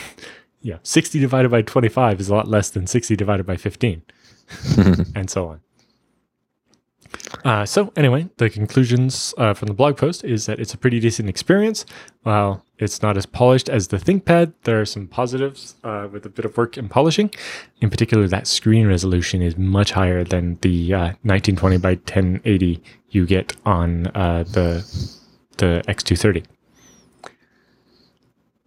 yeah, 0.62 0.78
60 0.82 1.20
divided 1.20 1.50
by 1.50 1.60
25 1.60 2.20
is 2.20 2.28
a 2.30 2.34
lot 2.34 2.48
less 2.48 2.70
than 2.70 2.86
60 2.86 3.14
divided 3.16 3.44
by 3.44 3.56
15, 3.58 4.02
and 5.14 5.28
so 5.28 5.48
on. 5.48 5.60
Uh, 7.44 7.64
so 7.64 7.92
anyway, 7.96 8.28
the 8.38 8.48
conclusions 8.48 9.34
uh, 9.38 9.54
from 9.54 9.66
the 9.66 9.74
blog 9.74 9.96
post 9.96 10.24
is 10.24 10.46
that 10.46 10.58
it's 10.58 10.74
a 10.74 10.78
pretty 10.78 11.00
decent 11.00 11.28
experience. 11.28 11.84
While 12.22 12.64
it's 12.78 13.02
not 13.02 13.16
as 13.16 13.26
polished 13.26 13.68
as 13.68 13.88
the 13.88 13.98
ThinkPad, 13.98 14.54
there 14.64 14.80
are 14.80 14.84
some 14.84 15.06
positives 15.06 15.76
uh, 15.84 16.08
with 16.10 16.24
a 16.26 16.28
bit 16.28 16.44
of 16.44 16.56
work 16.56 16.76
and 16.76 16.90
polishing. 16.90 17.30
In 17.80 17.90
particular, 17.90 18.26
that 18.28 18.46
screen 18.46 18.86
resolution 18.86 19.42
is 19.42 19.56
much 19.56 19.92
higher 19.92 20.24
than 20.24 20.58
the 20.62 20.92
1920 20.92 21.76
uh, 21.76 21.78
by 21.78 21.94
1080 21.94 22.82
you 23.10 23.26
get 23.26 23.54
on 23.64 24.06
uh, 24.08 24.44
the 24.44 24.84
the 25.58 25.84
X230. 25.86 26.44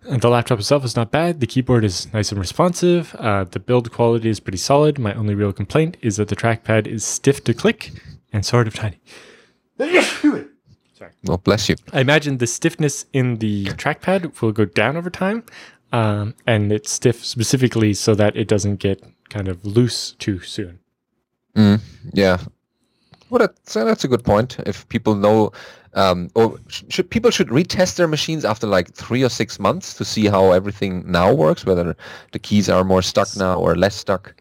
The 0.08 0.30
laptop 0.30 0.60
itself 0.60 0.86
is 0.86 0.96
not 0.96 1.12
bad. 1.12 1.42
The 1.42 1.48
keyboard 1.48 1.84
is 1.84 2.12
nice 2.14 2.32
and 2.32 2.40
responsive. 2.40 3.14
Uh, 3.16 3.44
the 3.44 3.60
build 3.60 3.92
quality 3.92 4.30
is 4.30 4.40
pretty 4.40 4.58
solid. 4.58 4.98
My 4.98 5.14
only 5.14 5.36
real 5.36 5.52
complaint 5.52 5.98
is 6.02 6.16
that 6.16 6.30
the 6.30 6.36
trackpad 6.36 6.88
is 6.88 7.04
stiff 7.04 7.44
to 7.44 7.54
click 7.54 7.92
and 8.32 8.46
sort 8.46 8.68
of 8.68 8.74
tiny. 8.74 9.00
Sorry. 10.98 11.12
Well, 11.26 11.38
bless 11.38 11.68
you. 11.70 11.76
I 11.94 12.00
imagine 12.00 12.38
the 12.38 12.48
stiffness 12.48 13.06
in 13.14 13.38
the 13.38 13.66
trackpad 13.66 14.42
will 14.42 14.52
go 14.52 14.66
down 14.66 14.98
over 14.98 15.10
time, 15.10 15.44
um, 15.92 16.34
and 16.48 16.72
it's 16.72 16.92
stiff 16.92 17.24
specifically 17.24 17.94
so 17.94 18.16
that 18.16 18.36
it 18.36 18.48
doesn't 18.48 18.78
get 18.78 19.04
kind 19.30 19.48
of 19.48 19.64
loose 19.66 20.14
too 20.14 20.40
soon. 20.40 20.80
Mm, 21.56 21.82
yeah. 22.14 22.38
Well, 23.30 23.40
that's, 23.40 23.74
that's 23.74 24.04
a 24.06 24.08
good 24.08 24.24
point. 24.24 24.58
If 24.66 24.88
people 24.90 25.16
know, 25.16 25.52
um, 25.94 26.30
or 26.36 26.60
should 26.68 27.10
people 27.10 27.32
should 27.32 27.48
retest 27.48 27.96
their 27.96 28.08
machines 28.08 28.46
after 28.46 28.68
like 28.68 28.94
three 28.94 29.24
or 29.24 29.30
six 29.30 29.60
months 29.60 29.94
to 29.96 30.06
see 30.06 30.28
how 30.28 30.52
everything 30.52 31.10
now 31.10 31.34
works, 31.34 31.66
whether 31.66 31.96
the 32.32 32.40
keys 32.40 32.70
are 32.70 32.84
more 32.84 33.02
stuck 33.02 33.36
now 33.36 33.56
or 33.56 33.76
less 33.76 33.96
stuck. 33.96 34.36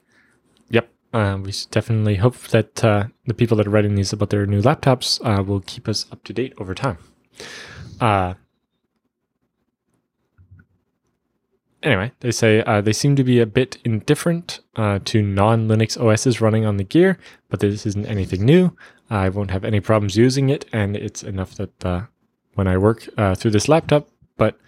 Uh, 1.16 1.38
we 1.38 1.50
definitely 1.70 2.16
hope 2.16 2.36
that 2.48 2.84
uh, 2.84 3.04
the 3.26 3.32
people 3.32 3.56
that 3.56 3.66
are 3.66 3.70
writing 3.70 3.94
these 3.94 4.12
about 4.12 4.28
their 4.28 4.44
new 4.44 4.60
laptops 4.60 5.18
uh, 5.24 5.42
will 5.42 5.60
keep 5.60 5.88
us 5.88 6.04
up 6.12 6.22
to 6.24 6.34
date 6.34 6.52
over 6.58 6.74
time. 6.74 6.98
Uh, 8.02 8.34
anyway, 11.82 12.12
they 12.20 12.30
say 12.30 12.62
uh, 12.64 12.82
they 12.82 12.92
seem 12.92 13.16
to 13.16 13.24
be 13.24 13.40
a 13.40 13.46
bit 13.46 13.78
indifferent 13.82 14.60
uh, 14.76 14.98
to 15.06 15.22
non 15.22 15.68
Linux 15.68 15.98
OSs 15.98 16.42
running 16.42 16.66
on 16.66 16.76
the 16.76 16.84
gear, 16.84 17.18
but 17.48 17.60
this 17.60 17.86
isn't 17.86 18.04
anything 18.04 18.44
new. 18.44 18.76
I 19.08 19.28
won't 19.28 19.50
have 19.50 19.64
any 19.64 19.80
problems 19.80 20.16
using 20.16 20.48
it, 20.48 20.64
and 20.72 20.96
it's 20.96 21.22
enough 21.22 21.54
that 21.56 21.84
uh, 21.84 22.02
when 22.54 22.66
I 22.66 22.76
work 22.76 23.08
uh, 23.16 23.34
through 23.34 23.52
this 23.52 23.68
laptop, 23.68 24.08
but 24.36 24.58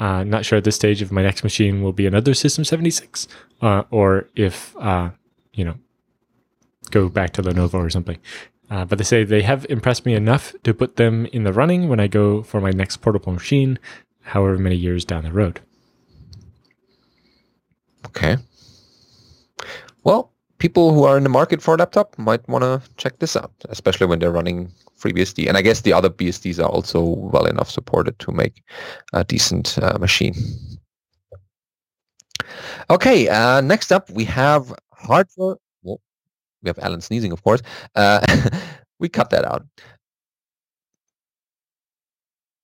uh, 0.00 0.24
not 0.24 0.44
sure 0.44 0.58
at 0.58 0.64
this 0.64 0.76
stage 0.76 1.00
if 1.00 1.12
my 1.12 1.22
next 1.22 1.44
machine 1.44 1.82
will 1.82 1.92
be 1.92 2.06
another 2.06 2.34
System 2.34 2.64
76 2.64 3.28
or 3.60 4.28
if, 4.34 4.74
you 5.52 5.64
know, 5.64 5.76
go 6.90 7.08
back 7.08 7.32
to 7.32 7.42
Lenovo 7.42 7.74
or 7.74 7.90
something. 7.90 8.18
Uh, 8.70 8.84
but 8.84 8.98
they 8.98 9.04
say 9.04 9.24
they 9.24 9.42
have 9.42 9.66
impressed 9.68 10.06
me 10.06 10.14
enough 10.14 10.54
to 10.62 10.72
put 10.72 10.96
them 10.96 11.26
in 11.26 11.44
the 11.44 11.52
running 11.52 11.88
when 11.88 12.00
I 12.00 12.06
go 12.06 12.42
for 12.42 12.60
my 12.60 12.70
next 12.70 12.98
portable 12.98 13.32
machine, 13.32 13.78
however 14.22 14.58
many 14.58 14.76
years 14.76 15.04
down 15.04 15.24
the 15.24 15.32
road. 15.32 15.60
Okay. 18.06 18.38
Well, 20.02 20.32
people 20.64 20.94
who 20.94 21.04
are 21.04 21.18
in 21.18 21.24
the 21.24 21.28
market 21.40 21.60
for 21.60 21.74
a 21.74 21.76
laptop 21.76 22.16
might 22.18 22.48
want 22.48 22.64
to 22.64 22.80
check 22.96 23.18
this 23.18 23.36
out, 23.36 23.52
especially 23.68 24.06
when 24.06 24.18
they're 24.18 24.32
running 24.32 24.72
FreeBSD. 24.98 25.46
And 25.46 25.58
I 25.58 25.62
guess 25.62 25.82
the 25.82 25.92
other 25.92 26.08
BSDs 26.08 26.58
are 26.58 26.70
also 26.76 27.02
well 27.02 27.44
enough 27.44 27.70
supported 27.70 28.18
to 28.20 28.32
make 28.32 28.62
a 29.12 29.24
decent 29.24 29.76
uh, 29.82 29.98
machine. 29.98 30.34
Okay, 32.88 33.28
uh, 33.28 33.60
next 33.60 33.92
up 33.92 34.08
we 34.08 34.24
have 34.24 34.72
hardware 34.94 35.56
we 36.64 36.68
have 36.70 36.78
Allan 36.78 37.02
sneezing, 37.02 37.30
of 37.30 37.42
course. 37.44 37.60
Uh, 37.94 38.24
we 38.98 39.10
cut 39.10 39.28
that 39.30 39.44
out. 39.44 39.66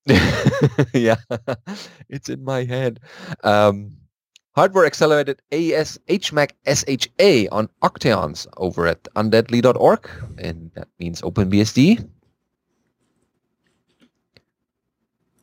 yeah, 0.95 1.17
it's 2.09 2.31
in 2.31 2.43
my 2.43 2.65
head. 2.65 3.01
Um, 3.45 4.00
hardware 4.53 4.87
accelerated 4.87 5.41
AES 5.53 5.99
HMAC 6.09 6.51
SHA 6.67 7.55
on 7.55 7.69
Octeons 7.83 8.47
over 8.57 8.87
at 8.87 9.05
undeadly.org, 9.15 10.11
and 10.39 10.71
that 10.75 10.89
means 10.99 11.23
OpenBSD. 11.23 12.09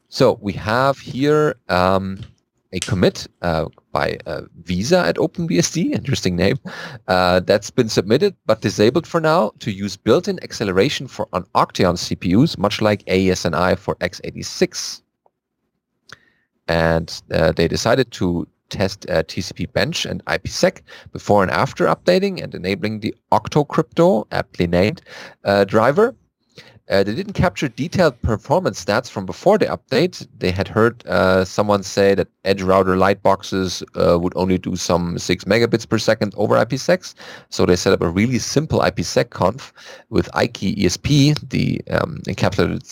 So 0.09 0.39
we 0.41 0.53
have 0.53 0.97
here 0.99 1.55
um, 1.69 2.19
a 2.71 2.79
commit 2.79 3.27
uh, 3.41 3.65
by 3.91 4.17
uh, 4.25 4.41
Visa 4.63 4.99
at 4.99 5.15
OpenBSD, 5.17 5.91
interesting 5.93 6.35
name, 6.35 6.57
uh, 7.07 7.39
that's 7.41 7.69
been 7.69 7.89
submitted 7.89 8.35
but 8.45 8.61
disabled 8.61 9.07
for 9.07 9.19
now 9.19 9.51
to 9.59 9.71
use 9.71 9.95
built-in 9.95 10.41
acceleration 10.43 11.07
for 11.07 11.27
on 11.33 11.43
Octeon 11.55 11.95
CPUs, 11.95 12.57
much 12.57 12.81
like 12.81 13.03
AES-NI 13.07 13.75
for 13.75 13.95
x86. 13.95 15.01
And 16.67 17.21
uh, 17.31 17.53
they 17.53 17.67
decided 17.67 18.11
to 18.13 18.47
test 18.69 19.09
uh, 19.09 19.23
TCP 19.23 19.71
bench 19.73 20.05
and 20.05 20.23
IPsec 20.25 20.81
before 21.11 21.43
and 21.43 21.51
after 21.51 21.85
updating 21.85 22.41
and 22.41 22.53
enabling 22.53 22.99
the 22.99 23.15
OctoCrypto, 23.31 24.25
aptly 24.31 24.67
named, 24.67 25.01
uh, 25.43 25.63
driver 25.63 26.15
uh, 26.89 27.03
they 27.03 27.13
didn't 27.13 27.33
capture 27.33 27.67
detailed 27.67 28.21
performance 28.21 28.83
stats 28.83 29.09
from 29.09 29.25
before 29.25 29.57
the 29.57 29.65
update. 29.65 30.25
They 30.37 30.51
had 30.51 30.67
heard 30.67 31.05
uh, 31.05 31.43
someone 31.43 31.83
say 31.83 32.15
that 32.15 32.29
edge 32.45 32.61
router 32.61 32.95
lightboxes 32.95 33.83
uh, 33.95 34.17
would 34.19 34.33
only 34.35 34.57
do 34.57 34.75
some 34.75 35.17
6 35.17 35.43
megabits 35.45 35.87
per 35.87 35.97
second 35.97 36.33
over 36.37 36.55
IPsec. 36.55 37.13
So 37.49 37.65
they 37.65 37.75
set 37.75 37.93
up 37.93 38.01
a 38.01 38.09
really 38.09 38.39
simple 38.39 38.79
IPsec 38.79 39.31
conf 39.31 39.73
with 40.09 40.29
IKE 40.33 40.77
ESP, 40.77 41.49
the 41.49 41.81
um, 41.91 42.19
encapsulated 42.25 42.85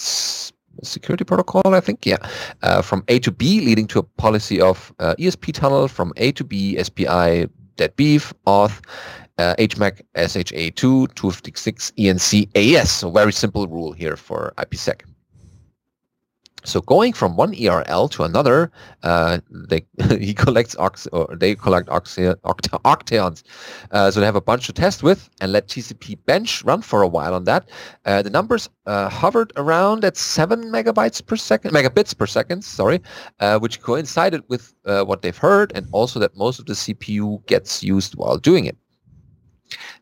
security 0.84 1.24
protocol, 1.24 1.62
I 1.66 1.80
think, 1.80 2.06
yeah, 2.06 2.18
uh, 2.64 2.82
from 2.82 3.04
A 3.08 3.20
to 3.20 3.32
B, 3.32 3.62
leading 3.62 3.88
to 3.88 4.00
a 4.00 4.04
policy 4.04 4.60
of 4.62 4.94
uh, 5.00 5.16
ESP 5.20 5.54
tunnel 5.54 5.88
from 5.88 6.14
A 6.18 6.32
to 6.34 6.44
B, 6.44 6.82
SPI, 6.82 7.48
dead 7.78 7.96
beef, 7.96 8.34
auth, 8.48 8.82
uh, 9.38 9.56
HMAC 9.58 10.02
SHA2 10.16 11.14
256 11.16 11.92
ENC 11.98 12.50
AES. 12.56 12.92
So 12.92 13.12
very 13.12 13.34
simple 13.34 13.68
rule 13.68 13.92
here 13.92 14.16
for 14.16 14.54
IPsec. 14.58 15.02
So 16.66 16.82
going 16.82 17.14
from 17.14 17.36
one 17.36 17.54
ERL 17.56 18.08
to 18.10 18.24
another, 18.24 18.72
uh, 19.04 19.40
they 19.50 19.86
he 20.20 20.34
collects 20.34 20.76
ox 20.78 21.08
or 21.14 21.36
they 21.36 21.56
collect 21.56 21.90
oxy, 21.90 22.24
oct 22.24 22.70
octeons. 22.84 23.44
Uh, 23.92 24.12
so 24.12 24.20
they 24.20 24.26
have 24.26 24.36
a 24.36 24.42
bunch 24.42 24.66
to 24.68 24.74
test 24.74 25.04
with 25.04 25.30
and 25.42 25.52
let 25.52 25.68
TCP 25.68 26.18
bench 26.26 26.64
run 26.64 26.82
for 26.82 27.02
a 27.02 27.08
while 27.08 27.34
on 27.34 27.44
that. 27.46 27.70
Uh, 28.06 28.22
the 28.22 28.30
numbers 28.30 28.70
uh, 28.86 29.10
hovered 29.10 29.54
around 29.56 30.04
at 30.04 30.18
seven 30.18 30.66
megabytes 30.66 31.26
per 31.26 31.36
second, 31.36 31.72
megabits 31.72 32.18
per 32.18 32.26
second, 32.26 32.64
sorry, 32.64 33.02
uh, 33.40 33.60
which 33.60 33.82
coincided 33.82 34.44
with 34.48 34.74
uh, 34.86 35.04
what 35.04 35.22
they've 35.22 35.38
heard 35.38 35.72
and 35.76 35.88
also 35.92 36.20
that 36.20 36.36
most 36.36 36.60
of 36.60 36.66
the 36.66 36.74
CPU 36.74 37.46
gets 37.48 37.84
used 37.84 38.16
while 38.16 38.38
doing 38.38 38.66
it. 38.66 38.78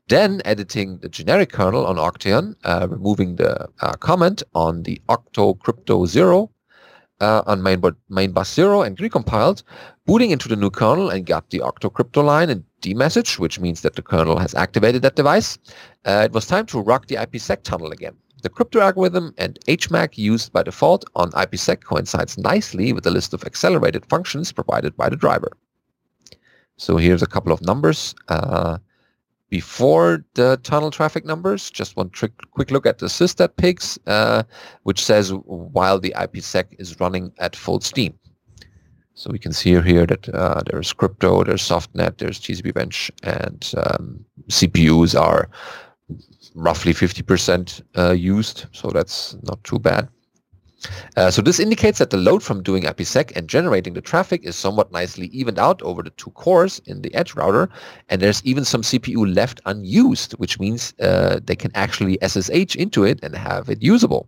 Then 0.07 0.41
editing 0.45 0.97
the 0.99 1.09
generic 1.09 1.51
kernel 1.51 1.85
on 1.85 1.97
Octeon, 1.97 2.55
uh, 2.63 2.87
removing 2.89 3.35
the 3.35 3.67
uh, 3.81 3.93
comment 3.93 4.43
on 4.53 4.83
the 4.83 5.01
Octo 5.09 5.55
Crypto 5.55 6.05
0 6.05 6.49
uh, 7.19 7.43
on 7.45 7.61
mainboard, 7.61 7.95
main 8.09 8.33
0 8.43 8.81
and 8.81 8.97
recompiled, 8.97 9.63
booting 10.05 10.31
into 10.31 10.47
the 10.47 10.55
new 10.55 10.69
kernel 10.69 11.09
and 11.09 11.25
got 11.25 11.49
the 11.49 11.61
Octo 11.61 11.89
Crypto 11.89 12.21
line 12.21 12.49
and 12.49 12.63
D 12.81 12.93
message, 12.93 13.39
which 13.39 13.59
means 13.59 13.81
that 13.81 13.95
the 13.95 14.01
kernel 14.01 14.37
has 14.37 14.53
activated 14.55 15.01
that 15.03 15.15
device. 15.15 15.57
Uh, 16.05 16.23
it 16.25 16.33
was 16.33 16.45
time 16.45 16.65
to 16.67 16.81
rock 16.81 17.07
the 17.07 17.15
IPsec 17.15 17.63
tunnel 17.63 17.91
again. 17.91 18.15
The 18.41 18.49
crypto 18.49 18.81
algorithm 18.81 19.33
and 19.37 19.57
HMAC 19.69 20.17
used 20.17 20.51
by 20.51 20.63
default 20.63 21.05
on 21.15 21.31
IPsec 21.31 21.85
coincides 21.85 22.37
nicely 22.37 22.91
with 22.91 23.05
the 23.05 23.11
list 23.11 23.33
of 23.33 23.45
accelerated 23.45 24.05
functions 24.07 24.51
provided 24.51 24.97
by 24.97 25.07
the 25.07 25.15
driver. 25.15 25.53
So 26.75 26.97
here's 26.97 27.21
a 27.21 27.27
couple 27.27 27.53
of 27.53 27.61
numbers. 27.61 28.13
Uh, 28.27 28.79
before 29.53 30.25
the 30.33 30.59
tunnel 30.63 30.89
traffic 30.89 31.25
numbers. 31.25 31.69
Just 31.69 31.95
one 31.95 32.09
trick, 32.09 32.31
quick 32.55 32.71
look 32.71 32.87
at 32.87 32.97
the 32.97 33.05
systat 33.05 33.55
pigs, 33.55 33.99
uh, 34.07 34.41
which 34.81 34.99
says 35.05 35.31
while 35.45 35.99
the 35.99 36.11
IPsec 36.17 36.65
is 36.79 36.99
running 36.99 37.31
at 37.37 37.55
full 37.55 37.79
steam. 37.79 38.17
So 39.13 39.29
we 39.29 39.37
can 39.37 39.53
see 39.53 39.79
here 39.79 40.07
that 40.07 40.27
uh, 40.29 40.63
there's 40.65 40.91
crypto, 40.91 41.43
there's 41.43 41.61
softnet, 41.61 42.17
there's 42.17 42.39
TCP 42.39 42.73
bench, 42.73 43.11
and 43.21 43.71
um, 43.77 44.25
CPUs 44.47 45.13
are 45.13 45.47
roughly 46.55 46.91
50% 46.91 47.83
uh, 47.95 48.09
used. 48.09 48.65
So 48.71 48.89
that's 48.89 49.37
not 49.43 49.63
too 49.63 49.77
bad. 49.77 50.09
Uh, 51.15 51.31
so 51.31 51.41
this 51.41 51.59
indicates 51.59 51.99
that 51.99 52.09
the 52.09 52.17
load 52.17 52.43
from 52.43 52.63
doing 52.63 52.83
IPsec 52.83 53.35
and 53.35 53.47
generating 53.47 53.93
the 53.93 54.01
traffic 54.01 54.43
is 54.43 54.55
somewhat 54.55 54.91
nicely 54.91 55.27
evened 55.27 55.59
out 55.59 55.81
over 55.81 56.03
the 56.03 56.09
two 56.11 56.31
cores 56.31 56.79
in 56.85 57.01
the 57.01 57.13
edge 57.13 57.35
router, 57.35 57.69
and 58.09 58.21
there's 58.21 58.43
even 58.45 58.65
some 58.65 58.81
CPU 58.81 59.33
left 59.33 59.61
unused, 59.65 60.33
which 60.33 60.59
means 60.59 60.93
uh, 60.99 61.39
they 61.43 61.55
can 61.55 61.71
actually 61.75 62.17
SSH 62.21 62.75
into 62.75 63.03
it 63.03 63.19
and 63.23 63.35
have 63.35 63.69
it 63.69 63.81
usable. 63.81 64.27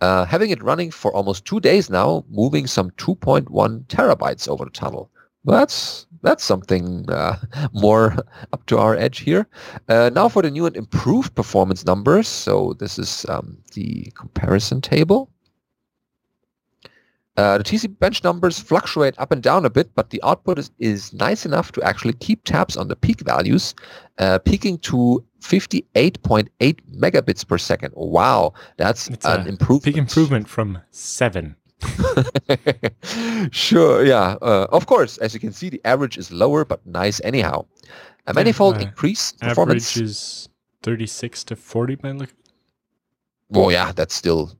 Uh, 0.00 0.24
having 0.24 0.50
it 0.50 0.62
running 0.62 0.90
for 0.90 1.14
almost 1.14 1.44
two 1.44 1.60
days 1.60 1.88
now, 1.88 2.24
moving 2.28 2.66
some 2.66 2.90
2.1 2.92 3.84
terabytes 3.86 4.48
over 4.48 4.64
the 4.64 4.70
tunnel. 4.70 5.10
That's 5.44 6.06
that's 6.22 6.44
something 6.44 7.10
uh, 7.10 7.36
more 7.72 8.16
up 8.52 8.66
to 8.66 8.78
our 8.78 8.96
edge 8.96 9.18
here. 9.20 9.46
Uh, 9.88 10.10
now 10.12 10.28
for 10.28 10.42
the 10.42 10.50
new 10.50 10.66
and 10.66 10.76
improved 10.76 11.34
performance 11.34 11.84
numbers. 11.84 12.28
So 12.28 12.74
this 12.78 12.98
is 12.98 13.26
um, 13.28 13.58
the 13.74 14.12
comparison 14.16 14.80
table. 14.80 15.31
Uh, 17.36 17.56
the 17.56 17.64
TC 17.64 17.98
bench 17.98 18.22
numbers 18.22 18.58
fluctuate 18.58 19.14
up 19.18 19.32
and 19.32 19.42
down 19.42 19.64
a 19.64 19.70
bit, 19.70 19.94
but 19.94 20.10
the 20.10 20.22
output 20.22 20.58
is, 20.58 20.70
is 20.78 21.14
nice 21.14 21.46
enough 21.46 21.72
to 21.72 21.82
actually 21.82 22.12
keep 22.14 22.44
tabs 22.44 22.76
on 22.76 22.88
the 22.88 22.96
peak 22.96 23.20
values, 23.20 23.74
uh, 24.18 24.38
peaking 24.40 24.76
to 24.78 25.24
58.8 25.40 26.48
megabits 26.94 27.46
per 27.46 27.56
second. 27.56 27.94
Wow, 27.96 28.52
that's 28.76 29.08
It's 29.08 29.24
an 29.24 29.46
a 29.46 29.48
improvement. 29.48 29.84
Big 29.84 29.96
improvement 29.96 30.46
from 30.48 30.78
seven. 30.90 31.56
sure, 33.50 34.04
yeah. 34.04 34.36
Uh, 34.42 34.66
of 34.70 34.86
course, 34.86 35.16
as 35.18 35.32
you 35.32 35.40
can 35.40 35.52
see, 35.52 35.70
the 35.70 35.80
average 35.84 36.18
is 36.18 36.30
lower, 36.30 36.64
but 36.66 36.86
nice 36.86 37.20
anyhow. 37.24 37.64
A 38.26 38.34
manifold 38.34 38.76
uh, 38.76 38.80
increase 38.80 39.32
performance. 39.32 39.96
Average 39.96 40.06
is 40.10 40.48
36 40.82 41.44
to 41.44 41.56
40 41.56 41.94
by 41.96 42.10
look. 42.12 42.32
Well, 43.48 43.72
yeah, 43.72 43.92
that's 43.92 44.14
still 44.14 44.52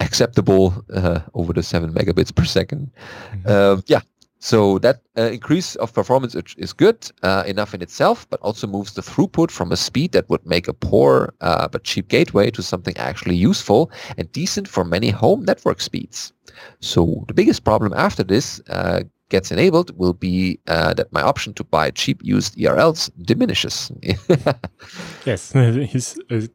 acceptable 0.00 0.72
uh, 0.94 1.20
over 1.34 1.52
the 1.52 1.62
seven 1.62 1.92
megabits 1.92 2.32
per 2.34 2.44
2nd 2.44 2.88
Mhm. 3.34 3.46
Um, 3.50 3.82
yeah, 3.86 4.00
so 4.40 4.78
that 4.78 4.96
uh, 5.18 5.30
increase 5.32 5.74
of 5.76 5.92
performance 5.92 6.34
is- 6.56 6.72
good 6.72 7.10
uh, 7.22 7.42
enough 7.46 7.74
in 7.74 7.82
itself, 7.82 8.26
but 8.30 8.40
also 8.40 8.66
moves 8.66 8.92
the 8.92 9.02
throughput 9.02 9.50
from 9.50 9.72
a 9.72 9.76
speed 9.76 10.12
that 10.12 10.28
would 10.28 10.44
make 10.46 10.68
a 10.68 10.72
poor 10.72 11.34
uh, 11.40 11.66
but 11.68 11.82
cheap 11.84 12.08
gateway 12.08 12.50
to 12.50 12.62
something 12.62 12.96
actually 12.96 13.36
useful 13.50 13.90
and 14.16 14.30
decent 14.32 14.68
for 14.68 14.84
many 14.84 15.10
home 15.10 15.44
network 15.44 15.80
speeds. 15.80 16.32
So 16.80 17.24
the 17.28 17.34
biggest 17.34 17.64
problem 17.64 17.92
after 17.92 18.24
this 18.24 18.60
uh, 18.70 19.00
gets 19.30 19.50
enabled 19.50 19.90
will 19.98 20.14
be 20.14 20.58
uh, 20.68 20.94
that 20.94 21.12
my 21.12 21.22
option 21.22 21.52
to 21.54 21.64
buy 21.64 21.90
cheap 21.90 22.20
used 22.22 22.56
ERLs 22.56 23.10
diminishes. 23.26 23.90
Yes, 25.26 25.52
he's 25.92 26.18
uh, 26.30 26.46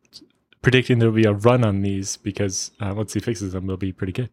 predicting 0.63 0.97
there'll 0.97 1.13
be 1.13 1.25
a 1.25 1.33
run 1.33 1.63
on 1.63 1.81
these 1.81 2.17
because 2.17 2.71
uh, 2.79 2.93
once 2.95 3.13
he 3.13 3.19
fixes 3.19 3.53
them, 3.53 3.67
they'll 3.67 3.77
be 3.77 3.93
pretty 3.93 4.13
good. 4.13 4.29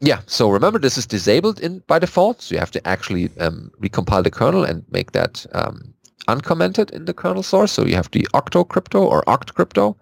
Yeah, 0.00 0.20
so 0.26 0.50
remember 0.50 0.78
this 0.78 0.98
is 0.98 1.06
disabled 1.06 1.60
in 1.60 1.80
by 1.86 1.98
default, 1.98 2.42
so 2.42 2.54
you 2.54 2.58
have 2.60 2.70
to 2.72 2.86
actually 2.86 3.30
um, 3.40 3.70
recompile 3.80 4.22
the 4.22 4.30
kernel 4.30 4.62
and 4.64 4.84
make 4.90 5.12
that 5.12 5.46
um, 5.52 5.94
uncommented 6.28 6.90
in 6.90 7.06
the 7.06 7.14
kernel 7.14 7.42
source. 7.42 7.72
So 7.72 7.84
you 7.86 7.94
have 7.96 8.10
the 8.10 8.26
octo 8.34 8.64
crypto 8.64 9.02
or 9.02 9.22
oct 9.22 9.54
crypto, 9.54 9.96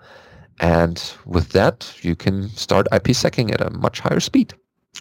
and 0.61 0.99
with 1.25 1.51
that 1.51 1.95
you 2.03 2.17
can 2.17 2.49
start 2.51 2.89
IPsecing 2.91 3.53
at 3.53 3.61
a 3.61 3.71
much 3.71 4.01
higher 4.01 4.21
speed 4.21 4.55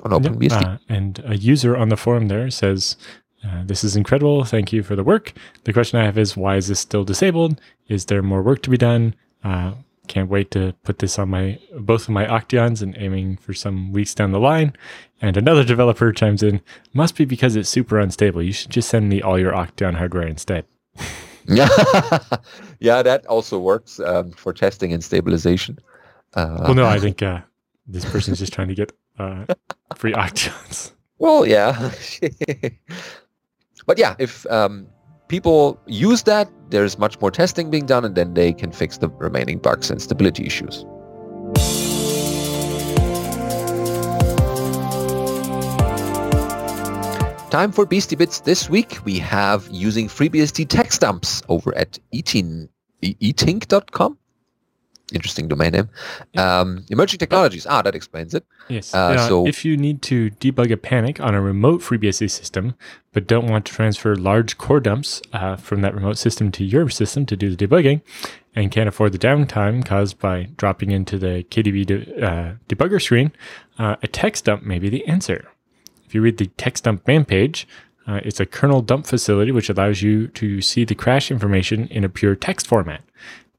on 0.04 0.12
Yep, 0.24 0.34
OpenBSD. 0.34 0.66
uh, 0.66 0.78
and 0.88 1.22
a 1.26 1.36
user 1.36 1.76
on 1.76 1.90
the 1.90 1.98
forum 1.98 2.28
there 2.28 2.50
says, 2.52 2.96
uh, 3.44 3.64
"This 3.66 3.84
is 3.84 3.96
incredible. 3.96 4.44
Thank 4.46 4.72
you 4.72 4.84
for 4.84 4.96
the 4.96 5.04
work. 5.04 5.34
The 5.64 5.74
question 5.74 6.00
I 6.00 6.06
have 6.06 6.18
is, 6.18 6.38
why 6.38 6.58
is 6.58 6.68
this 6.68 6.80
still 6.80 7.04
disabled? 7.04 7.60
Is 7.88 8.06
there 8.06 8.22
more 8.22 8.44
work 8.44 8.62
to 8.64 8.70
be 8.70 8.78
done? 8.78 9.16
Uh, 9.44 9.72
can't 10.08 10.30
wait 10.30 10.52
to 10.52 10.74
put 10.84 11.00
this 11.00 11.18
on 11.20 11.30
my 11.30 11.60
both 11.78 12.04
of 12.04 12.10
my 12.10 12.26
Octeons 12.26 12.82
and 12.82 12.96
aiming 12.98 13.38
for 13.38 13.54
some 13.54 13.92
weeks 13.92 14.14
down 14.14 14.32
the 14.32 14.40
line." 14.40 14.74
And 15.22 15.38
another 15.38 15.64
developer 15.64 16.12
chimes 16.12 16.44
in, 16.44 16.62
"Must 16.94 17.16
be 17.16 17.26
because 17.26 17.56
it's 17.56 17.70
super 17.70 18.00
unstable. 18.00 18.42
You 18.42 18.54
should 18.54 18.72
just 18.72 18.90
send 18.90 19.10
me 19.10 19.22
all 19.22 19.40
your 19.40 19.54
Octeon 19.54 19.96
hardware 19.96 20.28
instead." 20.28 20.66
Yeah, 21.46 21.68
yeah, 22.80 23.02
that 23.02 23.26
also 23.26 23.60
works 23.60 24.00
um, 24.00 24.32
for 24.32 24.54
testing 24.54 24.94
and 24.94 25.04
stabilization. 25.04 25.80
Uh, 26.34 26.58
well, 26.62 26.74
no, 26.76 26.86
I 26.86 27.00
think 27.06 27.22
uh, 27.22 27.42
this 27.88 28.06
person's 28.06 28.40
just 28.40 28.54
trying 28.54 28.68
to 28.68 28.76
get 28.76 28.92
uh, 29.20 29.46
free 29.96 30.14
Octeons. 30.26 30.92
Well, 31.18 31.46
yeah. 31.46 31.92
but 33.86 33.98
yeah, 33.98 34.16
if 34.18 34.46
um, 34.48 34.88
people 35.32 35.80
use 35.88 36.24
that, 36.24 36.52
there's 36.70 37.00
much 37.00 37.20
more 37.22 37.32
testing 37.32 37.72
being 37.72 37.86
done, 37.86 38.04
and 38.04 38.16
then 38.16 38.34
they 38.34 38.52
can 38.52 38.70
fix 38.70 38.98
the 38.98 39.08
remaining 39.08 39.58
bugs 39.58 39.90
and 39.90 40.02
stability 40.02 40.46
issues. 40.46 40.86
Time 47.50 47.72
for 47.72 47.86
Beastie 47.86 48.18
Bits 48.18 48.42
this 48.42 48.70
week. 48.70 49.00
We 49.06 49.20
have 49.20 49.68
using 49.72 50.08
FreeBSD 50.08 50.68
text 50.68 51.02
dumps 51.02 51.42
over 51.48 51.76
at 51.78 51.98
etin, 52.14 52.68
e- 53.02 53.16
etink.com. 53.16 54.18
Interesting 55.12 55.48
domain 55.48 55.72
name. 55.72 55.90
Um, 56.38 56.86
emerging 56.90 57.20
technologies. 57.20 57.66
Ah, 57.70 57.82
that 57.82 57.96
explains 57.96 58.34
it. 58.34 58.46
Yes. 58.70 58.94
Uh, 58.94 59.28
so- 59.28 59.48
if 59.48 59.66
you 59.66 59.76
need 59.78 60.02
to 60.04 60.30
debug 60.32 60.72
a 60.72 60.78
panic 60.78 61.20
on 61.20 61.36
a 61.36 61.42
remote 61.42 61.82
FreeBSD 61.82 62.30
system, 62.30 62.76
but 63.14 63.28
don't 63.28 63.48
want 63.48 63.66
to 63.66 63.74
transfer 63.74 64.16
large 64.16 64.58
core 64.58 64.80
dumps 64.80 65.22
uh, 65.34 65.56
from 65.58 65.82
that 65.82 65.94
remote 65.94 66.18
system 66.18 66.52
to 66.54 66.64
your 66.64 66.90
system 66.90 67.26
to 67.26 67.36
do 67.36 67.54
the 67.54 67.68
debugging, 67.68 68.02
and 68.56 68.72
can't 68.72 68.88
afford 68.90 69.12
the 69.14 69.20
downtime 69.20 69.86
caused 69.86 70.20
by 70.20 70.50
dropping 70.58 70.92
into 70.92 71.18
the 71.18 71.44
KDB 71.50 71.86
de- 71.86 72.26
uh, 72.26 72.54
debugger 72.70 73.02
screen, 73.02 73.32
uh, 73.80 73.96
a 74.04 74.08
text 74.08 74.46
dump 74.46 74.64
may 74.64 74.80
be 74.80 74.90
the 74.90 75.06
answer. 75.08 75.48
If 76.06 76.16
you 76.16 76.22
read 76.22 76.38
the 76.38 76.48
text 76.58 76.84
dump 76.84 77.08
man 77.08 77.24
page, 77.26 77.68
uh, 78.08 78.20
it's 78.24 78.40
a 78.40 78.46
kernel 78.46 78.82
dump 78.82 79.06
facility 79.06 79.52
which 79.52 79.70
allows 79.70 80.02
you 80.02 80.28
to 80.30 80.60
see 80.62 80.84
the 80.84 80.96
crash 80.96 81.32
information 81.32 81.88
in 81.88 82.04
a 82.04 82.10
pure 82.10 82.36
text 82.36 82.68
format. 82.68 83.02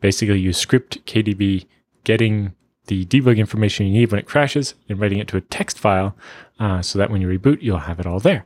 Basically, 0.02 0.40
you 0.40 0.52
script 0.52 1.04
KDB 1.06 1.64
getting 2.04 2.52
the 2.86 3.06
debug 3.06 3.38
information 3.38 3.86
you 3.86 3.92
need 3.92 4.10
when 4.10 4.18
it 4.18 4.26
crashes 4.26 4.74
and 4.88 5.00
writing 5.00 5.18
it 5.18 5.28
to 5.28 5.36
a 5.36 5.40
text 5.40 5.78
file 5.78 6.16
uh, 6.58 6.82
so 6.82 6.98
that 6.98 7.08
when 7.08 7.20
you 7.20 7.28
reboot, 7.28 7.62
you'll 7.62 7.78
have 7.78 8.00
it 8.00 8.06
all 8.06 8.20
there. 8.20 8.44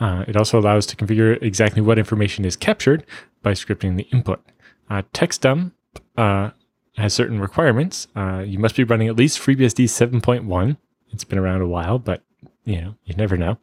Uh, 0.00 0.24
it 0.28 0.36
also 0.36 0.58
allows 0.58 0.86
to 0.86 0.96
configure 0.96 1.40
exactly 1.42 1.80
what 1.80 1.98
information 1.98 2.44
is 2.44 2.56
captured 2.56 3.06
by 3.42 3.52
scripting 3.52 3.96
the 3.96 4.08
input. 4.12 4.44
Uh, 4.90 5.02
TextDump 5.14 5.72
uh, 6.16 6.50
has 6.96 7.14
certain 7.14 7.40
requirements. 7.40 8.08
Uh, 8.16 8.42
you 8.46 8.58
must 8.58 8.76
be 8.76 8.84
running 8.84 9.08
at 9.08 9.16
least 9.16 9.38
FreeBSD 9.38 9.84
7.1. 9.84 10.76
It's 11.12 11.24
been 11.24 11.38
around 11.38 11.62
a 11.62 11.68
while, 11.68 11.98
but 11.98 12.22
you 12.64 12.80
know 12.80 12.94
you 13.04 13.14
never 13.14 13.36
know. 13.36 13.58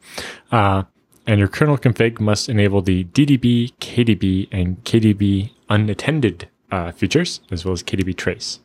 Uh, 0.51 0.83
and 1.27 1.39
your 1.39 1.47
kernel 1.47 1.77
config 1.77 2.19
must 2.19 2.49
enable 2.49 2.81
the 2.81 3.03
DDB, 3.05 3.73
KDB, 3.79 4.47
and 4.51 4.83
KDB 4.83 5.51
unattended 5.69 6.49
uh, 6.71 6.91
features, 6.91 7.41
as 7.51 7.65
well 7.65 7.73
as 7.73 7.83
KDB 7.83 8.15
trace. 8.15 8.59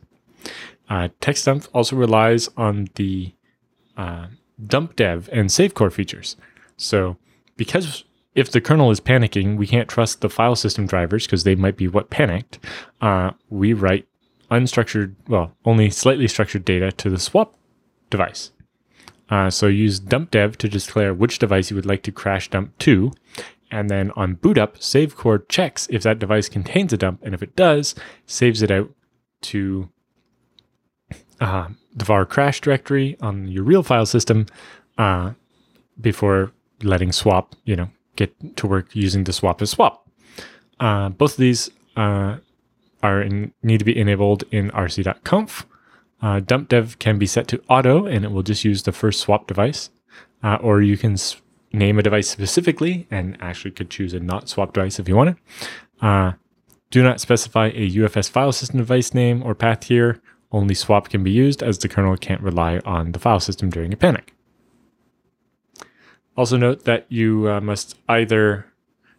Uh, 0.89 1.09
TextDump 1.21 1.67
also 1.73 1.95
relies 1.95 2.49
on 2.57 2.87
the 2.95 3.33
uh, 3.97 4.27
dump 4.65 4.95
dev 4.95 5.29
and 5.31 5.49
savecore 5.49 5.91
features. 5.91 6.35
So, 6.77 7.17
because 7.55 8.03
if 8.35 8.51
the 8.51 8.61
kernel 8.61 8.91
is 8.91 8.99
panicking, 8.99 9.57
we 9.57 9.67
can't 9.67 9.89
trust 9.89 10.21
the 10.21 10.29
file 10.29 10.55
system 10.55 10.87
drivers 10.87 11.25
because 11.25 11.43
they 11.43 11.55
might 11.55 11.77
be 11.77 11.87
what 11.87 12.09
panicked. 12.09 12.59
Uh, 13.01 13.31
we 13.49 13.73
write 13.73 14.07
unstructured, 14.49 15.15
well, 15.27 15.55
only 15.65 15.89
slightly 15.89 16.27
structured 16.27 16.65
data 16.65 16.91
to 16.91 17.09
the 17.09 17.19
swap 17.19 17.55
device. 18.09 18.51
Uh, 19.29 19.49
so 19.49 19.67
use 19.67 19.99
dump 19.99 20.31
dev 20.31 20.57
to 20.57 20.67
declare 20.67 21.13
which 21.13 21.39
device 21.39 21.69
you 21.69 21.75
would 21.75 21.85
like 21.85 22.03
to 22.03 22.11
crash 22.11 22.49
dump 22.49 22.77
to. 22.79 23.11
And 23.71 23.89
then 23.89 24.11
on 24.17 24.35
boot 24.35 24.57
up, 24.57 24.81
save 24.81 25.15
savecore 25.15 25.47
checks 25.47 25.87
if 25.89 26.03
that 26.03 26.19
device 26.19 26.49
contains 26.49 26.91
a 26.91 26.97
dump. 26.97 27.21
And 27.23 27.33
if 27.33 27.41
it 27.41 27.55
does, 27.55 27.95
saves 28.25 28.61
it 28.61 28.69
out 28.69 28.91
to 29.43 29.89
uh, 31.39 31.69
the 31.95 32.05
var 32.05 32.25
crash 32.25 32.61
directory 32.61 33.17
on 33.21 33.47
your 33.47 33.63
real 33.63 33.81
file 33.81 34.05
system 34.05 34.45
uh, 34.97 35.31
before 35.99 36.51
letting 36.83 37.11
swap, 37.11 37.55
you 37.65 37.75
know, 37.75 37.89
get 38.15 38.57
to 38.57 38.67
work 38.67 38.95
using 38.95 39.23
the 39.23 39.33
swap 39.33 39.61
as 39.61 39.71
swap. 39.71 40.07
Uh, 40.79 41.09
both 41.09 41.33
of 41.33 41.37
these 41.37 41.69
uh, 41.95 42.37
are 43.01 43.21
in, 43.21 43.53
need 43.63 43.79
to 43.79 43.85
be 43.85 43.97
enabled 43.97 44.43
in 44.51 44.69
rc.conf. 44.71 45.65
Uh, 46.21 46.39
dump 46.39 46.69
dev 46.69 46.99
can 46.99 47.17
be 47.17 47.25
set 47.25 47.47
to 47.47 47.61
auto 47.67 48.05
and 48.05 48.25
it 48.25 48.31
will 48.31 48.43
just 48.43 48.63
use 48.63 48.83
the 48.83 48.91
first 48.91 49.19
swap 49.19 49.47
device. 49.47 49.89
Uh, 50.43 50.57
or 50.61 50.81
you 50.81 50.97
can 50.97 51.17
name 51.73 51.99
a 51.99 52.03
device 52.03 52.29
specifically 52.29 53.07
and 53.09 53.37
actually 53.41 53.71
could 53.71 53.89
choose 53.89 54.13
a 54.13 54.19
not 54.19 54.49
swap 54.49 54.73
device 54.73 54.99
if 54.99 55.07
you 55.07 55.15
wanted. 55.15 55.37
Uh, 56.01 56.33
do 56.89 57.01
not 57.01 57.21
specify 57.21 57.67
a 57.67 57.89
UFS 57.91 58.29
file 58.29 58.51
system 58.51 58.79
device 58.79 59.13
name 59.13 59.41
or 59.43 59.55
path 59.55 59.85
here. 59.85 60.21
Only 60.51 60.75
swap 60.75 61.09
can 61.09 61.23
be 61.23 61.31
used 61.31 61.63
as 61.63 61.77
the 61.77 61.87
kernel 61.87 62.17
can't 62.17 62.41
rely 62.41 62.79
on 62.79 63.13
the 63.13 63.19
file 63.19 63.39
system 63.39 63.69
during 63.69 63.93
a 63.93 63.97
panic. 63.97 64.33
Also 66.35 66.57
note 66.57 66.83
that 66.83 67.05
you 67.09 67.49
uh, 67.49 67.61
must 67.61 67.97
either 68.09 68.65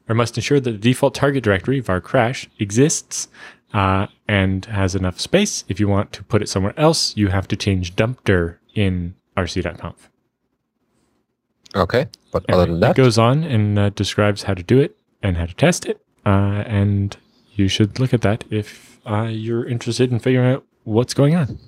or 0.08 0.14
must 0.14 0.36
ensure 0.36 0.60
that 0.60 0.70
the 0.70 0.78
default 0.78 1.14
target 1.14 1.44
directory 1.44 1.80
var 1.80 2.00
crash 2.00 2.48
exists 2.58 3.28
uh, 3.72 4.06
and 4.28 4.66
has 4.66 4.94
enough 4.94 5.20
space. 5.20 5.64
If 5.68 5.80
you 5.80 5.88
want 5.88 6.12
to 6.12 6.24
put 6.24 6.42
it 6.42 6.48
somewhere 6.48 6.74
else, 6.76 7.16
you 7.16 7.28
have 7.28 7.48
to 7.48 7.56
change 7.56 7.96
dumpdir 7.96 8.58
in 8.74 9.14
rc.conf. 9.36 10.10
Okay, 11.74 12.06
but 12.32 12.44
other 12.50 12.66
than 12.66 12.80
that, 12.80 12.90
It 12.90 12.96
goes 13.02 13.18
on 13.18 13.44
and 13.44 13.78
uh, 13.78 13.88
describes 13.90 14.42
how 14.42 14.54
to 14.54 14.62
do 14.62 14.78
it 14.78 14.96
and 15.22 15.36
how 15.36 15.46
to 15.46 15.54
test 15.54 15.86
it. 15.86 16.00
Uh, 16.26 16.64
and 16.66 17.16
you 17.54 17.68
should 17.68 17.98
look 17.98 18.12
at 18.14 18.20
that 18.22 18.44
if 18.50 19.00
uh, 19.06 19.22
you're 19.30 19.64
interested 19.66 20.12
in 20.12 20.18
figuring 20.18 20.52
out 20.52 20.64
what's 20.84 21.14
going 21.14 21.34
on. 21.34 21.58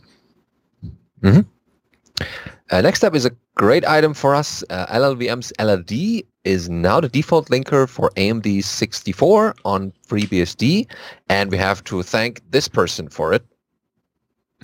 Uh, 2.71 2.81
next 2.81 3.05
up 3.05 3.15
is 3.15 3.25
a 3.25 3.31
great 3.55 3.85
item 3.87 4.15
for 4.15 4.35
us. 4.35 4.63
Uh, 4.71 4.87
LLVM's 4.87 5.53
LLD 5.59 6.25
is 6.45 6.69
now 6.69 7.01
the 7.01 7.09
default 7.09 7.49
linker 7.49 7.89
for 7.89 8.11
AMD 8.17 8.63
64 8.63 9.55
on 9.65 9.93
FreeBSD, 10.07 10.87
and 11.29 11.51
we 11.51 11.57
have 11.57 11.83
to 11.85 12.03
thank 12.03 12.41
this 12.51 12.69
person 12.69 13.09
for 13.09 13.33
it. 13.33 13.45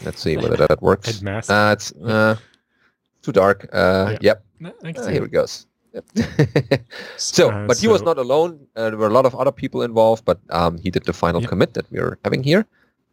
Let's 0.04 0.20
see 0.20 0.36
whether 0.36 0.56
that 0.66 0.80
works. 0.82 1.06
Headmaster. 1.08 1.52
Uh, 1.52 1.72
it's 1.72 1.92
uh, 1.92 2.36
too 3.22 3.32
dark. 3.32 3.68
Uh, 3.72 4.10
Yeah. 4.12 4.18
Yep, 4.22 4.44
No, 4.60 4.72
uh, 4.84 5.08
here 5.08 5.24
it. 5.24 5.32
goes. 5.32 5.66
Yep. 5.92 6.04
so, 7.16 7.50
Uh, 7.50 7.66
but 7.66 7.78
he 7.78 7.88
was 7.88 8.02
not 8.02 8.18
alone. 8.18 8.66
Uh, 8.76 8.90
there 8.90 8.98
were 8.98 9.08
a 9.08 9.12
lot 9.12 9.26
of 9.26 9.34
other 9.34 9.50
people 9.52 9.82
involved, 9.82 10.24
but 10.24 10.38
um, 10.50 10.78
he 10.78 10.90
did 10.90 11.04
the 11.04 11.12
final 11.12 11.40
Yep. 11.40 11.50
commit 11.50 11.74
that 11.74 11.90
we're 11.90 12.18
having 12.24 12.42
here. 12.44 12.66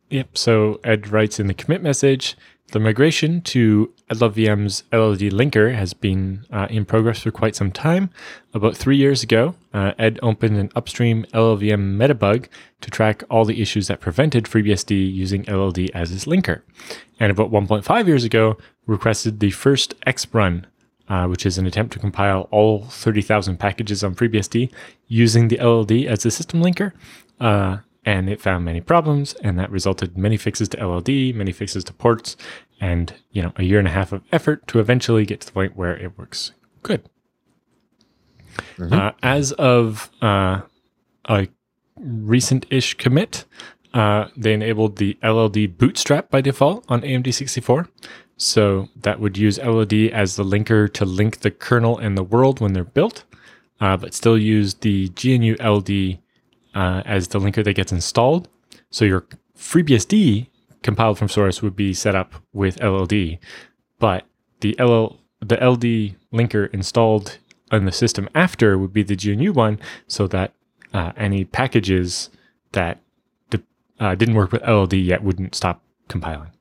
Yep. 0.09 0.37
So 0.37 0.79
Ed 0.83 1.07
writes 1.09 1.39
in 1.39 1.47
the 1.47 1.53
commit 1.53 1.81
message 1.81 2.37
the 2.73 2.79
migration 2.79 3.39
to 3.41 3.93
LLVM's 4.11 4.83
LLD 4.91 5.31
linker 5.31 5.73
has 5.73 5.93
been 5.93 6.45
uh, 6.51 6.67
in 6.69 6.83
progress 6.85 7.19
for 7.21 7.31
quite 7.31 7.55
some 7.55 7.71
time. 7.71 8.09
About 8.53 8.75
three 8.75 8.97
years 8.97 9.23
ago, 9.23 9.55
uh, 9.73 9.93
Ed 9.97 10.19
opened 10.21 10.57
an 10.57 10.69
upstream 10.75 11.25
LLVM 11.33 11.95
metabug 11.97 12.47
to 12.81 12.91
track 12.91 13.23
all 13.29 13.45
the 13.45 13.61
issues 13.61 13.87
that 13.87 14.01
prevented 14.01 14.45
FreeBSD 14.45 15.13
using 15.13 15.45
LLD 15.45 15.89
as 15.93 16.11
its 16.11 16.25
linker. 16.25 16.61
And 17.21 17.31
about 17.31 17.51
1.5 17.51 18.07
years 18.07 18.25
ago, 18.25 18.57
requested 18.85 19.39
the 19.39 19.51
first 19.51 19.93
X 20.05 20.27
run, 20.33 20.67
uh, 21.09 21.27
which 21.27 21.45
is 21.45 21.57
an 21.57 21.65
attempt 21.65 21.93
to 21.93 21.99
compile 21.99 22.47
all 22.51 22.85
30,000 22.85 23.57
packages 23.57 24.03
on 24.03 24.15
FreeBSD 24.15 24.71
using 25.07 25.47
the 25.47 25.57
LLD 25.57 26.05
as 26.05 26.23
the 26.23 26.31
system 26.31 26.61
linker. 26.61 26.91
Uh, 27.39 27.77
and 28.05 28.29
it 28.29 28.39
found 28.39 28.63
many 28.63 28.79
problems, 28.79 29.33
and 29.43 29.59
that 29.59 29.69
resulted 29.69 30.15
in 30.15 30.21
many 30.21 30.37
fixes 30.37 30.69
to 30.69 30.77
LLD, 30.77 31.35
many 31.35 31.51
fixes 31.51 31.83
to 31.83 31.93
ports, 31.93 32.37
and 32.79 33.13
you 33.31 33.41
know 33.41 33.51
a 33.57 33.63
year 33.63 33.79
and 33.79 33.87
a 33.87 33.91
half 33.91 34.13
of 34.13 34.23
effort 34.31 34.65
to 34.67 34.79
eventually 34.79 35.25
get 35.25 35.41
to 35.41 35.47
the 35.47 35.51
point 35.51 35.75
where 35.75 35.97
it 35.97 36.17
works 36.17 36.53
good. 36.83 37.03
Uh, 38.79 39.11
as 39.21 39.51
of 39.53 40.09
uh, 40.21 40.61
a 41.25 41.47
recent-ish 41.97 42.93
commit, 42.93 43.43
uh, 43.93 44.27
they 44.35 44.53
enabled 44.53 44.97
the 44.97 45.17
LLD 45.23 45.77
bootstrap 45.77 46.29
by 46.29 46.41
default 46.41 46.85
on 46.89 47.01
AMD 47.01 47.33
64. 47.33 47.87
So 48.37 48.89
that 48.95 49.19
would 49.19 49.37
use 49.37 49.57
LLD 49.57 50.11
as 50.11 50.35
the 50.35 50.43
linker 50.43 50.91
to 50.93 51.05
link 51.05 51.39
the 51.39 51.51
kernel 51.51 51.97
and 51.97 52.17
the 52.17 52.23
world 52.23 52.59
when 52.59 52.73
they're 52.73 52.83
built, 52.83 53.23
uh, 53.81 53.97
but 53.97 54.13
still 54.13 54.37
use 54.37 54.75
the 54.75 55.11
GNU 55.21 55.55
LD 55.55 56.19
uh, 56.75 57.01
as 57.05 57.29
the 57.29 57.39
linker 57.39 57.63
that 57.63 57.73
gets 57.73 57.91
installed. 57.91 58.47
So 58.91 59.05
your 59.05 59.25
FreeBSD 59.57 60.47
compiled 60.83 61.17
from 61.17 61.29
source 61.29 61.63
would 61.63 61.75
be 61.75 61.93
set 61.93 62.15
up 62.15 62.35
with 62.53 62.77
LLD, 62.77 63.39
but 63.99 64.25
the 64.61 64.75
LL 64.79 65.19
the 65.39 65.55
LD 65.55 66.15
linker 66.33 66.71
installed 66.73 67.37
on 67.71 67.85
the 67.85 67.91
system 67.91 68.27
after 68.33 68.77
would 68.77 68.93
be 68.93 69.03
the 69.03 69.15
GNU 69.15 69.53
one, 69.53 69.79
so 70.07 70.27
that 70.27 70.53
uh, 70.93 71.11
any 71.17 71.45
packages 71.45 72.29
that 72.71 73.01
uh, 73.99 74.15
didn't 74.15 74.35
work 74.35 74.51
with 74.51 74.61
LLD 74.63 75.03
yet 75.03 75.23
wouldn't 75.23 75.55
stop 75.55 75.81
compiling. 76.07 76.51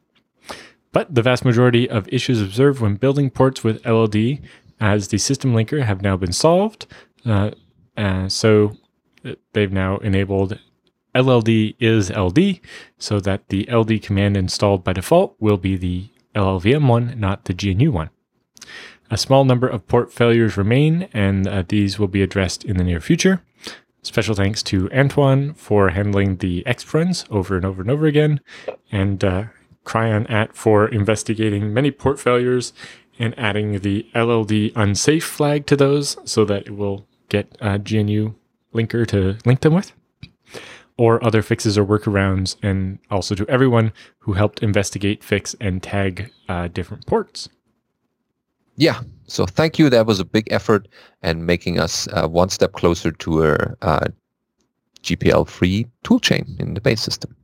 But 0.93 1.15
the 1.15 1.23
vast 1.23 1.45
majority 1.45 1.89
of 1.89 2.09
issues 2.09 2.41
observed 2.41 2.81
when 2.81 2.95
building 2.95 3.31
ports 3.31 3.63
with 3.63 3.83
LLD 3.83 4.41
as 4.81 5.09
the 5.09 5.19
system 5.19 5.53
linker 5.53 5.83
have 5.83 6.03
now 6.03 6.17
been 6.17 6.33
solved. 6.33 6.87
Uh, 7.25 7.51
so 8.29 8.77
uh, 9.25 9.33
they've 9.53 9.73
now 9.73 9.99
enabled 9.99 10.59
LLD 11.15 11.77
is 11.81 12.11
LD 12.11 12.61
so 12.99 13.21
that 13.21 13.49
the 13.49 13.69
LD 13.73 14.03
command 14.03 14.37
installed 14.37 14.85
by 14.85 14.93
default 14.93 15.35
will 15.41 15.57
be 15.57 15.77
the 15.77 16.09
LLVM 16.35 16.87
one, 16.87 17.19
not 17.19 17.47
the 17.47 17.55
GNU 17.55 17.91
one. 17.91 18.11
A 19.11 19.17
small 19.17 19.45
number 19.45 19.69
of 19.69 19.87
port 19.87 20.13
failures 20.13 20.57
remain, 20.57 21.09
and 21.13 21.47
uh, 21.47 21.63
these 21.67 21.99
will 21.99 22.09
be 22.09 22.23
addressed 22.23 22.65
in 22.65 22.77
the 22.77 22.85
near 22.85 23.01
future. 23.01 23.43
Special 24.07 24.37
thanks 24.37 24.63
to 24.63 24.89
Antoine 24.93 25.53
for 25.55 25.89
handling 25.89 26.37
the 26.37 26.65
runs 26.95 27.25
over 27.29 27.57
and 27.57 27.65
over 27.65 27.83
and 27.83 27.91
over 27.91 28.07
again, 28.07 28.41
and 28.93 29.25
uh, 29.25 29.45
Cryon 29.85 30.31
at 30.31 30.55
for 30.55 30.87
investigating 30.87 31.75
many 31.75 31.91
port 31.91 32.21
failures 32.21 32.73
and 33.19 33.37
adding 33.37 33.81
the 33.81 34.07
LLD 34.15 34.71
unsafe 34.77 35.25
flag 35.25 35.67
to 35.67 35.75
those 35.75 36.17
so 36.25 36.45
that 36.45 36.69
it 36.69 36.77
will 36.77 37.09
get 37.29 37.59
a 37.61 37.79
GNU 37.79 38.35
linker 38.73 39.05
to 39.09 39.39
link 39.45 39.63
them 39.63 39.75
with, 39.75 39.91
or 40.97 41.23
other 41.25 41.43
fixes 41.43 41.77
or 41.77 41.85
workarounds, 41.85 42.55
and 42.63 43.01
also 43.11 43.35
to 43.35 43.45
everyone 43.49 43.93
who 44.21 44.35
helped 44.35 44.63
investigate, 44.63 45.25
fix, 45.25 45.57
and 45.61 45.83
tag 45.83 46.31
uh, 46.49 46.69
different 46.69 47.07
ports. 47.07 47.49
Yeah. 48.77 49.01
So 49.27 49.47
thank 49.47 49.79
you. 49.79 49.91
That 49.91 50.07
was 50.07 50.21
a 50.21 50.25
big 50.25 50.47
effort 50.51 50.89
and 51.23 51.47
making 51.47 51.79
us 51.79 52.09
uh, 52.13 52.29
one 52.29 52.49
step 52.49 52.73
closer 52.73 53.11
to 53.11 53.45
a 53.45 53.77
uh, 53.83 54.07
GPL-free 55.03 55.87
toolchain 56.05 56.61
in 56.61 56.75
the 56.75 56.81
base 56.81 57.01
system. 57.01 57.35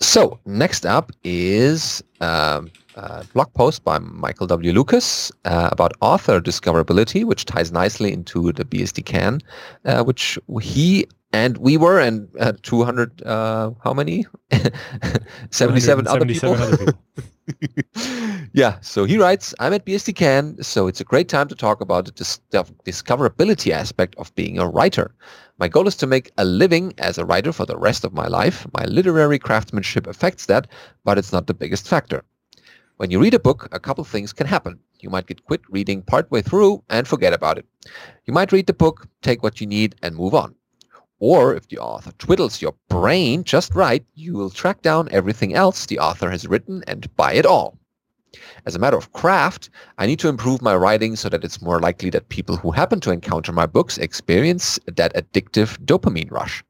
So 0.00 0.38
next 0.46 0.86
up 0.86 1.12
is 1.24 2.02
um, 2.20 2.70
a 2.96 3.24
blog 3.34 3.52
post 3.52 3.84
by 3.84 3.98
Michael 3.98 4.46
W. 4.46 4.72
Lucas 4.72 5.30
uh, 5.44 5.68
about 5.72 5.92
author 6.00 6.40
discoverability, 6.40 7.24
which 7.24 7.44
ties 7.44 7.70
nicely 7.70 8.12
into 8.12 8.52
the 8.52 8.64
BSD 8.64 9.04
Can, 9.04 9.40
uh, 9.84 10.02
which 10.02 10.38
he 10.62 11.06
and 11.32 11.58
we 11.58 11.76
were, 11.76 12.00
and 12.00 12.28
uh, 12.38 12.52
200, 12.62 13.22
uh, 13.22 13.72
how 13.84 13.92
many? 13.92 14.26
77 15.50 16.06
other 16.08 16.26
people. 16.26 16.54
other 16.54 16.76
people. 16.76 16.94
yeah, 18.52 18.78
so 18.80 19.04
he 19.04 19.18
writes, 19.18 19.54
I'm 19.58 19.72
at 19.72 19.84
BSDCan, 19.84 20.64
so 20.64 20.86
it's 20.86 21.00
a 21.00 21.04
great 21.04 21.28
time 21.28 21.48
to 21.48 21.54
talk 21.54 21.80
about 21.80 22.04
the 22.04 22.12
dis- 22.12 22.40
discoverability 22.52 23.70
aspect 23.72 24.14
of 24.16 24.34
being 24.34 24.58
a 24.58 24.68
writer. 24.68 25.14
My 25.58 25.68
goal 25.68 25.86
is 25.86 25.96
to 25.96 26.06
make 26.06 26.30
a 26.38 26.44
living 26.44 26.94
as 26.98 27.18
a 27.18 27.24
writer 27.24 27.52
for 27.52 27.66
the 27.66 27.76
rest 27.76 28.04
of 28.04 28.12
my 28.12 28.26
life. 28.26 28.66
My 28.72 28.84
literary 28.84 29.38
craftsmanship 29.38 30.06
affects 30.06 30.46
that, 30.46 30.68
but 31.04 31.18
it's 31.18 31.32
not 31.32 31.46
the 31.46 31.54
biggest 31.54 31.88
factor. 31.88 32.24
When 32.96 33.10
you 33.10 33.20
read 33.20 33.34
a 33.34 33.38
book, 33.38 33.68
a 33.72 33.80
couple 33.80 34.04
things 34.04 34.32
can 34.32 34.46
happen. 34.46 34.78
You 35.00 35.10
might 35.10 35.26
get 35.26 35.44
quit 35.44 35.62
reading 35.70 36.02
partway 36.02 36.42
through 36.42 36.82
and 36.90 37.08
forget 37.08 37.32
about 37.32 37.58
it. 37.58 37.66
You 38.26 38.34
might 38.34 38.52
read 38.52 38.66
the 38.66 38.74
book, 38.74 39.08
take 39.22 39.42
what 39.42 39.60
you 39.60 39.66
need, 39.66 39.94
and 40.02 40.14
move 40.14 40.34
on. 40.34 40.54
Or 41.20 41.54
if 41.54 41.68
the 41.68 41.78
author 41.78 42.12
twiddles 42.18 42.60
your 42.60 42.74
brain 42.88 43.44
just 43.44 43.74
right, 43.74 44.04
you 44.14 44.34
will 44.34 44.50
track 44.50 44.82
down 44.82 45.08
everything 45.12 45.54
else 45.54 45.86
the 45.86 45.98
author 45.98 46.30
has 46.30 46.48
written 46.48 46.82
and 46.88 47.14
buy 47.14 47.34
it 47.34 47.46
all. 47.46 47.78
As 48.64 48.74
a 48.74 48.78
matter 48.78 48.96
of 48.96 49.12
craft, 49.12 49.70
I 49.98 50.06
need 50.06 50.18
to 50.20 50.28
improve 50.28 50.62
my 50.62 50.74
writing 50.74 51.16
so 51.16 51.28
that 51.28 51.44
it's 51.44 51.60
more 51.60 51.80
likely 51.80 52.10
that 52.10 52.28
people 52.30 52.56
who 52.56 52.70
happen 52.70 53.00
to 53.00 53.10
encounter 53.10 53.52
my 53.52 53.66
books 53.66 53.98
experience 53.98 54.78
that 54.86 55.14
addictive 55.14 55.78
dopamine 55.84 56.30
rush. 56.30 56.64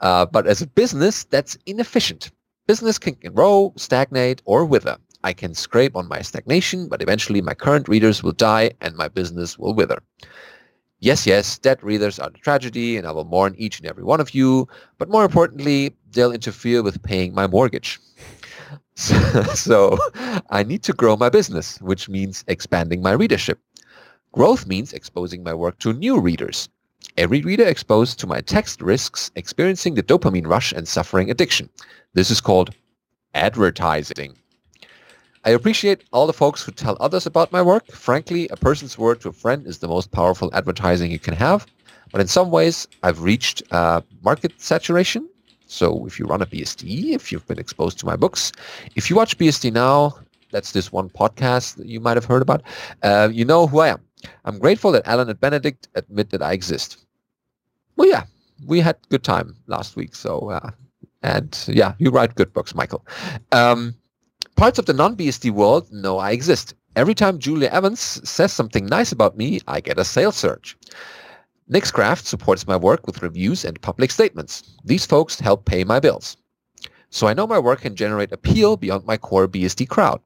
Uh, 0.00 0.26
but 0.26 0.46
as 0.46 0.62
a 0.62 0.66
business, 0.66 1.24
that's 1.24 1.58
inefficient. 1.66 2.30
Business 2.66 2.98
can 2.98 3.14
grow, 3.32 3.72
stagnate, 3.76 4.42
or 4.44 4.64
wither. 4.64 4.96
I 5.22 5.32
can 5.32 5.54
scrape 5.54 5.96
on 5.96 6.08
my 6.08 6.22
stagnation, 6.22 6.88
but 6.88 7.02
eventually 7.02 7.40
my 7.40 7.54
current 7.54 7.88
readers 7.88 8.22
will 8.22 8.32
die 8.32 8.70
and 8.80 8.96
my 8.96 9.08
business 9.08 9.58
will 9.58 9.74
wither. 9.74 9.98
Yes, 11.06 11.24
yes, 11.24 11.56
dead 11.56 11.80
readers 11.84 12.18
are 12.18 12.30
the 12.30 12.38
tragedy, 12.38 12.96
and 12.96 13.06
I 13.06 13.12
will 13.12 13.24
mourn 13.24 13.54
each 13.56 13.78
and 13.78 13.88
every 13.88 14.02
one 14.02 14.20
of 14.20 14.34
you. 14.34 14.66
But 14.98 15.08
more 15.08 15.24
importantly, 15.24 15.94
they'll 16.10 16.32
interfere 16.32 16.82
with 16.82 17.00
paying 17.04 17.32
my 17.32 17.46
mortgage. 17.46 18.00
So, 18.96 19.42
so 19.54 19.98
I 20.50 20.64
need 20.64 20.82
to 20.84 20.92
grow 20.92 21.16
my 21.16 21.28
business, 21.28 21.78
which 21.82 22.08
means 22.08 22.44
expanding 22.48 23.02
my 23.02 23.12
readership. 23.12 23.60
Growth 24.32 24.66
means 24.66 24.92
exposing 24.92 25.44
my 25.44 25.54
work 25.54 25.78
to 25.80 25.92
new 25.92 26.18
readers. 26.18 26.68
Every 27.16 27.40
reader 27.42 27.66
exposed 27.66 28.18
to 28.20 28.26
my 28.26 28.40
text 28.40 28.80
risks 28.80 29.30
experiencing 29.36 29.94
the 29.94 30.02
dopamine 30.02 30.48
rush 30.48 30.72
and 30.72 30.88
suffering 30.88 31.30
addiction. 31.30 31.68
This 32.14 32.30
is 32.32 32.40
called 32.40 32.74
advertising. 33.34 34.38
I 35.46 35.50
appreciate 35.50 36.02
all 36.12 36.26
the 36.26 36.32
folks 36.32 36.64
who 36.64 36.72
tell 36.72 36.96
others 36.98 37.24
about 37.24 37.52
my 37.52 37.62
work. 37.62 37.86
Frankly, 37.92 38.48
a 38.48 38.56
person's 38.56 38.98
word 38.98 39.20
to 39.20 39.28
a 39.28 39.32
friend 39.32 39.64
is 39.64 39.78
the 39.78 39.86
most 39.86 40.10
powerful 40.10 40.50
advertising 40.52 41.12
you 41.12 41.20
can 41.20 41.34
have. 41.34 41.68
But 42.10 42.20
in 42.20 42.26
some 42.26 42.50
ways, 42.50 42.88
I've 43.04 43.22
reached 43.22 43.62
uh, 43.70 44.00
market 44.24 44.60
saturation. 44.60 45.28
So 45.68 46.04
if 46.04 46.18
you 46.18 46.26
run 46.26 46.42
a 46.42 46.46
BSD, 46.46 47.14
if 47.14 47.30
you've 47.30 47.46
been 47.46 47.60
exposed 47.60 47.96
to 48.00 48.06
my 48.06 48.16
books, 48.16 48.50
if 48.96 49.08
you 49.08 49.14
watch 49.14 49.38
BSD 49.38 49.72
now, 49.72 50.18
that's 50.50 50.72
this 50.72 50.90
one 50.90 51.08
podcast 51.08 51.76
that 51.76 51.86
you 51.86 52.00
might 52.00 52.16
have 52.16 52.24
heard 52.24 52.42
about, 52.42 52.62
uh, 53.04 53.28
you 53.30 53.44
know 53.44 53.68
who 53.68 53.78
I 53.78 53.88
am. 53.90 54.00
I'm 54.46 54.58
grateful 54.58 54.90
that 54.92 55.06
Allan 55.06 55.30
and 55.30 55.38
Benedict 55.38 55.86
admit 55.94 56.30
that 56.30 56.42
I 56.42 56.54
exist. 56.54 57.06
Well, 57.94 58.08
yeah, 58.08 58.24
we 58.66 58.80
had 58.80 58.96
good 59.10 59.22
time 59.22 59.54
last 59.68 59.94
week. 59.94 60.16
So, 60.16 60.50
uh, 60.50 60.70
and 61.22 61.56
yeah, 61.68 61.94
you 61.98 62.10
write 62.10 62.34
good 62.34 62.52
books, 62.52 62.74
Michael. 62.74 63.06
Um, 63.52 63.94
parts 64.56 64.78
of 64.78 64.86
the 64.86 64.94
non-BSD 64.94 65.50
world 65.50 65.92
know 65.92 66.18
I 66.18 66.30
exist. 66.30 66.74
Every 66.96 67.14
time 67.14 67.38
Julia 67.38 67.68
Evans 67.68 68.00
says 68.28 68.52
something 68.52 68.86
nice 68.86 69.12
about 69.12 69.36
me, 69.36 69.60
I 69.68 69.80
get 69.80 69.98
a 69.98 70.04
sales 70.04 70.34
surge. 70.34 70.78
Nixcraft 71.70 72.24
supports 72.24 72.66
my 72.66 72.76
work 72.76 73.06
with 73.06 73.22
reviews 73.22 73.66
and 73.66 73.80
public 73.82 74.10
statements. 74.10 74.62
These 74.82 75.04
folks 75.04 75.40
help 75.40 75.66
pay 75.66 75.84
my 75.84 76.00
bills. 76.00 76.38
So 77.10 77.26
I 77.26 77.34
know 77.34 77.46
my 77.46 77.58
work 77.58 77.82
can 77.82 77.96
generate 77.96 78.32
appeal 78.32 78.78
beyond 78.78 79.04
my 79.04 79.18
core 79.18 79.46
BSD 79.46 79.88
crowd. 79.88 80.20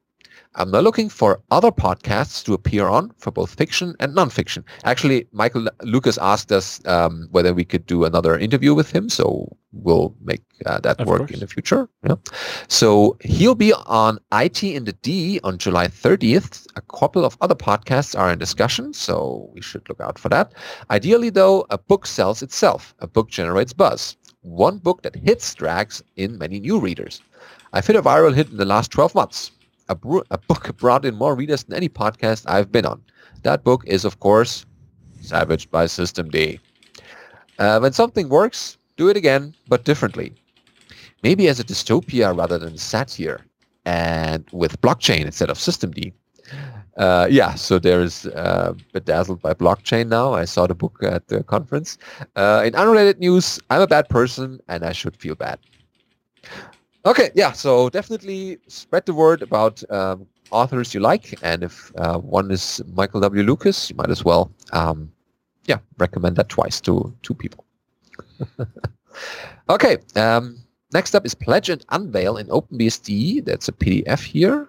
I'm 0.57 0.71
now 0.73 0.81
looking 0.81 1.09
for 1.09 1.41
other 1.53 1.71
podcasts 1.71 2.45
to 2.45 2.55
appear 2.55 2.89
on 2.89 3.13
for 3.19 3.31
both 3.31 3.55
fiction 3.55 3.95
and 4.01 4.15
nonfiction. 4.17 4.65
Actually, 4.85 5.29
Michael 5.33 5.69
Lucas 5.83 6.19
asked 6.19 6.51
us 6.51 6.81
um, 6.87 7.29
whether 7.31 7.55
we 7.55 7.65
could 7.65 7.87
do 7.87 8.05
another 8.05 8.37
interview 8.37 8.75
with 8.75 8.91
him, 8.91 9.09
so 9.09 9.57
we'll 9.73 10.13
make 10.21 10.43
uh, 10.67 10.81
that 10.81 11.01
Of 11.01 11.07
work 11.07 11.19
course. 11.19 11.31
in 11.31 11.39
the 11.41 11.47
future. 11.47 11.89
Yeah. 12.05 12.17
So 12.67 13.17
he'll 13.21 13.55
be 13.55 13.73
on 13.73 14.19
IT 14.33 14.65
in 14.65 14.85
the 14.85 14.93
D 14.93 15.39
on 15.45 15.57
July 15.57 15.87
30th. 15.87 16.67
A 16.75 16.81
couple 16.99 17.25
of 17.25 17.37
other 17.41 17.55
podcasts 17.55 18.19
are 18.19 18.33
in 18.33 18.39
discussion, 18.41 18.93
so 18.93 19.49
we 19.55 19.61
should 19.61 19.89
look 19.89 20.01
out 20.01 20.19
for 20.19 20.29
that. 20.31 20.53
Ideally, 20.91 21.31
though, 21.31 21.65
a 21.71 21.79
book 21.79 22.07
sells 22.07 22.43
itself. 22.43 22.93
A 22.99 23.07
book 23.07 23.29
generates 23.31 23.73
buzz. 23.73 24.17
One 24.43 24.79
book 24.79 25.03
that 25.03 25.15
hits 25.15 25.55
drags 25.55 26.03
in 26.17 26.39
many 26.39 26.59
new 26.59 26.81
readers. 26.81 27.23
I've 27.73 27.87
hit 27.87 27.95
a 27.95 28.03
viral 28.03 28.35
hit 28.35 28.51
in 28.51 28.57
the 28.57 28.65
last 28.65 28.91
12 28.91 29.15
months. 29.15 29.53
A, 29.91 29.95
bro- 29.95 30.23
a 30.31 30.39
book 30.39 30.77
brought 30.79 31.05
in 31.05 31.17
more 31.17 31.35
readers 31.35 31.65
than 31.65 31.77
any 31.77 31.89
podcast 31.89 32.45
I've 32.49 32.71
been 32.71 32.87
on. 32.87 33.03
That 33.43 33.65
book 33.65 33.83
is, 33.87 34.05
of 34.05 34.21
course, 34.21 34.65
Savaged 35.21 35.71
by 35.71 35.87
System 35.87 36.31
D. 36.31 36.61
Uh, 37.59 37.79
when 37.81 37.93
something 37.93 38.29
works, 38.29 38.79
do 38.97 39.09
it 39.09 39.17
again, 39.17 39.53
but 39.69 39.85
differently. 39.85 40.33
Maybe 41.23 41.49
as 41.49 41.61
a 41.61 41.65
dystopia 41.65 42.35
rather 42.35 42.57
than 42.59 42.79
satire, 42.79 43.45
and 43.85 44.45
with 44.53 44.81
blockchain 44.81 45.25
instead 45.27 45.51
of 45.51 45.59
System 45.59 45.91
D. 45.91 46.13
Uh, 46.97 47.27
yeah, 47.31 47.55
so 47.55 47.79
there 47.79 48.01
is 48.01 48.27
uh, 48.27 48.75
Bedazzled 48.93 49.41
by 49.43 49.55
Blockchain 49.55 50.09
now. 50.09 50.35
I 50.35 50.45
saw 50.45 50.67
the 50.67 50.75
book 50.75 50.99
at 51.03 51.29
the 51.29 51.43
conference. 51.43 51.99
Uh, 52.37 52.63
in 52.65 52.75
unrelated 52.75 53.19
news, 53.19 53.59
I'm 53.71 53.81
a 53.81 53.87
bad 53.87 54.09
person 54.09 54.61
and 54.69 54.85
I 54.85 54.93
should 54.93 55.17
feel 55.17 55.35
bad. 55.35 55.59
Okay, 57.07 57.31
yeah, 57.35 57.53
so 57.53 57.89
definitely 57.89 58.59
spread 58.69 59.07
the 59.07 59.15
word 59.15 59.43
about 59.43 59.83
um, 59.91 60.27
authors 60.51 60.93
you 60.93 61.01
like. 61.01 61.39
And 61.43 61.63
if 61.63 61.91
uh, 61.97 62.19
one 62.19 62.51
is 62.51 62.83
Michael 62.93 63.21
W. 63.21 63.43
Lucas, 63.43 63.89
you 63.89 63.97
might 63.97 64.11
as 64.11 64.25
well, 64.25 64.53
um, 64.73 65.11
yeah, 65.65 65.79
recommend 65.99 66.37
that 66.37 66.51
twice 66.51 66.81
to 66.83 67.15
two 67.23 67.35
people. 67.35 67.65
okay, 69.71 69.97
um, 70.17 70.59
next 70.93 71.15
up 71.15 71.25
is 71.25 71.35
Pledge 71.35 71.71
and 71.71 71.85
Unveil 71.89 72.37
in 72.37 72.49
OpenBSD. 72.49 73.45
That's 73.47 73.69
a 73.69 73.73
PDF 73.73 74.23
here. 74.23 74.69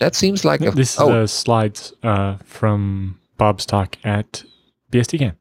That 0.00 0.14
seems 0.14 0.44
like 0.44 0.60
a, 0.60 0.70
This 0.70 0.94
is 0.94 1.00
oh, 1.00 1.20
the 1.20 1.28
slides 1.28 1.92
uh, 2.02 2.36
from 2.44 3.18
Bob's 3.36 3.66
talk 3.66 3.96
at 4.04 4.44
BSDCan. 4.90 5.34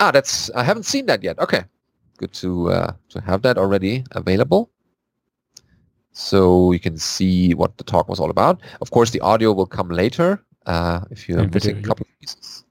ah, 0.00 0.10
that's 0.10 0.50
I 0.50 0.62
haven't 0.62 0.84
seen 0.84 1.06
that 1.06 1.22
yet. 1.22 1.38
Okay, 1.38 1.64
good 2.22 2.32
to 2.44 2.70
uh, 2.70 2.92
to 3.12 3.20
have 3.20 3.42
that 3.42 3.56
already 3.58 4.04
available, 4.12 4.70
so 6.12 6.72
you 6.72 6.80
can 6.86 6.96
see 6.96 7.54
what 7.54 7.76
the 7.78 7.84
talk 7.84 8.08
was 8.08 8.20
all 8.20 8.30
about. 8.30 8.60
Of 8.80 8.90
course, 8.90 9.10
the 9.10 9.20
audio 9.20 9.52
will 9.52 9.70
come 9.78 9.88
later 10.02 10.28
uh, 10.66 11.00
if 11.10 11.28
you're 11.28 11.46
missing 11.48 11.78
a 11.78 11.82
couple 11.82 12.06
of 12.08 12.20
pieces. 12.20 12.64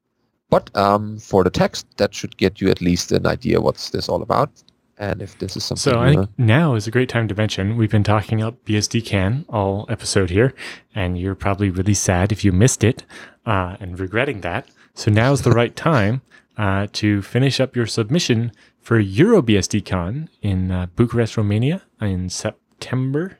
But 0.49 0.65
um, 0.75 1.17
for 1.19 1.43
the 1.43 1.49
text, 1.49 1.85
that 1.97 2.13
should 2.13 2.35
get 2.37 2.61
you 2.61 2.69
at 2.69 2.81
least 2.81 3.11
an 3.11 3.25
idea 3.25 3.61
what's 3.61 3.89
this 3.89 4.09
all 4.09 4.21
about, 4.21 4.49
and 4.97 5.21
if 5.21 5.37
this 5.39 5.55
is 5.57 5.63
something. 5.63 5.93
So 5.93 5.99
I 5.99 6.09
think 6.13 6.29
now 6.37 6.75
is 6.75 6.87
a 6.87 6.91
great 6.91 7.09
time 7.09 7.27
to 7.27 7.35
mention 7.35 7.77
we've 7.77 7.95
been 7.97 8.09
talking 8.15 8.41
up 8.41 8.55
BSD 8.65 9.05
Can 9.05 9.45
all 9.49 9.85
episode 9.89 10.29
here, 10.29 10.53
and 10.95 11.19
you're 11.19 11.39
probably 11.45 11.69
really 11.69 11.97
sad 12.09 12.31
if 12.31 12.45
you 12.45 12.51
missed 12.51 12.83
it 12.83 13.03
uh, 13.45 13.75
and 13.81 13.99
regretting 13.99 14.41
that. 14.41 14.67
So 14.93 15.11
now 15.11 15.31
is 15.33 15.41
the 15.41 15.51
right 15.61 15.75
time 15.75 16.21
uh, 16.57 16.87
to 16.93 17.21
finish 17.21 17.59
up 17.59 17.75
your 17.75 17.87
submission 17.87 18.51
for 18.81 19.01
EuroBSDCon 19.01 20.27
in 20.41 20.71
uh, 20.71 20.87
Bucharest, 20.95 21.37
Romania 21.37 21.83
in 22.01 22.29
September. 22.29 23.37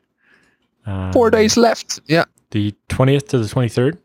Uh, 0.86 1.12
four 1.12 1.30
days 1.30 1.56
left. 1.56 2.00
Yeah. 2.06 2.24
the 2.50 2.74
20th 2.88 3.28
to 3.28 3.38
the 3.38 3.46
23rd. 3.46 3.98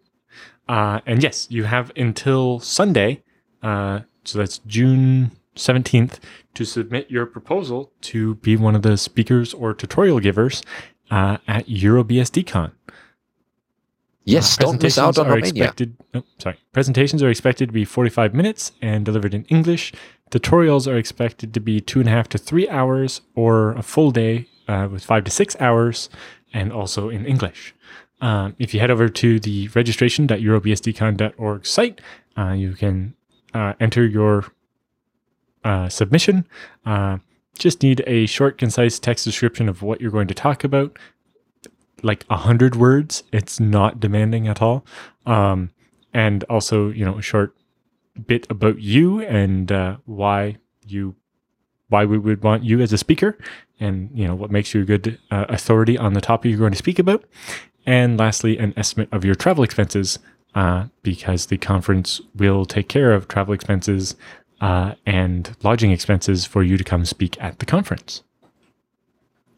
Uh, 0.68 1.00
and 1.06 1.24
yes, 1.24 1.48
you 1.50 1.64
have 1.64 1.92
until 1.96 2.60
Sunday, 2.60 3.24
uh, 3.64 4.02
so 4.26 4.40
that's 4.40 4.60
June 4.68 5.32
17th, 5.56 6.20
to 6.54 6.66
submit 6.66 7.10
your 7.10 7.26
proposal 7.26 7.92
to 8.02 8.36
be 8.36 8.58
one 8.58 8.76
of 8.76 8.82
the 8.82 8.98
speakers 8.98 9.54
or 9.54 9.74
tutorial 9.74 10.20
givers 10.20 10.62
uh, 11.10 11.38
at 11.48 11.68
EuroBSDCon. 11.68 12.72
Yes, 14.28 14.58
Uh, 14.58 14.64
don't 14.64 14.82
miss 14.84 14.98
out 14.98 15.16
presentations 15.16 15.20
on 15.20 15.28
Romania. 15.28 15.64
Expected, 15.64 15.98
oh, 16.14 16.24
sorry. 16.38 16.58
Presentations 16.74 17.24
are 17.24 17.30
expected 17.30 17.70
to 17.70 17.74
be 17.74 17.86
45 17.86 18.34
minutes 18.34 18.74
and 18.82 19.06
delivered 19.06 19.34
in 19.34 19.46
English. 19.46 19.94
Tutorials 20.32 20.92
are 20.92 20.98
expected 20.98 21.54
to 21.54 21.60
be 21.60 21.80
two 21.80 22.00
and 22.02 22.10
a 22.10 22.12
half 22.12 22.28
to 22.30 22.38
three 22.38 22.68
hours 22.68 23.22
or 23.36 23.72
a 23.72 23.82
full 23.82 24.12
day 24.12 24.48
uh, 24.68 24.90
with 24.92 25.06
five 25.06 25.24
to 25.24 25.32
six 25.32 25.56
hours 25.60 26.10
and 26.54 26.74
also 26.74 27.10
in 27.10 27.26
English. 27.26 27.74
Um, 28.20 28.56
if 28.60 28.74
you 28.74 28.80
head 28.80 28.92
over 28.92 29.08
to 29.10 29.40
the 29.40 29.70
registration.eurobsdcon.org 29.70 31.66
site, 31.66 32.02
uh, 32.38 32.52
you 32.52 32.74
can 32.74 33.14
uh, 33.54 33.74
enter 33.80 34.06
your 34.06 34.46
uh, 35.64 35.88
submission. 35.88 36.46
Uh, 36.86 37.20
just 37.58 37.82
need 37.82 38.04
a 38.06 38.26
short, 38.26 38.58
concise 38.58 39.00
text 39.00 39.24
description 39.26 39.70
of 39.70 39.82
what 39.82 40.02
you're 40.02 40.12
going 40.12 40.28
to 40.28 40.34
talk 40.34 40.64
about 40.64 40.98
like 42.04 42.26
a 42.30 42.38
hundred 42.38 42.76
words. 42.76 43.24
It's 43.32 43.60
not 43.60 44.00
demanding 44.00 44.48
at 44.48 44.62
all. 44.62 44.86
Um, 45.26 45.72
and 46.14 46.44
also, 46.46 46.90
you 46.90 47.06
know, 47.06 47.18
a 47.18 47.22
short 47.22 47.56
bit 48.26 48.48
about 48.50 48.80
you 48.80 49.22
and 49.22 49.72
uh, 49.72 49.98
why 50.06 50.58
you 50.86 51.16
why 51.90 52.04
we 52.04 52.18
would 52.18 52.44
want 52.44 52.64
you 52.64 52.82
as 52.82 52.92
a 52.92 52.98
speaker, 52.98 53.38
and 53.80 54.10
you 54.14 54.28
know 54.28 54.36
what 54.36 54.52
makes 54.52 54.74
you 54.74 54.82
a 54.82 54.86
good 54.86 55.20
uh, 55.32 55.46
authority 55.50 55.98
on 55.98 56.14
the 56.14 56.22
topic 56.22 56.50
you're 56.50 56.60
going 56.60 56.72
to 56.72 56.78
speak 56.78 57.00
about. 57.00 57.24
And 57.86 58.20
lastly, 58.20 58.58
an 58.58 58.74
estimate 58.76 59.08
of 59.14 59.24
your 59.24 59.36
travel 59.36 59.64
expenses, 59.64 60.20
uh, 60.56 60.88
because 61.04 61.46
the 61.46 61.58
conference 61.58 62.20
will 62.36 62.66
take 62.66 62.90
care 62.90 63.14
of 63.14 63.28
travel 63.28 63.54
expenses 63.54 64.16
uh, 64.60 64.96
and 65.06 65.56
lodging 65.64 65.92
expenses 65.92 66.46
for 66.46 66.64
you 66.64 66.78
to 66.78 66.84
come 66.84 67.06
speak 67.06 67.38
at 67.40 67.60
the 67.60 67.66
conference. 67.66 68.24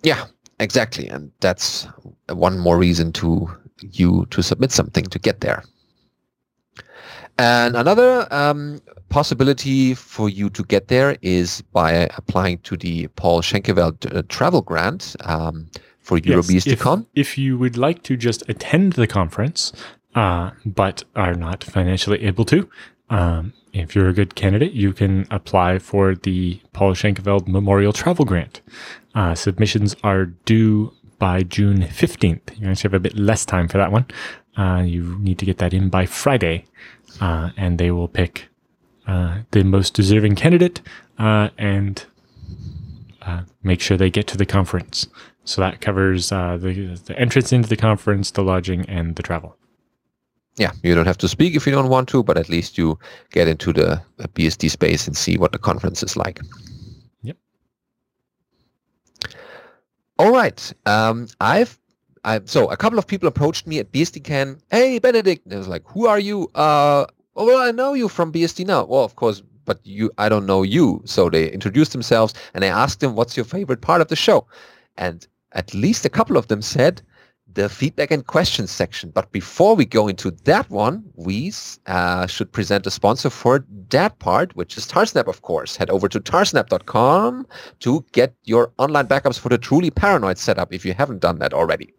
Yeah, 0.04 0.26
exactly. 0.60 1.08
And 1.08 1.32
that's 1.40 1.88
one 2.32 2.60
more 2.60 2.78
reason 2.78 3.12
to 3.14 3.50
you 3.82 4.26
to 4.32 4.42
submit 4.42 4.72
something 4.72 5.06
to 5.06 5.20
get 5.20 5.42
there. 5.42 5.64
And 7.38 7.78
another 7.78 8.28
um, 8.32 8.82
possibility 9.08 9.94
for 9.94 10.30
you 10.30 10.50
to 10.50 10.64
get 10.64 10.90
there 10.90 11.18
is 11.22 11.62
by 11.72 12.10
applying 12.18 12.58
to 12.60 12.76
the 12.76 13.08
Paul 13.16 13.42
Schenkeveld 13.42 14.14
uh, 14.14 14.24
travel 14.28 14.62
grant 14.62 15.16
um, 15.22 15.68
for 16.00 16.18
Yes, 16.18 16.48
EuroBSDCon. 16.48 17.06
If, 17.16 17.30
if 17.30 17.38
you 17.38 17.58
would 17.58 17.78
like 17.78 18.04
to 18.04 18.18
just 18.18 18.48
attend 18.50 18.94
the 18.94 19.08
conference, 19.08 19.72
uh, 20.16 20.52
but 20.66 21.04
are 21.16 21.34
not 21.34 21.64
financially 21.64 22.24
able 22.26 22.44
to, 22.46 22.70
um, 23.10 23.54
if 23.74 23.96
you're 23.96 24.10
a 24.10 24.14
good 24.14 24.36
candidate, 24.36 24.74
you 24.74 24.94
can 24.94 25.26
apply 25.32 25.80
for 25.80 26.16
the 26.16 26.60
Paul 26.74 26.94
Schenkeveld 26.94 27.48
Memorial 27.48 27.94
Travel 27.94 28.26
Grant. 28.26 28.62
Uh, 29.16 29.36
submissions 29.36 29.96
are 30.04 30.26
due 30.26 30.94
by 31.20 31.44
June 31.44 31.82
15th. 31.84 32.60
You 32.60 32.70
actually 32.70 32.90
have 32.90 32.94
a 32.94 33.00
bit 33.00 33.18
less 33.18 33.46
time 33.46 33.68
for 33.68 33.78
that 33.78 33.92
one. 33.92 34.06
Uh, 34.58 34.82
you 34.86 35.18
need 35.20 35.38
to 35.40 35.46
get 35.46 35.58
that 35.60 35.74
in 35.74 35.90
by 35.90 36.06
Friday, 36.06 36.66
uh, 37.22 37.52
and 37.56 37.78
they 37.78 37.92
will 37.92 38.08
pick 38.08 38.48
uh, 39.08 39.40
the 39.52 39.64
most 39.64 39.94
deserving 39.94 40.36
candidate 40.36 40.82
uh, 41.18 41.50
and 41.58 42.06
uh, 43.22 43.42
make 43.64 43.82
sure 43.82 43.98
they 43.98 44.10
get 44.10 44.28
to 44.28 44.38
the 44.38 44.46
conference. 44.46 45.08
So 45.46 45.62
that 45.62 45.82
covers 45.82 46.32
uh, 46.32 46.58
the, 46.58 47.00
the 47.06 47.18
entrance 47.18 47.52
into 47.52 47.70
the 47.70 47.78
conference, 47.78 48.32
the 48.32 48.44
lodging, 48.44 48.86
and 48.86 49.16
the 49.16 49.24
travel. 49.24 49.56
Yeah, 50.58 50.72
you 50.84 50.94
don't 50.94 51.06
have 51.06 51.18
to 51.20 51.28
speak 51.28 51.56
if 51.56 51.66
you 51.66 51.72
don't 51.72 51.90
want 51.90 52.10
to, 52.10 52.22
but 52.22 52.38
at 52.38 52.50
least 52.50 52.78
you 52.78 53.00
get 53.32 53.48
into 53.48 53.72
the 53.72 54.02
BSD 54.20 54.70
space 54.70 55.08
and 55.08 55.16
see 55.16 55.38
what 55.38 55.54
the 55.54 55.58
conference 55.58 56.04
is 56.04 56.18
like. 56.18 56.40
All 60.20 60.32
right. 60.32 60.74
Um, 60.86 61.28
I've 61.40 61.80
I, 62.26 62.42
so 62.44 62.68
a 62.70 62.76
couple 62.76 63.00
of 63.00 63.08
people 63.08 63.30
approached 63.30 63.66
me 63.66 63.80
at 63.80 63.94
BSDCan. 63.94 64.60
Hey, 64.70 65.00
Benedict. 65.00 65.46
And 65.46 65.54
I 65.54 65.58
was 65.58 65.70
like, 65.70 65.84
who 65.88 66.08
are 66.08 66.20
you? 66.20 66.50
Uh, 66.56 67.06
oh, 67.38 67.46
well, 67.46 67.60
I 67.60 67.72
know 67.72 67.94
you 67.94 68.10
from 68.10 68.34
BSD 68.34 68.68
now. 68.68 68.84
Well, 68.84 69.06
of 69.06 69.16
course, 69.16 69.42
but 69.64 69.80
you, 69.86 70.12
I 70.18 70.28
don't 70.28 70.46
know 70.46 70.62
you. 70.62 71.02
So 71.06 71.30
they 71.30 71.50
introduced 71.50 71.94
themselves 71.94 72.34
and 72.54 72.66
I 72.66 72.68
asked 72.68 73.00
them, 73.00 73.16
what's 73.16 73.38
your 73.38 73.46
favorite 73.46 73.80
part 73.80 74.02
of 74.02 74.10
the 74.10 74.18
show? 74.18 74.46
And 74.98 75.26
at 75.54 75.74
least 75.74 76.04
a 76.04 76.10
couple 76.10 76.36
of 76.36 76.50
them 76.50 76.62
said 76.62 77.02
the 77.60 77.68
feedback 77.68 78.10
and 78.10 78.26
questions 78.26 78.72
section. 78.72 79.10
But 79.10 79.32
before 79.34 79.76
we 79.76 79.84
go 79.84 80.08
into 80.08 80.32
that 80.46 80.70
one, 80.70 81.04
we 81.16 81.52
uh, 81.88 82.26
should 82.26 82.52
present 82.54 82.88
a 82.88 82.92
sponsor 82.92 83.30
for 83.30 83.66
that 83.90 84.18
part, 84.20 84.56
which 84.56 84.78
is 84.78 84.88
Tarsnap, 84.88 85.28
of 85.28 85.42
course. 85.42 85.76
Head 85.76 85.90
over 85.90 86.08
to 86.08 86.22
tarsnap.com 86.22 87.46
to 87.82 88.06
get 88.14 88.34
your 88.46 88.72
online 88.78 89.08
backups 89.08 89.38
for 89.38 89.50
the 89.50 89.58
truly 89.58 89.92
paranoid 89.92 90.38
setup 90.38 90.74
if 90.74 90.86
you 90.86 90.94
haven't 90.94 91.20
done 91.20 91.40
that 91.40 91.54
already. 91.54 91.94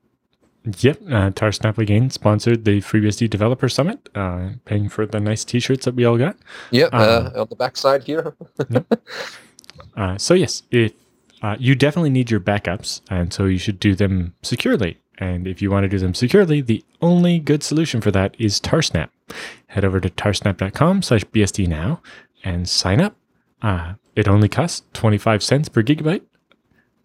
Yep, 0.64 1.02
uh, 1.08 1.30
Tarsnap 1.30 1.76
again 1.76 2.08
sponsored 2.10 2.64
the 2.64 2.80
FreeBSD 2.80 3.28
Developer 3.28 3.68
Summit, 3.68 4.08
uh, 4.14 4.50
paying 4.64 4.88
for 4.88 5.06
the 5.06 5.20
nice 5.20 5.44
T-shirts 5.44 5.84
that 5.84 5.94
we 5.94 6.04
all 6.06 6.16
got. 6.16 6.36
Yep, 6.70 6.90
uh, 6.92 7.30
on 7.36 7.46
the 7.50 7.56
back 7.56 7.76
side 7.76 8.04
here. 8.04 8.34
yep. 8.70 8.86
Uh, 9.96 10.16
so 10.18 10.34
yes, 10.34 10.62
if 10.70 10.92
uh, 11.42 11.56
you 11.58 11.74
definitely 11.74 12.10
need 12.10 12.30
your 12.30 12.40
backups, 12.40 13.00
and 13.10 13.32
so 13.32 13.46
you 13.46 13.58
should 13.58 13.80
do 13.80 13.94
them 13.94 14.34
securely. 14.42 14.98
And 15.20 15.46
if 15.46 15.60
you 15.60 15.70
want 15.70 15.84
to 15.84 15.88
do 15.88 15.98
them 15.98 16.14
securely, 16.14 16.62
the 16.62 16.82
only 17.02 17.38
good 17.38 17.62
solution 17.62 18.00
for 18.00 18.10
that 18.10 18.34
is 18.38 18.58
Tarsnap. 18.58 19.10
Head 19.68 19.84
over 19.84 20.00
to 20.00 20.08
tarsnap.com 20.08 21.02
slash 21.02 21.24
BSD 21.24 21.68
now 21.68 22.00
and 22.42 22.66
sign 22.66 23.00
up. 23.00 23.14
Uh, 23.60 23.94
it 24.16 24.26
only 24.26 24.48
costs 24.48 24.82
25 24.94 25.42
cents 25.42 25.68
per 25.68 25.82
gigabyte 25.82 26.22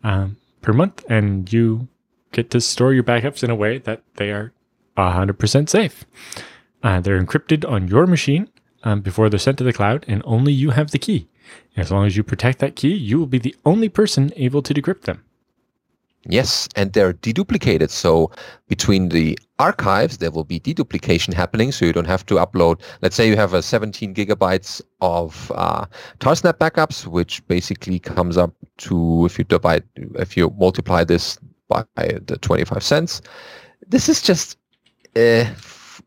um, 0.04 0.38
per 0.62 0.72
month, 0.72 1.04
and 1.10 1.52
you 1.52 1.90
get 2.32 2.50
to 2.52 2.62
store 2.62 2.94
your 2.94 3.04
backups 3.04 3.44
in 3.44 3.50
a 3.50 3.56
way 3.56 3.78
that 3.80 4.02
they 4.16 4.32
are 4.32 4.54
100% 4.98 5.70
safe. 5.70 6.06
Uh, 6.82 7.02
they're 7.02 7.22
encrypted 7.22 7.70
on 7.70 7.90
your 7.90 8.08
machine 8.08 8.50
um, 8.84 9.02
before 9.02 9.30
they're 9.30 9.40
sent 9.40 9.58
to 9.58 9.64
the 9.66 9.74
cloud, 9.74 10.06
and 10.08 10.22
only 10.26 10.54
you 10.54 10.70
have 10.70 10.92
the 10.92 11.00
key. 11.00 11.28
As 11.76 11.92
long 11.92 12.06
as 12.06 12.16
you 12.16 12.24
protect 12.24 12.60
that 12.60 12.78
key, 12.78 12.94
you 12.94 13.20
will 13.20 13.26
be 13.26 13.40
the 13.40 13.56
only 13.66 13.90
person 13.90 14.32
able 14.38 14.62
to 14.62 14.74
decrypt 14.74 15.02
them. 15.02 15.25
Yes, 16.28 16.68
and 16.76 16.92
they're 16.94 17.14
deduplicated. 17.14 17.90
So 17.92 18.32
between 18.68 19.10
the 19.10 19.38
archives, 19.60 20.18
there 20.18 20.32
will 20.32 20.44
be 20.44 20.60
deduplication 20.60 21.34
happening. 21.34 21.72
So 21.72 21.86
you 21.86 21.94
don't 21.94 22.08
have 22.08 22.26
to 22.28 22.36
upload. 22.36 22.82
Let's 23.02 23.16
say 23.16 23.28
you 23.28 23.36
have 23.36 23.54
a 23.54 23.62
17 23.62 24.14
gigabytes 24.14 24.82
of 25.02 25.52
uh, 25.56 25.86
Tarsnap 26.20 26.54
backups, 26.54 27.06
which 27.06 27.46
basically 27.48 28.00
comes 28.00 28.38
up 28.38 28.54
to 28.78 29.26
if 29.26 29.38
you 29.38 29.44
divide, 29.44 29.84
if 30.16 30.36
you 30.36 30.54
multiply 30.58 31.04
this 31.04 31.38
by 31.68 31.86
the 31.98 32.38
25 32.42 32.84
cents, 32.84 33.22
this 33.88 34.10
is 34.10 34.22
just 34.22 34.58
uh, 35.16 35.46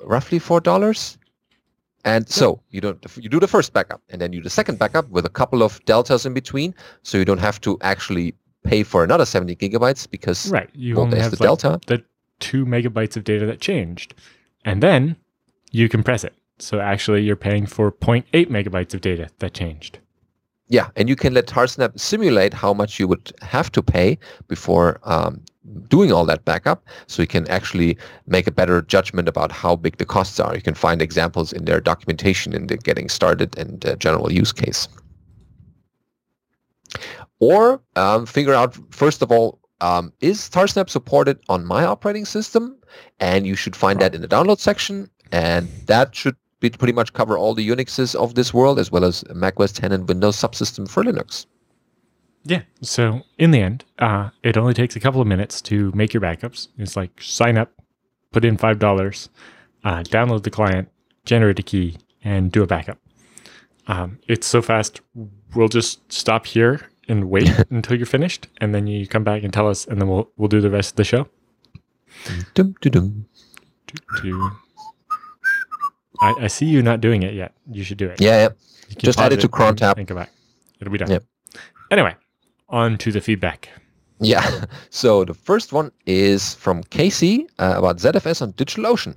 roughly 0.05 0.39
four 0.39 0.61
dollars. 0.61 1.17
And 2.05 2.29
so 2.29 2.61
you 2.71 2.81
don't 2.81 3.05
you 3.17 3.29
do 3.29 3.41
the 3.41 3.49
first 3.49 3.73
backup, 3.73 4.01
and 4.09 4.21
then 4.21 4.33
you 4.33 4.41
do 4.41 4.45
the 4.45 4.51
second 4.51 4.79
backup 4.79 5.09
with 5.11 5.27
a 5.27 5.29
couple 5.29 5.63
of 5.63 5.85
deltas 5.85 6.25
in 6.25 6.33
between, 6.33 6.75
so 7.03 7.19
you 7.19 7.25
don't 7.25 7.41
have 7.41 7.61
to 7.63 7.77
actually 7.83 8.35
pay 8.69 8.83
for 8.83 9.05
another 9.05 9.25
70 9.25 9.57
gigabytes 9.57 10.09
because 10.11 10.51
right 10.51 10.71
you 10.75 10.97
only 10.99 11.19
have 11.19 11.31
the 11.31 11.37
like 11.43 11.47
delta. 11.47 11.81
the 11.87 12.05
two 12.41 12.65
megabytes 12.65 13.17
of 13.17 13.25
data 13.25 13.47
that 13.47 13.61
changed 13.61 14.15
and 14.65 14.83
then 14.83 15.17
you 15.71 15.89
compress 15.89 16.25
it. 16.25 16.35
So 16.59 16.81
actually 16.81 17.23
you're 17.23 17.37
paying 17.37 17.67
for 17.67 17.93
0.8 17.93 18.25
megabytes 18.49 18.95
of 18.95 19.01
data 19.01 19.29
that 19.39 19.55
changed. 19.55 19.99
Yeah 20.69 20.89
and 20.97 21.09
you 21.09 21.17
can 21.17 21.35
let 21.35 21.47
tarsnap 21.47 21.99
simulate 21.99 22.55
how 22.55 22.75
much 22.75 23.01
you 23.01 23.09
would 23.09 23.33
have 23.43 23.73
to 23.73 23.83
pay 23.83 24.19
before 24.49 25.01
um, 25.05 25.43
doing 25.89 26.13
all 26.13 26.25
that 26.27 26.45
backup. 26.45 26.85
So 27.07 27.23
you 27.23 27.29
can 27.29 27.49
actually 27.49 27.97
make 28.27 28.47
a 28.47 28.51
better 28.51 28.83
judgment 28.83 29.29
about 29.29 29.53
how 29.53 29.77
big 29.77 29.97
the 29.97 30.07
costs 30.07 30.41
are. 30.41 30.55
You 30.55 30.63
can 30.63 30.75
find 30.75 31.03
examples 31.03 31.53
in 31.53 31.65
their 31.65 31.81
documentation 31.81 32.55
in 32.55 32.67
the 32.67 32.77
getting 32.77 33.09
started 33.09 33.57
and 33.59 33.85
uh, 33.85 33.97
general 33.97 34.33
use 34.33 34.53
case 34.53 34.89
or 37.41 37.81
um, 37.97 38.27
figure 38.27 38.55
out 38.55 38.77
first 38.93 39.23
of 39.23 39.31
all 39.31 39.59
um, 39.81 40.13
is 40.21 40.49
Tarsnap 40.51 40.91
supported 40.91 41.39
on 41.49 41.65
my 41.65 41.85
operating 41.85 42.25
system? 42.25 42.77
And 43.21 43.47
you 43.47 43.55
should 43.55 43.77
find 43.77 44.01
that 44.01 44.15
in 44.15 44.23
the 44.23 44.29
download 44.29 44.59
section. 44.59 45.09
And 45.31 45.69
that 45.87 46.15
should 46.15 46.37
be 46.61 46.71
pretty 46.71 46.93
much 46.93 47.13
cover 47.13 47.39
all 47.39 47.55
the 47.55 47.69
unixes 47.69 48.15
of 48.15 48.35
this 48.35 48.53
world 48.53 48.79
as 48.79 48.91
well 48.91 49.05
as 49.05 49.25
mac 49.35 49.61
os 49.61 49.73
10 49.73 49.93
and 49.93 50.09
windows 50.09 50.37
subsystem 50.37 50.89
for 50.89 51.05
linux. 51.05 51.47
Yeah 52.45 52.63
so 52.81 53.23
in 53.39 53.51
the 53.51 53.61
end 53.61 53.85
uh, 53.99 54.31
it 54.43 54.57
only 54.57 54.75
takes 54.75 54.97
a 54.97 55.01
couple 55.01 55.21
of 55.21 55.27
minutes 55.27 55.61
to 55.63 55.93
make 55.95 56.13
your 56.13 56.21
backups. 56.21 56.69
It's 56.79 56.97
like 56.97 57.11
sign 57.21 57.57
up 57.57 57.71
put 58.33 58.45
in 58.45 58.57
five 58.57 58.79
dollars 58.79 59.29
uh, 59.85 60.03
download 60.03 60.43
the 60.43 60.51
client 60.51 60.89
generate 61.25 61.59
a 61.59 61.63
key 61.63 61.97
and 62.25 62.51
do 62.51 62.63
a 62.63 62.67
backup. 62.67 62.99
Um, 63.87 64.19
it's 64.27 64.47
so 64.47 64.61
fast 64.61 65.01
we'll 65.55 65.69
just 65.69 66.13
stop 66.13 66.47
here 66.47 66.81
and 67.09 67.31
wait 67.31 67.51
until 67.71 67.97
you're 67.97 68.07
finished, 68.07 68.47
and 68.61 68.75
then 68.75 68.87
you 68.87 69.07
come 69.07 69.25
back 69.25 69.43
and 69.43 69.53
tell 69.53 69.69
us, 69.69 69.87
and 69.87 70.01
then 70.01 70.09
we'll 70.09 70.31
we'll 70.37 70.49
do 70.49 70.61
the 70.61 70.71
rest 70.71 70.93
of 70.93 70.97
the 70.97 71.05
show. 71.05 71.29
Dum, 72.55 72.75
dum, 72.81 72.91
dum. 74.23 74.61
I, 76.21 76.35
I 76.41 76.47
see 76.49 76.67
you 76.67 76.83
not 76.83 77.01
doing 77.01 77.23
it 77.23 77.35
yet. 77.35 77.53
You 77.71 77.85
should 77.85 77.99
do 77.99 78.09
it. 78.09 78.21
Yeah, 78.21 78.49
yeah. 78.49 78.49
Just 78.99 79.19
add 79.21 79.33
it 79.33 79.41
to 79.41 79.49
cron 79.49 79.77
tab 79.77 79.99
and 79.99 80.09
come 80.09 80.17
back. 80.17 80.31
It'll 80.81 80.93
be 80.93 80.99
done. 80.99 81.11
Yep. 81.11 81.25
Anyway, 81.91 82.17
on 82.69 82.99
to 82.99 83.13
the 83.13 83.21
feedback. 83.21 83.69
Yeah. 84.21 84.65
So 84.91 85.25
the 85.25 85.35
first 85.35 85.73
one 85.73 85.93
is 86.07 86.55
from 86.55 86.83
Casey 86.85 87.47
uh, 87.59 87.75
about 87.77 87.99
ZFS 87.99 88.43
on 88.43 88.53
DigitalOcean. 88.55 89.17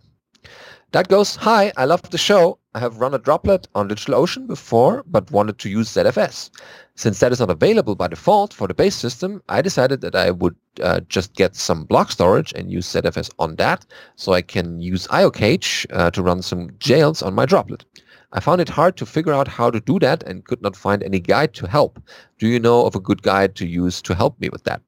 That 0.91 1.07
goes, 1.07 1.35
hi, 1.35 1.71
I 1.77 1.85
love 1.85 2.01
the 2.11 2.17
show. 2.17 2.59
I 2.73 2.79
have 2.79 3.01
run 3.01 3.13
a 3.13 3.19
droplet 3.19 3.67
on 3.75 3.89
DigitalOcean 3.89 4.47
before, 4.47 5.03
but 5.05 5.29
wanted 5.29 5.57
to 5.59 5.69
use 5.69 5.89
ZFS. 5.89 6.49
Since 6.95 7.19
that 7.19 7.33
is 7.33 7.39
not 7.41 7.49
available 7.49 7.95
by 7.95 8.07
default 8.07 8.53
for 8.53 8.65
the 8.67 8.73
base 8.73 8.95
system, 8.95 9.41
I 9.49 9.61
decided 9.61 9.99
that 10.01 10.15
I 10.15 10.31
would 10.31 10.55
uh, 10.81 11.01
just 11.01 11.33
get 11.33 11.55
some 11.55 11.83
block 11.83 12.11
storage 12.11 12.53
and 12.53 12.71
use 12.71 12.87
ZFS 12.87 13.29
on 13.39 13.57
that, 13.57 13.85
so 14.15 14.31
I 14.31 14.41
can 14.41 14.79
use 14.79 15.05
IOCage 15.07 15.85
uh, 15.91 16.11
to 16.11 16.21
run 16.21 16.41
some 16.41 16.69
jails 16.79 17.21
on 17.21 17.33
my 17.33 17.45
droplet. 17.45 17.83
I 18.31 18.39
found 18.39 18.61
it 18.61 18.69
hard 18.69 18.95
to 18.97 19.05
figure 19.05 19.33
out 19.33 19.49
how 19.49 19.69
to 19.69 19.81
do 19.81 19.99
that 19.99 20.23
and 20.23 20.45
could 20.45 20.61
not 20.61 20.77
find 20.77 21.03
any 21.03 21.19
guide 21.19 21.53
to 21.55 21.67
help. 21.67 22.01
Do 22.37 22.47
you 22.47 22.59
know 22.59 22.85
of 22.85 22.95
a 22.95 23.01
good 23.01 23.21
guide 23.21 23.55
to 23.55 23.67
use 23.67 24.01
to 24.03 24.15
help 24.15 24.39
me 24.39 24.47
with 24.47 24.63
that? 24.63 24.81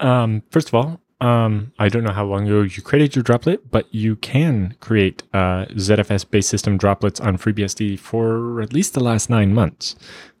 Um, 0.00 0.42
first 0.50 0.68
of 0.68 0.74
all, 0.74 1.00
um, 1.20 1.72
I 1.78 1.88
don't 1.88 2.04
know 2.04 2.12
how 2.12 2.24
long 2.24 2.46
ago 2.46 2.62
you 2.62 2.80
created 2.82 3.16
your 3.16 3.24
droplet, 3.24 3.70
but 3.70 3.92
you 3.92 4.16
can 4.16 4.76
create 4.80 5.24
uh, 5.32 5.66
ZFS-based 5.66 6.48
system 6.48 6.78
droplets 6.78 7.18
on 7.20 7.36
FreeBSD 7.38 7.98
for 7.98 8.60
at 8.60 8.72
least 8.72 8.94
the 8.94 9.02
last 9.02 9.28
nine 9.28 9.52
months, 9.52 9.96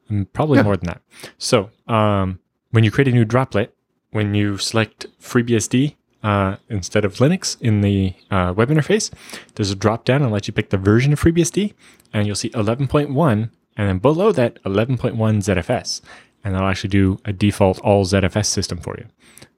and 0.08 0.32
probably 0.32 0.58
yeah. 0.58 0.62
more 0.62 0.76
than 0.76 0.86
that. 0.86 1.02
So 1.36 1.70
um, 1.88 2.38
when 2.70 2.84
you 2.84 2.90
create 2.92 3.08
a 3.08 3.12
new 3.12 3.24
droplet, 3.24 3.74
when 4.10 4.34
you 4.34 4.56
select 4.56 5.06
FreeBSD 5.20 5.96
uh, 6.22 6.56
instead 6.68 7.04
of 7.04 7.14
Linux 7.14 7.60
in 7.60 7.80
the 7.80 8.14
uh, 8.30 8.54
web 8.56 8.68
interface, 8.68 9.10
there's 9.56 9.72
a 9.72 9.76
drop 9.76 10.04
down 10.04 10.22
and 10.22 10.30
let 10.30 10.46
you 10.46 10.52
pick 10.52 10.70
the 10.70 10.78
version 10.78 11.12
of 11.12 11.20
FreeBSD, 11.20 11.74
and 12.12 12.26
you'll 12.26 12.36
see 12.36 12.50
11.1, 12.50 13.50
and 13.76 13.88
then 13.88 13.98
below 13.98 14.30
that 14.30 14.62
11.1 14.62 15.16
ZFS, 15.16 16.00
and 16.48 16.54
that'll 16.54 16.70
actually 16.70 16.88
do 16.88 17.18
a 17.26 17.32
default 17.32 17.78
all 17.80 18.06
ZFS 18.06 18.46
system 18.46 18.78
for 18.78 18.96
you. 18.96 19.04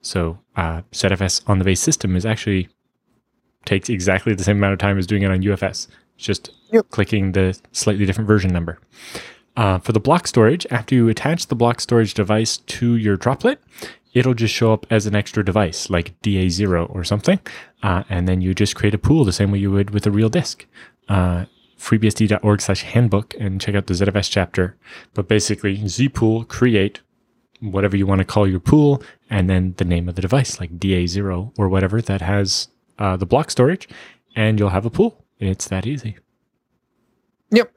So 0.03 0.41
uh, 0.57 0.83
ZFS 0.91 1.49
on 1.49 1.61
the 1.61 1.65
base 1.65 1.81
system 1.81 2.17
is 2.17 2.27
actually 2.27 2.69
takes 3.65 3.89
exactly 3.89 4.35
the 4.35 4.43
same 4.43 4.57
amount 4.57 4.73
of 4.73 4.81
time 4.81 4.99
as 4.99 5.07
doing 5.07 5.23
it 5.23 5.31
on 5.31 5.41
UFS. 5.41 5.87
It's 6.17 6.25
just 6.25 6.51
yep. 6.73 6.89
clicking 6.91 7.31
the 7.31 7.57
slightly 7.71 8.07
different 8.07 8.27
version 8.27 8.53
number. 8.53 8.81
Uh, 9.57 9.79
for 9.79 9.93
the 9.93 10.01
block 10.01 10.27
storage, 10.27 10.67
after 10.73 10.97
you 10.97 11.09
attach 11.09 11.47
the 11.47 11.55
block 11.55 11.81
storage 11.81 12.13
device 12.13 12.57
to 12.57 12.97
your 12.97 13.17
droplet, 13.17 13.63
it'll 14.13 14.35
just 14.35 14.53
show 14.53 14.73
up 14.73 14.85
as 14.91 15.07
an 15.07 15.15
extra 15.15 15.45
device 15.45 15.91
like 15.91 16.21
DA0 16.23 16.93
or 16.93 17.05
something. 17.05 17.39
Uh, 17.85 18.03
and 18.09 18.27
then 18.27 18.41
you 18.41 18.53
just 18.53 18.75
create 18.75 18.95
a 18.95 18.99
pool 18.99 19.25
the 19.25 19.33
same 19.33 19.53
way 19.53 19.61
you 19.61 19.71
would 19.71 19.91
with 19.91 20.09
a 20.09 20.11
real 20.11 20.29
disk. 20.29 20.67
Uh, 21.09 21.45
freebsd.org 21.91 22.61
slash 22.61 22.83
handbook 22.83 23.35
and 23.41 23.61
check 23.61 23.75
out 23.75 23.87
the 23.89 23.95
ZFS 23.95 24.31
chapter. 24.31 24.77
But 25.15 25.27
basically, 25.27 25.79
zpool 25.79 26.47
create 26.47 27.01
whatever 27.61 27.97
you 27.97 28.07
want 28.07 28.21
to 28.21 28.25
call 28.25 28.47
your 28.47 28.61
pool, 28.61 29.03
and 29.29 29.51
then 29.51 29.75
the 29.77 29.85
name 29.85 30.09
of 30.09 30.15
the 30.15 30.23
device, 30.23 30.61
like 30.61 30.79
DA0 30.79 31.53
or 31.59 31.69
whatever 31.69 32.01
that 32.01 32.21
has 32.21 32.69
uh, 32.99 33.17
the 33.17 33.27
block 33.27 33.51
storage, 33.51 33.89
and 34.37 34.59
you'll 34.59 34.71
have 34.71 34.87
a 34.87 34.91
pool. 34.91 35.25
It's 35.41 35.69
that 35.69 35.87
easy. 35.87 36.17
Yep. 37.51 37.77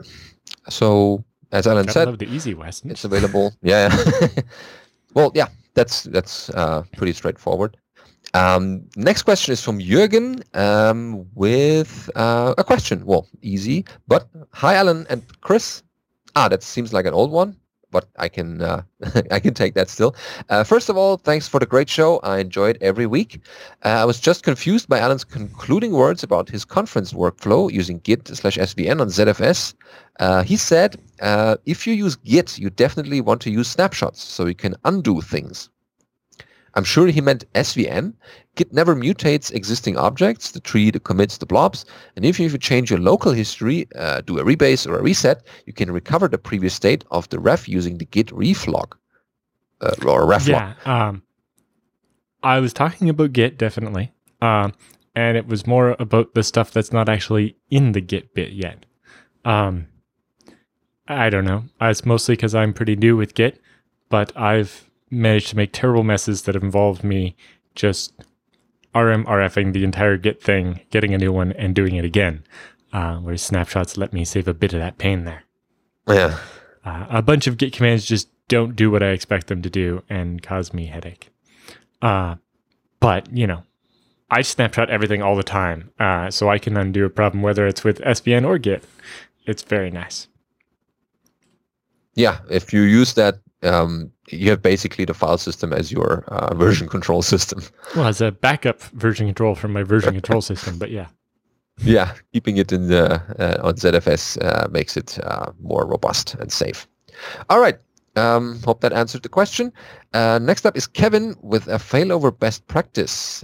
So 0.70 1.24
as 1.52 1.66
Allan 1.66 1.86
Gotta 1.86 1.94
said, 1.94 2.08
love 2.08 2.20
the 2.20 2.30
easy 2.30 2.54
West. 2.54 2.86
It's 2.86 3.04
available. 3.04 3.54
yeah. 3.64 3.96
well, 5.16 5.32
yeah, 5.34 5.48
that's 5.74 6.04
that's 6.04 6.50
uh, 6.52 6.84
pretty 6.96 7.14
straightforward. 7.14 7.78
Um, 8.34 8.86
next 8.96 9.24
question 9.24 9.54
is 9.54 9.62
from 9.64 9.80
Jürgen 9.80 10.44
um, 10.56 11.26
with 11.36 12.10
uh, 12.16 12.56
a 12.58 12.64
question. 12.64 13.06
Well, 13.06 13.28
easy, 13.42 13.86
but 14.08 14.28
hi, 14.52 14.76
Allan 14.76 15.06
and 15.10 15.24
Chris. 15.42 15.84
Ah, 16.36 16.48
that 16.50 16.64
seems 16.64 16.94
like 16.94 17.06
an 17.06 17.14
old 17.14 17.32
one 17.32 17.56
but 17.94 18.10
I 18.18 18.28
can 18.28 18.62
uh, 18.62 18.82
I 19.32 19.40
can 19.40 19.54
take 19.54 19.76
that 19.76 19.90
still. 19.90 20.14
Uh, 20.50 20.66
first 20.66 20.90
of 20.90 20.98
all, 20.98 21.16
thanks 21.16 21.48
for 21.48 21.60
the 21.60 21.66
great 21.66 21.90
show. 21.90 22.20
I 22.24 22.40
enjoy 22.40 22.72
it 22.72 22.78
every 22.82 23.06
week. 23.06 23.40
Uh, 23.86 24.02
I 24.04 24.06
was 24.06 24.20
just 24.20 24.44
confused 24.44 24.90
by 24.90 25.00
Allan's 25.00 25.24
concluding 25.24 25.94
words 25.94 26.24
about 26.24 26.50
his 26.50 26.66
conference 26.66 27.14
workflow 27.14 27.72
using 27.72 28.00
Git 28.00 28.28
slash 28.28 28.58
SVN 28.58 29.00
on 29.00 29.08
ZFS. 29.08 29.76
Uh, 30.20 30.44
he 30.44 30.58
said, 30.58 30.98
uh, 31.22 31.56
if 31.66 31.88
you 31.88 31.94
use 31.94 32.16
Git, 32.18 32.58
you 32.58 32.70
definitely 32.70 33.22
want 33.22 33.42
to 33.42 33.52
use 33.52 33.70
snapshots 33.70 34.22
so 34.22 34.46
you 34.48 34.56
can 34.56 34.76
undo 34.84 35.22
things. 35.22 35.70
I'm 36.76 36.84
sure 36.84 37.08
he 37.08 37.22
meant 37.22 37.52
SVN. 37.54 38.14
Git 38.56 38.74
never 38.74 38.96
mutates 38.96 39.52
existing 39.52 39.98
objects, 39.98 40.52
the 40.52 40.60
tree, 40.60 40.92
the 40.92 41.00
commits, 41.00 41.38
the 41.38 41.46
blobs. 41.46 41.86
And 42.16 42.26
if 42.26 42.40
you 42.40 42.56
change 42.58 42.90
your 42.90 43.00
local 43.00 43.32
history, 43.32 43.88
uh, 43.96 44.22
do 44.22 44.40
a 44.40 44.44
rebase 44.44 44.88
or 44.88 44.98
a 44.98 45.02
reset, 45.02 45.44
you 45.66 45.74
can 45.74 45.92
recover 45.92 46.28
the 46.28 46.38
previous 46.38 46.74
state 46.74 47.04
of 47.12 47.30
the 47.30 47.40
ref 47.40 47.68
using 47.68 47.98
the 47.98 48.06
git 48.06 48.32
ref 48.32 48.68
log 48.68 48.96
uh, 49.82 49.96
or 50.06 50.26
ref 50.26 50.48
yeah. 50.48 50.74
Um, 50.86 51.24
I 52.42 52.60
was 52.60 52.74
talking 52.74 53.10
about 53.10 53.34
Git 53.34 53.58
definitely, 53.58 54.12
um, 54.42 54.74
and 55.16 55.38
it 55.38 55.48
was 55.48 55.66
more 55.66 55.96
about 56.00 56.34
the 56.34 56.44
stuff 56.44 56.72
that's 56.72 56.92
not 56.92 57.08
actually 57.10 57.56
in 57.70 57.94
the 57.94 58.02
Git 58.02 58.34
bit 58.34 58.52
yet. 58.52 58.86
Um, 59.46 59.88
I 61.08 61.30
don't 61.30 61.46
know. 61.46 61.66
It's 61.82 62.06
mostly 62.06 62.36
because 62.36 62.56
I'm 62.56 62.74
pretty 62.74 62.96
new 62.96 63.16
with 63.16 63.34
Git, 63.34 63.62
but 64.10 64.36
I've 64.38 64.90
managed 65.14 65.50
to 65.50 65.56
make 65.56 65.72
terrible 65.72 66.04
messes 66.04 66.44
that 66.44 66.56
involved 66.56 67.04
me 67.04 67.36
just 67.76 68.14
RM 68.96 69.26
RFing 69.26 69.74
the 69.74 69.84
entire 69.84 70.18
Git 70.18 70.42
thing, 70.42 70.82
getting 70.90 71.14
a 71.14 71.18
new 71.18 71.32
one, 71.32 71.52
and 71.54 71.74
doing 71.74 71.96
it 71.96 72.06
again. 72.06 72.44
Uh, 72.92 73.18
where 73.18 73.36
snapshots 73.38 73.98
let 73.98 74.14
me 74.14 74.24
save 74.24 74.48
a 74.48 74.54
bit 74.54 74.74
of 74.74 74.80
that 74.80 75.00
pain 75.00 75.24
there. 75.24 75.44
Yeah. 76.08 76.38
Uh, 76.86 77.08
a 77.10 77.22
bunch 77.22 77.48
of 77.48 77.58
Git 77.58 77.74
commands 77.74 78.06
just 78.06 78.30
don't 78.48 78.76
do 78.76 78.92
what 78.92 79.02
I 79.02 79.08
expect 79.08 79.48
them 79.48 79.62
to 79.64 79.70
do 79.70 80.04
and 80.10 80.44
cause 80.44 80.74
me 80.74 80.86
headache. 80.86 81.30
Uh, 82.02 82.36
but, 83.00 83.36
you 83.36 83.48
know, 83.48 83.64
I 84.30 84.42
snapshot 84.42 84.90
everything 84.90 85.22
all 85.22 85.36
the 85.36 85.44
time, 85.44 85.92
uh, 86.00 86.30
so 86.30 86.50
I 86.50 86.60
can 86.60 86.78
undo 86.78 87.06
a 87.06 87.10
problem 87.10 87.42
whether 87.42 87.66
it's 87.68 87.84
with 87.84 88.00
SVN 88.00 88.46
or 88.46 88.58
Git. 88.58 88.84
It's 89.46 89.64
very 89.64 89.90
nice. 89.90 90.28
Yeah, 92.16 92.40
if 92.50 92.74
you 92.74 92.82
use 92.82 93.14
that 93.14 93.40
um, 93.64 94.12
you 94.30 94.50
have 94.50 94.62
basically 94.62 95.06
the 95.06 95.14
file 95.14 95.38
system 95.38 95.74
as 95.74 95.92
your 95.92 96.24
uh, 96.28 96.54
version 96.56 96.88
control 96.88 97.22
system. 97.22 97.62
Well, 97.96 98.08
as 98.08 98.22
a 98.22 98.32
backup 98.32 98.82
version 98.82 99.28
control 99.28 99.56
from 99.56 99.74
my 99.74 99.84
version 99.84 100.14
control 100.14 100.42
system, 100.52 100.78
but 100.78 100.92
yeah. 100.92 101.08
Yeah, 101.80 102.14
keeping 102.32 102.58
it 102.58 102.72
in 102.72 102.88
the 102.88 103.16
uh, 103.40 103.68
on 103.68 103.76
ZFS 103.76 104.38
uh, 104.44 104.68
makes 104.70 104.96
it 104.96 105.18
uh, 105.24 105.52
more 105.60 105.88
robust 105.88 106.36
and 106.36 106.52
safe. 106.52 106.88
All 107.50 107.60
right. 107.60 107.80
Um, 108.16 108.60
hope 108.64 108.82
that 108.82 108.94
answered 108.94 109.24
the 109.24 109.30
question. 109.30 109.74
Uh, 110.14 110.40
next 110.40 110.68
up 110.68 110.78
is 110.78 110.86
Kevin 110.86 111.36
with 111.42 111.68
a 111.68 111.80
failover 111.80 112.38
best 112.38 112.68
practice. 112.68 113.44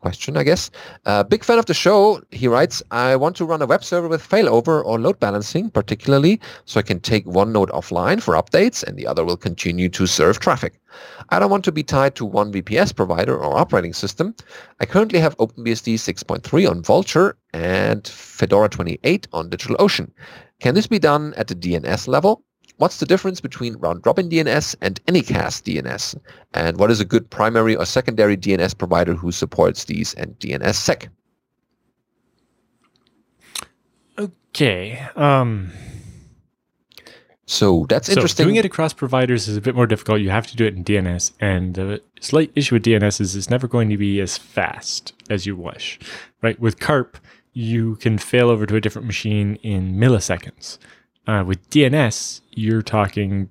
Question, 0.00 0.38
I 0.38 0.44
guess. 0.44 0.70
Uh, 1.04 1.22
big 1.22 1.44
fan 1.44 1.58
of 1.58 1.66
the 1.66 1.74
show. 1.74 2.22
He 2.30 2.48
writes, 2.48 2.82
I 2.90 3.16
want 3.16 3.36
to 3.36 3.44
run 3.44 3.60
a 3.60 3.66
web 3.66 3.84
server 3.84 4.08
with 4.08 4.26
failover 4.26 4.82
or 4.82 4.98
load 4.98 5.20
balancing, 5.20 5.68
particularly 5.68 6.40
so 6.64 6.80
I 6.80 6.82
can 6.82 7.00
take 7.00 7.26
one 7.26 7.52
node 7.52 7.68
offline 7.68 8.22
for 8.22 8.32
updates 8.32 8.82
and 8.82 8.96
the 8.96 9.06
other 9.06 9.26
will 9.26 9.36
continue 9.36 9.90
to 9.90 10.06
serve 10.06 10.40
traffic. 10.40 10.80
I 11.28 11.38
don't 11.38 11.50
want 11.50 11.64
to 11.66 11.72
be 11.72 11.82
tied 11.82 12.14
to 12.14 12.24
one 12.24 12.50
VPS 12.50 12.96
provider 12.96 13.36
or 13.36 13.58
operating 13.58 13.92
system. 13.92 14.34
I 14.80 14.86
currently 14.86 15.18
have 15.18 15.36
OpenBSD 15.36 15.94
6.3 15.96 16.70
on 16.70 16.82
Vultr 16.82 17.34
and 17.52 18.08
Fedora 18.08 18.70
28 18.70 19.28
on 19.34 19.50
DigitalOcean. 19.50 20.10
Can 20.60 20.74
this 20.74 20.86
be 20.86 20.98
done 20.98 21.34
at 21.36 21.48
the 21.48 21.54
DNS 21.54 22.08
level? 22.08 22.42
What's 22.80 22.96
the 22.96 23.04
difference 23.04 23.42
between 23.42 23.76
round-robin 23.76 24.30
DNS 24.30 24.74
and 24.80 25.04
Anycast 25.04 25.64
DNS? 25.68 26.18
And 26.54 26.78
what 26.78 26.90
is 26.90 26.98
a 26.98 27.04
good 27.04 27.28
primary 27.28 27.76
or 27.76 27.84
secondary 27.84 28.38
DNS 28.38 28.78
provider 28.78 29.12
who 29.12 29.32
supports 29.32 29.84
these 29.84 30.14
and 30.14 30.30
DNSSEC? 30.38 31.08
Okay. 34.18 34.98
Um, 35.14 35.70
so 37.44 37.84
that's 37.90 38.06
so 38.06 38.12
interesting. 38.14 38.46
Doing 38.46 38.56
it 38.56 38.64
across 38.64 38.94
providers 38.94 39.46
is 39.46 39.58
a 39.58 39.60
bit 39.60 39.74
more 39.74 39.86
difficult. 39.86 40.22
You 40.22 40.30
have 40.30 40.46
to 40.46 40.56
do 40.56 40.64
it 40.64 40.74
in 40.74 40.82
DNS. 40.82 41.32
And 41.38 41.74
the 41.74 42.00
slight 42.22 42.50
issue 42.54 42.76
with 42.76 42.84
DNS 42.86 43.20
is 43.20 43.36
it's 43.36 43.50
never 43.50 43.68
going 43.68 43.90
to 43.90 43.98
be 43.98 44.22
as 44.22 44.38
fast 44.38 45.12
as 45.28 45.44
you 45.44 45.54
wish. 45.54 46.00
Right? 46.40 46.58
With 46.58 46.80
CARP, 46.80 47.18
you 47.52 47.96
can 47.96 48.16
fail 48.16 48.48
over 48.48 48.64
to 48.64 48.76
a 48.76 48.80
different 48.80 49.06
machine 49.06 49.56
in 49.56 49.96
milliseconds. 49.96 50.78
Uh, 51.30 51.44
with 51.44 51.70
DNS, 51.70 52.40
you're 52.50 52.82
talking 52.82 53.50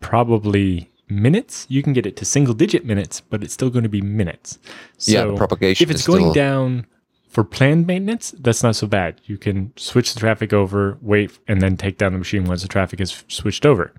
probably 0.00 0.90
minutes. 1.08 1.64
You 1.70 1.82
can 1.82 1.94
get 1.94 2.04
it 2.04 2.14
to 2.16 2.26
single 2.26 2.52
digit 2.52 2.84
minutes, 2.84 3.22
but 3.22 3.42
it's 3.42 3.54
still 3.54 3.70
going 3.70 3.84
to 3.84 3.88
be 3.88 4.02
minutes. 4.02 4.58
So 4.98 5.12
yeah, 5.12 5.24
the 5.24 5.34
propagation. 5.34 5.82
If 5.82 5.90
it's 5.90 6.06
going 6.06 6.24
still... 6.24 6.34
down 6.34 6.86
for 7.30 7.42
planned 7.42 7.86
maintenance, 7.86 8.34
that's 8.38 8.62
not 8.62 8.76
so 8.76 8.86
bad. 8.86 9.22
You 9.24 9.38
can 9.38 9.72
switch 9.76 10.12
the 10.12 10.20
traffic 10.20 10.52
over, 10.52 10.98
wait, 11.00 11.38
and 11.48 11.62
then 11.62 11.78
take 11.78 11.96
down 11.96 12.12
the 12.12 12.18
machine 12.18 12.44
once 12.44 12.60
the 12.60 12.68
traffic 12.68 13.00
is 13.00 13.24
switched 13.28 13.64
over. 13.64 13.94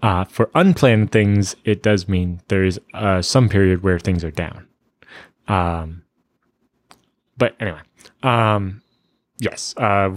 Uh, 0.00 0.22
for 0.22 0.48
unplanned 0.54 1.10
things, 1.10 1.56
it 1.64 1.82
does 1.82 2.06
mean 2.06 2.42
there 2.46 2.62
is 2.62 2.78
uh, 2.94 3.20
some 3.22 3.48
period 3.48 3.82
where 3.82 3.98
things 3.98 4.22
are 4.22 4.30
down. 4.30 4.68
Um, 5.48 6.02
but 7.36 7.56
anyway, 7.58 7.80
um, 8.22 8.82
yes, 9.40 9.74
uh, 9.78 10.14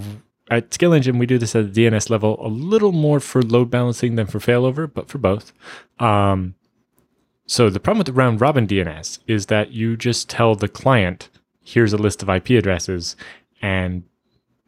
at 0.49 0.69
ScaleEngine, 0.69 1.17
we 1.17 1.25
do 1.25 1.37
this 1.37 1.55
at 1.55 1.73
the 1.73 1.85
DNS 1.85 2.09
level 2.09 2.37
a 2.45 2.47
little 2.47 2.91
more 2.91 3.19
for 3.19 3.41
load 3.41 3.71
balancing 3.71 4.15
than 4.15 4.27
for 4.27 4.39
failover, 4.39 4.91
but 4.91 5.09
for 5.09 5.17
both. 5.17 5.53
Um, 5.99 6.55
so 7.47 7.69
the 7.69 7.79
problem 7.79 7.99
with 7.99 8.07
the 8.07 8.13
round 8.13 8.41
robin 8.41 8.67
DNS 8.67 9.19
is 9.27 9.47
that 9.47 9.71
you 9.71 9.97
just 9.97 10.29
tell 10.29 10.55
the 10.55 10.67
client, 10.67 11.29
here's 11.63 11.93
a 11.93 11.97
list 11.97 12.21
of 12.21 12.29
IP 12.29 12.51
addresses, 12.51 13.15
and 13.61 14.03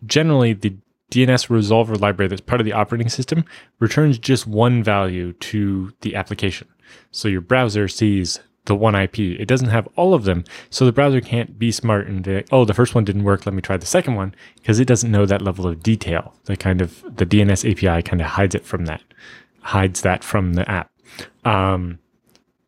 generally 0.06 0.54
the 0.54 0.76
DNS 1.12 1.48
resolver 1.48 2.00
library 2.00 2.28
that's 2.28 2.42
part 2.42 2.60
of 2.60 2.66
the 2.66 2.74
operating 2.74 3.10
system 3.10 3.46
returns 3.80 4.20
just 4.20 4.46
one 4.46 4.84
value 4.84 5.34
to 5.34 5.94
the 6.02 6.16
application. 6.16 6.68
So 7.12 7.28
your 7.28 7.42
browser 7.42 7.88
sees 7.88 8.40
the 8.68 8.76
one 8.76 8.96
IP. 8.96 9.20
It 9.20 9.48
doesn't 9.48 9.70
have 9.70 9.88
all 9.96 10.14
of 10.14 10.24
them. 10.24 10.44
So 10.70 10.86
the 10.86 10.92
browser 10.92 11.20
can't 11.20 11.58
be 11.58 11.72
smart 11.72 12.08
and 12.08 12.26
like, 12.26 12.48
oh, 12.52 12.64
the 12.64 12.74
first 12.74 12.94
one 12.94 13.04
didn't 13.04 13.24
work. 13.24 13.46
Let 13.46 13.56
me 13.56 13.62
try 13.62 13.78
the 13.78 13.86
second 13.86 14.16
one 14.16 14.36
because 14.56 14.80
it 14.80 14.86
doesn't 14.86 15.12
know 15.12 15.26
that 15.26 15.42
level 15.42 15.68
of 15.68 15.82
detail. 15.82 16.34
The 16.46 16.56
kind 16.56 16.82
of 16.82 17.04
the 17.04 17.26
DNS 17.26 17.70
API 17.70 18.04
kind 18.04 18.22
of 18.22 18.28
hides 18.28 18.56
it 18.56 18.66
from 18.66 18.86
that, 18.86 19.02
hides 19.62 20.02
that 20.02 20.24
from 20.24 20.54
the 20.54 20.70
app. 20.70 20.92
Um, 21.44 22.00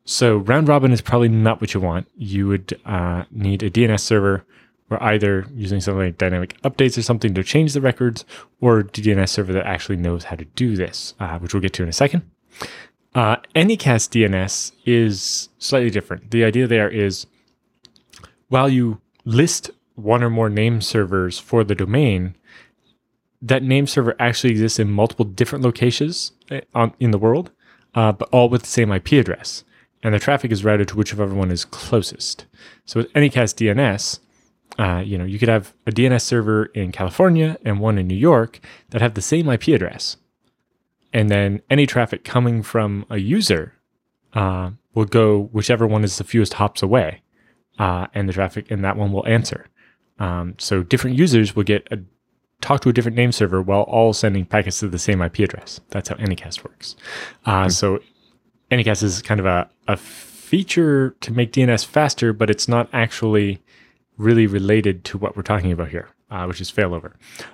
so 0.06 0.38
round 0.38 0.68
robin 0.68 0.92
is 0.92 1.02
probably 1.02 1.30
not 1.30 1.62
what 1.62 1.74
you 1.74 1.80
want. 1.80 2.08
You 2.16 2.48
would 2.48 2.80
uh, 2.86 3.26
need 3.32 3.62
a 3.62 3.70
DNS 3.70 4.00
server 4.00 4.44
or 4.90 5.02
either 5.04 5.46
using 5.54 5.80
something 5.82 6.04
like 6.04 6.18
dynamic 6.18 6.60
updates 6.64 6.98
or 6.98 7.04
something 7.04 7.34
to 7.36 7.44
change 7.44 7.74
the 7.74 7.82
records 7.82 8.26
or 8.60 8.80
a 8.80 8.84
DNS 8.84 9.30
server 9.30 9.54
that 9.54 9.68
actually 9.68 9.98
knows 9.98 10.24
how 10.24 10.36
to 10.36 10.46
do 10.46 10.76
this, 10.76 11.14
uh, 11.20 11.38
which 11.38 11.54
we'll 11.54 11.62
get 11.62 11.74
to 11.74 11.84
in 11.84 11.90
a 11.90 11.94
second. 11.94 12.24
Uh, 13.16 13.38
Anycast 13.56 14.12
DNS 14.12 14.72
is 14.86 15.50
slightly 15.58 15.90
different. 15.90 16.32
The 16.32 16.44
idea 16.44 16.68
there 16.68 16.90
is 16.90 17.26
while 18.50 18.70
you 18.70 19.02
list 19.26 19.72
one 19.96 20.24
or 20.24 20.30
more 20.30 20.50
name 20.50 20.82
servers 20.82 21.40
for 21.40 21.64
the 21.64 21.76
domain, 21.76 22.36
that 23.42 23.64
name 23.64 23.88
server 23.88 24.16
actually 24.20 24.52
exists 24.52 24.80
in 24.80 24.92
multiple 24.92 25.26
different 25.26 25.64
locations 25.64 26.34
eh, 26.52 26.62
on, 26.74 26.94
in 27.00 27.12
the 27.12 27.18
world, 27.18 27.52
uh, 27.96 28.12
but 28.12 28.30
all 28.32 28.50
with 28.50 28.64
the 28.64 28.68
same 28.68 28.92
IP 28.92 29.14
address. 29.14 29.64
And 30.04 30.14
the 30.14 30.20
traffic 30.20 30.52
is 30.52 30.64
routed 30.64 30.88
to 30.90 30.96
whichever 30.96 31.26
one 31.28 31.52
is 31.52 31.66
closest. 31.66 32.46
So 32.86 33.02
with 33.02 33.14
Anycast 33.14 33.56
DNS, 33.56 34.20
uh, 34.78 35.02
you 35.02 35.18
know, 35.18 35.26
you 35.26 35.40
could 35.40 35.50
have 35.50 35.74
a 35.86 35.92
DNS 35.92 36.22
server 36.22 36.66
in 36.66 36.92
California 36.92 37.58
and 37.66 37.80
one 37.80 37.98
in 37.98 38.08
New 38.08 38.16
York 38.16 38.60
that 38.92 39.02
have 39.02 39.14
the 39.14 39.22
same 39.22 39.50
IP 39.50 39.70
address, 39.70 40.16
and 41.14 41.30
then 41.30 41.62
any 41.70 41.86
traffic 41.86 42.24
coming 42.24 42.64
from 42.64 43.06
a 43.10 43.18
user 43.18 43.74
uh, 44.34 44.72
will 44.94 45.06
go 45.06 45.50
whichever 45.52 45.88
one 45.88 46.04
is 46.04 46.18
the 46.18 46.24
fewest 46.24 46.54
hops 46.54 46.82
away, 46.82 47.22
uh, 47.78 48.08
and 48.14 48.28
the 48.28 48.34
traffic 48.34 48.70
in 48.70 48.82
that 48.82 48.98
one 48.98 49.12
will 49.12 49.26
answer. 49.28 49.68
Um, 50.20 50.56
so 50.58 50.84
different 50.84 51.18
users 51.18 51.56
will 51.56 51.64
get 51.64 51.88
a 51.92 52.00
talk 52.62 52.82
to 52.82 52.90
a 52.90 52.94
different 52.94 53.16
name 53.16 53.32
server 53.32 53.62
while 53.62 53.84
all 53.84 54.14
sending 54.14 54.46
packets 54.46 54.80
to 54.80 54.88
the 54.88 55.00
same 55.00 55.22
IP 55.22 55.40
address. 55.40 55.80
That's 55.90 56.10
how 56.10 56.16
Anycast 56.16 56.64
works. 56.64 56.96
Uh, 57.46 57.62
mm-hmm. 57.62 57.70
So 57.70 58.00
Anycast 58.70 59.02
is 59.04 59.22
kind 59.22 59.40
of 59.40 59.46
a, 59.46 59.70
a 59.88 59.98
feature 59.98 61.16
to 61.22 61.32
make 61.32 61.54
DNS 61.54 61.86
faster, 61.86 62.34
but 62.34 62.50
it's 62.50 62.68
not 62.68 62.90
actually 62.92 63.62
really 64.18 64.46
related 64.46 65.06
to 65.06 65.18
what 65.18 65.36
we're 65.38 65.44
talking 65.44 65.72
about 65.72 65.90
here, 65.90 66.10
uh, 66.30 66.46
which 66.46 66.60
is 66.60 66.72
failover. 66.72 67.14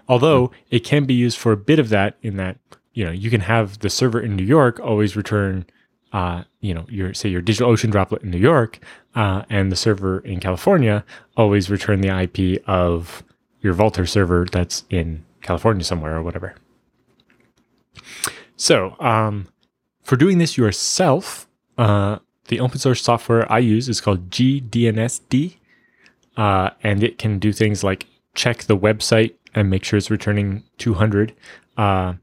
Although 0.09 0.47
mm-hmm. 0.47 0.55
it 0.71 0.83
can 0.83 1.05
be 1.05 1.13
used 1.13 1.37
for 1.37 1.51
a 1.51 1.57
bit 1.57 1.77
of 1.77 1.89
that 1.89 2.17
in 2.21 2.37
that 2.37 2.57
you 2.95 3.03
know, 3.03 3.11
you 3.11 3.29
can 3.29 3.41
have 3.41 3.79
the 3.79 3.89
server 3.89 4.19
in 4.19 4.35
New 4.35 4.43
York 4.43 4.79
always 4.79 5.15
return, 5.15 5.65
uh, 6.13 6.43
you 6.61 6.73
know, 6.73 6.85
your 6.89 7.13
say 7.13 7.29
your 7.29 7.41
DigitalOcean 7.41 7.91
droplet 7.91 8.23
in 8.23 8.31
New 8.31 8.39
York, 8.39 8.79
uh, 9.15 9.43
and 9.49 9.71
the 9.71 9.75
server 9.75 10.19
in 10.19 10.39
California 10.39 11.03
always 11.37 11.69
return 11.69 12.01
the 12.01 12.07
IP 12.07 12.63
of 12.67 13.21
your 13.61 13.75
Vultr 13.75 14.07
server 14.07 14.47
that's 14.49 14.85
in 14.89 15.25
California 15.41 15.83
somewhere 15.83 16.15
or 16.15 16.23
whatever. 16.23 16.55
So, 18.55 18.95
um, 19.01 19.49
for 20.01 20.15
doing 20.15 20.37
this 20.37 20.57
yourself, 20.57 21.47
uh, 21.77 22.19
the 22.47 22.61
open 22.61 22.79
source 22.79 23.03
software 23.03 23.51
I 23.51 23.59
use 23.59 23.89
is 23.89 23.99
called 23.99 24.29
GDNSD, 24.29 25.57
uh, 26.37 26.69
and 26.81 27.03
it 27.03 27.17
can 27.17 27.39
do 27.39 27.51
things 27.51 27.83
like 27.83 28.07
check 28.35 28.63
the 28.63 28.77
website 28.77 29.33
and 29.53 29.69
make 29.69 29.83
sure 29.83 29.97
it's 29.97 30.09
returning 30.09 30.63
200 30.77 31.33
uh, 31.77 32.13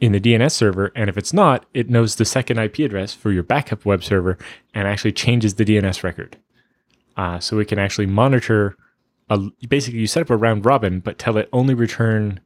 in 0.00 0.12
the 0.12 0.20
DNS 0.20 0.52
server. 0.52 0.92
And 0.94 1.08
if 1.08 1.16
it's 1.16 1.32
not, 1.32 1.66
it 1.74 1.88
knows 1.88 2.16
the 2.16 2.24
second 2.24 2.58
IP 2.58 2.80
address 2.80 3.14
for 3.14 3.32
your 3.32 3.42
backup 3.42 3.84
web 3.84 4.04
server 4.04 4.38
and 4.74 4.86
actually 4.86 5.12
changes 5.12 5.54
the 5.54 5.64
DNS 5.64 6.02
record. 6.02 6.36
Uh, 7.16 7.38
so 7.38 7.58
it 7.58 7.68
can 7.68 7.78
actually 7.78 8.06
monitor. 8.06 8.76
A, 9.30 9.38
basically, 9.68 10.00
you 10.00 10.06
set 10.06 10.22
up 10.22 10.30
a 10.30 10.36
round 10.36 10.64
robin, 10.64 11.00
but 11.00 11.18
tell 11.18 11.36
it 11.36 11.48
only 11.52 11.74
return 11.74 12.40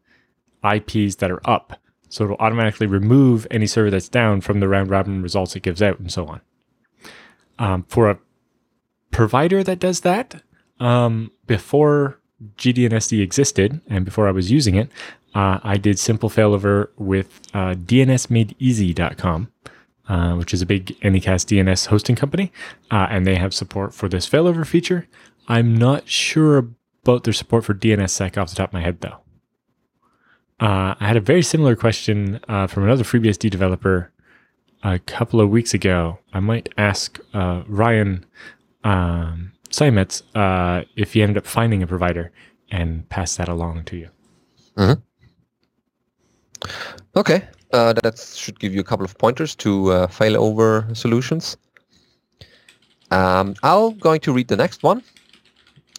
IPs 0.64 1.16
that 1.16 1.30
are 1.30 1.40
up. 1.48 1.80
So 2.08 2.24
it'll 2.24 2.36
automatically 2.36 2.86
remove 2.86 3.46
any 3.50 3.66
server 3.66 3.90
that's 3.90 4.08
down 4.08 4.40
from 4.40 4.60
the 4.60 4.68
round 4.68 4.90
robin 4.90 5.22
results 5.22 5.54
it 5.56 5.62
gives 5.62 5.82
out, 5.82 5.98
and 5.98 6.10
so 6.10 6.26
on. 6.26 6.40
Um, 7.58 7.84
for 7.88 8.10
a 8.10 8.18
provider 9.10 9.62
that 9.62 9.78
does 9.78 10.00
that, 10.00 10.42
um, 10.78 11.30
before 11.46 12.20
GDNSD 12.56 13.20
existed 13.20 13.80
and 13.88 14.04
before 14.04 14.26
I 14.26 14.32
was 14.32 14.50
using 14.50 14.74
it, 14.74 14.90
uh, 15.34 15.60
I 15.62 15.76
did 15.76 15.98
simple 15.98 16.28
failover 16.28 16.88
with 16.96 17.40
uh, 17.54 17.74
DNSMadeEasy.com, 17.74 19.52
uh, 20.08 20.34
which 20.34 20.52
is 20.52 20.62
a 20.62 20.66
big 20.66 20.86
Anycast 21.00 21.46
DNS 21.46 21.86
hosting 21.86 22.16
company, 22.16 22.52
uh, 22.90 23.06
and 23.10 23.26
they 23.26 23.36
have 23.36 23.54
support 23.54 23.94
for 23.94 24.08
this 24.08 24.28
failover 24.28 24.66
feature. 24.66 25.06
I'm 25.48 25.76
not 25.76 26.08
sure 26.08 26.58
about 27.02 27.24
their 27.24 27.32
support 27.32 27.64
for 27.64 27.74
DNSSEC 27.74 28.36
off 28.36 28.50
the 28.50 28.56
top 28.56 28.70
of 28.70 28.74
my 28.74 28.82
head, 28.82 29.00
though. 29.00 29.18
Uh, 30.60 30.94
I 31.00 31.06
had 31.06 31.16
a 31.16 31.20
very 31.20 31.42
similar 31.42 31.74
question 31.74 32.40
uh, 32.46 32.66
from 32.66 32.84
another 32.84 33.04
FreeBSD 33.04 33.50
developer 33.50 34.12
a 34.82 34.98
couple 34.98 35.40
of 35.40 35.48
weeks 35.48 35.72
ago. 35.72 36.18
I 36.34 36.40
might 36.40 36.68
ask 36.76 37.18
uh, 37.32 37.62
Ryan 37.66 38.26
um, 38.84 39.52
Simets 39.70 40.22
uh, 40.34 40.84
if 40.96 41.14
he 41.14 41.22
ended 41.22 41.38
up 41.38 41.46
finding 41.46 41.82
a 41.82 41.86
provider 41.86 42.30
and 42.70 43.08
pass 43.08 43.36
that 43.36 43.48
along 43.48 43.84
to 43.84 43.96
you. 43.96 44.08
Mm-hmm. 44.76 45.00
Okay, 47.16 47.48
uh, 47.72 47.92
that 48.02 48.18
should 48.18 48.58
give 48.60 48.74
you 48.74 48.80
a 48.80 48.84
couple 48.84 49.04
of 49.04 49.16
pointers 49.18 49.54
to 49.56 49.90
uh, 49.92 50.06
failover 50.06 50.96
solutions. 50.96 51.56
Um, 53.10 53.54
I'm 53.62 53.98
going 53.98 54.20
to 54.20 54.32
read 54.32 54.48
the 54.48 54.56
next 54.56 54.82
one 54.82 55.02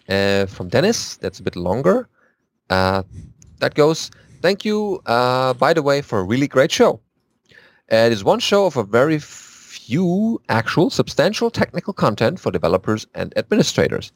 uh, 0.10 0.46
from 0.46 0.70
Dennis. 0.70 1.18
That's 1.18 1.40
a 1.40 1.44
bit 1.44 1.56
longer. 1.56 2.08
Uh, 2.70 3.04
that 3.60 3.76
goes, 3.76 4.12
thank 4.42 4.64
you, 4.64 5.02
uh, 5.06 5.54
by 5.54 5.74
the 5.74 5.82
way, 5.82 6.02
for 6.02 6.20
a 6.20 6.24
really 6.24 6.48
great 6.48 6.72
show. 6.72 7.02
Uh, 7.92 8.08
it 8.08 8.14
is 8.14 8.24
one 8.24 8.40
show 8.40 8.66
of 8.66 8.78
a 8.78 8.84
very 8.84 9.20
few 9.20 10.40
actual 10.48 10.90
substantial 10.90 11.50
technical 11.50 11.94
content 11.94 12.40
for 12.40 12.52
developers 12.52 13.06
and 13.14 13.34
administrators. 13.38 14.14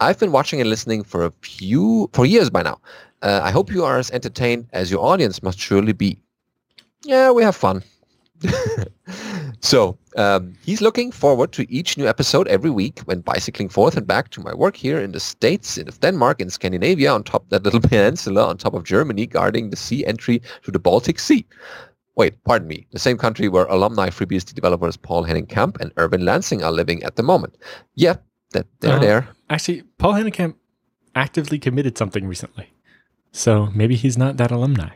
I've 0.00 0.18
been 0.18 0.32
watching 0.32 0.60
and 0.60 0.70
listening 0.70 1.04
for 1.04 1.24
a 1.24 1.32
few 1.42 2.08
for 2.12 2.24
years 2.24 2.50
by 2.50 2.62
now. 2.62 2.80
Uh, 3.22 3.40
I 3.42 3.50
hope 3.50 3.72
you 3.72 3.84
are 3.84 3.98
as 3.98 4.10
entertained 4.10 4.66
as 4.72 4.90
your 4.90 5.04
audience 5.04 5.42
must 5.42 5.58
surely 5.58 5.92
be. 5.92 6.18
Yeah, 7.04 7.30
we 7.30 7.42
have 7.42 7.56
fun. 7.56 7.82
so 9.60 9.98
um, 10.16 10.54
he's 10.64 10.80
looking 10.80 11.10
forward 11.10 11.52
to 11.52 11.70
each 11.72 11.98
new 11.98 12.06
episode 12.06 12.46
every 12.48 12.70
week 12.70 13.00
when 13.00 13.20
bicycling 13.20 13.68
forth 13.68 13.96
and 13.96 14.06
back 14.06 14.30
to 14.30 14.40
my 14.40 14.54
work 14.54 14.76
here 14.76 15.00
in 15.00 15.12
the 15.12 15.20
States, 15.20 15.76
in 15.78 15.86
Denmark, 15.86 16.40
in 16.40 16.50
Scandinavia, 16.50 17.12
on 17.12 17.24
top 17.24 17.48
that 17.48 17.62
little 17.62 17.80
peninsula 17.90 18.46
on 18.46 18.56
top 18.56 18.74
of 18.74 18.84
Germany, 18.84 19.26
guarding 19.26 19.70
the 19.70 19.76
sea 19.76 20.04
entry 20.06 20.40
to 20.62 20.70
the 20.70 20.78
Baltic 20.78 21.18
Sea. 21.18 21.44
Wait, 22.16 22.42
pardon 22.44 22.66
me. 22.66 22.86
The 22.90 22.98
same 22.98 23.16
country 23.16 23.48
where 23.48 23.64
alumni 23.66 24.08
FreeBSD 24.10 24.54
developers 24.54 24.96
Poul-Henning 24.96 25.46
Kamp 25.46 25.78
and 25.80 25.92
Erwin 25.98 26.24
Lansing 26.24 26.64
are 26.64 26.72
living 26.72 27.02
at 27.04 27.14
the 27.14 27.22
moment. 27.22 27.56
Yeah, 27.94 28.16
that 28.50 28.66
they're 28.80 28.96
uh, 28.96 28.98
there. 28.98 29.28
Actually, 29.50 29.82
Poul-Henning 29.98 30.32
Kamp 30.32 30.56
actively 31.14 31.60
committed 31.60 31.96
something 31.96 32.26
recently. 32.26 32.72
So 33.32 33.66
maybe 33.74 33.94
he's 33.96 34.18
not 34.18 34.36
that 34.36 34.50
alumni. 34.50 34.90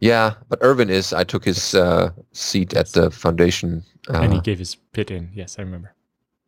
Yeah, 0.00 0.34
but 0.48 0.62
Erwin 0.62 0.88
is. 0.88 1.12
I 1.12 1.24
took 1.24 1.44
his 1.44 1.74
uh, 1.74 2.10
seat 2.32 2.74
at 2.74 2.88
the 2.92 3.10
foundation. 3.10 3.84
Uh, 4.08 4.20
and 4.20 4.32
he 4.32 4.40
gave 4.40 4.58
his 4.58 4.74
pit 4.92 5.10
in. 5.10 5.30
Yes, 5.34 5.58
I 5.58 5.62
remember. 5.62 5.94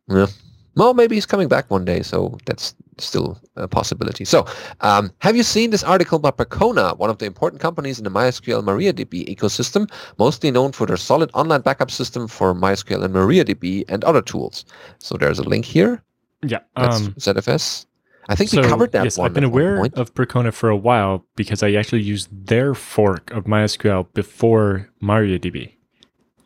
Yeah. 0.09 0.27
Well, 0.75 0.95
maybe 0.95 1.13
he's 1.13 1.27
coming 1.27 1.47
back 1.47 1.69
one 1.69 1.85
day, 1.85 2.01
so 2.01 2.35
that's 2.45 2.73
still 2.97 3.39
a 3.55 3.67
possibility. 3.67 4.25
So, 4.25 4.47
um, 4.81 5.11
have 5.19 5.35
you 5.35 5.43
seen 5.43 5.69
this 5.69 5.83
article 5.83 6.17
by 6.17 6.31
Percona, 6.31 6.97
one 6.97 7.11
of 7.11 7.19
the 7.19 7.27
important 7.27 7.61
companies 7.61 7.99
in 7.99 8.05
the 8.05 8.09
MySQL 8.09 8.63
MariaDB 8.63 9.27
ecosystem, 9.27 9.87
mostly 10.17 10.49
known 10.49 10.71
for 10.71 10.87
their 10.87 10.97
solid 10.97 11.29
online 11.35 11.61
backup 11.61 11.91
system 11.91 12.27
for 12.27 12.55
MySQL 12.55 13.03
and 13.03 13.13
MariaDB 13.13 13.85
and 13.87 14.03
other 14.03 14.21
tools? 14.21 14.65
So 14.97 15.15
there's 15.15 15.37
a 15.37 15.43
link 15.43 15.63
here. 15.63 16.01
Yeah. 16.41 16.59
That's 16.75 17.01
um, 17.01 17.13
ZFS. 17.13 17.85
I 18.29 18.35
think 18.35 18.49
so, 18.49 18.61
we 18.61 18.67
covered 18.67 18.91
that 18.93 19.03
yes, 19.03 19.19
I've 19.19 19.33
been 19.33 19.43
aware 19.43 19.83
of 19.93 20.13
Percona 20.13 20.53
for 20.53 20.69
a 20.69 20.77
while 20.77 21.25
because 21.35 21.61
I 21.61 21.73
actually 21.73 22.03
used 22.03 22.29
their 22.47 22.73
fork 22.73 23.31
of 23.31 23.45
MySQL 23.45 24.11
before 24.13 24.89
MariaDB. 25.01 25.73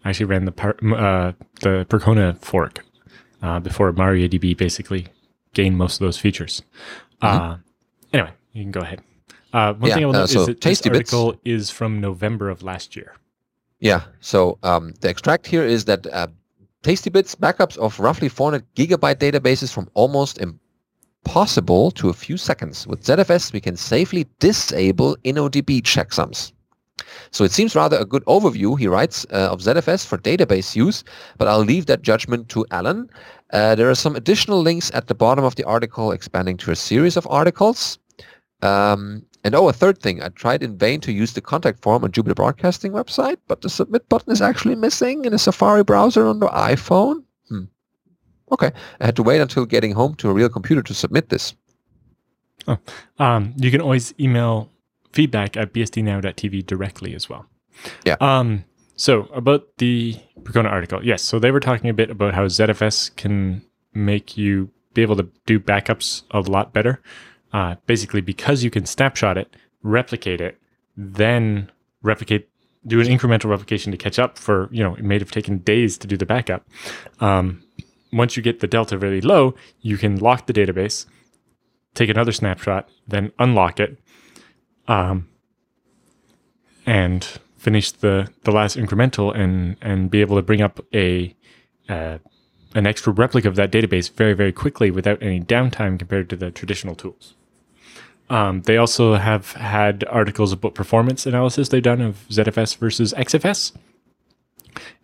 I 0.04 0.10
actually 0.10 0.26
ran 0.26 0.46
the 0.46 0.54
uh, 0.54 1.34
the 1.62 1.86
Percona 1.90 2.38
fork 2.40 2.84
uh, 3.42 3.60
before 3.60 3.92
MariaDB 3.94 4.58
basically 4.58 5.08
gained 5.54 5.78
most 5.78 5.96
of 5.96 6.06
those 6.06 6.18
features. 6.18 6.64
Mm-hmm. 7.22 7.44
Uh, 7.44 7.58
anyway, 8.14 8.32
you 8.54 8.64
can 8.64 8.72
go 8.72 8.82
ahead. 8.82 9.02
Uh, 9.54 9.74
one 9.74 9.90
yeah, 9.90 9.96
thing 9.96 10.04
I 10.04 10.08
will 10.08 10.16
uh, 10.16 10.20
note 10.20 10.30
so 10.30 10.42
is 10.42 10.48
that 10.48 10.62
this 10.62 10.86
article 10.86 11.32
bits. 11.32 11.42
is 11.46 11.70
from 11.70 12.02
November 12.02 12.50
of 12.50 12.64
last 12.64 12.96
year. 12.96 13.16
Yeah. 13.80 14.04
So 14.20 14.58
um, 14.64 14.94
the 15.02 15.10
extract 15.10 15.48
here 15.48 15.64
is 15.64 15.86
that 15.86 16.06
uh, 16.08 16.28
Tastybits 16.84 17.36
backups 17.36 17.78
of 17.78 18.00
roughly 18.00 18.30
400 18.30 18.66
gigabyte 18.76 19.16
databases 19.16 19.74
from 19.74 19.90
almost 19.94 20.38
impossible 21.28 21.92
to 21.92 22.08
a 22.08 22.14
few 22.14 22.38
seconds. 22.38 22.88
With 22.88 23.04
ZFS, 23.04 23.52
we 23.52 23.60
can 23.60 23.76
safely 23.76 24.26
disable 24.40 25.18
InnoDB 25.26 25.82
checksums. 25.82 26.54
So 27.32 27.44
it 27.44 27.52
seems 27.52 27.76
rather 27.76 27.98
a 27.98 28.06
good 28.06 28.24
overview, 28.28 28.80
he 28.80 28.88
writes, 28.88 29.26
uh, 29.34 29.50
of 29.52 29.60
ZFS 29.60 30.06
for 30.06 30.18
database 30.18 30.74
use, 30.74 31.04
but 31.38 31.50
I'll 31.50 31.66
leave 31.66 31.88
that 31.88 32.02
judgment 32.02 32.48
to 32.50 32.66
Allan. 32.72 33.10
Uh, 33.52 33.76
there 33.76 33.90
are 33.90 33.96
some 34.04 34.16
additional 34.16 34.62
links 34.62 34.90
at 34.94 35.08
the 35.08 35.16
bottom 35.16 35.44
of 35.44 35.56
the 35.56 35.66
article 35.66 36.14
expanding 36.14 36.56
to 36.58 36.72
a 36.72 36.78
series 36.78 37.18
of 37.18 37.28
articles. 37.30 38.00
Um, 38.62 39.22
and 39.44 39.54
oh, 39.54 39.68
a 39.68 39.74
third 39.74 40.00
thing, 40.00 40.24
I 40.24 40.30
tried 40.30 40.64
in 40.64 40.78
vain 40.78 41.02
to 41.02 41.12
use 41.12 41.34
the 41.34 41.42
contact 41.42 41.82
form 41.82 42.06
on 42.06 42.14
Jupiter 42.14 42.36
Broadcasting 42.36 42.94
website, 42.94 43.38
but 43.50 43.62
the 43.62 43.70
submit 43.70 44.08
button 44.08 44.32
is 44.32 44.42
actually 44.42 44.76
missing 44.76 45.26
in 45.26 45.34
a 45.34 45.38
Safari 45.38 45.84
browser 45.84 46.26
on 46.26 46.40
the 46.40 46.48
iPhone. 46.48 47.24
Okay, 48.52 48.72
I 49.00 49.06
had 49.06 49.16
to 49.18 49.24
wait 49.24 49.42
until 49.42 49.66
getting 49.66 49.94
home 49.94 50.16
to 50.16 50.30
a 50.30 50.34
real 50.34 50.50
computer 50.50 50.82
to 50.82 50.94
submit 50.94 51.30
this. 51.30 51.54
Oh, 52.68 52.78
um, 53.20 53.54
you 53.58 53.72
can 53.72 53.82
always 53.82 54.14
email 54.20 54.70
feedback 55.12 55.58
at 55.58 55.74
bsdnow.tv 55.74 56.66
directly 56.66 57.16
as 57.16 57.30
well. 57.30 57.46
Yeah. 58.06 58.16
Um, 58.20 58.64
so 58.96 59.30
about 59.34 59.78
the 59.78 60.20
Percona 60.42 60.70
article, 60.70 61.04
yes. 61.06 61.22
So 61.22 61.40
they 61.40 61.52
were 61.52 61.60
talking 61.60 61.90
a 61.90 61.94
bit 61.94 62.10
about 62.10 62.34
how 62.34 62.46
ZFS 62.46 63.16
can 63.16 63.64
make 63.94 64.38
you 64.38 64.70
be 64.94 65.02
able 65.02 65.16
to 65.16 65.28
do 65.46 65.60
backups 65.60 66.24
a 66.32 66.40
lot 66.40 66.74
better. 66.74 67.02
Uh, 67.54 67.76
basically, 67.86 68.22
because 68.22 68.64
you 68.64 68.70
can 68.70 68.86
snapshot 68.86 69.38
it, 69.38 69.56
replicate 69.84 70.42
it, 70.42 70.60
then 70.98 71.72
replicate, 72.02 72.50
do 72.86 73.00
an 73.00 73.08
incremental 73.08 73.50
replication 73.50 73.92
to 73.92 73.98
catch 73.98 74.20
up. 74.20 74.38
For 74.38 74.68
you 74.72 74.84
know, 74.84 74.96
it 74.96 75.04
may 75.04 75.20
have 75.20 75.32
taken 75.32 75.60
days 75.60 75.98
to 76.00 76.08
do 76.08 76.18
the 76.18 76.26
backup. 76.26 76.68
Um, 77.20 77.64
once 78.12 78.38
you 78.38 78.44
get 78.44 78.60
the 78.60 78.68
delta 78.68 78.98
really 78.98 79.22
low, 79.22 79.56
you 79.82 79.98
can 79.98 80.18
lock 80.18 80.46
the 80.46 80.54
database, 80.54 81.06
take 81.94 82.10
another 82.10 82.32
snapshot, 82.32 82.90
then 83.08 83.32
unlock 83.40 83.80
it, 83.80 83.98
um, 84.88 85.28
and 86.86 87.40
finish 87.58 87.92
the 87.92 88.30
the 88.44 88.52
last 88.52 88.78
incremental 88.78 89.36
and 89.36 89.76
and 89.82 90.10
be 90.10 90.22
able 90.22 90.36
to 90.36 90.42
bring 90.42 90.62
up 90.62 90.80
a 90.94 91.36
uh, 91.90 92.18
an 92.76 92.86
extra 92.86 93.12
replica 93.12 93.48
of 93.48 93.56
that 93.56 93.72
database 93.72 94.12
very 94.12 94.34
very 94.34 94.52
quickly 94.52 94.92
without 94.92 95.22
any 95.22 95.40
downtime 95.40 95.98
compared 96.00 96.30
to 96.30 96.36
the 96.36 96.52
traditional 96.52 96.96
tools. 96.96 97.34
Um, 98.30 98.62
they 98.64 98.78
also 98.78 99.16
have 99.16 99.54
had 99.54 100.04
articles 100.10 100.52
about 100.52 100.76
performance 100.76 101.26
analysis 101.26 101.70
they've 101.70 101.82
done 101.82 102.02
of 102.02 102.26
ZFS 102.30 102.78
versus 102.78 103.14
XFS. 103.14 103.72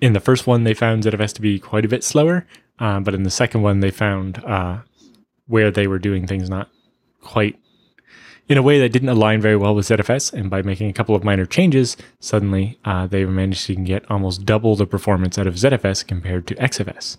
In 0.01 0.13
the 0.13 0.19
first 0.19 0.45
one, 0.45 0.65
they 0.65 0.73
found 0.73 1.03
ZFS 1.03 1.33
to 1.35 1.41
be 1.41 1.57
quite 1.57 1.85
a 1.85 1.87
bit 1.87 2.03
slower, 2.03 2.45
uh, 2.79 2.99
but 2.99 3.13
in 3.13 3.23
the 3.23 3.29
second 3.29 3.61
one, 3.61 3.79
they 3.79 3.91
found 3.91 4.43
uh, 4.43 4.79
where 5.47 5.71
they 5.71 5.87
were 5.87 5.99
doing 5.99 6.27
things 6.27 6.49
not 6.49 6.69
quite 7.21 7.59
in 8.49 8.57
a 8.57 8.61
way 8.61 8.79
that 8.79 8.89
didn't 8.89 9.09
align 9.09 9.41
very 9.41 9.55
well 9.55 9.73
with 9.73 9.87
ZFS. 9.87 10.33
And 10.33 10.49
by 10.49 10.61
making 10.61 10.89
a 10.89 10.93
couple 10.93 11.15
of 11.15 11.23
minor 11.23 11.45
changes, 11.45 11.95
suddenly 12.19 12.79
uh, 12.83 13.07
they 13.07 13.25
managed 13.25 13.65
to 13.67 13.75
get 13.75 14.09
almost 14.11 14.45
double 14.45 14.75
the 14.75 14.85
performance 14.85 15.37
out 15.37 15.47
of 15.47 15.55
ZFS 15.55 16.05
compared 16.05 16.47
to 16.47 16.55
XFS. 16.55 17.17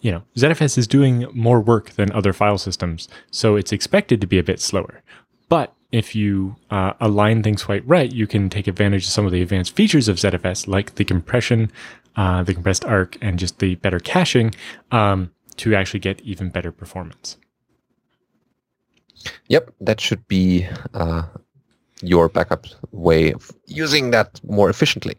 You 0.00 0.12
know, 0.12 0.22
ZFS 0.36 0.78
is 0.78 0.86
doing 0.86 1.26
more 1.32 1.60
work 1.60 1.90
than 1.90 2.12
other 2.12 2.32
file 2.32 2.58
systems, 2.58 3.08
so 3.30 3.56
it's 3.56 3.72
expected 3.72 4.20
to 4.20 4.28
be 4.28 4.38
a 4.38 4.44
bit 4.44 4.60
slower. 4.60 5.02
But 5.48 5.74
if 5.90 6.14
you 6.14 6.54
uh, 6.70 6.92
align 7.00 7.42
things 7.42 7.64
quite 7.64 7.86
right, 7.88 8.12
you 8.12 8.26
can 8.26 8.48
take 8.48 8.68
advantage 8.68 9.04
of 9.04 9.10
some 9.10 9.26
of 9.26 9.32
the 9.32 9.42
advanced 9.42 9.74
features 9.74 10.06
of 10.06 10.16
ZFS, 10.16 10.68
like 10.68 10.94
the 10.94 11.04
compression, 11.04 11.72
uh, 12.18 12.42
the 12.42 12.52
compressed 12.52 12.84
arc, 12.84 13.16
and 13.22 13.38
just 13.38 13.60
the 13.60 13.76
better 13.76 14.00
caching 14.00 14.54
um, 14.90 15.30
to 15.56 15.74
actually 15.74 16.00
get 16.00 16.20
even 16.22 16.50
better 16.50 16.72
performance. 16.72 17.38
Yep, 19.48 19.72
that 19.80 20.00
should 20.00 20.26
be 20.28 20.66
uh, 20.94 21.22
your 22.02 22.28
backup 22.28 22.66
way 22.92 23.32
of 23.32 23.50
using 23.66 24.10
that 24.10 24.40
more 24.44 24.68
efficiently. 24.68 25.16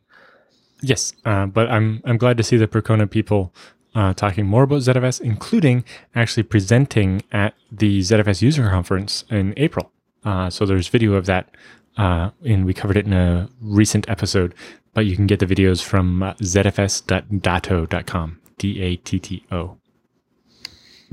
Yes, 0.81 1.13
uh, 1.26 1.45
but 1.45 1.69
I'm 1.69 2.01
I'm 2.05 2.17
glad 2.17 2.38
to 2.38 2.43
see 2.43 2.57
the 2.57 2.67
Percona 2.67 3.09
people 3.09 3.53
uh, 3.95 4.13
talking 4.13 4.45
more 4.45 4.63
about 4.63 4.81
ZFS, 4.81 5.21
including 5.21 5.84
actually 6.15 6.43
presenting 6.43 7.23
at 7.31 7.53
the 7.71 7.99
ZFS 7.99 8.41
user 8.41 8.69
conference 8.69 9.26
in 9.30 9.53
April. 9.57 9.91
Uh, 10.23 10.49
so 10.49 10.65
there's 10.65 10.88
video 10.88 11.13
of 11.13 11.26
that, 11.26 11.49
uh, 11.98 12.30
and 12.45 12.66
we 12.66 12.74
covered 12.74 12.98
it 12.98 13.06
in 13.06 13.14
a 13.14 13.49
recent 13.61 14.10
episode. 14.10 14.53
But 14.94 15.06
you 15.06 15.16
can 15.16 15.28
get 15.28 15.40
the 15.40 15.45
videos 15.45 15.84
from 15.84 16.24
uh, 16.24 16.34
zfs.datto.com, 16.36 18.40
D-A-T-T-O. 18.57 19.78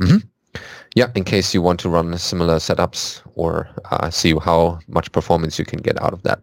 Mm-hmm. 0.00 0.16
Yeah, 0.94 1.10
in 1.14 1.24
case 1.24 1.52
you 1.52 1.60
want 1.60 1.78
to 1.80 1.90
run 1.90 2.16
similar 2.16 2.56
setups 2.56 3.20
or 3.34 3.68
uh, 3.90 4.08
see 4.10 4.34
how 4.42 4.78
much 4.88 5.12
performance 5.12 5.58
you 5.58 5.66
can 5.66 5.80
get 5.80 6.00
out 6.02 6.14
of 6.14 6.22
that. 6.22 6.40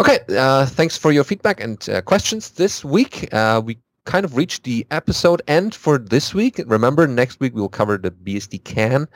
Okay, 0.00 0.18
uh, 0.36 0.66
thanks 0.66 0.98
for 0.98 1.12
your 1.12 1.22
feedback 1.22 1.60
and 1.60 1.88
uh, 1.88 2.02
questions 2.02 2.50
this 2.50 2.84
week. 2.84 3.32
Uh, 3.32 3.62
we 3.64 3.78
kind 4.04 4.24
of 4.24 4.36
reached 4.36 4.64
the 4.64 4.86
episode 4.90 5.42
end 5.48 5.74
for 5.74 5.98
this 5.98 6.34
week. 6.34 6.60
Remember, 6.66 7.06
next 7.06 7.40
week 7.40 7.54
we'll 7.54 7.68
cover 7.68 7.98
the 7.98 8.10
BSD 8.10 8.62
Can 8.64 9.08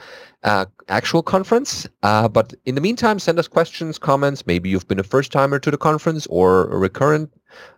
uh, 0.44 0.66
actual 0.88 1.22
conference. 1.22 1.86
Uh, 2.02 2.28
but 2.28 2.54
in 2.64 2.74
the 2.74 2.80
meantime, 2.80 3.18
send 3.18 3.38
us 3.38 3.48
questions, 3.48 3.98
comments. 3.98 4.46
Maybe 4.46 4.70
you've 4.70 4.88
been 4.88 4.98
a 4.98 5.04
first 5.04 5.32
timer 5.32 5.58
to 5.58 5.70
the 5.70 5.78
conference 5.78 6.26
or 6.28 6.68
a 6.70 6.78
recurrent 6.78 7.32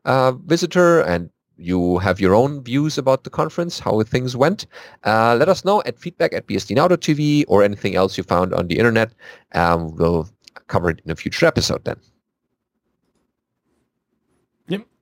uh, 0.05 0.33
visitor 0.33 1.01
and 1.01 1.31
you 1.57 1.99
have 1.99 2.21
your 2.21 2.35
own 2.35 2.63
views 2.65 2.97
about 2.97 3.25
the 3.25 3.31
conference, 3.31 3.79
how 3.79 4.03
things 4.03 4.35
went. 4.35 4.67
Uh, 5.05 5.37
let 5.39 5.49
us 5.49 5.65
know 5.65 5.83
at 5.85 5.99
feedback 5.99 6.33
at 6.33 6.47
bsdnow.tv 6.47 7.45
or 7.49 7.63
anything 7.63 7.95
else 7.95 8.17
you 8.17 8.25
found 8.25 8.55
on 8.55 8.69
the 8.69 8.79
internet. 8.79 9.13
Um, 9.53 9.95
we'll 9.97 10.29
cover 10.69 10.91
it 10.91 11.03
in 11.05 11.11
a 11.11 11.17
future 11.17 11.47
episode 11.47 11.85
then. 11.85 12.01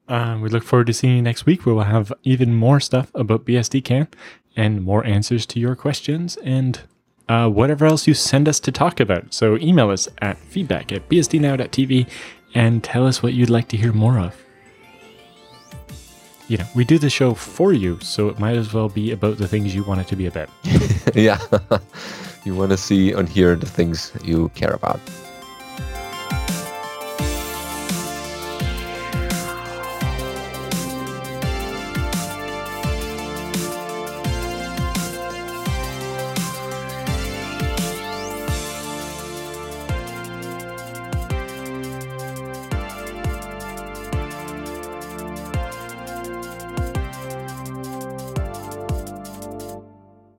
Uh, 0.09 0.39
we 0.41 0.49
look 0.49 0.65
forward 0.65 0.87
to 0.87 0.93
seeing 0.93 1.17
you 1.17 1.23
next 1.23 1.45
week 1.45 1.67
where 1.67 1.75
we'll 1.75 1.85
have 1.85 2.13
even 2.23 2.55
more 2.55 2.81
stuff 2.81 3.11
about 3.15 3.45
BSD 3.45 3.85
Can 3.85 4.09
and 4.57 4.83
more 4.83 5.05
answers 5.05 5.45
to 5.47 5.61
your 5.61 5.77
questions 5.77 6.37
and 6.39 6.81
uh, 7.29 7.49
whatever 7.49 7.85
else 7.85 8.07
you 8.07 8.15
send 8.15 8.49
us 8.49 8.59
to 8.61 8.73
talk 8.73 9.01
about. 9.01 9.35
So 9.35 9.57
email 9.59 9.91
us 9.91 10.09
at 10.23 10.39
feedback 10.39 10.93
at 10.93 11.09
bsdnow.tv 11.09 12.09
and 12.55 12.83
tell 12.83 13.07
us 13.07 13.23
what 13.23 13.35
you'd 13.35 13.51
like 13.51 13.69
to 13.69 13.77
hear 13.77 13.93
more 13.93 14.19
of. 14.19 14.35
You 16.49 16.57
know, 16.57 16.67
we 16.75 16.85
do 16.85 16.99
the 16.99 17.11
show 17.11 17.35
for 17.35 17.75
you, 17.75 18.01
so 18.01 18.31
it 18.31 18.39
might 18.39 18.57
as 18.57 18.73
well 18.73 18.89
be 18.89 19.11
about 19.11 19.37
the 19.37 19.47
things 19.47 19.75
you 19.75 19.85
want 19.85 20.01
it 20.01 20.09
to 20.09 20.17
be 20.17 20.25
about. 20.25 20.49
yeah. 21.15 21.39
you 22.45 22.55
want 22.55 22.71
to 22.71 22.79
see 22.79 23.13
and 23.13 23.29
hear 23.29 23.55
the 23.55 23.67
things 23.67 24.13
you 24.25 24.49
care 24.55 24.73
about. 24.73 25.01